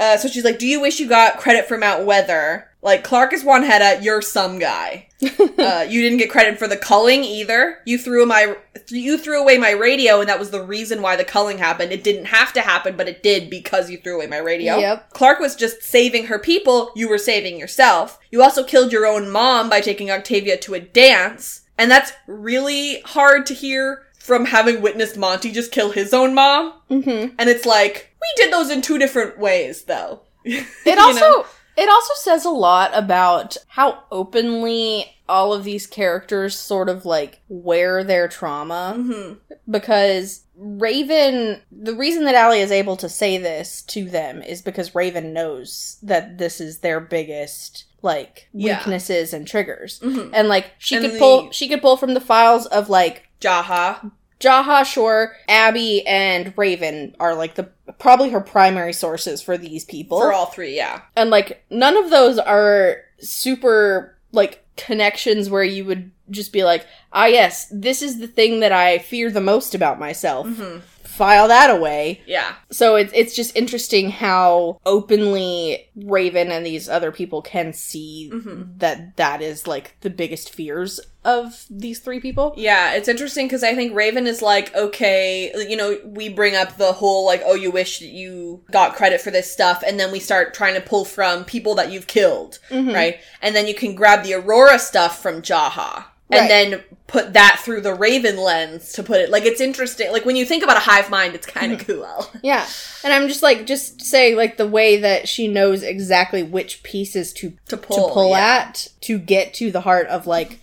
Uh, 0.00 0.16
so 0.16 0.28
she's 0.28 0.44
like, 0.44 0.58
"Do 0.58 0.66
you 0.66 0.80
wish 0.80 0.98
you 0.98 1.08
got 1.08 1.38
credit 1.38 1.66
for 1.66 1.78
Mount 1.78 2.04
Weather? 2.04 2.68
Like 2.84 3.02
Clarke 3.02 3.32
is 3.32 3.42
one 3.42 3.62
head 3.62 4.04
you're 4.04 4.20
some 4.20 4.58
guy. 4.58 5.08
uh, 5.58 5.86
you 5.88 6.02
didn't 6.02 6.18
get 6.18 6.30
credit 6.30 6.58
for 6.58 6.68
the 6.68 6.76
culling 6.76 7.24
either. 7.24 7.78
You 7.86 7.96
threw 7.96 8.26
my 8.26 8.58
you 8.88 9.16
threw 9.16 9.40
away 9.40 9.56
my 9.56 9.70
radio, 9.70 10.20
and 10.20 10.28
that 10.28 10.38
was 10.38 10.50
the 10.50 10.62
reason 10.62 11.00
why 11.00 11.16
the 11.16 11.24
culling 11.24 11.56
happened. 11.56 11.92
It 11.92 12.04
didn't 12.04 12.26
have 12.26 12.52
to 12.52 12.60
happen, 12.60 12.94
but 12.94 13.08
it 13.08 13.22
did 13.22 13.48
because 13.48 13.90
you 13.90 13.96
threw 13.96 14.16
away 14.16 14.26
my 14.26 14.36
radio. 14.36 14.76
Yep. 14.76 15.14
Clarke 15.14 15.40
was 15.40 15.56
just 15.56 15.82
saving 15.82 16.26
her 16.26 16.38
people. 16.38 16.92
You 16.94 17.08
were 17.08 17.16
saving 17.16 17.58
yourself. 17.58 18.18
You 18.30 18.42
also 18.42 18.62
killed 18.62 18.92
your 18.92 19.06
own 19.06 19.30
mom 19.30 19.70
by 19.70 19.80
taking 19.80 20.10
Octavia 20.10 20.58
to 20.58 20.74
a 20.74 20.80
dance, 20.80 21.62
and 21.78 21.90
that's 21.90 22.12
really 22.26 23.00
hard 23.00 23.46
to 23.46 23.54
hear." 23.54 24.02
From 24.18 24.46
having 24.46 24.80
witnessed 24.80 25.18
Monty 25.18 25.52
just 25.52 25.70
kill 25.70 25.90
his 25.90 26.14
own 26.14 26.32
mom. 26.32 26.72
Mm-hmm. 26.90 27.34
And 27.38 27.50
it's 27.50 27.66
like, 27.66 28.10
we 28.18 28.42
did 28.42 28.50
those 28.50 28.70
in 28.70 28.80
two 28.80 28.96
different 28.96 29.38
ways, 29.38 29.84
though. 29.84 30.22
It 30.46 30.98
also 30.98 31.44
it 31.76 31.88
also 31.88 32.14
says 32.16 32.44
a 32.44 32.50
lot 32.50 32.90
about 32.94 33.56
how 33.68 34.04
openly 34.10 35.06
all 35.28 35.52
of 35.54 35.64
these 35.64 35.86
characters 35.86 36.58
sort 36.58 36.88
of 36.88 37.04
like 37.04 37.40
wear 37.48 38.04
their 38.04 38.28
trauma. 38.28 38.94
hmm 38.96 39.32
because 39.70 40.42
Raven, 40.56 41.62
the 41.72 41.94
reason 41.94 42.24
that 42.26 42.34
Allie 42.34 42.60
is 42.60 42.70
able 42.70 42.96
to 42.98 43.08
say 43.08 43.38
this 43.38 43.80
to 43.84 44.04
them 44.10 44.42
is 44.42 44.60
because 44.60 44.94
Raven 44.94 45.32
knows 45.32 45.96
that 46.02 46.36
this 46.36 46.60
is 46.60 46.80
their 46.80 47.00
biggest 47.00 47.84
like 48.02 48.48
Yeah. 48.52 48.76
weaknesses 48.78 49.32
and 49.32 49.46
triggers. 49.48 50.00
Mhm. 50.00 50.30
And 50.34 50.48
like 50.48 50.72
she 50.78 50.96
And 50.96 51.06
could 51.06 51.18
pull 51.18 51.50
she 51.50 51.66
could 51.68 51.80
pull 51.80 51.96
from 51.96 52.12
the 52.12 52.20
files 52.20 52.66
of 52.66 52.90
like 52.90 53.22
Jaha. 53.40 54.12
Jaha 54.44 54.84
Shore, 54.84 55.34
Abby, 55.48 56.06
and 56.06 56.52
Raven 56.56 57.16
are 57.18 57.34
like 57.34 57.54
the 57.54 57.64
probably 57.98 58.30
her 58.30 58.40
primary 58.40 58.92
sources 58.92 59.40
for 59.40 59.56
these 59.56 59.84
people. 59.84 60.20
For 60.20 60.32
all 60.32 60.46
three, 60.46 60.76
yeah. 60.76 61.02
and 61.16 61.30
like 61.30 61.64
none 61.70 61.96
of 61.96 62.10
those 62.10 62.38
are 62.38 62.98
super 63.18 64.16
like 64.32 64.64
connections 64.76 65.48
where 65.48 65.62
you 65.64 65.84
would 65.84 66.10
just 66.30 66.52
be 66.52 66.64
like, 66.64 66.86
ah 67.12 67.26
yes, 67.26 67.68
this 67.70 68.02
is 68.02 68.18
the 68.18 68.26
thing 68.26 68.60
that 68.60 68.72
I 68.72 68.98
fear 68.98 69.30
the 69.30 69.40
most 69.40 69.74
about 69.74 69.98
myself. 69.98 70.46
hmm 70.48 70.78
File 71.14 71.48
that 71.48 71.70
away. 71.70 72.20
Yeah. 72.26 72.54
So 72.72 72.96
it's 72.96 73.12
it's 73.14 73.34
just 73.36 73.54
interesting 73.56 74.10
how 74.10 74.80
openly 74.84 75.88
Raven 75.94 76.50
and 76.50 76.66
these 76.66 76.88
other 76.88 77.12
people 77.12 77.40
can 77.42 77.72
see 77.72 78.30
Mhm. 78.32 78.78
that 78.78 79.16
that 79.16 79.40
is 79.42 79.66
like 79.66 79.96
the 80.00 80.10
biggest 80.10 80.52
fears 80.52 81.00
of 81.24 81.64
these 81.70 82.00
three 82.00 82.20
people. 82.20 82.52
Yeah, 82.56 82.92
it's 82.94 83.08
interesting 83.08 83.46
because 83.46 83.62
I 83.64 83.74
think 83.74 83.94
Raven 83.94 84.26
is 84.26 84.42
like, 84.42 84.74
okay, 84.74 85.50
you 85.68 85.76
know, 85.76 85.98
we 86.04 86.28
bring 86.28 86.54
up 86.54 86.76
the 86.76 86.92
whole, 86.92 87.24
like, 87.24 87.42
oh, 87.46 87.54
you 87.54 87.70
wish 87.70 88.00
that 88.00 88.08
you 88.08 88.62
got 88.70 88.94
credit 88.94 89.22
for 89.22 89.30
this 89.30 89.50
stuff, 89.50 89.82
and 89.86 89.98
then 89.98 90.12
we 90.12 90.18
start 90.20 90.52
trying 90.52 90.74
to 90.74 90.82
pull 90.82 91.06
from 91.06 91.44
people 91.46 91.74
that 91.76 91.90
you've 91.90 92.06
killed, 92.08 92.58
Mhm. 92.70 92.92
right? 92.94 93.20
And 93.40 93.56
then 93.56 93.66
you 93.66 93.74
can 93.74 93.94
grab 93.94 94.22
the 94.22 94.34
Aurora 94.34 94.78
stuff 94.78 95.22
from 95.22 95.40
Jaha. 95.40 96.04
Right. 96.30 96.40
And 96.40 96.50
then 96.50 96.84
put 97.06 97.34
that 97.34 97.60
through 97.62 97.82
the 97.82 97.94
Raven 97.94 98.38
lens 98.38 98.92
to 98.94 99.02
put 99.02 99.20
it 99.20 99.30
like 99.30 99.44
it's 99.44 99.60
interesting. 99.60 100.10
Like 100.10 100.24
when 100.24 100.36
you 100.36 100.46
think 100.46 100.64
about 100.64 100.78
a 100.78 100.80
hive 100.80 101.10
mind, 101.10 101.34
it's 101.34 101.46
kind 101.46 101.72
of 101.72 101.80
mm-hmm. 101.80 102.00
cool. 102.00 102.30
Yeah. 102.42 102.66
And 103.02 103.12
I'm 103.12 103.28
just 103.28 103.42
like 103.42 103.66
just 103.66 104.00
say 104.00 104.34
like 104.34 104.56
the 104.56 104.66
way 104.66 104.98
that 105.00 105.28
she 105.28 105.48
knows 105.48 105.82
exactly 105.82 106.42
which 106.42 106.82
pieces 106.82 107.32
to 107.34 107.52
To 107.68 107.76
pull, 107.76 108.08
to 108.08 108.14
pull 108.14 108.30
yeah. 108.30 108.66
at 108.68 108.88
to 109.02 109.18
get 109.18 109.54
to 109.54 109.70
the 109.70 109.82
heart 109.82 110.06
of 110.08 110.26
like 110.26 110.60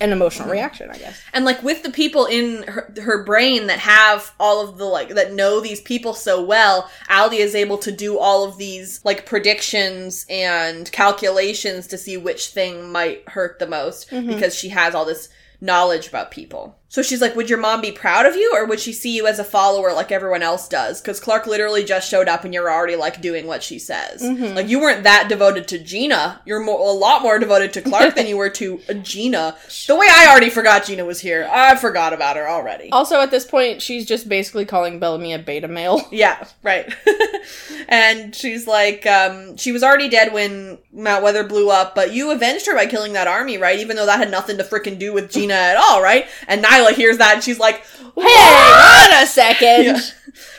an 0.00 0.12
emotional 0.12 0.48
reaction, 0.48 0.90
I 0.90 0.98
guess. 0.98 1.20
And 1.32 1.44
like 1.44 1.62
with 1.62 1.82
the 1.82 1.90
people 1.90 2.26
in 2.26 2.62
her, 2.64 2.92
her 3.02 3.24
brain 3.24 3.66
that 3.66 3.80
have 3.80 4.32
all 4.38 4.66
of 4.66 4.78
the 4.78 4.84
like 4.84 5.10
that 5.10 5.32
know 5.32 5.60
these 5.60 5.80
people 5.80 6.14
so 6.14 6.42
well, 6.42 6.90
Ali 7.08 7.38
is 7.38 7.54
able 7.54 7.78
to 7.78 7.92
do 7.92 8.18
all 8.18 8.44
of 8.44 8.58
these 8.58 9.04
like 9.04 9.26
predictions 9.26 10.24
and 10.30 10.90
calculations 10.92 11.86
to 11.88 11.98
see 11.98 12.16
which 12.16 12.48
thing 12.48 12.90
might 12.92 13.28
hurt 13.28 13.58
the 13.58 13.66
most 13.66 14.10
mm-hmm. 14.10 14.28
because 14.28 14.54
she 14.54 14.68
has 14.68 14.94
all 14.94 15.04
this 15.04 15.28
knowledge 15.60 16.08
about 16.08 16.30
people. 16.30 16.79
So 16.90 17.02
she's 17.02 17.20
like, 17.20 17.36
Would 17.36 17.48
your 17.48 17.60
mom 17.60 17.80
be 17.80 17.92
proud 17.92 18.26
of 18.26 18.34
you 18.34 18.52
or 18.54 18.66
would 18.66 18.80
she 18.80 18.92
see 18.92 19.14
you 19.14 19.28
as 19.28 19.38
a 19.38 19.44
follower 19.44 19.92
like 19.92 20.10
everyone 20.10 20.42
else 20.42 20.68
does? 20.68 21.00
Because 21.00 21.20
Clarke 21.20 21.46
literally 21.46 21.84
just 21.84 22.10
showed 22.10 22.26
up 22.28 22.44
and 22.44 22.52
you're 22.52 22.70
already 22.70 22.96
like 22.96 23.22
doing 23.22 23.46
what 23.46 23.62
she 23.62 23.78
says. 23.78 24.22
Like 24.22 24.68
you 24.68 24.80
weren't 24.80 25.04
that 25.04 25.28
devoted 25.28 25.68
to 25.68 25.78
Gina. 25.78 26.42
You're 26.44 26.58
more, 26.58 26.80
a 26.80 26.92
lot 26.92 27.22
more 27.22 27.38
devoted 27.38 27.72
to 27.74 27.82
Clarke 27.82 28.16
than 28.16 28.26
you 28.26 28.36
were 28.36 28.50
to 28.50 28.78
Gina. 29.02 29.56
The 29.86 29.94
way 29.94 30.08
I 30.10 30.26
already 30.28 30.50
forgot 30.50 30.84
Gina 30.84 31.04
was 31.04 31.20
here, 31.20 31.48
I 31.50 31.76
forgot 31.76 32.12
about 32.12 32.34
her 32.36 32.48
already. 32.48 32.90
Also, 32.90 33.20
at 33.20 33.30
this 33.30 33.44
point, 33.44 33.80
she's 33.80 34.04
just 34.04 34.28
basically 34.28 34.64
calling 34.64 34.98
Bellamy 34.98 35.32
a 35.32 35.38
beta 35.38 35.68
male. 35.68 36.06
Yeah, 36.10 36.44
right. 36.62 36.92
and 37.88 38.34
she's 38.34 38.66
like, 38.66 39.06
um, 39.06 39.56
she 39.56 39.70
was 39.72 39.82
already 39.82 40.08
dead 40.08 40.32
when 40.32 40.76
Mount 40.92 41.22
Weather 41.22 41.44
blew 41.44 41.70
up, 41.70 41.94
but 41.94 42.12
you 42.12 42.30
avenged 42.32 42.66
her 42.66 42.74
by 42.74 42.86
killing 42.86 43.12
that 43.12 43.28
army, 43.28 43.58
right? 43.58 43.78
Even 43.78 43.96
though 43.96 44.06
that 44.06 44.18
had 44.18 44.30
nothing 44.30 44.58
to 44.58 44.64
freaking 44.64 44.98
do 44.98 45.12
with 45.12 45.30
Gina 45.30 45.54
at 45.54 45.76
all, 45.76 46.02
right? 46.02 46.26
And 46.48 46.60
Niylah 46.80 46.94
hears 46.94 47.18
that 47.18 47.34
and 47.34 47.44
she's 47.44 47.58
like, 47.58 47.84
Hey, 47.86 48.10
wait 48.16 49.22
a 49.22 49.26
second. 49.26 49.84
Yeah. 49.84 50.00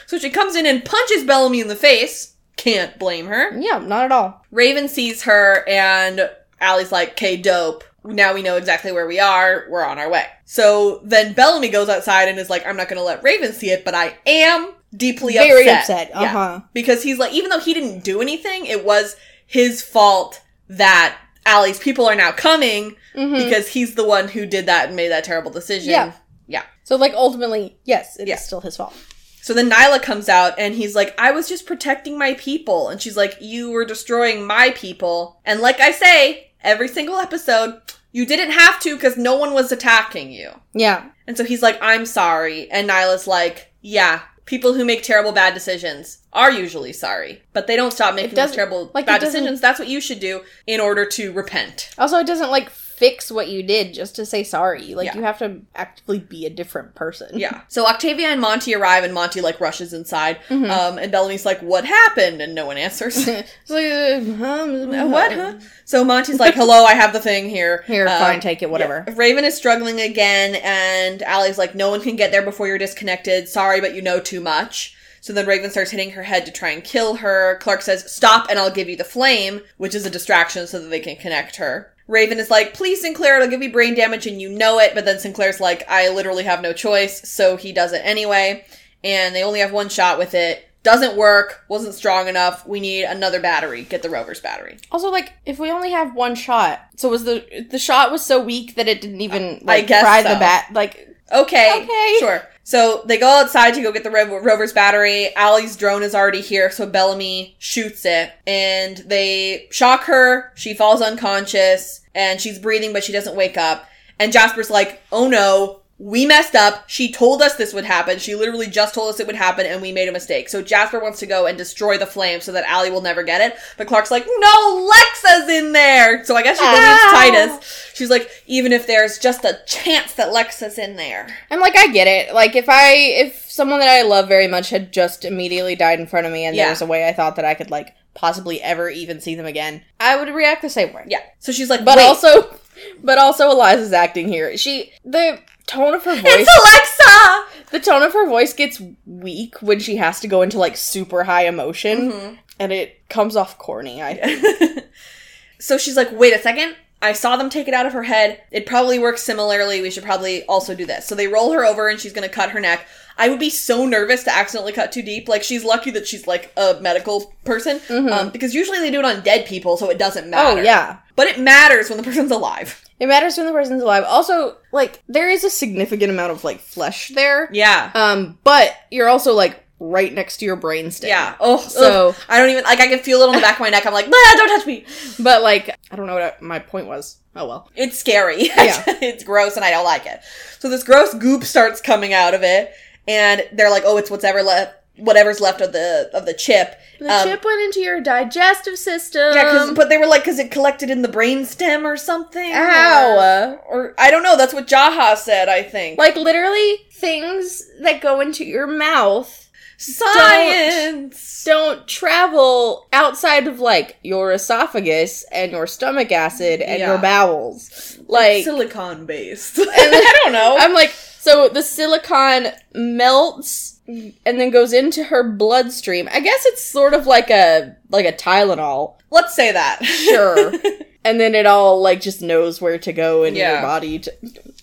So 0.06 0.18
she 0.18 0.30
comes 0.30 0.56
in 0.56 0.66
and 0.66 0.84
punches 0.84 1.24
Bellamy 1.24 1.62
in 1.62 1.68
the 1.68 1.76
face. 1.76 2.36
Can't 2.58 2.98
blame 3.00 3.28
her. 3.28 3.58
Yeah, 3.58 3.80
not 3.80 4.06
at 4.06 4.12
all. 4.12 4.46
Raven 4.52 4.88
sees 4.88 5.24
her 5.24 5.64
and 5.68 6.30
Allie's 6.60 6.92
like, 6.92 7.12
okay, 7.12 7.38
dope. 7.38 7.84
Now 8.04 8.34
we 8.34 8.42
know 8.42 8.58
exactly 8.58 8.92
where 8.92 9.08
we 9.08 9.20
are. 9.20 9.66
We're 9.70 9.86
on 9.86 10.00
our 10.00 10.10
way. 10.10 10.26
So 10.46 11.02
then 11.04 11.34
Bellamy 11.34 11.70
goes 11.70 11.88
outside 11.88 12.28
and 12.30 12.40
is 12.40 12.50
like, 12.50 12.66
I'm 12.66 12.76
not 12.76 12.90
going 12.90 12.98
to 12.98 13.06
let 13.06 13.24
Raven 13.24 13.54
see 13.54 13.70
it, 13.70 13.86
but 13.86 13.96
I 13.96 14.18
am 14.26 14.74
deeply 14.96 15.34
Very 15.34 15.70
upset. 15.70 16.10
upset, 16.10 16.16
uh-huh. 16.16 16.62
Because 16.74 17.04
he's 17.04 17.18
like, 17.20 17.32
even 17.34 17.50
though 17.50 17.60
he 17.60 17.74
didn't 17.74 18.04
do 18.04 18.22
anything, 18.22 18.66
it 18.66 18.84
was 18.84 19.16
his 19.46 19.82
fault 19.82 20.42
that 20.68 21.18
Allie's 21.46 21.80
people 21.80 22.06
are 22.06 22.16
now 22.16 22.32
coming 22.32 22.96
mm-hmm. 23.16 23.34
because 23.34 23.68
he's 23.70 23.96
the 23.96 24.06
one 24.06 24.28
who 24.28 24.46
did 24.46 24.66
that 24.68 24.88
and 24.88 24.96
made 24.96 25.10
that 25.10 25.24
terrible 25.24 25.52
decision. 25.52 25.92
Yeah. 25.92 26.14
Yeah. 26.48 26.64
So, 26.84 26.96
like, 26.96 27.14
ultimately, 27.14 27.78
yes, 27.86 28.18
it 28.20 28.24
is 28.24 28.30
Yeah. 28.30 28.36
still 28.38 28.62
his 28.62 28.78
fault. 28.78 28.94
So 29.42 29.54
then 29.56 29.72
Niylah 29.72 30.04
comes 30.04 30.30
out 30.30 30.54
and 30.60 30.76
he's 30.76 30.96
like, 30.96 31.16
I 31.20 31.32
was 31.32 31.50
just 31.50 31.66
protecting 31.66 32.18
my 32.18 32.36
people. 32.36 32.90
And 32.90 33.02
she's 33.02 33.18
like, 33.18 33.38
You 33.42 33.72
were 33.72 33.86
destroying 33.86 34.46
my 34.46 34.70
people. 34.72 35.42
And 35.46 35.62
like 35.62 35.80
I 35.80 35.92
say, 35.92 36.52
every 36.62 36.88
single 36.88 37.16
episode, 37.18 37.82
you 38.12 38.26
didn't 38.26 38.52
have 38.52 38.80
to 38.82 38.96
because 38.96 39.18
no 39.18 39.36
one 39.38 39.54
was 39.54 39.72
attacking 39.72 40.32
you. 40.32 40.52
Yeah. 40.74 41.10
And 41.26 41.38
so 41.38 41.44
he's 41.44 41.64
like, 41.64 41.80
I'm 41.82 42.06
sorry. 42.06 42.70
And 42.70 42.90
Niylah's 42.90 43.26
like, 43.26 43.74
Yeah, 43.82 44.22
people 44.52 44.74
who 44.74 44.84
make 44.84 45.02
terrible 45.02 45.32
bad 45.32 45.54
decisions 45.54 46.18
are 46.34 46.52
usually 46.52 46.92
sorry, 46.92 47.42
but 47.54 47.68
they 47.68 47.78
don't 47.78 47.92
stop 47.94 48.14
making 48.14 48.36
those 48.36 48.52
terrible 48.52 48.92
like, 48.94 49.06
bad 49.06 49.22
decisions. 49.22 49.62
That's 49.62 49.80
what 49.80 49.88
you 49.88 50.02
should 50.02 50.20
do 50.20 50.42
in 50.68 50.82
order 50.82 51.06
to 51.06 51.32
repent. 51.32 51.90
Also, 51.98 52.18
it 52.18 52.28
doesn't, 52.28 52.52
like, 52.52 52.70
fix 53.02 53.32
what 53.32 53.48
you 53.50 53.64
did 53.64 53.96
just 53.96 54.16
to 54.18 54.26
say 54.28 54.44
sorry. 54.44 54.94
Like, 54.94 55.08
Yeah. 55.08 55.16
you 55.16 55.24
have 55.24 55.40
to 55.40 55.62
actively 55.76 56.20
be 56.20 56.46
a 56.46 56.52
different 56.52 56.94
person. 56.94 57.30
Yeah. 57.38 57.62
So 57.76 57.88
Octavia 57.88 58.28
and 58.28 58.40
Monty 58.40 58.76
arrive, 58.76 59.04
and 59.04 59.14
Monty 59.14 59.42
like 59.42 59.60
rushes 59.60 59.92
inside. 59.94 60.38
Mm-hmm. 60.50 60.70
Um, 60.70 60.98
and 61.00 61.12
Bellamy's 61.12 61.46
like, 61.46 61.60
"What 61.62 61.84
happened?" 61.86 62.42
And 62.42 62.54
no 62.54 62.66
one 62.68 62.78
answers. 62.78 63.16
Like, 63.70 63.86
uh, 63.86 64.46
um, 64.46 64.94
Uh, 64.94 65.08
what? 65.08 65.32
Huh? 65.34 65.54
So 65.86 66.04
Monty's 66.04 66.40
like, 66.40 66.54
"Hello, 66.54 66.84
I 66.86 66.94
have 66.94 67.12
the 67.14 67.20
thing 67.20 67.50
here. 67.50 67.84
Here, 67.88 68.08
Um, 68.08 68.20
fine, 68.20 68.40
take 68.40 68.62
it, 68.62 68.70
whatever. 68.70 69.04
yeah. 69.08 69.14
Raven 69.18 69.46
is 69.46 69.56
struggling 69.58 70.00
again, 70.00 70.56
and 70.64 71.22
Allie's 71.24 71.58
like, 71.58 71.74
"No 71.76 71.90
one 71.90 72.02
can 72.02 72.16
get 72.16 72.32
there 72.32 72.44
before 72.44 72.68
you're 72.68 72.78
disconnected. 72.88 73.48
Sorry, 73.50 73.80
but 73.82 73.96
you 73.96 74.02
know 74.02 74.20
too 74.20 74.42
much." 74.42 74.96
So 75.22 75.34
then 75.34 75.46
Raven 75.46 75.70
starts 75.72 75.92
hitting 75.92 76.12
her 76.12 76.24
head 76.24 76.46
to 76.48 76.52
try 76.52 76.70
and 76.72 76.84
kill 76.84 77.16
her. 77.16 77.58
Clarke 77.62 77.84
says, 77.84 78.12
"Stop, 78.12 78.48
and 78.50 78.60
I'll 78.60 78.72
give 78.80 78.90
you 78.90 78.98
the 78.98 79.04
flame," 79.16 79.62
which 79.78 79.96
is 79.96 80.06
a 80.06 80.10
distraction 80.18 80.68
so 80.68 80.80
that 80.80 80.90
they 80.90 81.00
can 81.00 81.16
connect 81.16 81.56
her. 81.58 81.94
Raven 82.12 82.40
is 82.40 82.52
like, 82.52 82.74
"Please, 82.74 83.02
Sinclair, 83.02 83.38
it'll 83.38 83.48
give 83.48 83.60
me 83.60 83.68
brain 83.68 83.96
damage, 83.96 84.28
and 84.28 84.42
you 84.42 84.50
know 84.50 84.80
it." 84.80 84.94
But 84.94 85.06
then 85.06 85.20
Sinclair's 85.20 85.60
like, 85.60 85.90
"I 85.90 86.10
literally 86.10 86.44
have 86.44 86.62
no 86.62 86.74
choice," 86.74 87.28
so 87.28 87.56
he 87.58 87.72
does 87.72 87.94
it 87.94 88.02
anyway. 88.04 88.66
And 89.04 89.34
they 89.34 89.44
only 89.44 89.62
have 89.62 89.72
one 89.72 89.90
shot 89.90 90.20
with 90.20 90.34
it. 90.36 90.68
Doesn't 90.84 91.16
work. 91.16 91.64
Wasn't 91.68 91.94
strong 91.94 92.28
enough. 92.28 92.68
We 92.68 92.80
need 92.80 93.04
another 93.04 93.40
battery. 93.40 93.84
Get 93.84 94.04
the 94.04 94.10
rover's 94.10 94.40
battery. 94.40 94.78
Also, 94.92 95.10
like, 95.10 95.34
if 95.46 95.58
we 95.60 95.72
only 95.72 95.92
have 95.92 96.14
one 96.14 96.36
shot, 96.36 96.82
so 96.98 97.10
was 97.10 97.24
the 97.24 97.66
the 97.70 97.80
shot 97.80 98.12
was 98.12 98.24
so 98.24 98.44
weak 98.44 98.76
that 98.76 98.88
it 98.88 99.02
didn't 99.02 99.22
even 99.22 99.62
like 99.64 99.88
guess 99.88 100.02
fry 100.02 100.22
so. 100.24 100.30
the 100.34 100.40
bat? 100.40 100.68
Like, 100.74 101.08
Okay. 101.32 101.84
Okay. 101.84 102.16
Sure. 102.20 102.48
So 102.72 103.04
they 103.06 103.18
go 103.18 103.28
outside 103.28 103.74
to 103.74 103.82
go 103.82 103.92
get 103.92 104.06
the 104.06 104.10
Ro- 104.10 104.40
rover's 104.40 104.72
battery. 104.72 105.36
Allie's 105.36 105.76
drone 105.76 106.04
is 106.04 106.16
already 106.16 106.40
here, 106.40 106.72
so 106.72 106.88
Bellamy 106.88 107.54
shoots 107.60 108.06
it, 108.06 108.32
and 108.48 108.96
they 109.00 109.68
shock 109.72 110.04
her. 110.04 110.54
She 110.56 110.74
falls 110.74 111.02
unconscious, 111.02 112.00
and 112.16 112.40
she's 112.40 112.60
breathing, 112.60 112.94
but 112.94 113.04
she 113.04 113.12
doesn't 113.12 113.36
wake 113.36 113.58
up. 113.58 113.90
And 114.20 114.32
Jasper's 114.32 114.70
like, 114.70 115.02
"Oh 115.12 115.28
no." 115.28 115.81
We 116.04 116.26
messed 116.26 116.56
up. 116.56 116.90
She 116.90 117.12
told 117.12 117.44
us 117.44 117.56
this 117.58 117.74
would 117.76 117.86
happen. 117.86 118.18
She 118.18 118.34
literally 118.34 118.66
just 118.66 118.96
told 118.96 119.14
us 119.14 119.20
it 119.20 119.28
would 119.28 119.36
happen 119.36 119.68
and 119.68 119.84
we 119.84 119.92
made 119.92 120.10
a 120.10 120.12
mistake. 120.12 120.50
So 120.50 120.64
Jasper 120.64 121.00
wants 121.00 121.20
to 121.20 121.28
go 121.28 121.46
and 121.46 121.56
destroy 121.56 122.00
the 122.00 122.08
flame 122.08 122.42
so 122.42 122.52
that 122.54 122.64
Allie 122.68 122.90
will 122.90 123.02
never 123.02 123.22
get 123.22 123.40
it. 123.40 123.56
But 123.78 123.86
Clarke's 123.86 124.10
like, 124.10 124.26
no, 124.26 124.90
Lexa's 124.92 125.48
in 125.48 125.74
there. 125.74 126.26
So 126.26 126.36
I 126.36 126.42
guess 126.42 126.58
she 126.58 126.66
believes 126.66 127.60
Titus. 127.62 127.92
She's 127.94 128.10
like, 128.10 128.32
even 128.48 128.72
if 128.74 128.88
there's 128.88 129.20
just 129.20 129.46
a 129.46 129.60
chance 129.68 130.14
that 130.16 130.34
Lexa's 130.34 130.80
in 130.80 130.96
there. 130.96 131.28
and 131.52 131.62
like 131.62 131.78
I 131.78 131.88
get 131.88 132.08
it. 132.08 132.34
Like, 132.34 132.56
if 132.56 132.68
I 132.68 132.94
if 132.96 133.46
someone 133.52 133.80
that 133.80 133.90
I 133.90 134.02
love 134.02 134.28
very 134.28 134.48
much 134.48 134.72
had 134.72 134.92
just 134.92 135.24
immediately 135.24 135.76
died 135.76 136.00
in 136.00 136.08
front 136.08 136.26
of 136.26 136.34
me, 136.34 136.46
and 136.46 136.56
Yeah. 136.56 136.64
there 136.64 136.72
was 136.72 136.82
a 136.82 136.88
way 136.88 137.08
I 137.08 137.14
thought 137.14 137.36
that 137.36 137.46
I 137.46 137.54
could 137.54 137.70
like 137.70 137.94
possibly 138.16 138.60
ever 138.62 138.90
even 138.90 139.22
see 139.22 139.36
them 139.36 139.46
again, 139.46 139.84
I 140.00 140.16
would 140.18 140.34
react 140.34 140.64
the 140.64 140.70
same 140.70 140.94
way. 140.94 141.06
Yeah. 141.08 141.22
So 141.38 141.52
she's 141.52 141.70
like, 141.70 141.86
But 141.86 141.98
Wait, 141.98 142.06
also, 142.08 142.56
but 143.04 143.20
also 143.20 143.52
Eliza's 143.52 143.94
acting 143.94 144.28
here. 144.28 144.58
She 144.58 144.92
the 145.06 145.40
tone 145.72 145.94
of 145.94 146.04
her 146.04 146.16
voice. 146.16 146.24
it's 146.26 146.96
Alexa. 147.02 147.46
the 147.72 147.80
tone 147.80 148.04
of 148.04 148.14
her 148.14 148.28
voice 148.28 148.54
gets 148.54 148.82
weak 149.06 149.56
when 149.62 149.80
she 149.80 149.96
has 149.98 150.20
to 150.22 150.28
go 150.28 150.42
into 150.42 150.58
like 150.60 150.78
super 150.78 151.24
high 151.24 151.46
emotion, 151.48 152.12
Mm-hmm. 152.12 152.36
and 152.60 152.72
it 152.74 153.08
comes 153.10 153.36
off 153.36 153.58
corny. 153.58 154.02
I 154.02 154.84
so 155.60 155.78
she's 155.78 155.98
like, 155.98 156.12
wait 156.12 156.34
a 156.34 156.40
second. 156.40 156.76
I 157.04 157.14
saw 157.14 157.36
them 157.36 157.50
take 157.50 157.68
it 157.68 157.74
out 157.74 157.88
of 157.88 157.94
her 157.94 158.04
head. 158.04 158.44
It 158.52 158.68
probably 158.68 159.00
works 159.00 159.24
similarly. 159.24 159.82
We 159.82 159.90
should 159.90 160.04
probably 160.04 160.46
also 160.46 160.76
do 160.76 160.86
this. 160.86 161.08
So 161.08 161.16
they 161.16 161.28
roll 161.28 161.52
her 161.54 161.66
over 161.66 161.88
and 161.90 162.00
she's 162.00 162.14
going 162.14 162.28
to 162.28 162.34
cut 162.34 162.52
her 162.52 162.60
neck. 162.60 162.86
I 163.18 163.30
would 163.30 163.40
be 163.40 163.50
so 163.50 163.86
nervous 163.86 164.24
to 164.24 164.34
accidentally 164.36 164.74
cut 164.74 164.92
too 164.92 165.02
deep. 165.02 165.28
Like 165.28 165.44
she's 165.44 165.64
lucky 165.64 165.92
that 165.92 166.08
she's 166.08 166.28
like 166.28 166.52
a 166.58 166.78
medical 166.82 167.34
person, 167.46 167.80
um, 167.90 168.30
because 168.30 168.54
usually 168.56 168.80
they 168.80 168.92
do 168.92 169.00
it 169.00 169.06
on 169.06 169.22
dead 169.22 169.46
people, 169.46 169.78
so 169.78 169.90
it 169.90 169.98
doesn't 169.98 170.30
matter. 170.30 170.50
Mm-hmm. 170.50 170.60
Oh 170.60 170.64
yeah. 170.64 170.98
but 171.16 171.28
it 171.28 171.40
matters 171.40 171.90
when 171.90 171.98
the 171.98 172.04
person's 172.04 172.32
alive. 172.32 172.84
It 173.00 173.08
matters 173.08 173.36
when 173.38 173.48
the 173.48 173.52
person's 173.52 173.82
alive. 173.82 174.04
Also, 174.08 174.58
like 174.72 175.02
there 175.08 175.30
is 175.30 175.44
a 175.44 175.50
significant 175.50 176.12
amount 176.12 176.32
of 176.32 176.44
like 176.44 176.60
flesh 176.60 177.10
there. 177.10 177.50
Yeah, 177.52 177.92
Um, 177.96 178.38
but 178.44 178.76
you're 178.92 179.08
also 179.10 179.34
like 179.34 179.64
right 179.80 180.14
next 180.14 180.38
to 180.38 180.46
your 180.46 180.56
brainstem. 180.58 181.08
yeah. 181.08 181.36
Oh, 181.40 181.58
So- 181.58 182.14
so 182.14 182.16
I 182.30 182.38
don't 182.40 182.52
even 182.52 182.64
like. 182.64 182.80
I 182.80 182.88
can 182.88 183.00
feel 183.00 183.22
it 183.22 183.30
on 183.30 183.34
the 183.36 183.42
back 183.42 183.56
of 183.56 183.62
my 183.62 183.70
neck. 183.70 183.86
I'm 183.88 183.94
like, 183.94 184.06
"Bah, 184.12 184.18
don't 184.36 184.48
touch 184.58 184.68
me. 184.68 184.86
But 185.20 185.42
like 185.42 185.76
I 185.90 185.96
don't 185.96 186.06
know 186.06 186.14
what 186.16 186.42
my 186.42 186.60
point 186.60 186.86
was. 186.88 187.18
Oh 187.36 187.48
well. 187.48 187.70
It's 187.76 187.98
scary. 187.98 188.44
Yeah. 188.56 188.84
it's 188.86 189.24
gross 189.24 189.56
and 189.56 189.66
I 189.66 189.72
don't 189.72 189.86
like 189.86 190.06
it. 190.06 190.20
So 190.60 190.70
this 190.70 190.84
gross 190.84 191.14
goop 191.16 191.44
starts 191.44 191.82
coming 191.82 192.14
out 192.14 192.34
of 192.36 192.44
it 192.44 192.72
and 193.08 193.44
they're 193.54 193.70
like, 193.72 193.84
"Oh, 193.86 193.98
it's 193.98 194.12
whatever 194.12 194.44
left 194.44 194.76
whatever's 194.98 195.40
left 195.42 195.62
of 195.62 195.72
the 195.74 196.10
of 196.14 196.26
the 196.26 196.34
chip." 196.34 196.76
The 197.00 197.12
Um, 197.12 197.28
chip 197.28 197.44
went 197.44 197.62
into 197.62 197.80
your 197.80 198.00
digestive 198.02 198.78
system. 198.78 199.34
Yeah, 199.34 199.50
cuz 199.52 199.72
but 199.72 199.90
they 199.90 199.98
were 199.98 200.06
like 200.08 200.24
cuz 200.24 200.38
it 200.40 200.52
collected 200.52 200.90
in 200.92 201.02
the 201.02 201.08
brainstem 201.08 201.84
or 201.84 201.98
something. 201.98 202.52
Ow. 202.54 203.58
Or, 203.68 203.78
or 203.80 203.94
I 203.98 204.12
don't 204.12 204.22
know, 204.24 204.38
that's 204.38 204.54
what 204.54 204.68
Jaha 204.68 205.18
said, 205.18 205.50
I 205.50 205.64
think. 205.64 205.98
like 205.98 206.16
literally 206.16 206.86
things 206.94 207.64
that 207.80 208.02
go 208.02 208.20
into 208.22 208.44
your 208.46 208.68
mouth 208.68 209.48
science. 209.78 211.44
don't 211.44 211.88
travel 211.88 212.88
outside 212.94 213.48
of 213.48 213.60
like 213.60 213.98
your 214.04 214.32
esophagus 214.32 215.26
and 215.32 215.52
your 215.52 215.66
stomach 215.68 216.12
acid 216.12 216.62
and 216.62 216.80
Yeah. 216.80 216.88
your 216.90 216.98
bowels. 217.00 217.98
Like 218.08 218.44
silicon 218.44 219.06
based. 219.08 219.58
and 219.58 219.68
I 219.72 220.20
don't 220.24 220.34
know. 220.34 220.58
I'm 220.60 220.74
like, 220.74 220.94
so 221.22 221.48
the 221.50 221.62
silicon 221.62 222.48
melts 222.74 223.80
and 223.88 224.14
then 224.26 224.50
goes 224.50 224.74
into 224.74 225.04
her 225.06 225.24
bloodstream. 225.30 226.10
I 226.12 226.20
guess 226.20 226.46
it's 226.46 226.64
sort 226.64 226.94
of 226.94 227.06
like 227.08 227.30
a 227.30 227.76
like 227.90 228.06
a 228.06 228.14
Tylenol. 228.14 228.96
Let's 229.12 229.36
say 229.36 229.52
that. 229.52 229.84
Sure. 229.86 230.52
and 231.04 231.20
then 231.20 231.36
it 231.36 231.46
all 231.46 231.82
like 231.82 232.02
just 232.02 232.22
knows 232.22 232.60
where 232.62 232.78
to 232.80 232.94
go 232.94 233.24
in 233.24 233.36
Yeah. 233.36 233.54
your 233.54 233.62
body 233.62 234.00
to 234.00 234.14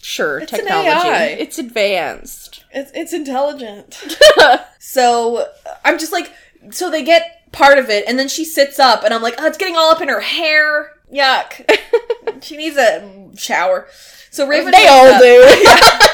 sure 0.03 0.39
It's 0.39 0.53
an 0.53 0.61
technology. 0.61 1.09
AI. 1.09 1.25
It's 1.39 1.59
advanced. 1.59 2.65
It's 2.73 2.91
it's 2.95 3.13
intelligent. 3.13 4.07
so 4.79 5.47
I'm 5.85 5.99
just 5.99 6.13
like, 6.13 6.33
so 6.71 6.91
they 6.91 7.05
get 7.05 7.51
part 7.53 7.79
of 7.79 7.89
it, 7.91 8.05
and 8.09 8.19
then 8.19 8.29
she 8.29 8.45
sits 8.45 8.79
up, 8.79 9.05
and 9.05 9.15
I'm 9.15 9.23
like, 9.23 9.35
oh, 9.39 9.47
it's 9.47 9.57
getting 9.59 9.77
all 9.77 9.91
up 9.91 10.01
in 10.03 10.09
her 10.09 10.21
hair. 10.21 10.93
Yuck. 11.13 11.65
she 12.43 12.57
needs 12.57 12.77
a 12.77 13.31
shower. 13.37 13.87
So 14.31 14.47
Raven, 14.47 14.71
they 14.73 14.79
wakes 14.79 14.91
all 14.91 15.07
up- 15.09 15.21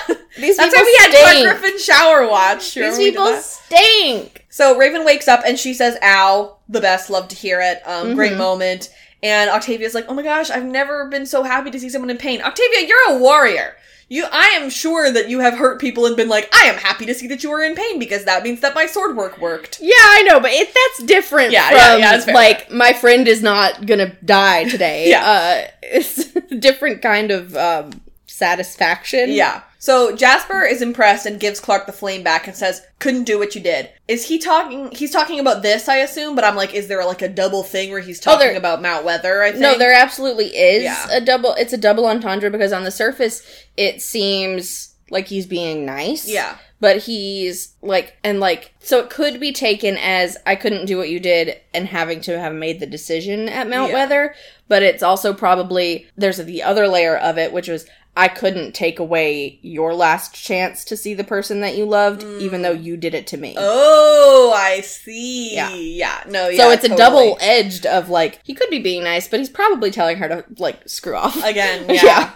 do. 0.09 0.15
These 0.37 0.57
That's 0.57 0.75
people 0.75 0.85
why 0.85 1.09
we 1.11 1.15
had 1.15 1.29
stink. 1.29 1.49
Griffin 1.61 1.79
shower 1.79 2.27
watch. 2.29 2.75
These 2.75 2.77
Remember 2.77 2.99
we 2.99 3.05
did 3.05 3.15
people 3.15 3.37
stink. 3.37 4.47
So 4.51 4.77
Raven 4.77 5.05
wakes 5.05 5.29
up 5.29 5.43
and 5.47 5.59
she 5.59 5.75
says, 5.75 5.97
"Ow!" 6.03 6.57
The 6.69 6.81
best. 6.81 7.11
Love 7.11 7.29
to 7.29 7.37
hear 7.37 7.61
it. 7.61 7.83
Um, 7.87 8.15
Great 8.15 8.33
Mhm. 8.33 8.39
moment. 8.39 8.91
And 9.23 9.49
Octavia's 9.51 9.95
like, 9.95 10.07
"Oh 10.09 10.15
my 10.15 10.23
gosh, 10.23 10.51
I've 10.51 10.65
never 10.65 11.07
been 11.07 11.25
so 11.27 11.43
happy 11.45 11.71
to 11.71 11.79
see 11.81 11.89
someone 11.89 12.11
in 12.11 12.19
pain." 12.19 12.43
Octavia, 12.43 12.87
you're 12.87 13.11
a 13.11 13.17
warrior. 13.19 13.77
You, 14.11 14.27
I 14.31 14.49
am 14.61 14.69
sure 14.69 15.11
that 15.11 15.31
you 15.31 15.41
have 15.41 15.55
hurt 15.55 15.81
people 15.81 16.05
and 16.05 16.15
been 16.15 16.29
like, 16.29 16.55
"I 16.55 16.67
am 16.67 16.77
happy 16.77 17.07
to 17.07 17.15
see 17.15 17.27
that 17.29 17.43
you 17.43 17.51
are 17.53 17.63
in 17.65 17.75
pain 17.75 17.99
because 17.99 18.25
that 18.27 18.43
means 18.43 18.61
that 18.61 18.75
my 18.75 18.85
sword 18.87 19.17
work 19.17 19.39
worked." 19.39 19.79
Yeah, 19.81 19.95
I 19.97 20.23
know, 20.29 20.41
but 20.41 20.51
it, 20.53 20.69
that's 20.75 21.09
different 21.09 21.53
Yeah, 21.53 21.69
from 21.69 21.77
yeah, 21.79 21.97
yeah, 21.97 22.11
that's 22.13 22.25
fair. 22.27 22.35
like 22.35 22.71
my 22.71 22.93
friend 22.93 23.27
is 23.27 23.43
not 23.43 23.87
gonna 23.87 24.13
die 24.25 24.65
today. 24.69 25.09
Yeah. 25.09 25.25
uh, 25.25 25.71
it's 25.83 26.37
a 26.37 26.41
different 26.57 27.01
kind 27.01 27.31
of 27.31 27.57
um, 27.57 28.03
satisfaction. 28.27 29.31
Yeah. 29.33 29.63
So 29.85 30.17
Jasper 30.17 30.63
is 30.65 30.81
impressed 30.81 31.27
and 31.27 31.39
gives 31.39 31.61
Clarke 31.61 31.85
the 31.85 31.93
flame 31.93 32.23
back 32.23 32.47
and 32.47 32.57
says, 32.57 32.81
"Couldn't 33.01 33.25
do 33.25 33.39
what 33.39 33.55
you 33.55 33.61
did." 33.61 33.91
Is 34.09 34.27
he 34.29 34.39
talking? 34.39 34.91
He's 34.93 35.11
talking 35.11 35.39
about 35.39 35.61
this, 35.63 35.91
I 35.91 35.97
assume. 35.99 36.35
But 36.35 36.45
I'm 36.45 36.57
like, 36.57 36.73
is 36.73 36.89
there 36.89 37.05
like 37.05 37.21
a 37.21 37.29
double 37.29 37.63
thing 37.63 37.91
where 37.91 38.01
he's 38.01 38.19
Oh, 38.21 38.33
talking 38.33 38.49
there- 38.49 38.57
about 38.57 38.81
Mount 38.81 39.05
Weather? 39.05 39.43
I 39.43 39.51
think. 39.51 39.61
No, 39.61 39.77
there 39.77 39.93
absolutely 39.93 40.47
is 40.47 40.85
Yeah. 40.85 41.07
a 41.11 41.21
double. 41.21 41.53
It's 41.59 41.75
a 41.75 41.77
double 41.77 42.07
entendre 42.07 42.51
because 42.51 42.73
on 42.73 42.85
the 42.85 42.91
surface 42.91 43.43
it 43.77 44.01
seems 44.01 44.95
like 45.11 45.29
he's 45.29 45.45
being 45.45 45.85
nice. 45.85 46.27
Yeah. 46.27 46.55
but 46.81 46.99
he's 46.99 47.75
like 47.83 48.15
and 48.23 48.41
like 48.41 48.73
so 48.81 48.99
it 49.01 49.09
could 49.09 49.39
be 49.41 49.53
taken 49.53 49.97
as 49.97 50.37
I 50.45 50.55
couldn't 50.55 50.85
do 50.87 50.99
what 50.99 51.09
you 51.09 51.19
did 51.19 51.57
and 51.73 51.87
having 51.89 52.21
to 52.23 52.39
have 52.39 52.53
made 52.53 52.79
the 52.81 52.85
decision 52.87 53.49
at 53.49 53.69
Mount 53.71 53.89
Yeah. 53.91 53.95
Weather, 53.95 54.35
but 54.69 54.83
it's 54.83 55.03
also 55.03 55.33
probably 55.33 56.07
there's 56.17 56.37
the 56.39 56.63
other 56.63 56.87
layer 56.89 57.17
of 57.17 57.39
it 57.39 57.53
which 57.55 57.69
was 57.69 57.87
I 58.17 58.29
couldn't 58.29 58.75
take 58.75 59.01
away 59.01 59.59
your 59.63 59.93
last 59.93 60.35
chance 60.35 60.85
to 60.85 60.97
see 60.97 61.15
the 61.15 61.25
person 61.25 61.61
that 61.63 61.77
you 61.77 61.85
loved 61.85 62.23
even 62.23 62.63
though 62.63 62.71
you 62.73 62.97
did 62.97 63.13
it 63.15 63.27
to 63.29 63.37
me. 63.37 63.55
Mm. 63.55 63.59
Oh, 63.59 64.53
I 64.57 64.83
see. 64.83 65.55
Yeah. 65.55 65.71
Yeah. 65.75 66.23
No. 66.29 66.49
Yeah. 66.49 66.57
so 66.59 66.71
it's 66.71 66.85
a 66.85 66.97
double 66.97 67.37
edged 67.41 67.87
of 67.87 68.09
like 68.11 68.41
he 68.45 68.55
could 68.55 68.71
be 68.71 68.79
being 68.79 69.03
nice, 69.03 69.27
but 69.27 69.41
he's 69.41 69.49
probably 69.51 69.91
telling 69.91 70.19
her 70.19 70.29
to 70.29 70.45
like 70.59 70.89
screw 70.89 71.17
off. 71.17 71.43
again. 71.45 71.87
Yeah. 71.89 72.01
Yeah. 72.05 72.31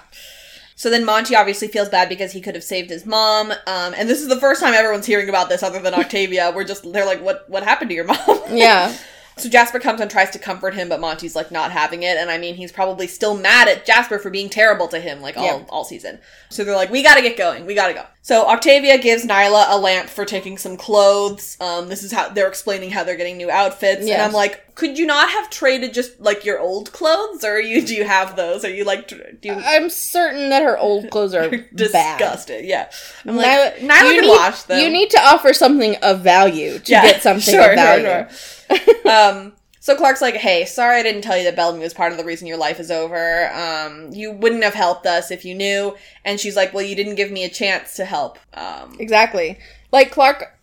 So 0.75 0.91
then 0.91 1.05
Monty 1.05 1.35
obviously 1.35 1.67
feels 1.67 1.89
bad 1.89 2.09
because 2.09 2.31
he 2.31 2.41
could 2.41 2.55
have 2.55 2.63
saved 2.63 2.89
his 2.91 3.05
mom. 3.05 3.51
Um, 3.51 3.95
and 3.97 4.09
this 4.09 4.21
is 4.23 4.29
the 4.29 4.39
first 4.39 4.61
time 4.61 4.75
everyone's 4.75 5.07
hearing 5.07 5.29
about 5.29 5.49
this 5.49 5.65
other 5.65 5.81
than 5.81 5.93
Octavia. 6.03 6.53
We're 6.55 6.63
just 6.65 6.91
they're 6.93 7.05
like, 7.07 7.21
what 7.23 7.49
what 7.51 7.63
happened 7.65 7.91
to 7.91 7.95
your 7.97 8.05
mom? 8.05 8.19
yeah. 8.51 8.97
So 9.41 9.49
Jasper 9.49 9.79
comes 9.79 10.01
and 10.01 10.11
tries 10.11 10.31
to 10.31 10.39
comfort 10.39 10.75
him, 10.75 10.89
but 10.89 11.01
Monty's 11.01 11.37
like 11.37 11.51
not 11.51 11.71
having 11.73 12.03
it. 12.03 12.17
And 12.17 12.31
I 12.31 12.39
mean, 12.39 12.55
he's 12.55 12.73
probably 12.73 13.07
still 13.07 13.37
mad 13.37 13.69
at 13.69 13.85
Jasper 13.87 14.19
for 14.19 14.31
being 14.31 14.49
terrible 14.49 14.89
to 14.89 14.99
him, 15.01 15.21
like 15.21 15.37
all, 15.37 15.45
Yeah. 15.45 15.65
all 15.69 15.85
season. 15.85 16.19
So 16.51 16.65
they're 16.65 16.75
like, 16.77 16.91
we 16.91 17.03
gotta 17.03 17.23
get 17.23 17.37
going. 17.37 17.67
We 17.67 17.75
gotta 17.75 17.95
go. 17.95 18.05
So 18.23 18.47
Octavia 18.47 18.99
gives 18.99 19.25
Niylah 19.25 19.67
a 19.71 19.79
lamp 19.79 20.09
for 20.09 20.25
taking 20.25 20.59
some 20.59 20.77
clothes. 20.77 21.57
Um, 21.61 21.89
this 21.89 22.03
is 22.03 22.13
how 22.13 22.29
they're 22.29 22.49
explaining 22.49 22.91
how 22.91 23.05
they're 23.05 23.17
getting 23.17 23.37
new 23.37 23.51
outfits. 23.51 24.03
And 24.03 24.23
I'm 24.23 24.33
like, 24.33 24.68
could 24.79 24.97
you 24.97 25.07
not 25.07 25.29
have 25.29 25.51
traded 25.51 25.93
just 25.93 26.21
like 26.21 26.45
your 26.45 26.61
old 26.61 26.93
clothes? 26.93 27.43
Or 27.43 27.61
you, 27.61 27.85
do 27.85 27.97
you 27.97 28.05
have 28.05 28.37
those? 28.37 28.65
Are 28.65 28.73
you 28.73 28.85
like, 28.85 29.09
do 29.09 29.21
you 29.43 29.53
I'm 29.53 29.91
certain 29.91 30.51
that 30.51 30.63
her 30.63 30.79
old 30.79 31.11
clothes 31.11 31.35
are 31.35 31.51
disgusted? 31.75 32.65
Yeah. 32.65 32.89
I'm 33.27 33.35
like, 33.37 33.75
Niylah, 33.79 33.89
can 33.89 34.21
need, 34.21 34.29
wash 34.29 34.63
them. 34.63 34.81
You 34.81 34.89
need 34.89 35.11
to 35.11 35.21
offer 35.21 35.53
something 35.53 35.97
of 35.97 36.21
value 36.21 36.79
to 36.79 36.93
Yeah, 36.93 37.03
get 37.03 37.23
something 37.23 37.55
sure, 37.55 37.71
of 37.71 37.75
value. 37.75 38.29
sure, 38.71 38.79
sure. 39.03 39.11
um, 39.13 39.53
so 39.81 39.97
Clarke's 39.97 40.21
like, 40.21 40.35
"Hey, 40.37 40.65
sorry 40.65 41.01
I 41.01 41.03
didn't 41.03 41.23
tell 41.23 41.37
you 41.37 41.45
that 41.45 41.57
Bellamy 41.57 41.81
was 41.81 41.95
part 41.95 42.13
of 42.13 42.19
the 42.19 42.25
reason 42.25 42.47
your 42.47 42.59
life 42.59 42.79
is 42.79 42.91
over. 42.91 43.51
Um, 43.53 44.11
you 44.13 44.31
wouldn't 44.31 44.63
have 44.63 44.75
helped 44.75 45.07
us 45.07 45.31
if 45.33 45.45
you 45.45 45.55
knew." 45.57 45.97
And 46.25 46.39
she's 46.39 46.55
like, 46.57 46.73
"Well, 46.75 46.85
you 46.85 46.95
didn't 46.95 47.15
give 47.17 47.33
me 47.33 47.43
a 47.45 47.49
chance 47.49 47.97
to 47.97 48.05
help." 48.05 48.39
Um, 48.55 48.97
Exactly. 49.01 49.59
Like 49.91 50.13
Clarke 50.13 50.55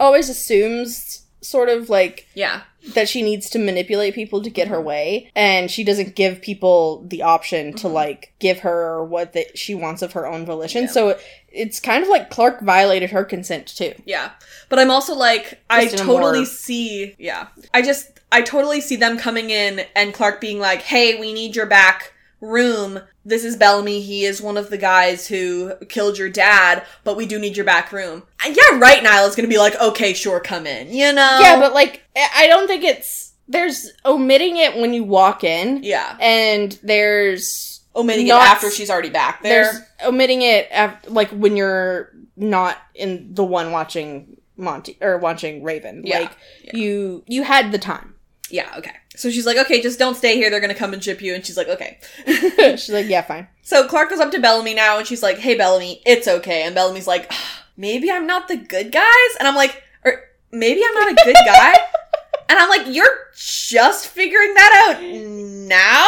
always 0.00 0.28
assumes 0.28 1.22
sort 1.40 1.68
of 1.68 1.88
like 1.88 2.26
yeah, 2.34 2.62
that 2.94 3.08
she 3.08 3.22
needs 3.22 3.48
to 3.50 3.58
manipulate 3.58 4.14
people 4.14 4.42
to 4.42 4.50
get 4.50 4.68
her 4.68 4.80
way 4.80 5.30
and 5.34 5.70
she 5.70 5.84
doesn't 5.84 6.14
give 6.14 6.40
people 6.42 7.04
the 7.08 7.22
option 7.22 7.72
to 7.72 7.86
mm-hmm. 7.86 7.94
like 7.94 8.32
give 8.38 8.60
her 8.60 9.02
what 9.04 9.32
that 9.32 9.56
she 9.56 9.74
wants 9.74 10.02
of 10.02 10.12
her 10.12 10.26
own 10.26 10.44
volition. 10.44 10.82
Yeah. 10.82 10.90
So 10.90 11.18
it's 11.52 11.80
kind 11.80 12.02
of 12.02 12.08
like 12.08 12.30
Clarke 12.30 12.60
violated 12.60 13.10
her 13.10 13.24
consent 13.24 13.66
too. 13.66 13.94
yeah. 14.04 14.30
But 14.68 14.78
I'm 14.78 14.90
also 14.90 15.14
like, 15.14 15.60
I 15.68 15.84
Just 15.84 15.94
a 15.96 15.98
totally 15.98 16.38
more- 16.40 16.46
see. 16.46 17.14
Yeah, 17.18 17.48
I 17.74 17.82
just, 17.82 18.20
I 18.30 18.42
totally 18.42 18.80
see 18.80 18.96
them 18.96 19.18
coming 19.18 19.50
in 19.50 19.84
and 19.96 20.14
Clarke 20.14 20.40
being 20.40 20.60
like, 20.60 20.82
"Hey, 20.82 21.18
we 21.18 21.32
need 21.32 21.56
your 21.56 21.66
back." 21.66 22.12
Room 22.40 23.00
this 23.24 23.44
is 23.44 23.56
bellamy 23.56 24.00
he 24.00 24.24
is 24.24 24.40
one 24.40 24.56
of 24.56 24.70
the 24.70 24.78
guys 24.78 25.28
who 25.28 25.74
killed 25.88 26.16
your 26.16 26.30
dad 26.30 26.84
but 27.04 27.16
we 27.16 27.26
do 27.26 27.38
need 27.38 27.54
your 27.56 27.66
back 27.66 27.92
room 27.92 28.22
And 28.44 28.56
yeah 28.56 28.78
right 28.78 29.02
niylah's 29.04 29.36
gonna 29.36 29.46
be 29.48 29.58
like 29.58 29.78
okay 29.80 30.14
sure 30.14 30.40
come 30.40 30.66
in 30.66 30.88
you 30.92 31.12
know 31.12 31.38
Yeah, 31.40 31.60
but 31.60 31.74
like 31.74 32.02
I 32.16 32.46
don't 32.46 32.66
think 32.66 32.82
it's 32.82 33.32
there's 33.46 33.90
omitting 34.06 34.56
it 34.56 34.76
when 34.76 34.94
you 34.94 35.04
walk 35.04 35.44
in 35.44 35.82
yeah 35.82 36.16
and 36.20 36.78
there's 36.82 37.82
omitting 37.94 38.28
Not- 38.28 38.42
it 38.42 38.50
after 38.50 38.70
she's 38.70 38.88
already 38.90 39.10
back 39.10 39.42
there. 39.42 39.64
there's 39.64 39.80
omitting 40.06 40.40
it 40.42 40.68
af- 40.72 41.04
like 41.08 41.28
when 41.30 41.56
you're 41.56 42.10
not 42.36 42.78
in 42.94 43.34
the 43.34 43.44
one 43.44 43.70
watching 43.72 44.36
Monty 44.56 44.96
or 45.00 45.16
watching 45.18 45.62
Raven. 45.62 46.02
Yeah, 46.04 46.20
Like 46.20 46.36
yeah. 46.64 46.76
you 46.76 47.24
you 47.26 47.42
had 47.42 47.72
the 47.72 47.78
time. 47.78 48.14
Yeah, 48.50 48.72
okay. 48.78 48.92
So 49.16 49.30
she's 49.30 49.46
like, 49.46 49.56
okay, 49.58 49.80
just 49.80 49.98
don't 49.98 50.16
stay 50.16 50.36
here. 50.36 50.50
They're 50.50 50.60
gonna 50.60 50.74
come 50.74 50.92
and 50.92 51.02
ship 51.02 51.22
you. 51.22 51.34
And 51.34 51.44
she's 51.44 51.56
like, 51.56 51.68
okay. 51.68 51.98
She's 52.26 52.90
like, 52.90 53.08
yeah, 53.08 53.22
fine. 53.22 53.48
So 53.62 53.86
Clarke 53.86 54.10
goes 54.10 54.20
up 54.20 54.30
to 54.32 54.40
Bellamy 54.40 54.74
now, 54.74 54.98
and 54.98 55.06
she's 55.06 55.22
like, 55.22 55.38
hey, 55.38 55.56
Bellamy, 55.56 56.02
it's 56.06 56.26
okay. 56.26 56.62
And 56.62 56.74
Bellamy's 56.74 57.06
like, 57.06 57.26
"Ah, 57.30 57.64
maybe 57.76 58.10
I'm 58.10 58.26
not 58.26 58.48
the 58.48 58.56
good 58.56 58.92
guys. 58.92 59.36
And 59.38 59.46
I'm 59.46 59.54
like, 59.56 59.82
or 60.04 60.22
maybe 60.52 60.82
I'm 60.86 60.94
not 60.94 61.12
a 61.12 61.24
good 61.24 61.36
guy. 61.46 61.74
and 62.48 62.58
I'm 62.58 62.68
like, 62.68 62.86
you're 62.94 63.28
just 63.34 64.08
figuring 64.08 64.54
that 64.54 64.86
out 64.88 65.02
now. 65.02 66.06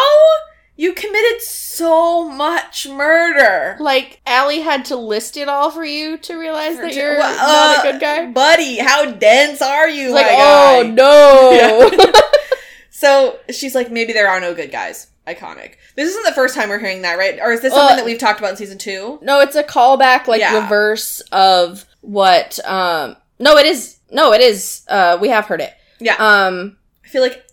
You 0.82 0.92
committed 0.94 1.40
so 1.42 2.28
much 2.28 2.88
murder. 2.88 3.76
Like 3.78 4.20
Allie 4.26 4.62
had 4.62 4.84
to 4.86 4.96
list 4.96 5.36
it 5.36 5.48
all 5.48 5.70
for 5.70 5.84
you 5.84 6.18
to 6.18 6.34
realize 6.36 6.76
that 6.78 6.92
you're 6.94 7.18
Well, 7.18 7.36
not 7.36 7.76
uh, 7.76 7.88
a 7.88 7.92
good 7.92 8.00
guy. 8.00 8.26
buddy. 8.32 8.78
How 8.78 9.12
dense 9.12 9.62
are 9.62 9.88
you, 9.88 10.10
like, 10.12 10.26
oh 10.30 10.82
guy? 10.82 10.90
no. 10.90 12.12
So 12.90 13.38
she's 13.50 13.74
like, 13.74 13.90
maybe 13.90 14.12
there 14.12 14.28
are 14.28 14.40
no 14.40 14.54
good 14.54 14.70
guys. 14.70 15.08
Iconic. 15.26 15.74
This 15.96 16.08
isn't 16.10 16.24
the 16.24 16.32
first 16.32 16.54
time 16.54 16.68
we're 16.68 16.78
hearing 16.78 17.02
that, 17.02 17.18
right? 17.18 17.38
Or 17.40 17.52
is 17.52 17.60
this 17.60 17.72
Uh, 17.72 17.76
something 17.76 17.96
that 17.96 18.04
we've 18.04 18.18
talked 18.18 18.38
about 18.40 18.50
in 18.50 18.56
season 18.56 18.78
two? 18.78 19.18
no, 19.22 19.40
it's 19.40 19.56
a 19.56 19.64
callback, 19.64 20.26
like 20.26 20.40
Yeah. 20.40 20.62
reverse 20.62 21.20
of 21.32 21.84
what. 22.00 22.58
Um, 22.64 23.16
no, 23.40 23.56
it 23.56 23.66
is. 23.66 23.96
No, 24.10 24.32
it 24.32 24.40
is. 24.40 24.82
Uh, 24.88 25.18
we 25.20 25.28
have 25.28 25.46
heard 25.46 25.60
it. 25.60 25.74
Yeah. 26.00 26.14
Um, 26.14 26.76
I 27.04 27.08
feel 27.08 27.22
like 27.22 27.44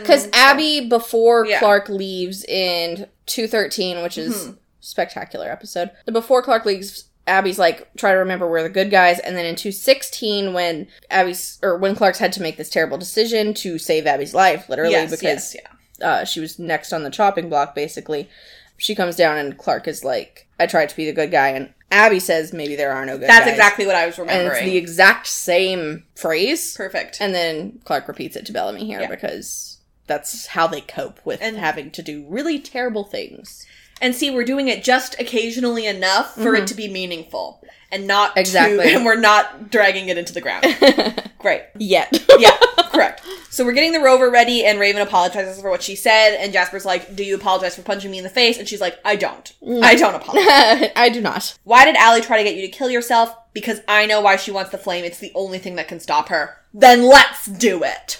because 0.00 0.28
Abby 0.32 0.88
before 0.88 1.46
Yeah. 1.46 1.58
Clarke 1.58 1.88
leaves 1.88 2.44
in 2.44 3.06
two 3.26 3.46
thirteen, 3.46 4.02
which 4.02 4.18
is 4.18 4.34
Mhm. 4.34 4.56
spectacular 4.80 5.50
episode. 5.50 5.90
Before 6.10 6.42
Clarke 6.42 6.64
leaves, 6.66 7.04
Abby's 7.26 7.58
like 7.58 7.88
try 7.96 8.12
to 8.12 8.18
remember 8.18 8.48
where 8.48 8.62
the 8.62 8.68
good 8.68 8.90
guys, 8.90 9.18
and 9.20 9.36
then 9.36 9.46
in 9.46 9.54
two 9.56 9.72
sixteen, 9.72 10.52
when 10.54 10.88
Abby's 11.10 11.58
or 11.62 11.76
when 11.78 11.94
Clarke's 11.94 12.18
had 12.18 12.32
to 12.34 12.42
make 12.42 12.56
this 12.56 12.68
terrible 12.70 12.98
decision 12.98 13.54
to 13.54 13.78
save 13.78 14.06
Abby's 14.06 14.34
life, 14.34 14.68
literally 14.68 14.92
yes, 14.92 15.10
because 15.10 15.54
yes, 15.54 15.56
yeah. 16.00 16.06
uh, 16.08 16.24
she 16.24 16.40
was 16.40 16.58
next 16.58 16.92
on 16.92 17.04
the 17.04 17.10
chopping 17.10 17.48
block, 17.48 17.74
basically. 17.74 18.28
She 18.76 18.96
comes 18.96 19.14
down 19.14 19.36
and 19.38 19.56
Clarke 19.56 19.86
is 19.86 20.02
like, 20.02 20.48
"I 20.58 20.66
tried 20.66 20.88
to 20.88 20.96
be 20.96 21.06
the 21.06 21.12
good 21.12 21.30
guy," 21.30 21.50
and 21.50 21.72
Abby 21.92 22.18
says, 22.18 22.52
"Maybe 22.52 22.74
there 22.74 22.92
are 22.92 23.04
no 23.06 23.18
good 23.18 23.28
That's 23.28 23.44
guys." 23.44 23.50
exactly 23.54 23.86
what 23.86 23.94
I 23.94 24.06
was 24.06 24.18
and 24.18 24.28
remembering. 24.28 24.62
it's 24.64 24.70
the 24.72 24.76
exact 24.78 25.26
same 25.28 26.04
phrase. 26.16 26.74
Perfect. 26.76 27.18
And 27.20 27.34
then 27.34 27.80
Clarke 27.84 28.08
repeats 28.08 28.34
it 28.34 28.46
to 28.46 28.52
Bellamy 28.52 28.84
here 28.86 29.00
Yeah. 29.02 29.08
because 29.08 29.76
that's 30.06 30.46
how 30.46 30.66
they 30.66 30.80
cope 30.80 31.20
with 31.24 31.40
And- 31.42 31.56
having 31.58 31.90
to 31.92 32.02
do 32.02 32.24
really 32.28 32.58
terrible 32.58 33.04
things. 33.04 33.64
And 34.02 34.14
see, 34.14 34.30
we're 34.30 34.44
doing 34.44 34.68
it 34.68 34.84
just 34.84 35.18
occasionally 35.18 35.86
enough 35.86 36.34
for 36.34 36.54
it 36.54 36.66
to 36.66 36.74
be 36.74 36.88
meaningful, 36.88 37.62
and 37.90 38.06
not 38.06 38.28
too- 38.28 38.30
Mm-hmm. 38.32 38.38
Exactly. 38.40 38.92
and 38.94 39.04
we're 39.04 39.16
not 39.16 39.70
dragging 39.70 40.08
it 40.10 40.18
into 40.18 40.34
the 40.34 40.40
ground. 40.42 40.66
Great. 41.38 41.62
Yet. 41.78 42.22
Yeah, 42.38 42.56
correct. 42.92 43.22
So 43.50 43.64
we're 43.64 43.72
getting 43.72 43.92
the 43.92 44.00
rover 44.00 44.30
ready, 44.30 44.64
and 44.64 44.78
Raven 44.80 45.02
apologizes 45.02 45.60
for 45.60 45.70
what 45.70 45.82
she 45.82 45.94
said, 45.96 46.36
and 46.36 46.52
Jasper's 46.52 46.84
like, 46.84 47.14
"Do 47.16 47.22
you 47.24 47.34
apologize 47.34 47.76
for 47.76 47.82
punching 47.82 48.10
me 48.10 48.18
in 48.18 48.24
the 48.24 48.30
face?" 48.30 48.58
And 48.58 48.66
she's 48.68 48.80
like, 48.80 48.98
"I 49.04 49.16
don't. 49.16 49.52
I 49.82 49.94
don't 49.94 50.14
apologize." 50.14 50.90
I 50.96 51.08
do 51.12 51.20
not. 51.20 51.56
Why 51.64 51.84
did 51.84 51.96
Allie 51.96 52.20
try 52.22 52.38
to 52.38 52.44
get 52.44 52.54
you 52.56 52.62
to 52.62 52.68
kill 52.68 52.90
yourself? 52.90 53.34
Because 53.52 53.80
I 53.86 54.06
know 54.06 54.20
why 54.22 54.36
she 54.36 54.50
wants 54.50 54.70
the 54.70 54.78
flame. 54.78 55.04
It's 55.04 55.18
the 55.18 55.32
only 55.34 55.58
thing 55.58 55.74
that 55.76 55.88
can 55.88 56.00
stop 56.00 56.28
her. 56.28 56.56
Then 56.72 57.02
let's 57.02 57.44
do 57.46 57.82
it. 57.84 58.16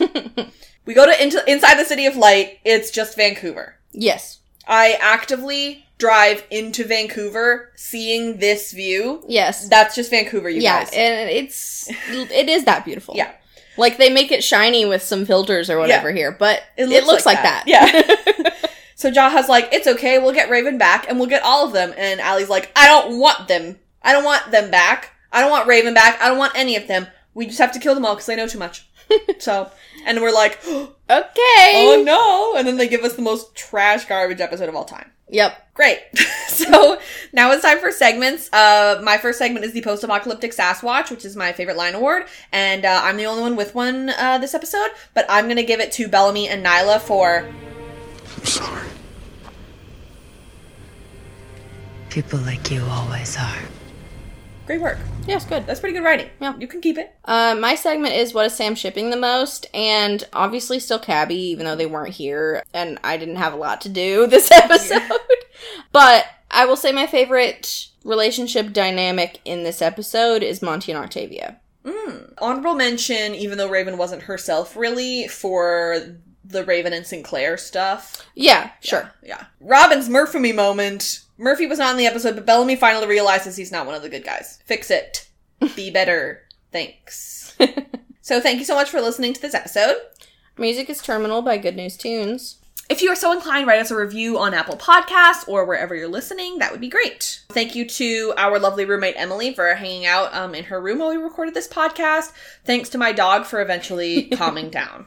we 0.85 0.93
go 0.95 1.07
to 1.07 1.23
into 1.23 1.43
inside 1.51 1.77
the 1.79 1.85
city 1.87 2.05
of 2.07 2.17
light. 2.17 2.59
It's 2.65 2.91
just 2.91 3.17
Vancouver. 3.17 3.77
Yes. 3.93 4.41
I 4.67 4.97
actively 5.01 5.87
drive 5.99 6.45
into 6.51 6.85
Vancouver, 6.85 7.73
seeing 7.77 8.39
this 8.39 8.73
view. 8.73 9.25
Yes. 9.29 9.69
That's 9.69 9.95
just 9.95 10.11
Vancouver, 10.11 10.51
you 10.51 10.61
yeah, 10.61 10.81
guys. 10.85 10.93
and 10.93 11.31
it's 11.31 11.89
it 12.11 12.49
is 12.49 12.65
that 12.65 12.85
beautiful. 12.85 13.15
Yeah. 13.17 13.33
Like 13.77 13.97
they 13.99 14.11
make 14.11 14.31
it 14.31 14.45
shiny 14.45 14.85
with 14.85 15.03
some 15.03 15.25
filters 15.25 15.71
or 15.71 15.79
whatever 15.79 16.11
here, 16.13 16.33
but 16.33 16.63
it 16.77 16.89
looks, 17.07 17.25
like, 17.25 17.43
that. 17.43 17.65
Yeah. 17.67 18.51
So 19.03 19.11
Jaha's 19.11 19.49
like, 19.49 19.71
it's 19.73 19.89
okay, 19.89 20.21
we'll 20.21 20.33
get 20.33 20.49
Raven 20.49 20.79
back 20.79 21.09
and 21.09 21.19
we'll 21.19 21.29
get 21.29 21.43
all 21.43 21.67
of 21.67 21.73
them. 21.73 21.93
And 21.97 22.21
Allie's 22.21 22.49
like, 22.49 22.71
I 22.77 22.87
don't 22.87 23.19
want 23.19 23.49
them. 23.49 23.81
I 24.01 24.13
don't 24.13 24.23
want 24.23 24.53
them 24.53 24.71
back. 24.71 25.11
I 25.33 25.41
don't 25.41 25.51
want 25.51 25.67
Raven 25.67 25.93
back. 25.93 26.23
I 26.23 26.29
don't 26.29 26.39
want 26.39 26.53
any 26.55 26.77
of 26.77 26.87
them. 26.87 27.09
We 27.35 27.47
just 27.47 27.59
have 27.59 27.73
to 27.73 27.81
kill 27.81 27.97
them 27.97 28.07
all 28.07 28.15
because 28.15 28.27
they 28.27 28.37
know 28.37 28.47
too 28.47 28.61
much. 28.61 28.87
so, 29.41 29.73
and 30.07 30.21
we're 30.21 30.33
like, 30.33 30.59
Okay. 30.67 30.97
oh 31.11 32.03
no. 32.05 32.59
And 32.59 32.67
then 32.67 32.77
they 32.77 32.89
give 32.89 33.03
us 33.03 33.15
the 33.15 33.23
most 33.23 33.55
trash 33.55 34.07
garbage 34.07 34.41
episode 34.41 34.69
of 34.69 34.75
all 34.75 34.85
time. 34.85 35.11
Yep. 35.29 35.75
Great. 35.75 35.99
so 36.49 36.99
now 37.33 37.51
it's 37.53 37.63
time 37.63 37.79
for 37.79 37.91
segments. 37.91 38.53
Uh, 38.53 39.01
my 39.03 39.17
first 39.17 39.39
segment 39.39 39.65
is 39.65 39.73
the 39.73 39.81
post-apocalyptic 39.81 40.53
Sasquatch, 40.53 41.11
which 41.11 41.25
is 41.25 41.37
my 41.37 41.53
favorite 41.53 41.77
line 41.79 41.95
award, 41.95 42.25
and 42.53 42.85
uh, 42.85 43.01
I'm 43.03 43.17
the 43.17 43.25
only 43.25 43.43
one 43.43 43.57
with 43.57 43.75
one 43.75 44.11
uh, 44.11 44.37
this 44.39 44.55
episode. 44.55 44.91
But 45.15 45.25
I'm 45.31 45.49
gonna 45.49 45.63
give 45.63 45.81
it 45.81 45.91
to 45.93 46.09
Bellamy 46.09 46.49
and 46.49 46.65
Niylah 46.65 47.01
for 47.01 47.49
I'm 48.37 48.45
sorry. 48.45 48.89
People 52.11 52.41
like 52.41 52.71
you 52.71 52.85
always 52.85 53.39
are. 53.39 53.63
Great 54.67 54.81
work. 54.81 54.99
Yes, 55.27 55.45
good. 55.45 55.67
That's 55.67 55.81
pretty 55.81 55.95
good 55.95 56.05
writing. 56.05 56.29
Yeah. 56.41 56.57
you 56.59 56.67
can 56.67 56.81
keep 56.81 56.99
it. 56.99 57.15
Uh, 57.25 57.57
my 57.59 57.75
segment 57.75 58.15
is 58.15 58.35
what 58.35 58.47
is 58.47 58.55
Sam 58.55 58.75
shipping 58.75 59.11
the 59.11 59.17
most, 59.17 59.67
and 59.73 60.25
obviously 60.33 60.79
still 60.81 60.99
Cabby, 60.99 61.37
even 61.37 61.65
though 61.65 61.77
they 61.77 61.87
weren't 61.87 62.15
here, 62.15 62.63
and 62.75 62.99
I 63.05 63.17
didn't 63.17 63.37
have 63.37 63.53
a 63.53 63.57
lot 63.57 63.81
to 63.83 63.89
do 63.89 64.27
this 64.29 64.51
episode. 64.51 65.03
but 65.93 66.27
I 66.51 66.65
will 66.67 66.77
say 66.77 66.93
my 66.93 67.07
favorite 67.07 67.89
relationship 68.05 68.73
dynamic 68.73 69.41
in 69.45 69.63
this 69.63 69.81
episode 69.81 70.43
is 70.43 70.61
Monty 70.63 70.93
and 70.93 71.03
Octavia. 71.03 71.59
Honorable 72.39 72.75
mention, 72.75 73.35
even 73.35 73.59
though 73.59 73.69
Raven 73.69 73.97
wasn't 73.99 74.23
herself 74.23 74.77
really, 74.77 75.29
for 75.29 76.19
the 76.45 76.65
Raven 76.65 76.93
and 76.93 77.07
Sinclair 77.07 77.57
stuff. 77.57 78.27
Yeah, 78.35 78.71
sure. 78.81 79.13
Yeah. 79.23 79.47
Robyn's 79.61 80.09
Murphy 80.09 80.53
moment. 80.53 81.21
Murphy 81.39 81.67
was 81.67 81.79
not 81.79 81.93
in 81.93 81.97
the 81.97 82.07
episode, 82.07 82.35
but 82.35 82.47
Bellamy 82.47 82.77
finally 82.77 83.07
realizes 83.07 83.57
he's 83.57 83.73
not 83.73 83.87
one 83.87 83.95
of 83.95 84.03
the 84.03 84.09
good 84.09 84.25
guys. 84.25 84.61
Fix 84.65 84.91
it. 84.91 85.29
Be 85.77 85.91
better. 85.91 86.43
Thanks. 86.71 87.57
so 88.21 88.41
thank 88.41 88.59
you 88.59 88.65
so 88.65 88.75
much 88.75 88.91
for 88.91 89.01
listening 89.01 89.33
to 89.35 89.43
this 89.43 89.55
episode. 89.55 89.97
Music 90.59 90.91
is 90.91 91.01
Terminal 91.03 91.43
by 91.43 91.59
Good 91.59 91.77
News 91.77 91.97
Tunes. 91.97 92.59
If 92.89 93.01
you 93.01 93.11
are 93.11 93.17
so 93.17 93.33
inclined, 93.33 93.67
write 93.67 93.81
us 93.81 93.91
a 93.91 93.97
review 93.97 94.39
on 94.39 94.53
Apple 94.53 94.77
Podcasts 94.77 95.49
or 95.49 95.65
wherever 95.65 95.95
you're 95.95 96.09
listening. 96.09 96.59
That 96.59 96.73
would 96.73 96.81
be 96.81 96.91
great. 96.91 97.41
Thank 97.51 97.75
you 97.75 97.89
to 97.89 98.35
our 98.37 98.59
lovely 98.59 98.85
roommate 98.85 99.15
Emily 99.17 99.55
for 99.55 99.75
hanging 99.75 100.05
out 100.05 100.35
um, 100.35 100.55
in 100.55 100.65
her 100.65 100.81
room 100.81 100.99
while 100.99 101.09
we 101.09 101.17
recorded 101.17 101.55
this 101.55 101.69
podcast. 101.69 102.33
Thanks 102.65 102.91
to 102.91 102.99
my 102.99 103.13
dog 103.13 103.47
for 103.47 103.63
eventually 103.63 104.25
calming 104.37 104.69
down. 104.69 105.07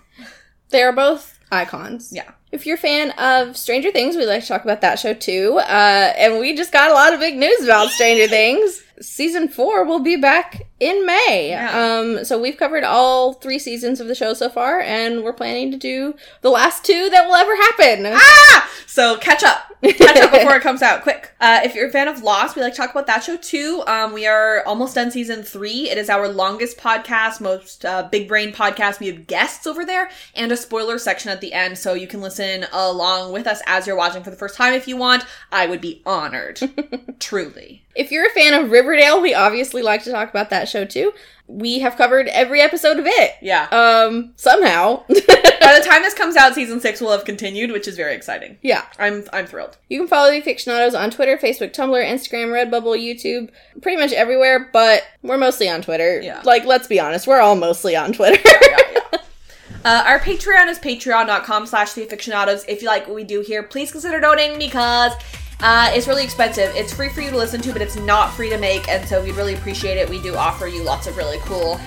They 0.75 0.83
are 0.83 0.91
both 0.91 1.39
icons. 1.53 2.11
Yeah. 2.11 2.31
If 2.51 2.65
you're 2.65 2.75
a 2.75 2.79
fan 2.79 3.11
of 3.11 3.57
Stranger 3.57 3.91
Things, 3.91 4.15
we 4.15 4.25
like 4.25 4.41
to 4.43 4.47
talk 4.47 4.63
about 4.63 4.81
that 4.81 4.99
show 4.99 5.13
too. 5.13 5.57
Uh, 5.59 6.13
and 6.17 6.39
we 6.39 6.55
just 6.55 6.71
got 6.71 6.89
a 6.89 6.93
lot 6.93 7.13
of 7.13 7.19
big 7.19 7.35
news 7.37 7.63
about 7.63 7.89
Stranger 7.89 8.27
Things. 8.27 8.81
Season 9.01 9.49
four 9.49 9.83
will 9.83 9.99
be 9.99 10.15
back 10.15 10.67
in 10.79 11.05
May. 11.05 11.49
Yeah. 11.49 11.97
Um, 11.99 12.23
so 12.23 12.39
we've 12.39 12.55
covered 12.55 12.85
all 12.85 13.33
three 13.33 13.59
seasons 13.59 13.99
of 13.99 14.07
the 14.07 14.15
show 14.15 14.33
so 14.33 14.49
far, 14.49 14.79
and 14.79 15.21
we're 15.23 15.33
planning 15.33 15.69
to 15.71 15.77
do 15.77 16.15
the 16.41 16.49
last 16.49 16.85
two 16.85 17.09
that 17.09 17.25
will 17.27 17.35
ever 17.35 17.55
happen. 17.55 18.05
Ah! 18.15 18.69
So 18.87 19.17
catch 19.17 19.43
up. 19.43 19.63
Catch 19.83 20.17
up 20.17 20.31
before 20.31 20.55
it 20.55 20.61
comes 20.63 20.81
out. 20.81 21.01
Quick. 21.01 21.33
Uh, 21.41 21.59
if 21.65 21.75
you're 21.75 21.87
a 21.89 21.91
fan 21.91 22.07
of 22.07 22.23
Lost, 22.23 22.55
we 22.55 22.61
like 22.61 22.73
to 22.73 22.77
talk 22.77 22.91
about 22.91 23.07
that 23.07 23.23
show 23.23 23.35
too. 23.35 23.83
Um, 23.87 24.13
we 24.13 24.25
are 24.25 24.63
almost 24.65 24.95
done 24.95 25.11
season 25.11 25.43
three. 25.43 25.89
It 25.89 25.97
is 25.97 26.09
our 26.09 26.29
longest 26.29 26.77
podcast, 26.77 27.41
most 27.41 27.83
uh, 27.83 28.07
big 28.09 28.29
brain 28.29 28.53
podcast. 28.53 29.01
We 29.01 29.07
have 29.07 29.27
guests 29.27 29.67
over 29.67 29.85
there 29.85 30.09
and 30.35 30.51
a 30.53 30.57
spoiler 30.57 30.97
section 30.97 31.31
at 31.31 31.41
the 31.41 31.51
end, 31.51 31.77
so 31.77 31.93
you 31.93 32.07
can 32.07 32.21
listen 32.21 32.34
along 32.39 33.31
with 33.33 33.47
us 33.47 33.61
as 33.67 33.87
you're 33.87 33.95
watching 33.95 34.23
for 34.23 34.29
the 34.29 34.35
first 34.35 34.55
time 34.55 34.73
if 34.73 34.87
you 34.87 34.97
want. 34.97 35.25
I 35.51 35.65
would 35.67 35.81
be 35.81 36.01
honored. 36.05 36.59
Truly. 37.19 37.83
If 37.95 38.11
you're 38.11 38.27
a 38.27 38.31
fan 38.31 38.53
of 38.53 38.71
Riverdale, 38.71 39.21
we 39.21 39.33
obviously 39.33 39.81
like 39.81 40.03
to 40.03 40.11
talk 40.11 40.29
about 40.29 40.49
that 40.49 40.67
show 40.67 40.85
too. 40.85 41.13
We 41.47 41.79
have 41.79 41.95
covered 41.95 42.27
every 42.27 42.59
episode 42.59 42.97
of 42.97 43.05
it. 43.07 43.33
Yeah. 43.41 43.67
Um, 43.71 44.33
somehow. 44.35 45.03
By 45.07 45.79
the 45.79 45.85
time 45.87 46.01
this 46.01 46.13
comes 46.13 46.35
out, 46.35 46.53
season 46.55 46.79
six 46.79 46.99
will 47.01 47.11
have 47.11 47.23
continued, 47.25 47.71
which 47.71 47.87
is 47.87 47.95
very 47.95 48.13
exciting. 48.15 48.57
yeah. 48.61 48.85
I'm 48.99 49.23
I'm 49.31 49.45
thrilled. 49.47 49.77
You 49.87 49.99
can 49.99 50.07
follow 50.07 50.31
the 50.31 50.41
Afictionados 50.41 50.99
on 50.99 51.11
Twitter, 51.11 51.37
Facebook, 51.37 51.71
Tumblr, 51.73 52.03
Instagram, 52.03 52.49
Redbubble, 52.51 52.99
YouTube, 52.99 53.49
pretty 53.81 53.99
much 54.01 54.11
everywhere, 54.11 54.69
but 54.73 55.03
we're 55.21 55.37
mostly 55.37 55.69
on 55.69 55.81
Twitter. 55.81 56.19
Yeah. 56.21 56.41
Like, 56.43 56.65
let's 56.65 56.87
be 56.87 56.99
honest, 56.99 57.27
we're 57.27 57.39
all 57.39 57.55
mostly 57.55 57.95
on 57.95 58.11
Twitter. 58.13 58.41
Uh, 59.85 60.03
our 60.07 60.19
Patreon 60.19 60.67
is 60.67 60.79
patreon.com 60.79 61.67
slash 61.67 61.93
the 61.93 62.03
afictionados. 62.03 62.65
If 62.67 62.81
you 62.81 62.87
like 62.87 63.05
what 63.05 63.13
we 63.15 63.23
do 63.23 63.41
here, 63.41 63.61
please 63.61 63.91
consider 63.91 64.19
donating 64.19 64.57
because 64.57 65.11
uh, 65.59 65.91
it's 65.93 66.07
really 66.07 66.23
expensive. 66.23 66.75
It's 66.75 66.91
free 66.91 67.09
for 67.09 67.21
you 67.21 67.29
to 67.29 67.37
listen 67.37 67.61
to, 67.61 67.71
but 67.71 67.83
it's 67.83 67.95
not 67.95 68.33
free 68.33 68.49
to 68.49 68.57
make, 68.57 68.89
and 68.89 69.07
so 69.07 69.23
we'd 69.23 69.35
really 69.35 69.53
appreciate 69.53 69.97
it. 69.97 70.09
We 70.09 70.19
do 70.23 70.35
offer 70.35 70.65
you 70.65 70.81
lots 70.81 71.05
of 71.05 71.17
really 71.17 71.37
cool 71.41 71.77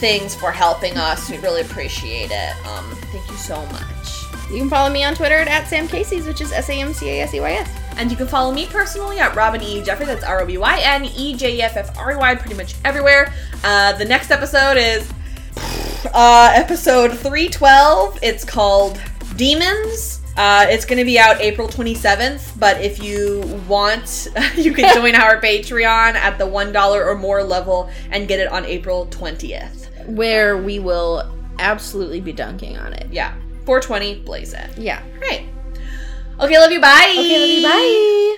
things 0.00 0.34
for 0.34 0.50
helping 0.50 0.96
us. 0.96 1.30
We 1.30 1.38
really 1.38 1.62
appreciate 1.62 2.32
it. 2.32 2.66
Um, 2.66 2.90
thank 3.12 3.30
you 3.30 3.36
so 3.36 3.64
much. 3.66 4.50
you 4.50 4.58
can 4.58 4.68
follow 4.68 4.92
me 4.92 5.04
on 5.04 5.14
Twitter 5.14 5.36
at, 5.36 5.46
at 5.46 5.68
Sam 5.68 5.86
Casey's, 5.86 6.26
which 6.26 6.40
is 6.40 6.50
S 6.50 6.68
A 6.68 6.74
M 6.74 6.92
C 6.92 7.10
A 7.10 7.20
S 7.20 7.32
E 7.32 7.38
Y 7.38 7.52
S. 7.52 7.70
And 7.96 8.10
you 8.10 8.16
can 8.16 8.26
follow 8.26 8.52
me 8.52 8.66
personally 8.66 9.20
at 9.20 9.36
Robyn 9.36 9.62
E. 9.62 9.84
Jeffrey. 9.84 10.04
That's 10.04 10.24
R 10.24 10.42
O 10.42 10.46
B 10.46 10.58
Y 10.58 10.80
N 10.82 11.04
E 11.04 11.36
J 11.36 11.58
E 11.58 11.62
F 11.62 11.76
F 11.76 11.96
R 11.96 12.10
E 12.10 12.16
Y, 12.16 12.34
pretty 12.34 12.56
much 12.56 12.74
everywhere. 12.84 13.32
Uh, 13.62 13.92
the 13.92 14.04
next 14.04 14.32
episode 14.32 14.76
is 14.76 15.08
uh, 15.56 16.52
episode 16.54 17.12
312. 17.12 18.18
It's 18.22 18.44
called 18.44 19.00
Demons. 19.36 20.20
Uh, 20.36 20.66
it's 20.68 20.84
going 20.84 20.98
to 20.98 21.04
be 21.04 21.18
out 21.18 21.40
April 21.40 21.66
27th, 21.66 22.58
but 22.58 22.80
if 22.82 23.02
you 23.02 23.40
want, 23.66 24.28
you 24.56 24.72
can 24.72 24.94
join 24.94 25.14
our 25.14 25.40
Patreon 25.40 26.14
at 26.14 26.38
the 26.38 26.44
$1 26.44 27.06
or 27.06 27.14
more 27.14 27.42
level 27.42 27.90
and 28.10 28.28
get 28.28 28.38
it 28.40 28.48
on 28.48 28.64
April 28.66 29.06
20th. 29.06 30.06
Where 30.08 30.58
we 30.58 30.78
will 30.78 31.32
absolutely 31.58 32.20
be 32.20 32.32
dunking 32.32 32.76
on 32.76 32.92
it. 32.92 33.08
Yeah, 33.10 33.34
420, 33.64 34.20
blaze 34.20 34.52
it. 34.52 34.76
Yeah. 34.76 35.02
Right. 35.20 35.48
Okay, 36.38 36.58
love 36.58 36.70
you. 36.70 36.80
Bye. 36.80 37.14
Okay, 37.18 37.40
love 37.40 37.48
you, 37.48 37.62
bye. 37.62 38.36